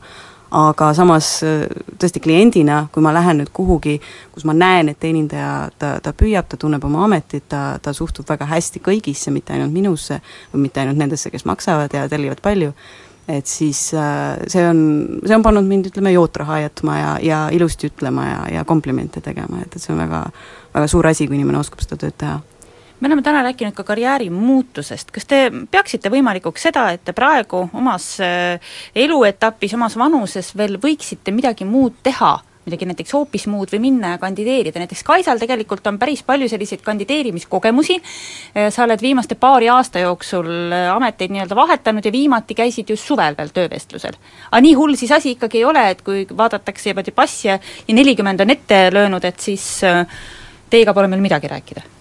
aga 0.57 0.91
samas 0.97 1.31
tõesti 2.01 2.23
kliendina, 2.25 2.87
kui 2.93 3.05
ma 3.05 3.13
lähen 3.15 3.43
nüüd 3.43 3.51
kuhugi, 3.55 3.97
kus 4.35 4.47
ma 4.49 4.55
näen, 4.57 4.91
et 4.93 5.01
teenindaja, 5.03 5.71
ta, 5.79 5.97
ta 6.03 6.13
püüab, 6.17 6.49
ta 6.49 6.59
tunneb 6.61 6.85
oma 6.89 7.05
ametit, 7.05 7.49
ta, 7.53 7.79
ta 7.83 7.93
suhtub 7.97 8.29
väga 8.29 8.49
hästi 8.49 8.81
kõigisse, 8.85 9.33
mitte 9.35 9.57
ainult 9.57 9.75
minusse 9.75 10.21
või 10.55 10.67
mitte 10.67 10.83
ainult 10.83 11.01
nendesse, 11.01 11.33
kes 11.35 11.45
maksavad 11.49 11.93
ja 11.97 12.07
tellivad 12.09 12.41
palju, 12.45 12.73
et 13.29 13.51
siis 13.51 13.83
see 13.91 14.65
on, 14.65 14.83
see 15.27 15.37
on 15.37 15.45
pannud 15.45 15.67
mind, 15.67 15.91
ütleme, 15.91 16.15
jootraha 16.15 16.63
jätma 16.65 16.99
ja, 16.99 17.15
ja 17.23 17.41
ilusti 17.53 17.91
ütlema 17.91 18.29
ja, 18.31 18.43
ja 18.59 18.67
komplimente 18.69 19.21
tegema, 19.25 19.61
et, 19.65 19.77
et 19.77 19.83
see 19.83 19.93
on 19.95 20.05
väga, 20.07 20.25
väga 20.75 20.93
suur 20.93 21.11
asi, 21.11 21.29
kui 21.29 21.37
inimene 21.39 21.61
oskab 21.61 21.85
seda 21.85 22.01
tööd 22.01 22.17
teha 22.23 22.41
me 23.01 23.07
oleme 23.09 23.23
täna 23.23 23.43
rääkinud 23.43 23.75
ka 23.77 23.85
karjääri 23.85 24.31
muutusest, 24.31 25.11
kas 25.13 25.29
te 25.29 25.41
peaksite 25.71 26.11
võimalikuks 26.13 26.69
seda, 26.69 26.89
et 26.97 27.05
te 27.05 27.13
praegu 27.17 27.67
omas 27.77 28.17
eluetapis, 28.97 29.75
omas 29.77 29.97
vanuses 30.01 30.53
veel 30.57 30.79
võiksite 30.83 31.35
midagi 31.35 31.67
muud 31.69 31.99
teha, 32.07 32.39
midagi 32.67 32.87
näiteks 32.89 33.13
hoopis 33.15 33.45
muud 33.53 33.71
või 33.75 33.83
minna 33.85 34.15
ja 34.15 34.19
kandideerida, 34.19 34.81
näiteks 34.81 35.05
Kaisal 35.07 35.39
tegelikult 35.39 35.87
on 35.87 35.99
päris 36.01 36.25
palju 36.27 36.49
selliseid 36.49 36.81
kandideerimiskogemusi, 36.87 37.99
sa 38.75 38.87
oled 38.87 39.05
viimaste 39.05 39.37
paari 39.39 39.69
aasta 39.71 40.03
jooksul 40.03 40.49
ameteid 40.95 41.35
nii-öelda 41.35 41.59
vahetanud 41.59 42.09
ja 42.09 42.13
viimati 42.13 42.57
käisid 42.59 42.91
just 42.91 43.07
suvel 43.07 43.37
veel 43.39 43.53
töövestlusel. 43.55 44.17
aga 44.51 44.63
nii 44.65 44.75
hull 44.75 44.97
siis 44.97 45.13
asi 45.13 45.37
ikkagi 45.37 45.61
ei 45.61 45.69
ole, 45.69 45.91
et 45.91 46.01
kui 46.03 46.25
vaadatakse 46.37 46.91
niimoodi 46.91 47.13
passi 47.13 47.49
ja 47.53 47.59
nelikümmend 47.93 48.41
on 48.41 48.57
ette 48.57 48.89
löönud, 48.93 49.25
et 49.25 49.41
siis 49.41 49.69
teiega 50.71 50.95
pole 50.95 51.13
meil 51.13 51.23
midagi 51.23 51.53
rääkida 51.53 51.96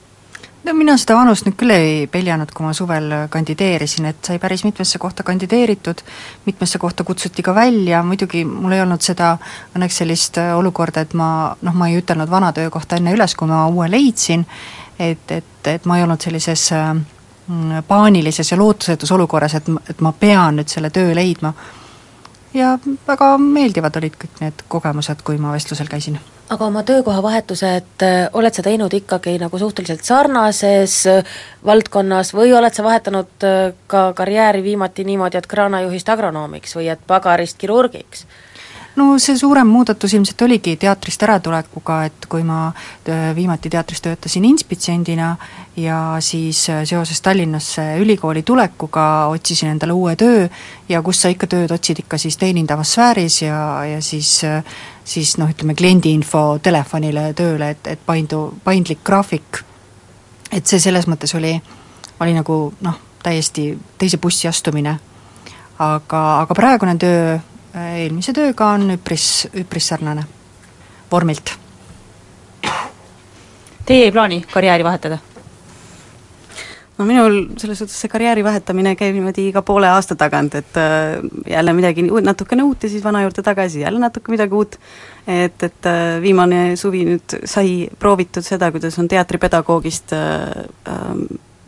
no 0.65 0.73
mina 0.73 0.95
seda 0.97 1.15
vanust 1.19 1.45
nüüd 1.45 1.57
küll 1.59 1.73
ei 1.75 2.05
peljanud, 2.11 2.49
kui 2.55 2.65
ma 2.65 2.73
suvel 2.73 3.11
kandideerisin, 3.33 4.07
et 4.09 4.25
sai 4.25 4.39
päris 4.41 4.63
mitmesse 4.65 4.99
kohta 5.01 5.23
kandideeritud, 5.27 6.01
mitmesse 6.47 6.81
kohta 6.81 7.05
kutsuti 7.05 7.45
ka 7.45 7.55
välja, 7.55 8.01
muidugi 8.03 8.45
mul 8.49 8.73
ei 8.73 8.81
olnud 8.81 9.03
seda 9.05 9.35
õnneks 9.75 10.01
sellist 10.01 10.39
olukorda, 10.41 11.05
et 11.05 11.13
ma 11.17 11.29
noh, 11.61 11.77
ma 11.77 11.89
ei 11.89 11.99
ütelnud 12.01 12.31
vana 12.31 12.51
töökohta 12.55 12.99
enne 12.99 13.13
üles, 13.15 13.35
kui 13.37 13.49
ma 13.51 13.65
uue 13.69 13.89
leidsin, 13.91 14.45
et, 14.99 15.31
et, 15.31 15.71
et 15.75 15.85
ma 15.85 15.99
ei 15.99 16.05
olnud 16.07 16.21
sellises 16.21 16.69
mm, 16.73 17.85
paanilises 17.87 18.51
ja 18.51 18.57
lootusetus 18.57 19.11
olukorras, 19.11 19.57
et, 19.59 19.69
et 19.89 20.01
ma 20.01 20.13
pean 20.17 20.61
nüüd 20.61 20.71
selle 20.71 20.89
töö 20.93 21.13
leidma. 21.15 21.53
Ja 22.55 22.77
väga 23.07 23.35
meeldivad 23.41 23.99
olid 23.99 24.15
kõik 24.19 24.39
need 24.41 24.65
kogemused, 24.71 25.21
kui 25.27 25.37
ma 25.41 25.53
vestlusel 25.55 25.91
käisin 25.91 26.19
aga 26.49 26.65
oma 26.67 26.83
töökohavahetused, 26.85 28.03
oled 28.37 28.53
sa 28.53 28.63
teinud 28.65 28.93
ikkagi 28.93 29.37
nagu 29.41 29.57
suhteliselt 29.57 30.05
sarnases 30.05 30.99
valdkonnas 31.65 32.33
või 32.37 32.53
oled 32.53 32.73
sa 32.75 32.85
vahetanud 32.85 33.45
ka 33.89 34.03
karjääri 34.17 34.61
viimati 34.63 35.07
niimoodi, 35.07 35.39
et 35.41 35.49
kraanajuhist 35.49 36.09
agronoomiks 36.13 36.77
või 36.77 36.91
et 36.93 37.01
pagarist 37.07 37.57
kirurgiks? 37.57 38.27
No 38.95 39.19
see 39.19 39.37
suurem 39.37 39.67
muudatus 39.67 40.13
ilmselt 40.13 40.41
oligi 40.41 40.75
teatrist 40.79 41.23
äratulekuga, 41.27 41.97
et 42.07 42.25
kui 42.31 42.43
ma 42.47 42.71
viimati 43.35 43.69
teatris 43.69 44.01
töötasin 44.01 44.45
inspitsendina 44.45 45.35
ja 45.77 45.99
siis 46.19 46.65
seoses 46.83 47.21
Tallinnasse 47.21 47.97
ülikooli 47.99 48.43
tulekuga 48.43 49.27
otsisin 49.27 49.73
endale 49.73 49.93
uue 49.93 50.15
töö 50.15 50.47
ja 50.89 51.01
kus 51.01 51.21
sa 51.21 51.31
ikka 51.33 51.47
tööd 51.47 51.71
otsid, 51.75 51.99
ikka 52.05 52.17
siis 52.17 52.37
teenindavas 52.37 52.93
sfääris 52.95 53.41
ja, 53.41 53.59
ja 53.85 54.01
siis 54.01 54.39
siis 55.05 55.37
noh, 55.37 55.49
ütleme 55.49 55.75
kliendiinfo 55.77 56.59
telefonile 56.63 57.29
tööle, 57.37 57.69
et, 57.75 57.87
et 57.87 58.05
paindu, 58.05 58.47
paindlik 58.63 59.03
graafik, 59.05 59.61
et 60.51 60.65
see 60.65 60.81
selles 60.81 61.07
mõttes 61.07 61.35
oli, 61.37 61.53
oli 62.19 62.33
nagu 62.35 62.59
noh, 62.85 63.01
täiesti 63.23 63.71
teise 63.97 64.17
bussi 64.21 64.47
astumine. 64.47 64.99
aga, 65.79 66.19
aga 66.39 66.55
praegune 66.55 66.95
töö 66.97 67.37
eelmise 67.75 68.33
tööga 68.35 68.71
on 68.75 68.95
üpris, 68.95 69.45
üpris 69.55 69.91
sarnane 69.91 70.25
vormilt. 71.11 71.55
Teie 73.85 74.07
ei 74.07 74.13
plaani 74.13 74.43
karjääri 74.51 74.85
vahetada? 74.87 75.19
no 76.95 77.03
minul 77.03 77.33
selles 77.59 77.81
suhtes 77.81 77.97
see 77.99 78.07
karjääri 78.07 78.43
vahetamine 78.45 78.93
käib 78.95 79.17
niimoodi 79.17 79.49
iga 79.49 79.59
poole 79.67 79.89
aasta 79.91 80.15
tagant, 80.15 80.55
et 80.55 80.77
äh, 80.79 81.17
jälle 81.51 81.73
midagi 81.75 82.05
natukene 82.07 82.63
uut 82.63 82.85
ja 82.87 82.89
siis 82.89 83.03
vana 83.03 83.25
juurde 83.25 83.43
tagasi, 83.43 83.81
jälle 83.83 83.99
natuke 83.99 84.31
midagi 84.31 84.55
uut, 84.55 84.77
et, 85.27 85.67
et 85.67 85.89
äh, 85.91 86.05
viimane 86.23 86.61
suvi 86.79 87.03
nüüd 87.09 87.37
sai 87.43 87.89
proovitud 87.99 88.47
seda, 88.47 88.71
kuidas 88.71 88.95
on 89.01 89.11
teatripedagoogist 89.11 90.15
äh, 90.15 90.63
äh, 90.87 91.11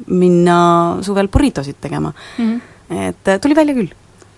minna 0.08 0.60
suvel 1.04 1.28
burritosid 1.28 1.76
tegema 1.82 2.14
mm. 2.14 2.48
-hmm. 2.48 3.10
et 3.10 3.42
tuli 3.42 3.56
välja 3.56 3.76
küll 3.76 3.92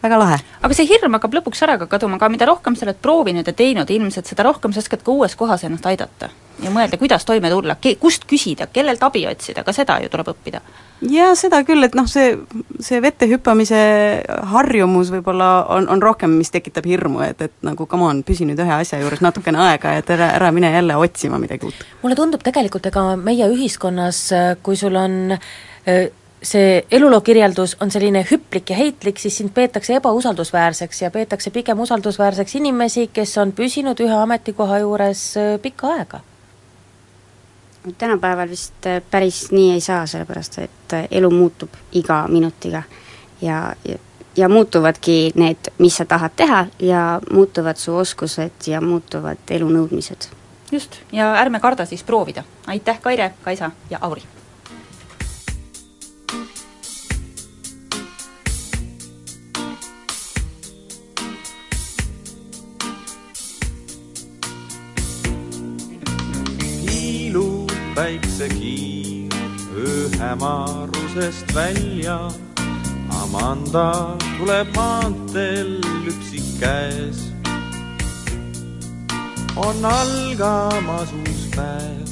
väga 0.03 0.19
lahe. 0.19 0.37
aga 0.61 0.75
see 0.75 0.87
hirm 0.89 1.15
hakkab 1.17 1.39
lõpuks 1.39 1.63
ära 1.65 1.77
ka 1.79 1.87
kaduma, 1.91 2.19
aga 2.19 2.29
mida 2.31 2.47
rohkem 2.49 2.75
sa 2.75 2.87
oled 2.87 2.99
proovinud 3.01 3.47
ja 3.47 3.53
teinud, 3.53 3.89
ilmselt 3.89 4.29
seda 4.29 4.45
rohkem 4.47 4.73
sa 4.73 4.83
oskad 4.83 5.03
ka 5.03 5.11
uues 5.11 5.35
kohas 5.35 5.65
ennast 5.67 5.85
aidata. 5.89 6.29
ja 6.59 6.71
mõelda, 6.75 6.97
kuidas 6.99 7.23
toime 7.25 7.49
tulla, 7.49 7.77
ke-, 7.79 7.95
kust 7.99 8.25
küsida, 8.27 8.67
kellelt 8.67 9.03
abi 9.03 9.25
otsida, 9.27 9.63
ka 9.63 9.73
seda 9.75 9.99
ju 10.03 10.09
tuleb 10.11 10.31
õppida. 10.33 10.61
jaa, 11.11 11.33
seda 11.39 11.61
küll, 11.67 11.83
et 11.87 11.95
noh, 11.95 12.07
see, 12.07 12.37
see 12.83 13.01
vette 13.01 13.27
hüppamise 13.31 13.79
harjumus 14.53 15.11
võib-olla 15.15 15.49
on, 15.75 15.89
on 15.89 16.03
rohkem, 16.03 16.35
mis 16.39 16.51
tekitab 16.51 16.87
hirmu, 16.87 17.23
et, 17.27 17.41
et 17.41 17.55
nagu 17.63 17.87
come 17.87 18.07
on, 18.07 18.23
püsi 18.23 18.47
nüüd 18.47 18.59
ühe 18.59 18.75
asja 18.79 18.99
juures 19.03 19.23
natukene 19.23 19.59
aega, 19.69 19.95
et 19.99 20.09
ära, 20.15 20.31
ära 20.39 20.51
mine 20.55 20.71
jälle 20.71 20.95
otsima 20.99 21.39
midagi 21.39 21.67
uut. 21.67 21.85
mulle 22.03 22.19
tundub 22.19 22.43
tegelikult, 22.43 22.91
ega 22.91 23.15
meie 23.15 23.51
ühiskonnas, 23.51 24.27
kui 24.63 24.79
sul 24.79 24.95
on 24.99 25.35
see 26.43 26.85
eluloo 26.91 27.21
kirjeldus 27.21 27.77
on 27.81 27.91
selline 27.91 28.25
hüplik 28.31 28.69
ja 28.69 28.75
heitlik, 28.75 29.19
siis 29.19 29.37
sind 29.37 29.51
peetakse 29.53 29.95
ebausaldusväärseks 29.95 31.01
ja 31.01 31.11
peetakse 31.11 31.51
pigem 31.51 31.79
usaldusväärseks 31.79 32.55
inimesi, 32.55 33.09
kes 33.13 33.37
on 33.37 33.51
püsinud 33.51 33.99
ühe 33.99 34.15
ametikoha 34.15 34.79
juures 34.79 35.23
äh, 35.37 35.59
pikka 35.61 35.87
aega. 35.87 36.19
tänapäeval 37.97 38.49
vist 38.49 38.87
äh, 38.87 39.01
päris 39.11 39.51
nii 39.51 39.71
ei 39.73 39.81
saa, 39.81 40.05
sellepärast 40.05 40.59
et 40.59 40.93
äh, 40.93 41.07
elu 41.11 41.29
muutub 41.29 41.69
iga 41.91 42.27
minutiga 42.27 42.83
ja, 43.41 43.75
ja 43.85 43.97
ja 44.37 44.49
muutuvadki 44.49 45.31
need, 45.35 45.71
mis 45.77 45.97
sa 45.97 46.05
tahad 46.05 46.31
teha 46.35 46.65
ja 46.79 47.21
muutuvad 47.31 47.75
su 47.75 47.95
oskused 47.95 48.67
ja 48.67 48.81
muutuvad 48.81 49.37
elunõudmised. 49.49 50.29
just, 50.71 50.95
ja 51.11 51.33
ärme 51.35 51.59
karda 51.59 51.85
siis 51.85 52.03
proovida. 52.03 52.43
aitäh, 52.67 53.01
Kaire, 53.01 53.33
Kaisa 53.43 53.71
ja 53.89 53.97
Auri! 54.01 54.38
Päiksekiir 67.99 69.33
öö 69.75 70.09
hämarusest 70.19 71.55
välja. 71.55 72.31
Amanda 73.23 74.17
tuleb 74.37 74.67
maanteel 74.75 75.81
lüpsik 76.05 76.59
käes. 76.59 77.33
on 79.55 79.85
algamas 79.85 81.11
uus 81.13 81.43
päev, 81.55 82.07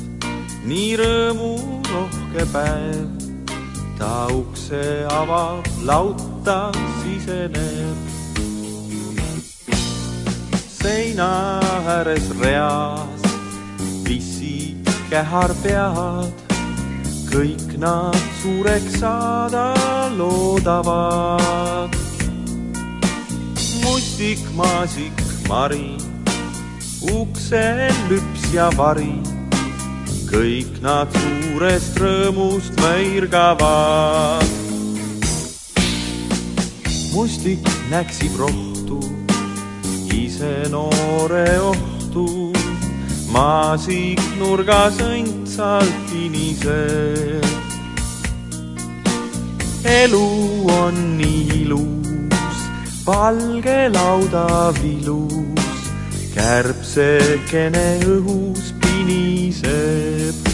nii 0.65 0.97
rõõmurohke 0.99 2.43
päev. 2.51 3.07
ta 3.99 4.27
ukse 4.27 5.05
avab, 5.09 5.63
lauta 5.83 6.71
siseneb. 7.03 7.97
seina 10.67 11.31
ääres 11.87 12.27
reas 12.39 13.27
käharpead, 15.09 16.31
kõik 17.31 17.77
nad 17.79 18.17
suureks 18.41 18.99
saada 18.99 19.73
loodavad. 20.17 21.95
mustik, 23.83 24.39
maasik, 24.55 25.21
mari, 25.47 25.97
uksel 27.13 27.87
lüps 28.09 28.53
ja 28.53 28.69
vari, 28.75 29.21
kõik 30.27 30.81
nad 30.81 31.07
suurest 31.13 31.97
rõõmust 32.01 32.73
mõirgavad. 32.81 34.45
mustik 37.13 37.63
näksib 37.89 38.35
rohtu, 38.37 38.99
ise 40.13 40.67
noore 40.69 41.47
ohtu 41.61 42.56
maasik 43.33 44.21
nurgas 44.39 44.99
õndsalt 45.03 46.13
iniseb. 46.15 47.45
elu 49.87 50.27
on 50.71 50.95
nii 51.17 51.61
ilus, 51.61 52.59
valge 53.05 53.77
laudav 53.93 54.79
ilus, 54.83 55.79
kärbsekene 56.35 57.87
õhus 58.17 58.73
piniseb. 58.83 60.46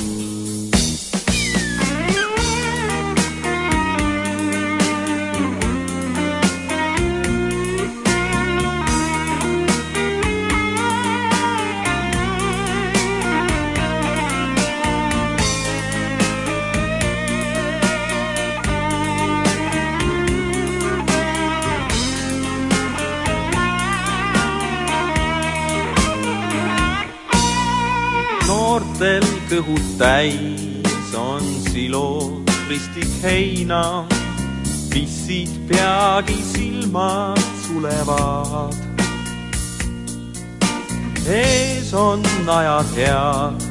Kõhud 29.53 29.89
täis 29.99 31.11
on 31.13 31.43
silos 31.67 32.55
ristik 32.65 33.09
heina, 33.21 34.07
mis 34.89 35.13
siit 35.27 35.51
peagi 35.69 36.39
silmad 36.47 37.41
sulevad. 37.61 38.73
ees 41.29 41.93
on 41.93 42.25
ajad 42.55 42.89
head, 42.97 43.67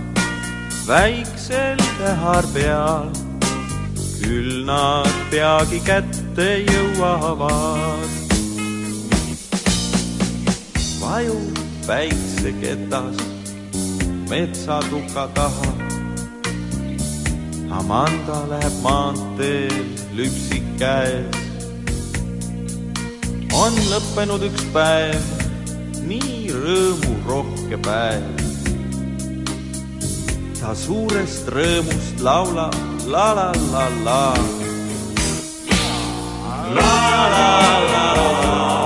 väiksel 0.87 1.83
kehar 1.99 2.47
peal, 2.55 3.11
küll 4.23 4.63
nad 4.71 5.11
peagi 5.35 5.83
kätte 5.91 6.49
jõuavad. 6.63 8.11
vajub 11.03 11.63
päikseketas 11.91 13.33
metsatuka 14.33 15.29
taha. 15.35 15.72
Amanda 17.73 18.45
läheb 18.51 18.75
maanteel 18.85 19.73
lüpsik 20.13 20.67
käes. 20.79 21.41
on 23.53 23.77
lõppenud 23.89 24.45
üks 24.49 24.65
päev, 24.75 25.25
nii 26.05 26.53
rõõmurohke 26.53 27.81
päev. 27.87 28.29
ta 30.61 30.75
suurest 30.77 31.49
rõõmust 31.49 32.21
laulab 32.21 32.77
la 33.09 33.29
la 33.39 33.49
la 33.73 33.87
la. 34.05 34.23
La 36.77 36.93
la 37.35 37.51
la 37.93 38.07
la. 38.13 38.13
pühapäeva 38.13 38.82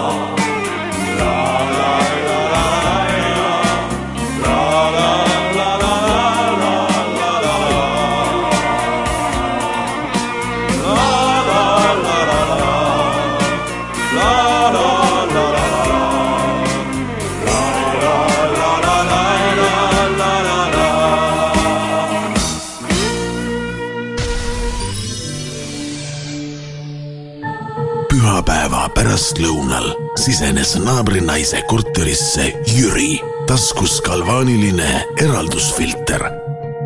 pärastlõunal 29.16 29.86
sisenes 30.20 30.74
naabrinaise 30.76 31.62
korterisse 31.70 32.50
Jüri, 32.68 33.14
taskus 33.48 33.94
galvaaniline 34.04 34.90
eraldusfilter 35.24 36.20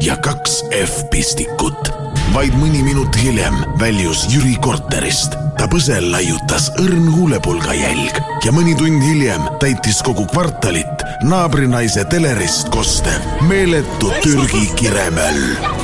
ja 0.05 0.15
kaks 0.23 0.61
F-pistikut. 0.71 1.91
vaid 2.31 2.55
mõni 2.55 2.85
minut 2.87 3.17
hiljem 3.19 3.59
väljus 3.81 4.29
Jüri 4.31 4.55
korterist. 4.63 5.35
ta 5.59 5.67
põsel 5.67 6.07
laiutas 6.13 6.71
õrn 6.79 7.11
huulepulga 7.11 7.75
jälg 7.75 8.23
ja 8.45 8.55
mõni 8.55 8.79
tund 8.79 9.03
hiljem 9.03 9.51
täitis 9.59 9.99
kogu 10.03 10.27
kvartalit 10.31 11.03
naabrinaise 11.27 12.05
telerist 12.05 12.71
kostev 12.71 13.43
meeletu 13.51 14.15
Türgi 14.23 14.69
kiremöll 14.77 15.80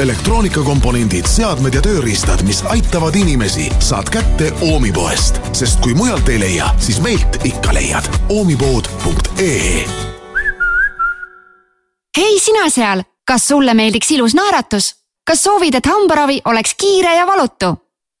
elektroonikakomponendid, 0.00 1.26
seadmed 1.26 1.74
ja 1.74 1.82
tööriistad, 1.84 2.42
mis 2.46 2.62
aitavad 2.70 3.16
inimesi, 3.18 3.68
saad 3.82 4.10
kätte 4.12 4.52
Oomi 4.70 4.92
poest, 4.92 5.42
sest 5.52 5.82
kui 5.84 5.94
mujalt 5.98 6.28
ei 6.28 6.40
leia, 6.40 6.70
siis 6.78 7.02
meilt 7.02 7.40
ikka 7.44 7.74
leiad. 7.74 8.08
oomipood.ee 8.28 9.86
hei 12.18 12.38
sina 12.40 12.70
seal, 12.70 13.02
kas 13.24 13.48
sulle 13.48 13.74
meeldiks 13.74 14.10
ilus 14.10 14.34
naeratus? 14.34 14.94
kas 15.26 15.42
soovid, 15.44 15.74
et 15.74 15.86
hambaravi 15.86 16.40
oleks 16.44 16.74
kiire 16.74 17.14
ja 17.16 17.26
valutu? 17.26 17.74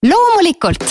loomulikult! 0.06 0.84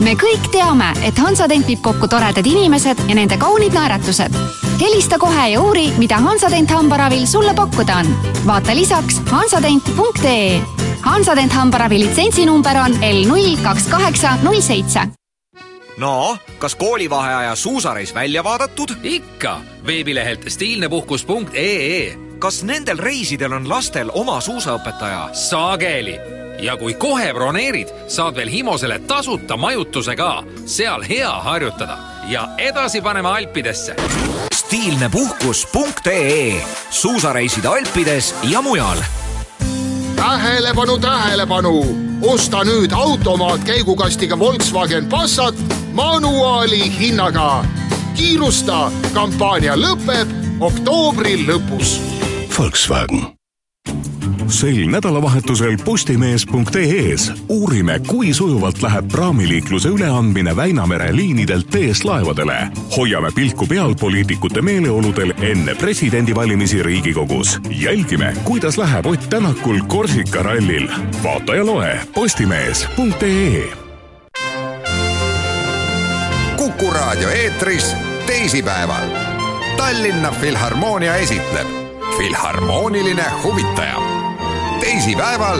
me 0.00 0.14
kõik 0.14 0.50
teame, 0.52 0.92
et 1.04 1.18
Hansatent 1.18 1.66
viib 1.66 1.80
kokku 1.82 2.08
toredad 2.08 2.46
inimesed 2.46 3.04
ja 3.08 3.14
nende 3.14 3.38
kaunid 3.40 3.74
naeratused. 3.74 4.34
Helista 4.80 5.18
kohe 5.18 5.48
ja 5.48 5.60
uuri, 5.60 5.92
mida 5.98 6.16
Hansatent 6.16 6.70
hambaravil 6.70 7.26
sulle 7.26 7.54
pakkuda 7.54 7.96
on. 7.96 8.06
vaata 8.46 8.76
lisaks 8.76 9.20
hansatent.ee. 9.30 10.62
Hansatent 11.02 11.52
hambaravi 11.52 11.98
litsentsinumber 11.98 12.76
on 12.76 12.92
L 13.02 13.26
null 13.28 13.56
kaks 13.62 13.86
kaheksa 13.86 14.38
null 14.42 14.60
seitse 14.60 15.00
no, 15.98 16.36
kas 16.58 16.74
koolivaheaja 16.74 17.54
suusareis 17.54 18.14
välja 18.14 18.44
vaadatud? 18.44 18.88
ikka, 19.02 19.60
veebilehelt 19.86 20.44
stiilnepuhkus.ee. 20.48 22.18
kas 22.38 22.62
nendel 22.62 22.98
reisidel 22.98 23.52
on 23.52 23.68
lastel 23.68 24.10
oma 24.14 24.40
suusaõpetaja? 24.40 25.28
sageli 25.32 26.18
ja 26.58 26.76
kui 26.76 26.94
kohe 26.94 27.32
broneerid, 27.34 27.88
saad 28.08 28.34
veel 28.34 28.50
Himosele 28.50 28.98
tasuta 28.98 29.56
majutuse 29.56 30.16
ka, 30.16 30.44
seal 30.66 31.02
hea 31.08 31.30
harjutada 31.30 31.98
ja 32.28 32.48
edasi 32.58 33.00
paneme 33.00 33.28
Alpidesse. 33.28 33.96
stiilnepuhkus.ee 34.68 36.64
suusareisid 36.90 37.64
Alpides 37.64 38.34
ja 38.42 38.62
mujal. 38.62 38.98
tähelepanu, 40.16 40.98
tähelepanu, 40.98 41.96
osta 42.22 42.64
nüüd 42.64 42.92
automaat 42.92 43.64
käigukastiga 43.64 44.38
Volkswagen 44.38 45.06
Passat 45.06 45.54
manuaali 45.92 46.98
hinnaga. 46.98 47.64
kiirusta, 48.16 48.92
kampaania 49.14 49.76
lõpeb 49.76 50.28
oktoobri 50.60 51.46
lõpus. 51.46 52.00
Volkswagen 52.58 53.37
sel 54.50 54.86
nädalavahetusel 54.90 55.76
Postimees.ee-s 55.84 57.32
uurime, 57.48 57.98
kui 58.06 58.34
sujuvalt 58.34 58.82
läheb 58.82 59.08
praamiliikluse 59.08 59.88
üleandmine 59.88 60.56
Väinamere 60.56 61.16
liinidelt 61.16 61.66
TS 61.66 62.04
Laevadele. 62.04 62.68
hoiame 62.96 63.30
pilku 63.34 63.66
peal 63.66 63.94
poliitikute 64.00 64.62
meeleoludel 64.62 65.34
enne 65.40 65.74
presidendivalimisi 65.74 66.82
Riigikogus. 66.82 67.60
jälgime, 67.70 68.34
kuidas 68.44 68.78
läheb 68.78 69.06
Ott 69.06 69.30
Tänakul 69.30 69.80
Korsika 69.86 70.42
rallil. 70.42 70.88
vaata 71.22 71.54
ja 71.54 71.66
loe 71.66 72.00
Postimees.ee 72.14 73.72
Kuku 76.56 76.90
raadio 76.90 77.28
eetris 77.28 77.94
teisipäeval. 78.26 79.08
Tallinna 79.76 80.30
Filharmoonia 80.30 81.16
esitleb 81.16 81.66
Filharmooniline 82.18 83.24
huvitaja 83.44 84.17
teisipäeval 84.88 85.58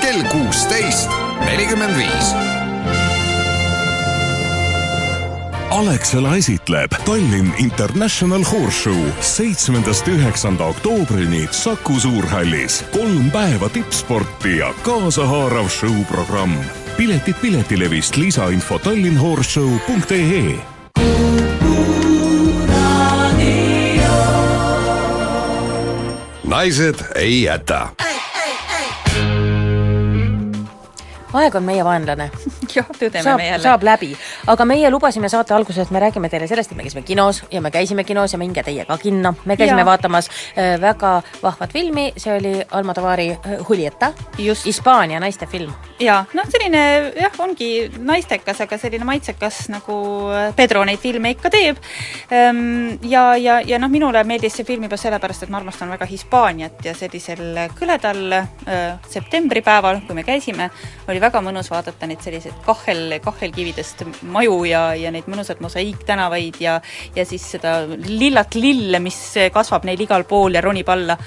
kell 0.00 0.22
kuusteist 0.22 1.10
nelikümmend 1.44 1.96
viis. 1.96 2.28
Alexela 5.70 6.36
esitleb 6.36 6.92
Tallinn 7.04 7.52
International 7.58 8.44
Horseshow 8.52 9.00
seitsmendast 9.20 10.08
üheksanda 10.08 10.64
oktoobrini 10.64 11.48
Saku 11.50 12.00
Suurhallis. 12.00 12.84
kolm 12.92 13.30
päeva 13.30 13.68
tippsporti 13.68 14.56
ja 14.58 14.74
kaasahaarav 14.82 15.68
show-programm. 15.68 16.54
piletid 16.96 17.34
Piletilevist, 17.34 18.16
lisainfo 18.16 18.78
tallinnhorseshow.ee 18.78 20.58
naised 26.44 26.94
ei 27.14 27.42
jäta 27.42 27.88
aeg 31.32 31.54
on 31.58 31.64
meie 31.66 31.84
vaenlane. 31.84 32.30
jah, 32.76 32.88
tõdeme 32.88 33.24
saab, 33.24 33.40
me 33.40 33.48
jälle. 33.48 33.62
saab 33.62 33.84
läbi, 33.86 34.10
aga 34.46 34.66
meie 34.68 34.90
lubasime 34.90 35.28
saate 35.28 35.54
alguses, 35.54 35.86
et 35.86 35.94
me 35.94 36.02
räägime 36.02 36.30
teile 36.32 36.48
sellest, 36.50 36.72
et 36.72 36.78
me 36.78 36.86
käisime 36.86 37.04
kinos 37.06 37.42
ja 37.52 37.62
me 37.64 37.72
käisime 37.74 38.04
kinos 38.04 38.32
ja 38.32 38.40
minge 38.40 38.62
teie 38.62 38.84
ka 38.88 38.98
kinno. 38.98 39.34
me 39.44 39.56
käisime 39.56 39.82
Jaa. 39.84 39.90
vaatamas 39.90 40.30
äh, 40.30 40.80
väga 40.80 41.22
vahvat 41.42 41.72
filmi, 41.72 42.12
see 42.16 42.36
oli 42.36 42.54
Almodovari 42.70 43.30
äh, 43.30 43.58
Julieta, 43.68 44.12
Hispaania 44.38 45.20
naiste 45.20 45.46
film. 45.46 45.72
jaa, 46.00 46.24
noh, 46.34 46.48
selline 46.50 46.84
jah, 47.16 47.40
ongi 47.44 47.90
naistekas, 47.98 48.60
aga 48.66 48.78
selline 48.78 49.04
maitsekas, 49.04 49.66
nagu 49.72 49.98
Pedro 50.56 50.84
neid 50.84 50.98
filme 51.02 51.30
ikka 51.34 51.50
teeb. 51.50 51.76
ja, 53.08 53.24
ja, 53.36 53.60
ja 53.64 53.78
noh, 53.78 53.90
minule 53.90 54.22
meeldis 54.24 54.58
see 54.58 54.66
film 54.66 54.86
juba 54.86 54.96
sellepärast, 55.00 55.44
et 55.44 55.52
ma 55.52 55.60
armastan 55.60 55.90
väga 55.92 56.06
Hispaaniat 56.08 56.84
ja 56.84 56.94
sellisel 56.96 57.58
kõledal 57.78 58.34
äh, 58.34 58.98
septembripäeval, 59.10 60.02
kui 60.06 60.16
me 60.18 60.24
käisime, 60.26 60.70
oli 61.08 61.17
väga 61.22 61.42
mõnus 61.44 61.70
vaadata 61.72 62.08
neid 62.08 62.22
selliseid 62.24 62.62
kahel, 62.66 63.18
kahelkividest 63.24 64.04
maju 64.34 64.62
ja, 64.68 64.82
ja 64.98 65.12
neid 65.14 65.28
mõnusaid 65.30 65.62
mosaiiktänavaid 65.64 66.60
ja 66.62 66.78
ja 67.16 67.26
siis 67.28 67.44
seda 67.56 67.80
lillat 67.88 68.54
lille, 68.58 69.00
mis 69.02 69.18
kasvab 69.54 69.86
neil 69.88 70.00
igal 70.04 70.26
pool 70.28 70.58
ja 70.58 70.64
ronib 70.64 70.88
alla. 70.88 71.18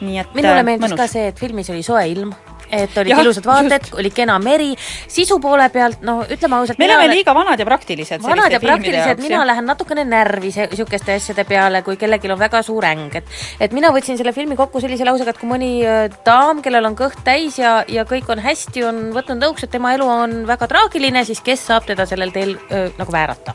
nii 0.00 0.18
et 0.20 0.34
minule 0.36 0.60
äh, 0.60 0.64
meeldis 0.66 0.90
mõnus. 0.90 1.00
ka 1.00 1.08
see, 1.08 1.30
et 1.32 1.38
filmis 1.40 1.70
oli 1.72 1.82
soe 1.86 2.04
ilm 2.12 2.34
et 2.70 2.96
olid 2.98 3.10
Jah, 3.12 3.20
ilusad 3.22 3.46
vaated, 3.46 3.90
oli 3.98 4.10
kena 4.10 4.38
meri, 4.42 4.72
sisu 5.08 5.38
poole 5.42 5.68
pealt, 5.74 6.02
no 6.06 6.18
ütleme 6.24 6.56
ausalt, 6.60 6.78
me 6.78 6.88
oleme 6.88 7.04
olen- 7.04 7.16
liiga 7.16 7.34
vanad 7.34 7.58
ja 7.58 7.66
praktilised 7.68 8.22
vanad 8.22 8.52
ja 8.52 8.60
praktilised, 8.60 9.22
mina 9.22 9.40
jah. 9.40 9.46
lähen 9.46 9.66
natukene 9.66 10.04
närvi 10.04 10.52
niisuguste 10.56 11.14
asjade 11.14 11.44
peale, 11.44 11.82
kui 11.82 11.96
kellelgi 11.96 12.30
on 12.32 12.38
väga 12.38 12.62
suur 12.62 12.84
äng, 12.84 13.14
et 13.14 13.24
et 13.60 13.72
mina 13.72 13.90
võtsin 13.94 14.16
selle 14.18 14.32
filmi 14.32 14.56
kokku 14.56 14.80
sellise 14.80 15.04
lausega, 15.04 15.30
et 15.30 15.38
kui 15.38 15.48
mõni 15.50 15.72
äh, 15.86 16.08
daam, 16.26 16.62
kellel 16.62 16.84
on 16.90 16.96
kõht 16.98 17.22
täis 17.24 17.58
ja, 17.58 17.84
ja 17.88 18.04
kõik 18.04 18.28
on 18.32 18.38
hästi, 18.44 18.84
on 18.84 19.02
võtnud 19.16 19.42
nõuks, 19.42 19.64
et 19.64 19.70
tema 19.70 19.94
elu 19.94 20.06
on 20.06 20.36
väga 20.46 20.66
traagiline, 20.70 21.24
siis 21.24 21.40
kes 21.40 21.66
saab 21.66 21.86
teda 21.86 22.06
sellel 22.06 22.30
teel 22.34 22.56
öö, 22.70 22.88
nagu 22.98 23.12
väärata. 23.12 23.54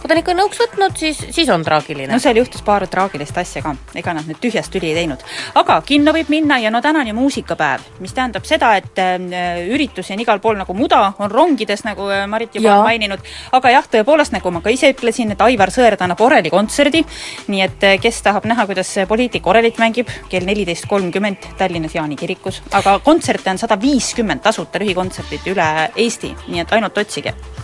Kui 0.00 0.08
ta 0.08 0.14
on 0.14 0.20
ikka 0.20 0.34
nõuks 0.36 0.60
võtnud, 0.64 0.96
siis, 0.98 1.20
siis 1.34 1.48
on 1.52 1.64
traagiline. 1.64 2.12
no 2.12 2.20
seal 2.22 2.38
juhtus 2.38 2.62
paar 2.66 2.86
traagilist 2.90 3.38
asja 3.38 3.62
ka, 3.64 3.74
ega 3.94 4.14
nad 4.16 4.28
nüüd 4.28 4.40
tühjast 4.42 4.72
tüli 4.72 4.92
ei 4.92 4.98
teinud. 5.00 5.22
aga 5.60 5.80
kinno 5.86 6.14
võib 6.16 6.30
minna 6.32 6.58
ja 6.62 6.72
no 6.74 6.82
täna 6.84 7.02
on 7.04 7.10
ju 7.10 7.16
muusikapäev, 7.18 7.86
mis 8.04 8.14
tähendab 8.16 8.46
seda, 8.48 8.74
et 8.80 9.00
äh, 9.02 9.64
üritusi 9.74 10.14
on 10.14 10.22
igal 10.24 10.40
pool 10.44 10.58
nagu 10.60 10.76
muda, 10.76 11.02
on 11.18 11.30
rongides, 11.30 11.84
nagu 11.86 12.08
äh, 12.10 12.26
Marit 12.30 12.54
juba 12.54 12.68
Jaa. 12.68 12.78
on 12.78 12.88
maininud, 12.88 13.24
aga 13.58 13.74
jah, 13.76 13.90
tõepoolest, 13.96 14.34
nagu 14.36 14.54
ma 14.54 14.62
ka 14.64 14.72
ise 14.74 14.92
ütlesin, 14.94 15.34
et 15.34 15.44
Aivar 15.44 15.72
Sõerd 15.74 16.04
annab 16.04 16.20
oreli 16.24 16.52
kontserdi, 16.54 17.04
nii 17.48 17.64
et 17.66 17.88
äh, 17.88 17.98
kes 18.02 18.22
tahab 18.26 18.48
näha, 18.50 18.66
kuidas 18.70 18.92
poliitik 19.08 19.46
orelit 19.50 19.80
mängib, 19.82 20.10
kell 20.30 20.46
neliteist 20.48 20.88
kolmkümmend 20.90 21.50
Tallinnas 21.58 21.96
Jaani 21.96 22.18
kirikus, 22.20 22.62
aga 22.72 22.98
kontserte 23.04 23.50
on 23.50 23.60
sada 23.60 23.78
viiskümmend 23.80 24.44
tasuta 24.44 24.82
lühikontserdit 24.82 25.52
üle 25.54 25.70
Eesti, 25.96 26.34
nii 26.48 26.64
et 26.64 26.74
ainult 26.76 26.98
otsige 27.04 27.34
Äh, 27.34 27.63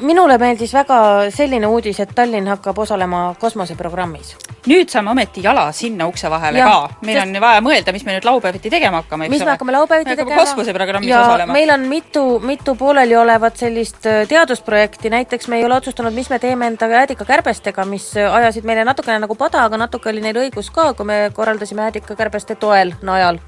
minule 0.00 0.38
meeldis 0.38 0.72
väga 0.74 1.30
selline 1.30 1.66
uudis, 1.66 2.00
et 2.00 2.10
Tallinn 2.14 2.46
hakkab 2.48 2.78
osalema 2.78 3.34
kosmoseprogrammis. 3.40 4.36
nüüd 4.66 4.90
saame 4.92 5.10
ometi 5.10 5.40
jala 5.42 5.72
sinna 5.72 6.06
ukse 6.06 6.28
vahele 6.30 6.58
Jah, 6.58 6.68
ka, 6.88 6.94
meil 7.06 7.16
sest- 7.16 7.28
on 7.36 7.40
vaja 7.40 7.60
mõelda, 7.64 7.92
mis 7.92 8.04
me 8.04 8.12
nüüd 8.18 8.24
laupäeviti 8.28 8.70
tegema 8.70 9.00
hakkame, 9.02 9.24
eks 9.24 9.30
mis 9.30 9.40
me 9.40 9.44
ole. 9.44 9.50
hakkame 9.50 9.72
laupäeviti 9.72 10.10
Me 10.10 10.16
hakkame 10.16 10.30
tegema? 10.30 10.44
kosmoseprogrammis 10.46 11.08
ja 11.10 11.20
osalema. 11.22 11.52
meil 11.52 11.70
on 11.70 11.80
mitu, 11.88 12.24
mitu 12.40 12.74
pooleliolevat 12.74 13.56
sellist 13.56 14.06
äh, 14.06 14.26
teadusprojekti, 14.28 15.10
näiteks 15.10 15.48
me 15.48 15.56
ei 15.56 15.64
ole 15.64 15.74
otsustanud, 15.74 16.12
mis 16.12 16.30
me 16.30 16.38
teeme 16.38 16.66
enda 16.66 16.86
äädikakärbestega, 16.86 17.84
mis 17.84 18.16
äh, 18.16 18.34
ajasid 18.34 18.64
meile 18.64 18.84
natukene 18.84 19.18
nagu 19.18 19.34
pada, 19.34 19.64
aga 19.64 19.76
natuke 19.76 20.08
oli 20.10 20.20
neil 20.20 20.36
õigus 20.36 20.70
ka, 20.72 20.92
kui 20.94 21.06
me 21.06 21.30
korraldasime 21.32 21.82
äädikakärbeste 21.88 22.54
toel 22.54 22.92
najal 23.02 23.38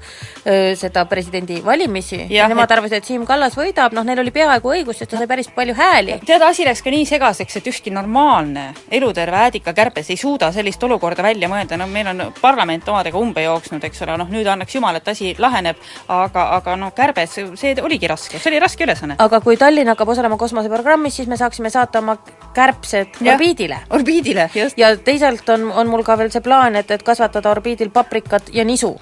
seda 0.75 1.05
presidendivalimisi 1.05 2.17
ja, 2.29 2.43
ja 2.43 2.47
nemad 2.47 2.63
et- 2.65 2.71
arvasid, 2.77 2.97
et 2.97 3.05
Siim 3.05 3.25
Kallas 3.25 3.55
võidab, 3.57 3.93
noh, 3.93 4.03
neil 4.03 4.19
oli 4.19 4.31
peaaegu 4.31 4.69
õigus, 4.73 4.97
sest 4.99 5.11
ta 5.11 5.17
sai 5.17 5.27
päris 5.27 5.47
palju 5.55 5.73
hääli. 5.77 6.02
Tead, 6.25 6.41
asi 6.41 6.65
läks 6.65 6.81
ka 6.83 6.91
nii 6.93 7.05
segaseks, 7.07 7.57
et 7.59 7.67
ükski 7.71 7.93
normaalne 7.93 8.65
eluterve 8.91 9.37
äädikakärbes 9.47 10.09
ei 10.13 10.17
suuda 10.17 10.51
sellist 10.55 10.83
olukorda 10.83 11.23
välja 11.23 11.49
mõelda, 11.51 11.77
no 11.79 11.87
meil 11.87 12.09
on 12.13 12.25
parlament 12.41 12.87
omadega 12.89 13.19
umbe 13.19 13.43
jooksnud, 13.45 13.83
eks 13.83 14.03
ole, 14.05 14.17
noh 14.21 14.29
nüüd 14.31 14.47
annaks 14.49 14.75
jumal, 14.75 14.99
et 14.99 15.07
asi 15.07 15.33
laheneb, 15.39 15.79
aga, 16.07 16.45
aga 16.59 16.77
noh, 16.79 16.93
kärbes, 16.95 17.39
see 17.59 17.75
oligi 17.81 18.09
raske, 18.11 18.39
see 18.39 18.51
oli 18.53 18.61
raske 18.63 18.87
ülesanne. 18.87 19.17
aga 19.23 19.41
kui 19.41 19.57
Tallinn 19.57 19.91
hakkab 19.93 20.13
osalema 20.15 20.37
kosmoseprogrammis, 20.37 21.19
siis 21.21 21.31
me 21.31 21.37
saaksime 21.37 21.69
saata 21.73 21.99
oma 22.03 22.17
kärbsed 22.53 23.19
Jah, 23.21 23.35
orbiidile. 23.35 23.79
orbiidile, 23.89 24.49
just. 24.55 24.77
ja 24.77 24.95
teisalt 24.97 25.49
on, 25.49 25.69
on 25.71 25.91
mul 25.91 26.03
ka 26.03 26.17
veel 26.17 26.31
see 26.33 26.41
plaan, 26.41 26.75
et, 26.79 26.91
et 26.91 27.03
kasvatada 27.03 27.51
orbiidil 27.51 27.93
paprikat 27.93 28.53
ja 28.53 28.65
nisu. 28.65 28.95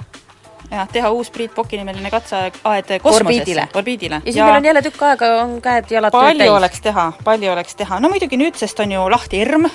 Jah, 0.71 0.87
teha 0.91 1.11
uus 1.11 1.31
Priit 1.31 1.53
Poki 1.55 1.77
nimeline 1.77 2.09
katseaed 2.11 2.59
kosmosesse, 2.63 3.15
Orbiidile. 3.15 3.67
orbiidile. 3.75 4.15
ja 4.15 4.21
siis 4.23 4.35
ja... 4.35 4.45
meil 4.45 4.57
on 4.57 4.65
jälle 4.65 4.81
tükk 4.81 5.03
aega, 5.03 5.31
on 5.43 5.57
käed-jalad 5.61 6.11
palju 6.15 6.53
oleks 6.53 6.81
teha, 6.81 7.11
palju 7.23 7.51
oleks 7.51 7.75
teha, 7.75 7.99
no 7.99 8.09
muidugi 8.09 8.39
nüüdsest 8.39 8.79
on 8.79 8.91
ju 8.91 9.07
lahti 9.11 9.41
ERM, 9.41 9.67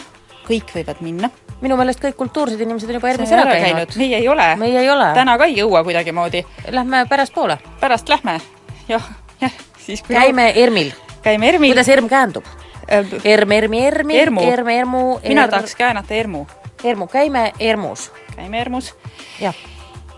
kõik 0.48 0.72
võivad 0.74 1.02
minna. 1.04 1.30
minu 1.60 1.76
meelest 1.76 2.02
kõik 2.02 2.16
kultuursed 2.16 2.60
inimesed 2.60 2.90
on 2.90 3.00
juba 3.00 3.12
ERM-is 3.12 3.32
ära 3.32 3.46
käinud. 3.50 3.66
käinud. 3.66 3.96
Meie 4.02 4.20
ei 4.20 4.28
ole. 4.28 4.50
meie 4.56 4.80
ei 4.80 4.90
ole. 4.90 5.12
täna 5.14 5.38
ka 5.38 5.48
ei 5.50 5.58
jõua 5.60 5.84
kuidagimoodi. 5.84 6.44
Lähme 6.70 7.06
pärastpoole. 7.08 7.58
pärast 7.80 8.08
lähme, 8.08 8.40
jah, 8.88 9.10
jah, 9.40 9.52
siis 9.86 10.02
kui 10.02 10.16
käime 10.16 10.52
ERM-il. 10.54 10.92
käime 11.22 11.52
ERM-il. 11.52 11.74
kuidas 11.74 11.88
ERM 11.88 12.08
käändub? 12.08 12.44
ERM, 12.88 13.52
ERMi, 13.52 13.78
ERMi, 13.86 14.18
Ermu. 14.18 14.42
ERM, 14.46 14.68
ERMu, 14.68 15.18
mina 15.28 15.48
tahaks 15.48 15.74
käänata 15.74 16.14
ERMu. 16.14 16.46
ERMu, 16.84 17.06
käime 17.06 17.52
ERMus. 17.60 18.12
käime 18.36 18.60
ERMus. 18.60 18.94
jah. 19.40 19.75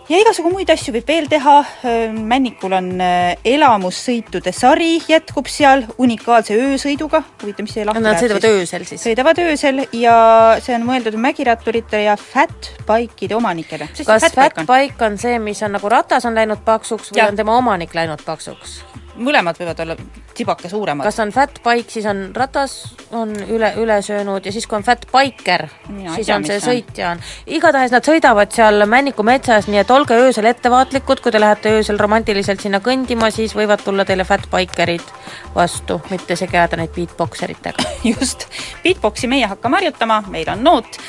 Ja 0.08 0.20
igasugu 0.22 0.50
muid 0.52 0.70
asju 0.72 0.94
võib 0.96 1.08
veel 1.08 1.28
teha, 1.30 1.54
Männikul 2.12 2.74
on 2.78 2.90
elamussõitude 2.98 4.52
sari, 4.56 4.98
jätkub 5.08 5.48
seal 5.52 5.84
unikaalse 6.00 6.56
öösõiduga, 6.56 7.22
huvitav, 7.42 7.66
mis 7.66 7.76
see 7.76 7.86
lahti 7.88 8.02
Nad 8.02 8.14
läheb 8.14 8.24
sõidavad 8.24 8.46
siis? 8.46 8.58
öösel 8.62 8.86
siis? 8.88 9.04
sõidavad 9.04 9.42
öösel 9.44 9.82
ja 9.96 10.16
see 10.64 10.76
on 10.78 10.86
mõeldud 10.88 11.18
mägiratturite 11.20 12.02
ja 12.06 12.16
fatbike'ide 12.20 13.36
omanikele. 13.36 13.90
kas 14.06 14.30
fatbike 14.34 15.04
on 15.04 15.18
see, 15.20 15.38
mis 15.42 15.62
on 15.66 15.76
nagu 15.76 15.92
ratas 15.92 16.28
on 16.28 16.38
läinud 16.38 16.64
paksuks 16.64 17.12
või 17.12 17.22
Jah. 17.22 17.32
on 17.32 17.42
tema 17.42 17.58
omanik 17.58 17.94
läinud 17.94 18.24
paksuks? 18.24 18.80
Mõlemad 19.18 19.58
võivad 19.58 19.80
olla 19.84 19.96
tibake 20.38 20.68
suuremad. 20.70 21.06
kas 21.06 21.18
on 21.22 21.32
fat 21.34 21.58
bike, 21.64 21.90
siis 21.90 22.06
on 22.06 22.28
ratas, 22.36 22.74
on 23.16 23.32
üle, 23.48 23.72
üle 23.82 23.98
söönud 24.02 24.46
ja 24.46 24.52
siis, 24.54 24.66
kui 24.66 24.78
on 24.78 24.86
fat 24.86 25.06
biker, 25.10 25.66
siis 25.88 26.26
tea, 26.28 26.36
on 26.36 26.46
see 26.46 26.60
sõitja 26.62 27.12
on. 27.12 27.22
igatahes 27.58 27.94
nad 27.94 28.06
sõidavad 28.06 28.54
seal 28.54 28.86
Männiku 28.88 29.24
metsas, 29.26 29.68
nii 29.68 29.82
et 29.82 29.90
olge 29.90 30.16
öösel 30.16 30.48
ettevaatlikud, 30.50 31.22
kui 31.24 31.34
te 31.34 31.40
lähete 31.40 31.72
öösel 31.78 31.98
romantiliselt 32.00 32.62
sinna 32.62 32.80
kõndima, 32.84 33.32
siis 33.34 33.54
võivad 33.58 33.82
tulla 33.84 34.06
teile 34.08 34.26
fat 34.28 34.46
bikerid 34.52 35.04
vastu, 35.54 35.98
mitte 36.12 36.36
segi 36.38 36.56
ajada 36.56 36.78
neid 36.80 36.94
beatboxeritega. 36.94 37.88
just, 38.12 38.46
beatboxi 38.84 39.30
meie 39.30 39.48
hakkame 39.50 39.80
harjutama, 39.80 40.22
meil 40.30 40.48
on 40.52 40.62
noot, 40.64 41.00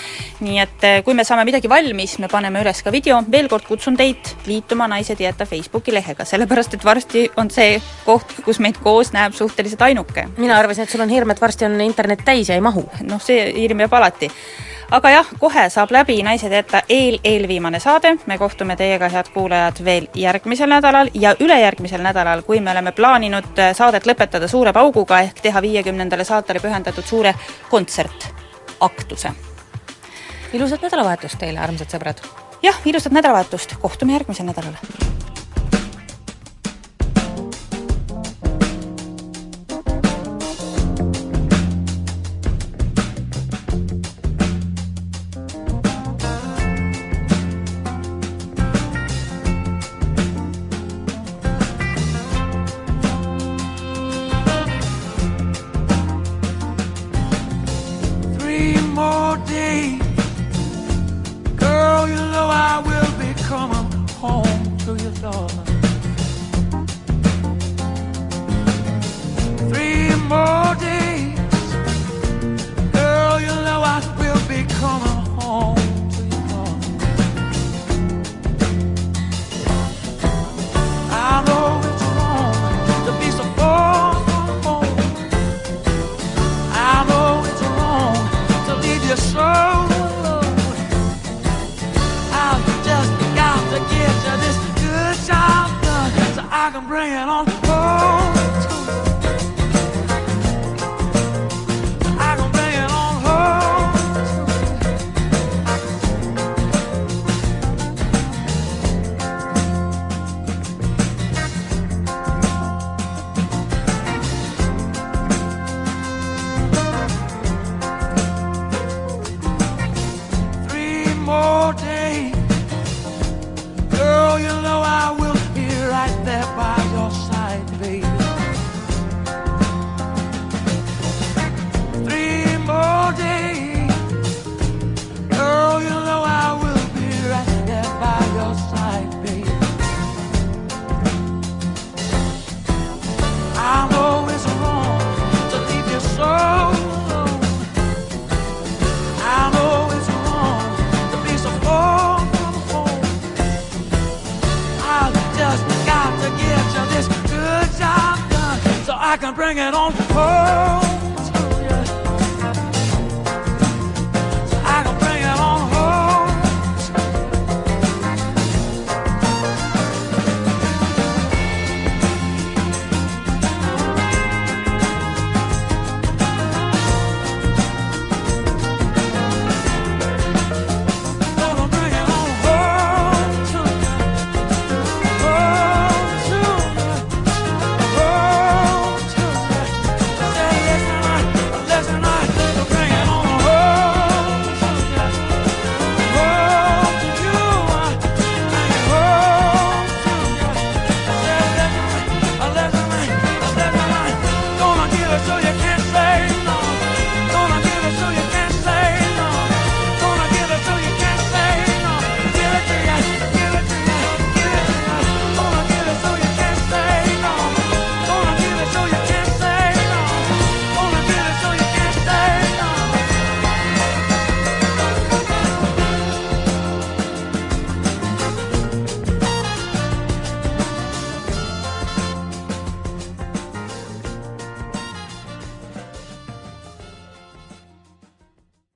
nii 0.43 0.59
et 0.63 0.87
eh, 0.87 0.99
kui 1.05 1.17
me 1.17 1.25
saame 1.27 1.45
midagi 1.47 1.69
valmis, 1.69 2.17
me 2.23 2.31
paneme 2.31 2.63
üles 2.63 2.81
ka 2.83 2.93
video, 2.93 3.21
veel 3.31 3.49
kord 3.51 3.67
kutsun 3.69 3.97
teid 3.99 4.33
liituma 4.49 4.89
Naised 4.89 5.19
ei 5.21 5.29
jäta 5.29 5.45
Facebooki 5.45 5.93
lehega, 5.93 6.25
sellepärast 6.25 6.77
et 6.77 6.85
varsti 6.85 7.27
on 7.37 7.51
see 7.53 7.77
koht, 8.05 8.33
kus 8.45 8.59
meid 8.59 8.79
koos 8.83 9.13
näeb 9.13 9.33
suhteliselt 9.33 9.81
ainuke. 9.81 10.27
mina 10.37 10.57
arvasin, 10.57 10.83
et 10.83 10.89
sul 10.89 11.01
on 11.01 11.09
hirm, 11.09 11.29
et 11.29 11.41
varsti 11.41 11.65
on 11.65 11.81
internet 11.81 12.25
täis 12.25 12.49
ja 12.49 12.55
ei 12.55 12.61
mahu. 12.61 12.89
noh, 13.01 13.21
see 13.21 13.53
hirm 13.55 13.79
jääb 13.79 13.93
alati. 13.93 14.31
aga 14.91 15.09
jah, 15.09 15.27
kohe 15.39 15.69
saab 15.69 15.91
läbi 15.91 16.21
Naised 16.23 16.51
ei 16.51 16.63
jäta 16.63 16.81
eel-eelviimane 16.89 17.79
saade, 17.79 18.15
me 18.25 18.37
kohtume 18.37 18.75
teiega, 18.75 19.09
head 19.09 19.29
kuulajad, 19.33 19.83
veel 19.85 20.07
järgmisel 20.15 20.69
nädalal 20.69 21.09
ja 21.13 21.35
ülejärgmisel 21.39 22.01
nädalal, 22.01 22.41
kui 22.41 22.59
me 22.59 22.71
oleme 22.71 22.91
plaaninud 22.91 23.57
eh, 23.57 23.75
saadet 23.75 24.07
lõpetada 24.07 24.47
suure 24.47 24.73
pauguga 24.73 25.21
ehk 25.27 25.41
teha 25.41 25.61
viiekümnendale 25.61 26.23
saatele 26.23 26.59
pühendatud 26.59 27.05
suure 27.05 27.33
kontsertaktuse. 27.69 29.31
ilusat 30.53 30.81
nädalavahetust 30.81 31.39
teile, 31.39 31.59
armsad 31.59 31.87
sõbrad! 31.93 32.23
jah, 32.63 32.81
ilusat 32.85 33.11
nädalavahetust, 33.11 33.77
kohtume 33.79 34.13
järgmisel 34.13 34.45
nädalal. 34.45 35.28